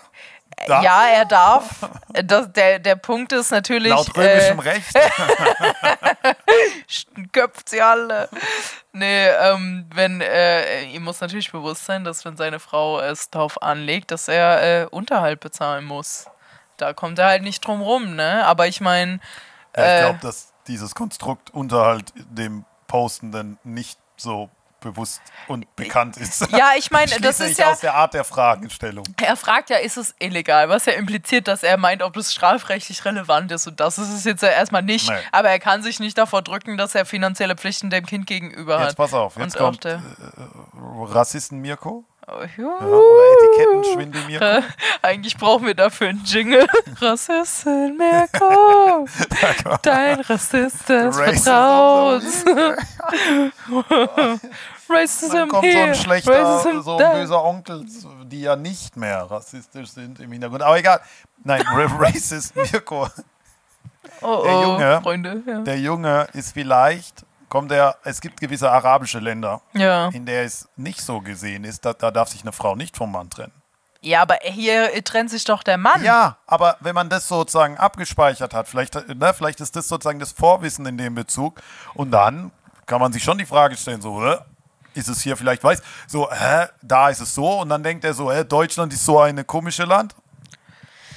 Darf 0.67 0.83
ja, 0.83 1.07
er 1.07 1.25
darf. 1.25 1.89
Das, 2.23 2.51
der, 2.53 2.79
der 2.79 2.95
Punkt 2.95 3.33
ist 3.33 3.51
natürlich. 3.51 3.89
Laut 3.89 4.15
römischem 4.15 4.59
äh, 4.59 4.61
Recht. 4.61 4.93
köpft 7.31 7.69
sie 7.69 7.81
alle. 7.81 8.29
Nee, 8.93 9.27
ähm, 9.27 9.87
wenn, 9.93 10.21
äh, 10.21 10.85
ihm 10.85 11.03
muss 11.03 11.21
natürlich 11.21 11.51
bewusst 11.51 11.85
sein, 11.85 12.03
dass 12.03 12.25
wenn 12.25 12.37
seine 12.37 12.59
Frau 12.59 12.99
es 12.99 13.29
darauf 13.29 13.61
anlegt, 13.61 14.11
dass 14.11 14.27
er 14.27 14.83
äh, 14.83 14.85
Unterhalt 14.85 15.39
bezahlen 15.39 15.85
muss. 15.85 16.27
Da 16.77 16.93
kommt 16.93 17.19
er 17.19 17.27
halt 17.27 17.43
nicht 17.43 17.65
drum 17.65 17.81
rum, 17.81 18.15
ne? 18.15 18.45
Aber 18.45 18.67
ich 18.67 18.81
meine, 18.81 19.19
Ja, 19.75 19.83
ich 19.83 19.91
äh, 19.91 19.99
glaube, 20.01 20.19
dass 20.21 20.53
dieses 20.67 20.95
Konstrukt 20.95 21.53
Unterhalt 21.53 22.13
dem 22.15 22.65
Postenden 22.87 23.57
nicht 23.63 23.99
so 24.17 24.49
bewusst 24.85 25.21
und 25.47 25.75
bekannt 25.75 26.15
ist. 26.17 26.49
ja, 26.51 26.71
ich 26.77 26.91
meine, 26.91 27.11
das 27.21 27.39
ist 27.39 27.57
ja. 27.57 27.71
aus 27.71 27.79
der 27.79 27.95
Art 27.95 28.13
der 28.13 28.23
Fragestellung. 28.23 29.05
Er 29.21 29.35
fragt 29.35 29.69
ja, 29.69 29.77
ist 29.77 29.97
es 29.97 30.15
illegal? 30.19 30.69
Was 30.69 30.85
ja 30.85 30.93
impliziert, 30.93 31.47
dass 31.47 31.63
er 31.63 31.77
meint, 31.77 32.01
ob 32.01 32.13
das 32.13 32.31
strafrechtlich 32.31 33.03
relevant 33.03 33.51
ist. 33.51 33.67
Und 33.67 33.79
das 33.79 33.97
ist 33.97 34.09
es 34.09 34.23
jetzt 34.23 34.43
ja 34.43 34.49
erstmal 34.49 34.83
nicht. 34.83 35.09
Nee. 35.09 35.15
Aber 35.31 35.49
er 35.49 35.59
kann 35.59 35.83
sich 35.83 35.99
nicht 35.99 36.17
davor 36.17 36.41
drücken, 36.43 36.77
dass 36.77 36.95
er 36.95 37.05
finanzielle 37.05 37.55
Pflichten 37.55 37.89
dem 37.89 38.05
Kind 38.05 38.27
gegenüber 38.27 38.79
hat. 38.79 38.85
Jetzt 38.85 38.95
pass 38.95 39.13
auf, 39.13 39.37
jetzt 39.37 39.55
Und 39.55 39.59
kommt 39.59 39.85
äh, 39.85 39.97
Rassisten 40.77 41.59
Mirko 41.59 42.05
Oh, 42.27 42.43
ja, 42.57 42.79
oder 42.79 43.21
Etikettenschwindel 43.37 44.21
Mirko. 44.25 44.65
Eigentlich 45.03 45.37
brauchen 45.37 45.67
wir 45.67 45.75
dafür 45.75 46.09
einen 46.09 46.23
Jingle. 46.25 46.65
Rassistin 46.99 47.97
Mirko, 47.97 49.07
dein 49.83 50.21
Rassist 50.21 50.89
des. 50.89 51.15
Vertrauens. 51.15 52.43
Racism 54.89 55.33
Dann 55.33 55.49
kommt 55.49 55.71
so 55.71 55.77
ein 55.79 55.95
schlechter, 55.95 56.43
Racism 56.43 56.81
so 56.81 56.97
ein 56.97 57.11
böser 57.13 57.43
Onkel, 57.43 57.85
die 58.25 58.41
ja 58.41 58.55
nicht 58.55 58.95
mehr 58.97 59.23
rassistisch 59.29 59.89
sind 59.89 60.19
im 60.19 60.31
Hintergrund. 60.31 60.61
Aber 60.63 60.77
egal. 60.77 60.99
Nein, 61.43 61.61
Ra- 61.67 61.97
Racist 61.99 62.55
Mirko. 62.55 63.07
Oh, 64.21 64.41
der 64.43 64.53
oh, 64.53 64.61
Junge- 64.63 65.01
Freunde. 65.01 65.43
Ja. 65.45 65.59
Der 65.61 65.79
Junge 65.79 66.27
ist 66.33 66.53
vielleicht, 66.53 67.25
kommt 67.49 67.71
er, 67.71 67.95
es 68.03 68.21
gibt 68.21 68.39
gewisse 68.39 68.71
arabische 68.71 69.19
Länder, 69.19 69.61
ja. 69.73 70.09
in 70.09 70.25
der 70.25 70.43
es 70.43 70.67
nicht 70.75 71.01
so 71.01 71.21
gesehen 71.21 71.63
ist, 71.63 71.85
da, 71.85 71.93
da 71.93 72.11
darf 72.11 72.29
sich 72.29 72.41
eine 72.41 72.51
Frau 72.51 72.75
nicht 72.75 72.95
vom 72.97 73.11
Mann 73.11 73.29
trennen. 73.29 73.51
ja, 74.01 74.21
aber 74.21 74.37
hier 74.43 74.91
trennt 75.03 75.31
sich 75.31 75.43
doch 75.43 75.63
der 75.63 75.77
Mann. 75.77 76.03
Ja, 76.03 76.37
aber 76.47 76.77
wenn 76.79 76.95
man 76.95 77.09
das 77.09 77.27
sozusagen 77.27 77.77
abgespeichert 77.77 78.53
hat, 78.53 78.67
vielleicht, 78.67 78.95
ne, 79.07 79.33
vielleicht 79.33 79.59
ist 79.61 79.75
das 79.75 79.87
sozusagen 79.87 80.19
das 80.19 80.31
Vorwissen 80.31 80.85
in 80.85 80.97
dem 80.97 81.15
Bezug 81.15 81.61
und 81.93 82.11
dann 82.11 82.51
kann 82.85 83.01
man 83.01 83.11
sich 83.11 83.23
schon 83.23 83.37
die 83.39 83.45
Frage 83.47 83.75
stellen, 83.75 84.01
so, 84.01 84.23
hä, 84.23 84.37
ist 84.95 85.07
es 85.07 85.21
hier 85.21 85.37
vielleicht 85.37 85.63
weiß, 85.63 85.81
so, 86.07 86.31
hä, 86.31 86.67
da 86.81 87.09
ist 87.09 87.21
es 87.21 87.33
so 87.35 87.61
und 87.61 87.69
dann 87.69 87.83
denkt 87.83 88.03
er 88.03 88.13
so, 88.13 88.31
hä, 88.31 88.43
Deutschland 88.43 88.93
ist 88.93 89.05
so 89.05 89.19
eine 89.19 89.43
komische 89.43 89.83
Land. 89.83 90.15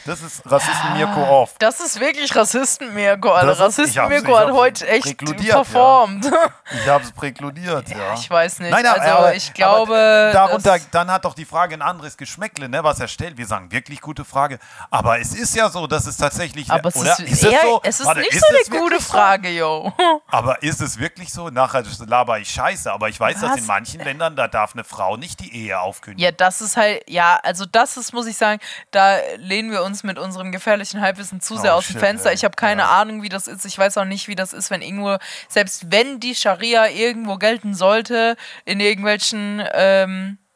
Das 0.08 0.22
ist 0.22 0.42
Rassisten 0.50 0.94
Mirko 0.96 1.22
oft. 1.22 1.60
Das 1.60 1.80
ist 1.80 2.00
wirklich. 2.00 2.30
Das 2.30 2.54
ist- 2.54 2.80
ich 2.80 2.88
hab's- 2.88 3.60
Rassisten-Mirko 3.60 4.36
hat 4.38 4.52
heute 4.52 4.86
echt 4.88 5.04
präkludiert, 5.04 5.42
ja. 5.48 5.54
performt. 5.56 6.30
Ich 6.72 6.88
habe 6.88 7.04
es 7.04 7.12
präkludiert, 7.12 7.88
ja. 7.90 8.14
Ich 8.14 8.28
weiß 8.30 8.60
nicht. 8.60 8.70
Nein, 8.70 8.82
nein, 8.84 9.00
also 9.00 9.14
aber, 9.16 9.34
ich 9.34 9.52
glaube. 9.54 9.92
aber 9.94 10.32
darunter, 10.32 10.72
dass- 10.78 10.90
dann 10.90 11.10
hat 11.10 11.24
doch 11.24 11.34
die 11.34 11.44
Frage 11.44 11.74
ein 11.74 11.82
anderes 11.82 12.16
Geschmäckle, 12.16 12.68
ne, 12.68 12.82
was 12.84 13.00
er 13.00 13.08
stellt. 13.08 13.36
Wir 13.36 13.46
sagen 13.46 13.70
wirklich 13.70 14.00
gute 14.00 14.24
Frage, 14.24 14.58
aber 14.90 15.20
es 15.20 15.34
ist 15.34 15.54
ja 15.54 15.68
so, 15.68 15.86
dass 15.86 16.06
es 16.06 16.16
tatsächlich, 16.16 16.70
aber 16.70 16.88
es 16.88 16.96
oder 16.96 17.18
ist, 17.18 17.44
eher, 17.44 17.60
so? 17.62 17.80
es 17.84 18.00
ist 18.00 18.06
Warte, 18.06 18.20
nicht 18.20 18.32
ist 18.32 18.40
so 18.40 18.48
eine 18.48 18.58
es 18.62 18.70
gute? 18.70 19.00
Frage, 19.02 19.50
yo. 19.50 19.92
Aber 20.30 20.62
ist 20.62 20.80
es 20.80 20.98
wirklich 20.98 21.32
so? 21.32 21.48
Nachher 21.50 21.82
laber 22.06 22.38
ich 22.38 22.50
Scheiße, 22.50 22.92
aber 22.92 23.08
ich 23.08 23.18
weiß, 23.18 23.40
dass 23.40 23.52
Was? 23.52 23.58
in 23.58 23.66
manchen 23.66 24.00
Ländern 24.00 24.36
da 24.36 24.46
darf 24.48 24.72
eine 24.74 24.84
Frau 24.84 25.16
nicht 25.16 25.40
die 25.40 25.54
Ehe 25.54 25.80
aufkündigen. 25.80 26.22
Ja, 26.24 26.32
das 26.32 26.60
ist 26.60 26.76
halt, 26.76 27.02
ja, 27.08 27.38
also 27.42 27.64
das 27.66 27.96
ist, 27.96 28.12
muss 28.12 28.26
ich 28.26 28.36
sagen, 28.36 28.60
da 28.90 29.16
lehnen 29.36 29.70
wir 29.70 29.82
uns 29.82 29.97
uns 29.98 30.04
mit 30.04 30.18
unserem 30.18 30.52
gefährlichen 30.52 31.00
Halbwissen 31.00 31.40
zu 31.40 31.56
sehr 31.56 31.74
Oh, 31.74 31.78
aus 31.78 31.86
dem 31.86 31.92
shit, 31.94 32.00
Fenster. 32.00 32.28
ey. 32.30 32.34
Ich 32.36 32.44
habe 32.44 32.54
keine 32.56 32.82
Ja. 32.82 33.00
Ahnung, 33.00 33.22
wie 33.22 33.28
das 33.28 33.48
ist. 33.48 33.64
Ich 33.64 33.76
weiß 33.76 33.98
auch 33.98 34.04
nicht, 34.04 34.28
wie 34.28 34.34
das 34.36 34.52
ist, 34.52 34.70
wenn 34.70 34.82
irgendwo, 34.82 35.16
selbst 35.48 35.90
wenn 35.90 36.20
die 36.20 36.34
Scharia 36.34 36.86
irgendwo 36.88 37.36
gelten 37.36 37.74
sollte, 37.74 38.36
in 38.64 38.78
irgendwelchen, 38.80 39.62
ähm, 39.72 40.38
äh, 40.38 40.47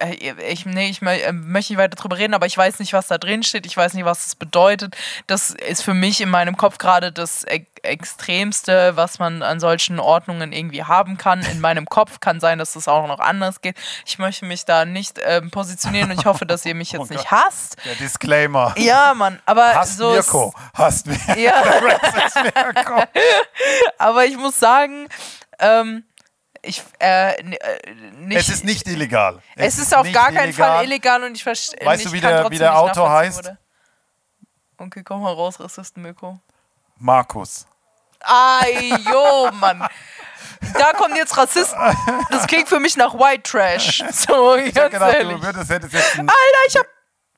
ich, 0.00 0.64
nee, 0.64 0.88
ich 0.90 1.02
äh, 1.02 1.32
möchte 1.32 1.72
nicht 1.72 1.78
weiter 1.78 1.96
drüber 1.96 2.18
reden, 2.18 2.34
aber 2.34 2.46
ich 2.46 2.56
weiß 2.56 2.78
nicht, 2.78 2.92
was 2.92 3.08
da 3.08 3.18
drin 3.18 3.42
steht. 3.42 3.66
Ich 3.66 3.76
weiß 3.76 3.94
nicht, 3.94 4.04
was 4.04 4.24
das 4.24 4.36
bedeutet. 4.36 4.96
Das 5.26 5.50
ist 5.50 5.82
für 5.82 5.94
mich 5.94 6.20
in 6.20 6.28
meinem 6.30 6.56
Kopf 6.56 6.78
gerade 6.78 7.10
das 7.10 7.44
Extremste, 7.82 8.96
was 8.96 9.18
man 9.18 9.42
an 9.42 9.58
solchen 9.60 9.98
Ordnungen 9.98 10.52
irgendwie 10.52 10.84
haben 10.84 11.18
kann. 11.18 11.42
In 11.42 11.60
meinem 11.60 11.86
Kopf 11.88 12.20
kann 12.20 12.38
sein, 12.40 12.58
dass 12.58 12.76
es 12.76 12.86
auch 12.86 13.06
noch 13.08 13.18
anders 13.18 13.60
geht. 13.60 13.76
Ich 14.06 14.18
möchte 14.18 14.44
mich 14.46 14.64
da 14.64 14.84
nicht 14.84 15.18
ähm, 15.22 15.50
positionieren 15.50 16.10
und 16.12 16.20
ich 16.20 16.26
hoffe, 16.26 16.46
dass 16.46 16.64
ihr 16.64 16.74
mich 16.74 16.92
jetzt 16.92 17.00
Oh 17.00 17.06
nicht 17.14 17.28
Gott. 17.28 17.30
hasst. 17.30 17.76
Der 17.84 17.94
Disclaimer. 17.96 18.74
Ja, 18.78 19.14
Mann, 19.14 19.40
aber 19.46 19.74
Hast 19.74 19.96
so 19.98 20.10
Mirko. 20.12 20.54
Hast 20.74 21.06
Mirko. 21.06 21.40
ja, 21.40 21.54
Mirko. 21.80 23.02
aber 23.98 24.24
ich 24.26 24.36
muss 24.36 24.58
sagen, 24.60 25.08
ähm, 25.58 26.04
ich 26.62 26.82
äh, 27.00 27.34
äh, 27.40 27.94
nicht, 28.12 28.38
Es 28.40 28.48
ist 28.48 28.64
nicht 28.64 28.86
illegal. 28.88 29.40
es 29.56 29.78
ist 29.78 29.94
auf 29.96 30.10
gar 30.12 30.32
keinen 30.32 30.52
Fall 30.52 30.84
illegal 30.84 31.22
und 31.24 31.34
ich 31.36 31.42
verstehe. 31.42 31.84
Weißt 31.86 32.04
du, 32.06 32.12
wie 32.12 32.20
der- 32.20 32.50
wie 32.50 32.58
der 32.58 32.76
Autor 32.78 33.10
heißt? 33.10 33.52
Okay, 34.78 35.02
komm 35.04 35.22
mal 35.22 35.32
raus, 35.32 35.58
Rassisten 35.60 36.02
Mirko. 36.02 36.38
Markus. 36.98 37.66
Ay, 38.20 38.92
jo, 39.10 39.50
Mann. 39.52 39.86
Da 40.74 40.92
kommt 40.92 41.16
jetzt 41.16 41.36
Rassisten. 41.36 41.78
Das 42.30 42.46
klingt 42.46 42.68
für 42.68 42.80
mich 42.80 42.96
nach 42.96 43.14
White 43.14 43.42
Trash. 43.44 44.02
So, 44.12 44.56
Ich 44.56 44.74
ganz 44.74 44.92
gedacht, 44.92 45.14
ehrlich. 45.14 45.40
würdest, 45.42 45.70
Alter, 45.70 45.88
ich 46.68 46.76
hab 46.76 46.86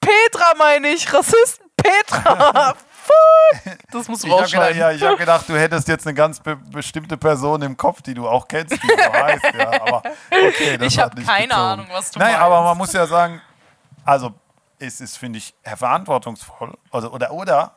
Petra, 0.01 0.55
meine 0.57 0.89
ich. 0.89 1.12
Rassisten 1.12 1.66
Petra. 1.77 2.75
Fuck. 3.11 3.79
Das 3.91 4.09
musst 4.09 4.23
du 4.23 4.29
ich 4.29 4.33
hab 4.33 4.39
gedacht, 4.47 4.55
rausschneiden. 4.55 4.79
ja, 4.79 4.91
ich 4.93 5.03
habe 5.03 5.17
gedacht, 5.17 5.49
du 5.49 5.59
hättest 5.59 5.89
jetzt 5.89 6.07
eine 6.07 6.15
ganz 6.15 6.39
be 6.41 6.57
bestimmte 6.57 7.17
Person 7.17 7.63
im 7.63 7.77
Kopf, 7.77 8.03
die 8.03 8.15
du 8.15 8.29
auch 8.29 8.47
kennst, 8.47 8.73
die 8.83 8.87
so 8.87 9.13
heißt. 9.13 9.45
Ja, 9.59 9.71
aber 9.83 10.03
okay, 10.31 10.79
das 10.79 10.93
Ich 10.93 10.99
hat 10.99 11.11
hab 11.11 11.15
nicht 11.19 11.27
keine 11.29 11.49
gezogen. 11.49 11.61
Ahnung, 11.63 11.87
was 11.91 12.11
du 12.13 12.19
Nein, 12.21 12.29
meinst. 12.33 12.43
aber 12.43 12.63
man 12.63 12.79
muss 12.79 12.93
ja 12.93 13.07
sagen, 13.07 13.41
also 14.05 14.33
es 14.79 15.01
ist, 15.01 15.19
finde 15.19 15.39
ich, 15.39 15.55
verantwortungsvoll 15.77 16.75
also, 16.91 17.11
oder, 17.13 17.31
oder 17.33 17.73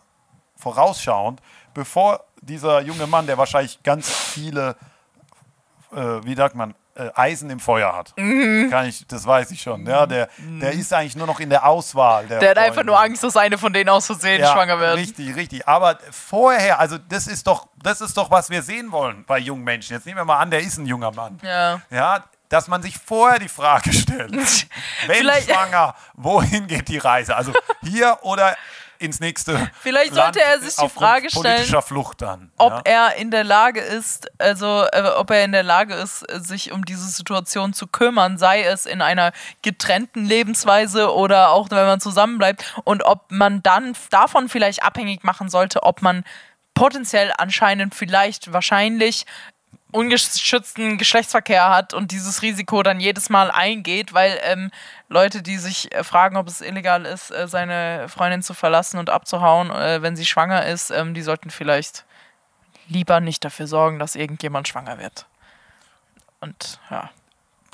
vorausschauend, 0.55 1.41
bevor 1.73 2.23
dieser 2.41 2.81
junge 2.81 3.07
Mann, 3.07 3.25
der 3.27 3.37
wahrscheinlich 3.37 3.81
ganz 3.83 4.09
viele, 4.09 4.75
äh, 5.91 5.97
wie 6.23 6.35
sagt 6.35 6.55
man, 6.55 6.75
äh, 6.95 7.09
Eisen 7.15 7.49
im 7.49 7.59
Feuer 7.59 7.95
hat. 7.95 8.13
Mhm. 8.17 8.69
Kann 8.69 8.87
ich, 8.87 9.05
das 9.07 9.25
weiß 9.25 9.51
ich 9.51 9.61
schon. 9.61 9.85
Ja, 9.85 10.05
der, 10.05 10.29
der 10.37 10.73
ist 10.73 10.93
eigentlich 10.93 11.15
nur 11.15 11.27
noch 11.27 11.39
in 11.39 11.49
der 11.49 11.65
Auswahl. 11.65 12.27
Der, 12.27 12.39
Der 12.39 12.51
hat 12.51 12.57
einfach 12.57 12.83
nur 12.83 12.99
Angst, 12.99 13.23
dass 13.23 13.35
eine 13.35 13.57
von 13.57 13.73
denen 13.73 13.89
aus 13.89 14.05
Versehen 14.05 14.45
schwanger 14.45 14.79
wird. 14.79 14.97
Richtig, 14.97 15.35
richtig. 15.35 15.67
Aber 15.67 15.97
vorher, 16.11 16.79
also 16.79 16.97
das 16.97 17.27
ist 17.27 17.47
doch, 17.47 17.67
das 17.81 18.01
ist 18.01 18.15
doch, 18.17 18.29
was 18.29 18.49
wir 18.49 18.61
sehen 18.61 18.91
wollen 18.91 19.25
bei 19.25 19.39
jungen 19.39 19.63
Menschen. 19.63 19.93
Jetzt 19.93 20.05
nehmen 20.05 20.17
wir 20.17 20.25
mal 20.25 20.37
an, 20.37 20.51
der 20.51 20.61
ist 20.61 20.77
ein 20.77 20.85
junger 20.85 21.11
Mann. 21.11 21.39
Ja. 21.43 21.81
Ja, 21.89 22.23
dass 22.53 22.67
man 22.67 22.83
sich 22.83 22.99
vorher 22.99 23.39
die 23.39 23.49
Frage 23.49 23.91
stellt, 23.91 24.31
wenn 25.07 25.25
schwanger, 25.41 25.95
wohin 26.13 26.67
geht 26.67 26.87
die 26.87 26.99
Reise? 26.99 27.35
Also 27.35 27.51
hier 27.81 28.19
oder 28.21 28.55
ins 29.03 29.19
nächste 29.19 29.69
Vielleicht 29.81 30.15
Land 30.15 30.35
sollte 30.35 30.41
er 30.41 30.59
sich 30.59 30.75
die 30.75 30.89
Frage 30.89 31.29
stellen, 31.29 31.69
dann. 32.17 32.51
ob 32.57 32.71
ja? 32.87 33.09
er 33.09 33.15
in 33.17 33.31
der 33.31 33.43
Lage 33.43 33.81
ist, 33.81 34.31
also 34.39 34.85
äh, 34.91 35.03
ob 35.17 35.29
er 35.31 35.43
in 35.43 35.51
der 35.51 35.63
Lage 35.63 35.93
ist, 35.93 36.25
sich 36.45 36.71
um 36.71 36.85
diese 36.85 37.07
Situation 37.07 37.73
zu 37.73 37.87
kümmern, 37.87 38.37
sei 38.37 38.63
es 38.63 38.85
in 38.85 39.01
einer 39.01 39.33
getrennten 39.61 40.25
Lebensweise 40.25 41.13
oder 41.13 41.49
auch 41.49 41.69
wenn 41.69 41.85
man 41.85 41.99
zusammenbleibt 41.99 42.81
und 42.83 43.03
ob 43.03 43.31
man 43.31 43.61
dann 43.61 43.93
davon 44.09 44.49
vielleicht 44.49 44.83
abhängig 44.83 45.23
machen 45.23 45.49
sollte, 45.49 45.83
ob 45.83 46.01
man 46.01 46.23
potenziell 46.73 47.31
anscheinend 47.37 47.93
vielleicht 47.93 48.51
wahrscheinlich 48.51 49.25
ungeschützten 49.93 50.97
Geschlechtsverkehr 50.97 51.69
hat 51.69 51.93
und 51.93 52.11
dieses 52.11 52.41
Risiko 52.41 52.83
dann 52.83 52.99
jedes 52.99 53.29
Mal 53.29 53.51
eingeht, 53.51 54.13
weil 54.13 54.39
ähm, 54.43 54.71
Leute, 55.07 55.41
die 55.41 55.57
sich 55.57 55.93
äh, 55.93 56.03
fragen, 56.03 56.35
ob 56.37 56.47
es 56.47 56.61
illegal 56.61 57.05
ist, 57.05 57.31
äh, 57.31 57.47
seine 57.47 58.09
Freundin 58.09 58.41
zu 58.41 58.53
verlassen 58.53 58.97
und 58.99 59.09
abzuhauen, 59.09 59.71
äh, 59.71 60.01
wenn 60.01 60.15
sie 60.15 60.25
schwanger 60.25 60.65
ist, 60.65 60.91
ähm, 60.91 61.13
die 61.13 61.21
sollten 61.21 61.49
vielleicht 61.49 62.05
lieber 62.87 63.19
nicht 63.19 63.45
dafür 63.45 63.67
sorgen, 63.67 63.99
dass 63.99 64.15
irgendjemand 64.15 64.67
schwanger 64.67 64.99
wird. 64.99 65.25
Und 66.41 66.79
ja, 66.89 67.09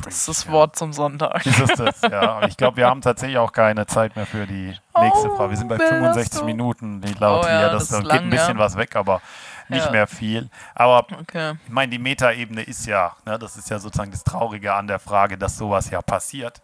das 0.03 0.15
ist 0.15 0.27
das. 0.27 0.47
Wort 0.49 0.75
zum 0.77 0.93
Sonntag. 0.93 1.45
Ist 1.45 1.59
es 1.59 1.73
das, 1.73 2.01
ja. 2.03 2.45
Ich 2.47 2.55
glaube, 2.57 2.77
wir 2.77 2.87
haben 2.87 3.01
tatsächlich 3.01 3.37
auch 3.37 3.51
keine 3.51 3.85
Zeit 3.87 4.15
mehr 4.15 4.25
für 4.25 4.45
die 4.45 4.75
nächste 4.99 5.31
Oh, 5.31 5.35
Frage. 5.35 5.49
Wir 5.51 5.57
sind 5.57 5.67
bei 5.67 5.77
Belastung. 5.77 5.99
65 5.99 6.43
Minuten 6.43 7.01
die 7.01 7.13
laut 7.13 7.43
Oh 7.45 7.47
ja, 7.47 7.59
hier. 7.59 7.69
das 7.69 7.89
Das, 7.89 7.99
geht 7.99 8.07
lang, 8.07 8.19
ein 8.19 8.29
bisschen 8.29 8.57
ja. 8.57 8.63
was 8.63 8.77
weg, 8.77 8.95
aber 8.95 9.21
nicht 9.69 9.85
Ja. 9.85 9.91
mehr 9.91 10.07
viel. 10.07 10.49
Aber 10.75 11.05
Okay. 11.21 11.53
ich 11.63 11.69
meine, 11.71 11.91
die 11.91 11.99
Metaebene 11.99 12.61
ist 12.63 12.85
ja, 12.85 13.15
ne, 13.25 13.37
das 13.39 13.55
ist 13.57 13.69
ja 13.69 13.79
sozusagen 13.79 14.11
das 14.11 14.23
Traurige 14.23 14.73
an 14.73 14.87
der 14.87 14.99
Frage, 14.99 15.37
dass 15.37 15.57
sowas 15.57 15.89
ja 15.89 16.01
passiert. 16.01 16.61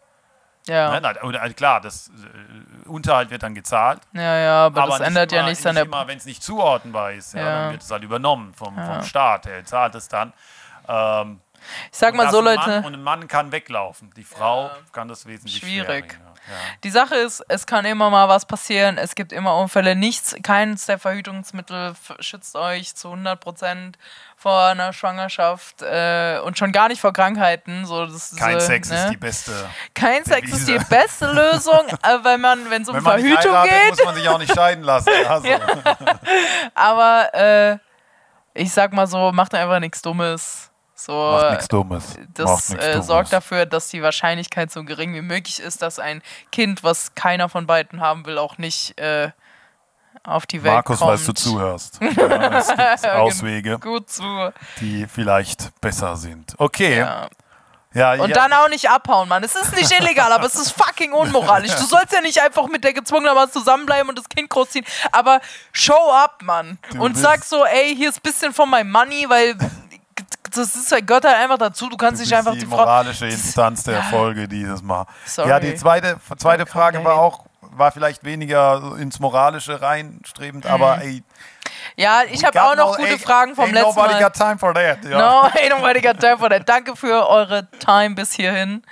Ja. 0.67 0.91
Ne, 0.91 0.99
na, 1.01 1.21
oder, 1.21 1.47
klar, 1.51 1.79
das 1.79 2.09
äh, 2.09 2.89
Unterhalt 2.89 3.29
wird 3.29 3.43
dann 3.43 3.53
gezahlt. 3.53 4.01
ja, 4.13 4.37
ja, 4.37 4.65
aber, 4.65 4.81
das 4.87 4.99
nicht 4.99 5.07
ändert 5.09 5.31
ja 5.31 5.39
immer- 5.41 5.49
nichts 5.49 5.65
an 5.65 5.75
der. 5.75 5.85
immer, 5.85 6.07
wenn 6.07 6.17
es 6.17 6.25
nicht 6.25 6.41
zuordnenbar 6.41 7.11
ist. 7.11 7.33
Ja, 7.35 7.39
Ja. 7.41 7.45
Dann 7.65 7.71
wird 7.73 7.83
es 7.83 7.91
halt 7.91 8.01
übernommen 8.03 8.51
vom, 8.55 8.75
vom 8.75 9.03
Staat. 9.03 9.45
Er 9.45 9.63
zahlt 9.63 9.93
es 9.95 10.07
dann. 10.07 10.33
Ähm, 10.87 11.39
Ich 11.91 11.97
sag 11.97 12.13
mal 12.15 12.23
das 12.23 12.31
so, 12.31 12.41
Leute. 12.41 12.59
Mann, 12.67 12.85
und 12.85 12.93
ein 12.95 13.03
Mann 13.03 13.27
kann 13.27 13.51
weglaufen. 13.51 14.11
Die 14.17 14.23
Frau 14.23 14.69
kann 14.91 15.07
das 15.07 15.25
wesentlich 15.27 15.57
Schwierig. 15.57 16.19
Ja. 16.47 16.53
Die 16.83 16.91
Sache 16.91 17.15
ist, 17.15 17.43
es 17.47 17.65
kann 17.65 17.85
immer 17.85 18.09
mal 18.09 18.29
was 18.29 18.45
passieren. 18.45 18.97
Es 18.97 19.15
gibt 19.15 19.33
immer 19.33 19.57
Unfälle. 19.57 19.95
Nichts, 19.95 20.35
keines 20.43 20.85
der 20.85 20.99
Verhütungsmittel 20.99 21.95
schützt 22.19 22.55
euch 22.55 22.95
zu 22.95 23.09
100% 23.13 23.93
vor 24.37 24.65
einer 24.65 24.93
Schwangerschaft 24.93 25.81
äh, 25.81 26.39
und 26.43 26.57
schon 26.57 26.71
gar 26.71 26.87
nicht 26.89 27.01
vor 27.01 27.13
Krankheiten. 27.13 27.85
So, 27.85 28.05
das 28.05 28.31
ist, 28.33 28.37
Kein 28.37 28.57
äh, 28.57 28.61
Sex 28.61 28.89
ne? 28.89 28.97
ist 28.97 29.09
die 29.09 29.17
beste. 29.17 29.51
Kein 29.95 30.23
Sex 30.23 30.51
ist 30.51 30.67
die 30.67 30.73
Devise. 30.73 30.89
beste 30.89 31.31
Lösung, 31.31 31.87
äh, 32.03 32.23
wenn 32.23 32.41
man, 32.41 32.69
wenn 32.69 32.83
es 32.83 32.89
um 32.89 32.95
Wenn 32.95 33.03
man 33.03 33.21
nicht 33.21 33.41
Verhütung 33.41 33.57
heiratet, 33.57 33.79
geht. 33.81 33.89
muss 33.89 34.05
man 34.05 34.15
sich 34.15 34.29
auch 34.29 34.37
nicht 34.39 34.53
scheiden 34.53 34.83
lassen. 34.83 35.09
Also, 35.27 35.47
Aber 36.75 37.33
äh, 37.33 37.77
ich 38.53 38.71
sag 38.71 38.93
mal 38.93 39.07
so, 39.07 39.31
macht 39.31 39.53
einfach 39.55 39.79
nichts 39.79 40.01
Dummes. 40.01 40.71
So, 40.97 41.11
Macht 41.13 41.49
nichts 41.51 41.67
Dummes. 41.67 42.17
das 42.33 42.45
Macht 42.45 42.69
nichts 42.69 42.85
äh, 42.85 42.91
Dummes. 42.93 43.07
sorgt 43.07 43.33
dafür, 43.33 43.65
dass 43.65 43.89
die 43.89 44.01
Wahrscheinlichkeit 44.01 44.71
so 44.71 44.83
gering 44.85 45.13
wie 45.13 45.21
möglich 45.21 45.59
ist, 45.59 45.81
dass 45.81 45.99
ein 45.99 46.21
Kind, 46.51 46.83
was 46.83 47.13
keiner 47.15 47.49
von 47.49 47.67
beiden 47.67 47.99
haben 47.99 48.25
will, 48.25 48.37
auch 48.37 48.57
nicht 48.57 48.97
äh, 48.97 49.31
auf 50.23 50.45
die 50.45 50.63
Welt 50.63 50.73
Markus, 50.73 50.99
kommt. 50.99 51.09
falls 51.09 51.25
du 51.25 51.33
zuhörst. 51.33 51.99
Ja, 52.17 52.59
es 52.59 52.67
gibt 53.01 53.13
Auswege, 53.13 53.77
Gut 53.79 54.09
zu. 54.09 54.23
die 54.79 55.05
vielleicht 55.07 55.79
besser 55.81 56.15
sind. 56.15 56.55
Okay. 56.57 56.99
Ja. 56.99 57.27
Ja, 57.93 58.11
Und 58.15 58.27
ja, 58.29 58.35
dann 58.35 58.51
auch 58.51 58.67
nicht 58.67 58.89
abhauen, 58.89 59.29
Mann. 59.29 59.41
Es 59.45 59.55
ist 59.55 59.73
nicht 59.73 59.89
illegal, 59.89 60.29
aber 60.33 60.45
es 60.47 60.55
ist 60.55 60.71
fucking 60.71 61.13
unmoralisch. 61.13 61.73
Du 61.75 61.85
sollst 61.85 62.11
ja 62.11 62.19
nicht 62.19 62.41
einfach 62.41 62.67
mit 62.67 62.83
der 62.83 62.91
gezwungenermaßen 62.91 63.53
zusammenbleiben 63.53 64.09
und 64.09 64.17
das 64.19 64.27
Kind 64.27 64.49
großziehen. 64.49 64.85
Aber 65.13 65.39
show 65.71 66.11
up, 66.11 66.41
Mann. 66.41 66.77
Du 66.91 67.01
und 67.01 67.17
sag 67.17 67.45
so, 67.45 67.63
ey, 67.65 67.95
hier 67.95 68.09
ist 68.09 68.17
ein 68.17 68.21
bisschen 68.23 68.53
von 68.53 68.69
meinem 68.69 68.91
Money, 68.91 69.29
weil 69.29 69.55
das 70.57 70.75
ist, 70.75 70.89
gehört 71.07 71.25
halt 71.25 71.35
einfach 71.37 71.57
dazu. 71.57 71.89
Du 71.89 71.97
kannst 71.97 72.19
Du 72.19 72.23
nicht 72.25 72.33
einfach 72.35 72.53
die 72.53 72.59
die 72.59 72.65
Frau. 72.65 72.77
moralische 72.77 73.25
Instanz 73.27 73.83
der 73.83 74.01
Folge 74.03 74.47
dieses 74.47 74.81
Mal. 74.81 75.05
Sorry. 75.25 75.49
Ja, 75.49 75.59
die 75.59 75.75
zweite, 75.75 76.17
zweite 76.37 76.65
Frage 76.65 77.03
war 77.03 77.15
auch, 77.15 77.45
war 77.61 77.91
vielleicht 77.91 78.23
weniger 78.23 78.95
ins 78.99 79.19
Moralische 79.19 79.81
reinstrebend, 79.81 80.65
aber 80.65 81.01
ey, 81.01 81.23
Ja, 81.97 82.21
ich 82.29 82.43
habe 82.45 82.61
auch 82.61 82.75
noch 82.75 82.91
no- 82.91 82.95
gute 82.97 83.09
ey, 83.09 83.19
Fragen 83.19 83.55
vom 83.55 83.71
letzten 83.71 83.89
nobody 83.89 84.13
Mal. 84.13 84.23
got 84.23 84.33
time 84.33 84.57
for 84.57 84.73
that. 84.73 85.03
Ja. 85.03 85.17
No, 85.17 85.41
ain't 85.59 85.69
nobody 85.69 86.01
got 86.01 86.19
time 86.19 86.37
for 86.37 86.49
that. 86.49 86.67
Danke 86.67 86.95
für 86.95 87.27
eure 87.27 87.67
Time 87.79 88.15
bis 88.15 88.33
hierhin. 88.33 88.83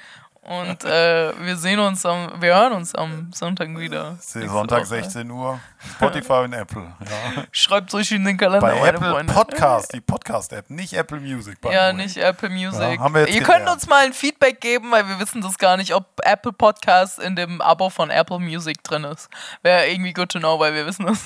Und 0.46 0.84
äh, 0.84 1.32
wir 1.40 1.56
sehen 1.56 1.80
uns 1.80 2.06
am, 2.06 2.42
wir 2.42 2.54
hören 2.54 2.74
uns 2.74 2.94
am 2.94 3.32
Sonntag 3.34 3.70
wieder. 3.78 4.18
Sonntag 4.20 4.80
Woche. 4.82 4.86
16 4.88 5.32
Uhr, 5.32 5.58
Spotify 5.96 6.34
und 6.44 6.52
Apple. 6.52 6.82
Ja. 7.00 7.44
Schreibt 7.54 7.94
euch 7.94 8.12
in 8.12 8.26
den 8.26 8.36
Kalender, 8.38 8.60
Bei 8.68 8.78
Apple 8.90 9.10
Freunde. 9.10 9.34
Podcast, 9.34 9.94
die 9.94 10.02
Podcast-App, 10.02 10.70
nicht 10.70 10.92
Apple 10.94 11.22
Music. 11.22 11.58
Ja, 11.64 11.70
way. 11.88 11.94
nicht 11.94 12.18
Apple 12.18 12.50
Music. 12.50 12.82
Ja, 12.82 12.90
Ihr 13.06 13.26
könnt 13.42 13.46
gelernt. 13.46 13.70
uns 13.70 13.88
mal 13.88 14.04
ein 14.04 14.12
Feedback 14.12 14.60
geben, 14.60 14.92
weil 14.92 15.08
wir 15.08 15.18
wissen 15.20 15.42
das 15.42 15.58
gar 15.58 15.78
nicht, 15.78 15.96
ob 15.96 16.06
Apple 16.24 16.52
Podcast 16.52 17.20
in 17.20 17.38
dem 17.38 17.62
Abo 17.62 17.90
von 17.90 18.10
Apple 18.10 18.40
Music 18.40 18.84
drin 18.84 19.06
ist. 19.06 19.30
Wäre 19.62 19.88
irgendwie 19.88 20.12
good 20.12 20.28
to 20.30 20.40
know, 20.40 20.60
weil 20.60 20.74
wir 20.74 20.86
wissen 20.86 21.06
das 21.06 21.20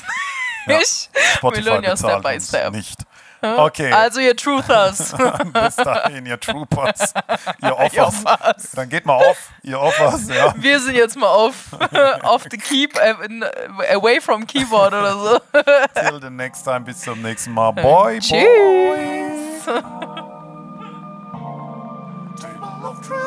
Ja. 0.68 0.78
nicht. 0.78 1.10
Spotify 1.38 1.66
wir 1.66 1.72
lernen 1.72 1.84
ja 1.86 1.98
Step 1.98 2.22
by 2.22 2.40
Step. 2.40 2.72
nicht. 2.74 3.00
Okay, 3.58 3.92
Also 3.92 4.20
ihr 4.20 4.36
Truthers. 4.36 5.14
bis 5.54 5.76
dahin, 5.76 6.26
ihr 6.26 6.40
Troopers, 6.40 7.14
ihr 7.62 7.68
Ihr 7.94 8.04
Offers. 8.04 8.72
Dann 8.74 8.90
geht 8.90 9.06
mal 9.06 9.16
auf, 9.16 9.50
ihr 9.64 9.80
Offers, 9.80 10.28
ja. 10.30 10.54
Wir 10.58 10.80
sind 10.80 10.96
jetzt 10.96 11.16
mal 11.18 11.28
auf, 11.28 11.56
auf 12.24 12.44
the 12.50 12.58
keep, 12.58 12.98
äh, 12.98 13.14
in- 13.26 13.44
away 13.94 14.20
from 14.22 14.46
keyboard 14.48 14.94
oder 14.94 15.14
so. 15.14 15.40
Till 16.00 16.20
the 16.22 16.30
next 16.30 16.64
time, 16.64 16.82
bis 16.82 17.02
zum 17.02 17.22
nächsten 17.22 17.54
Mal. 17.54 17.72
Boy, 17.72 17.84
boy. 17.84 18.20
Tschüss. 18.20 19.66
Table 22.46 22.84
of 22.84 23.02
truth. 23.02 23.18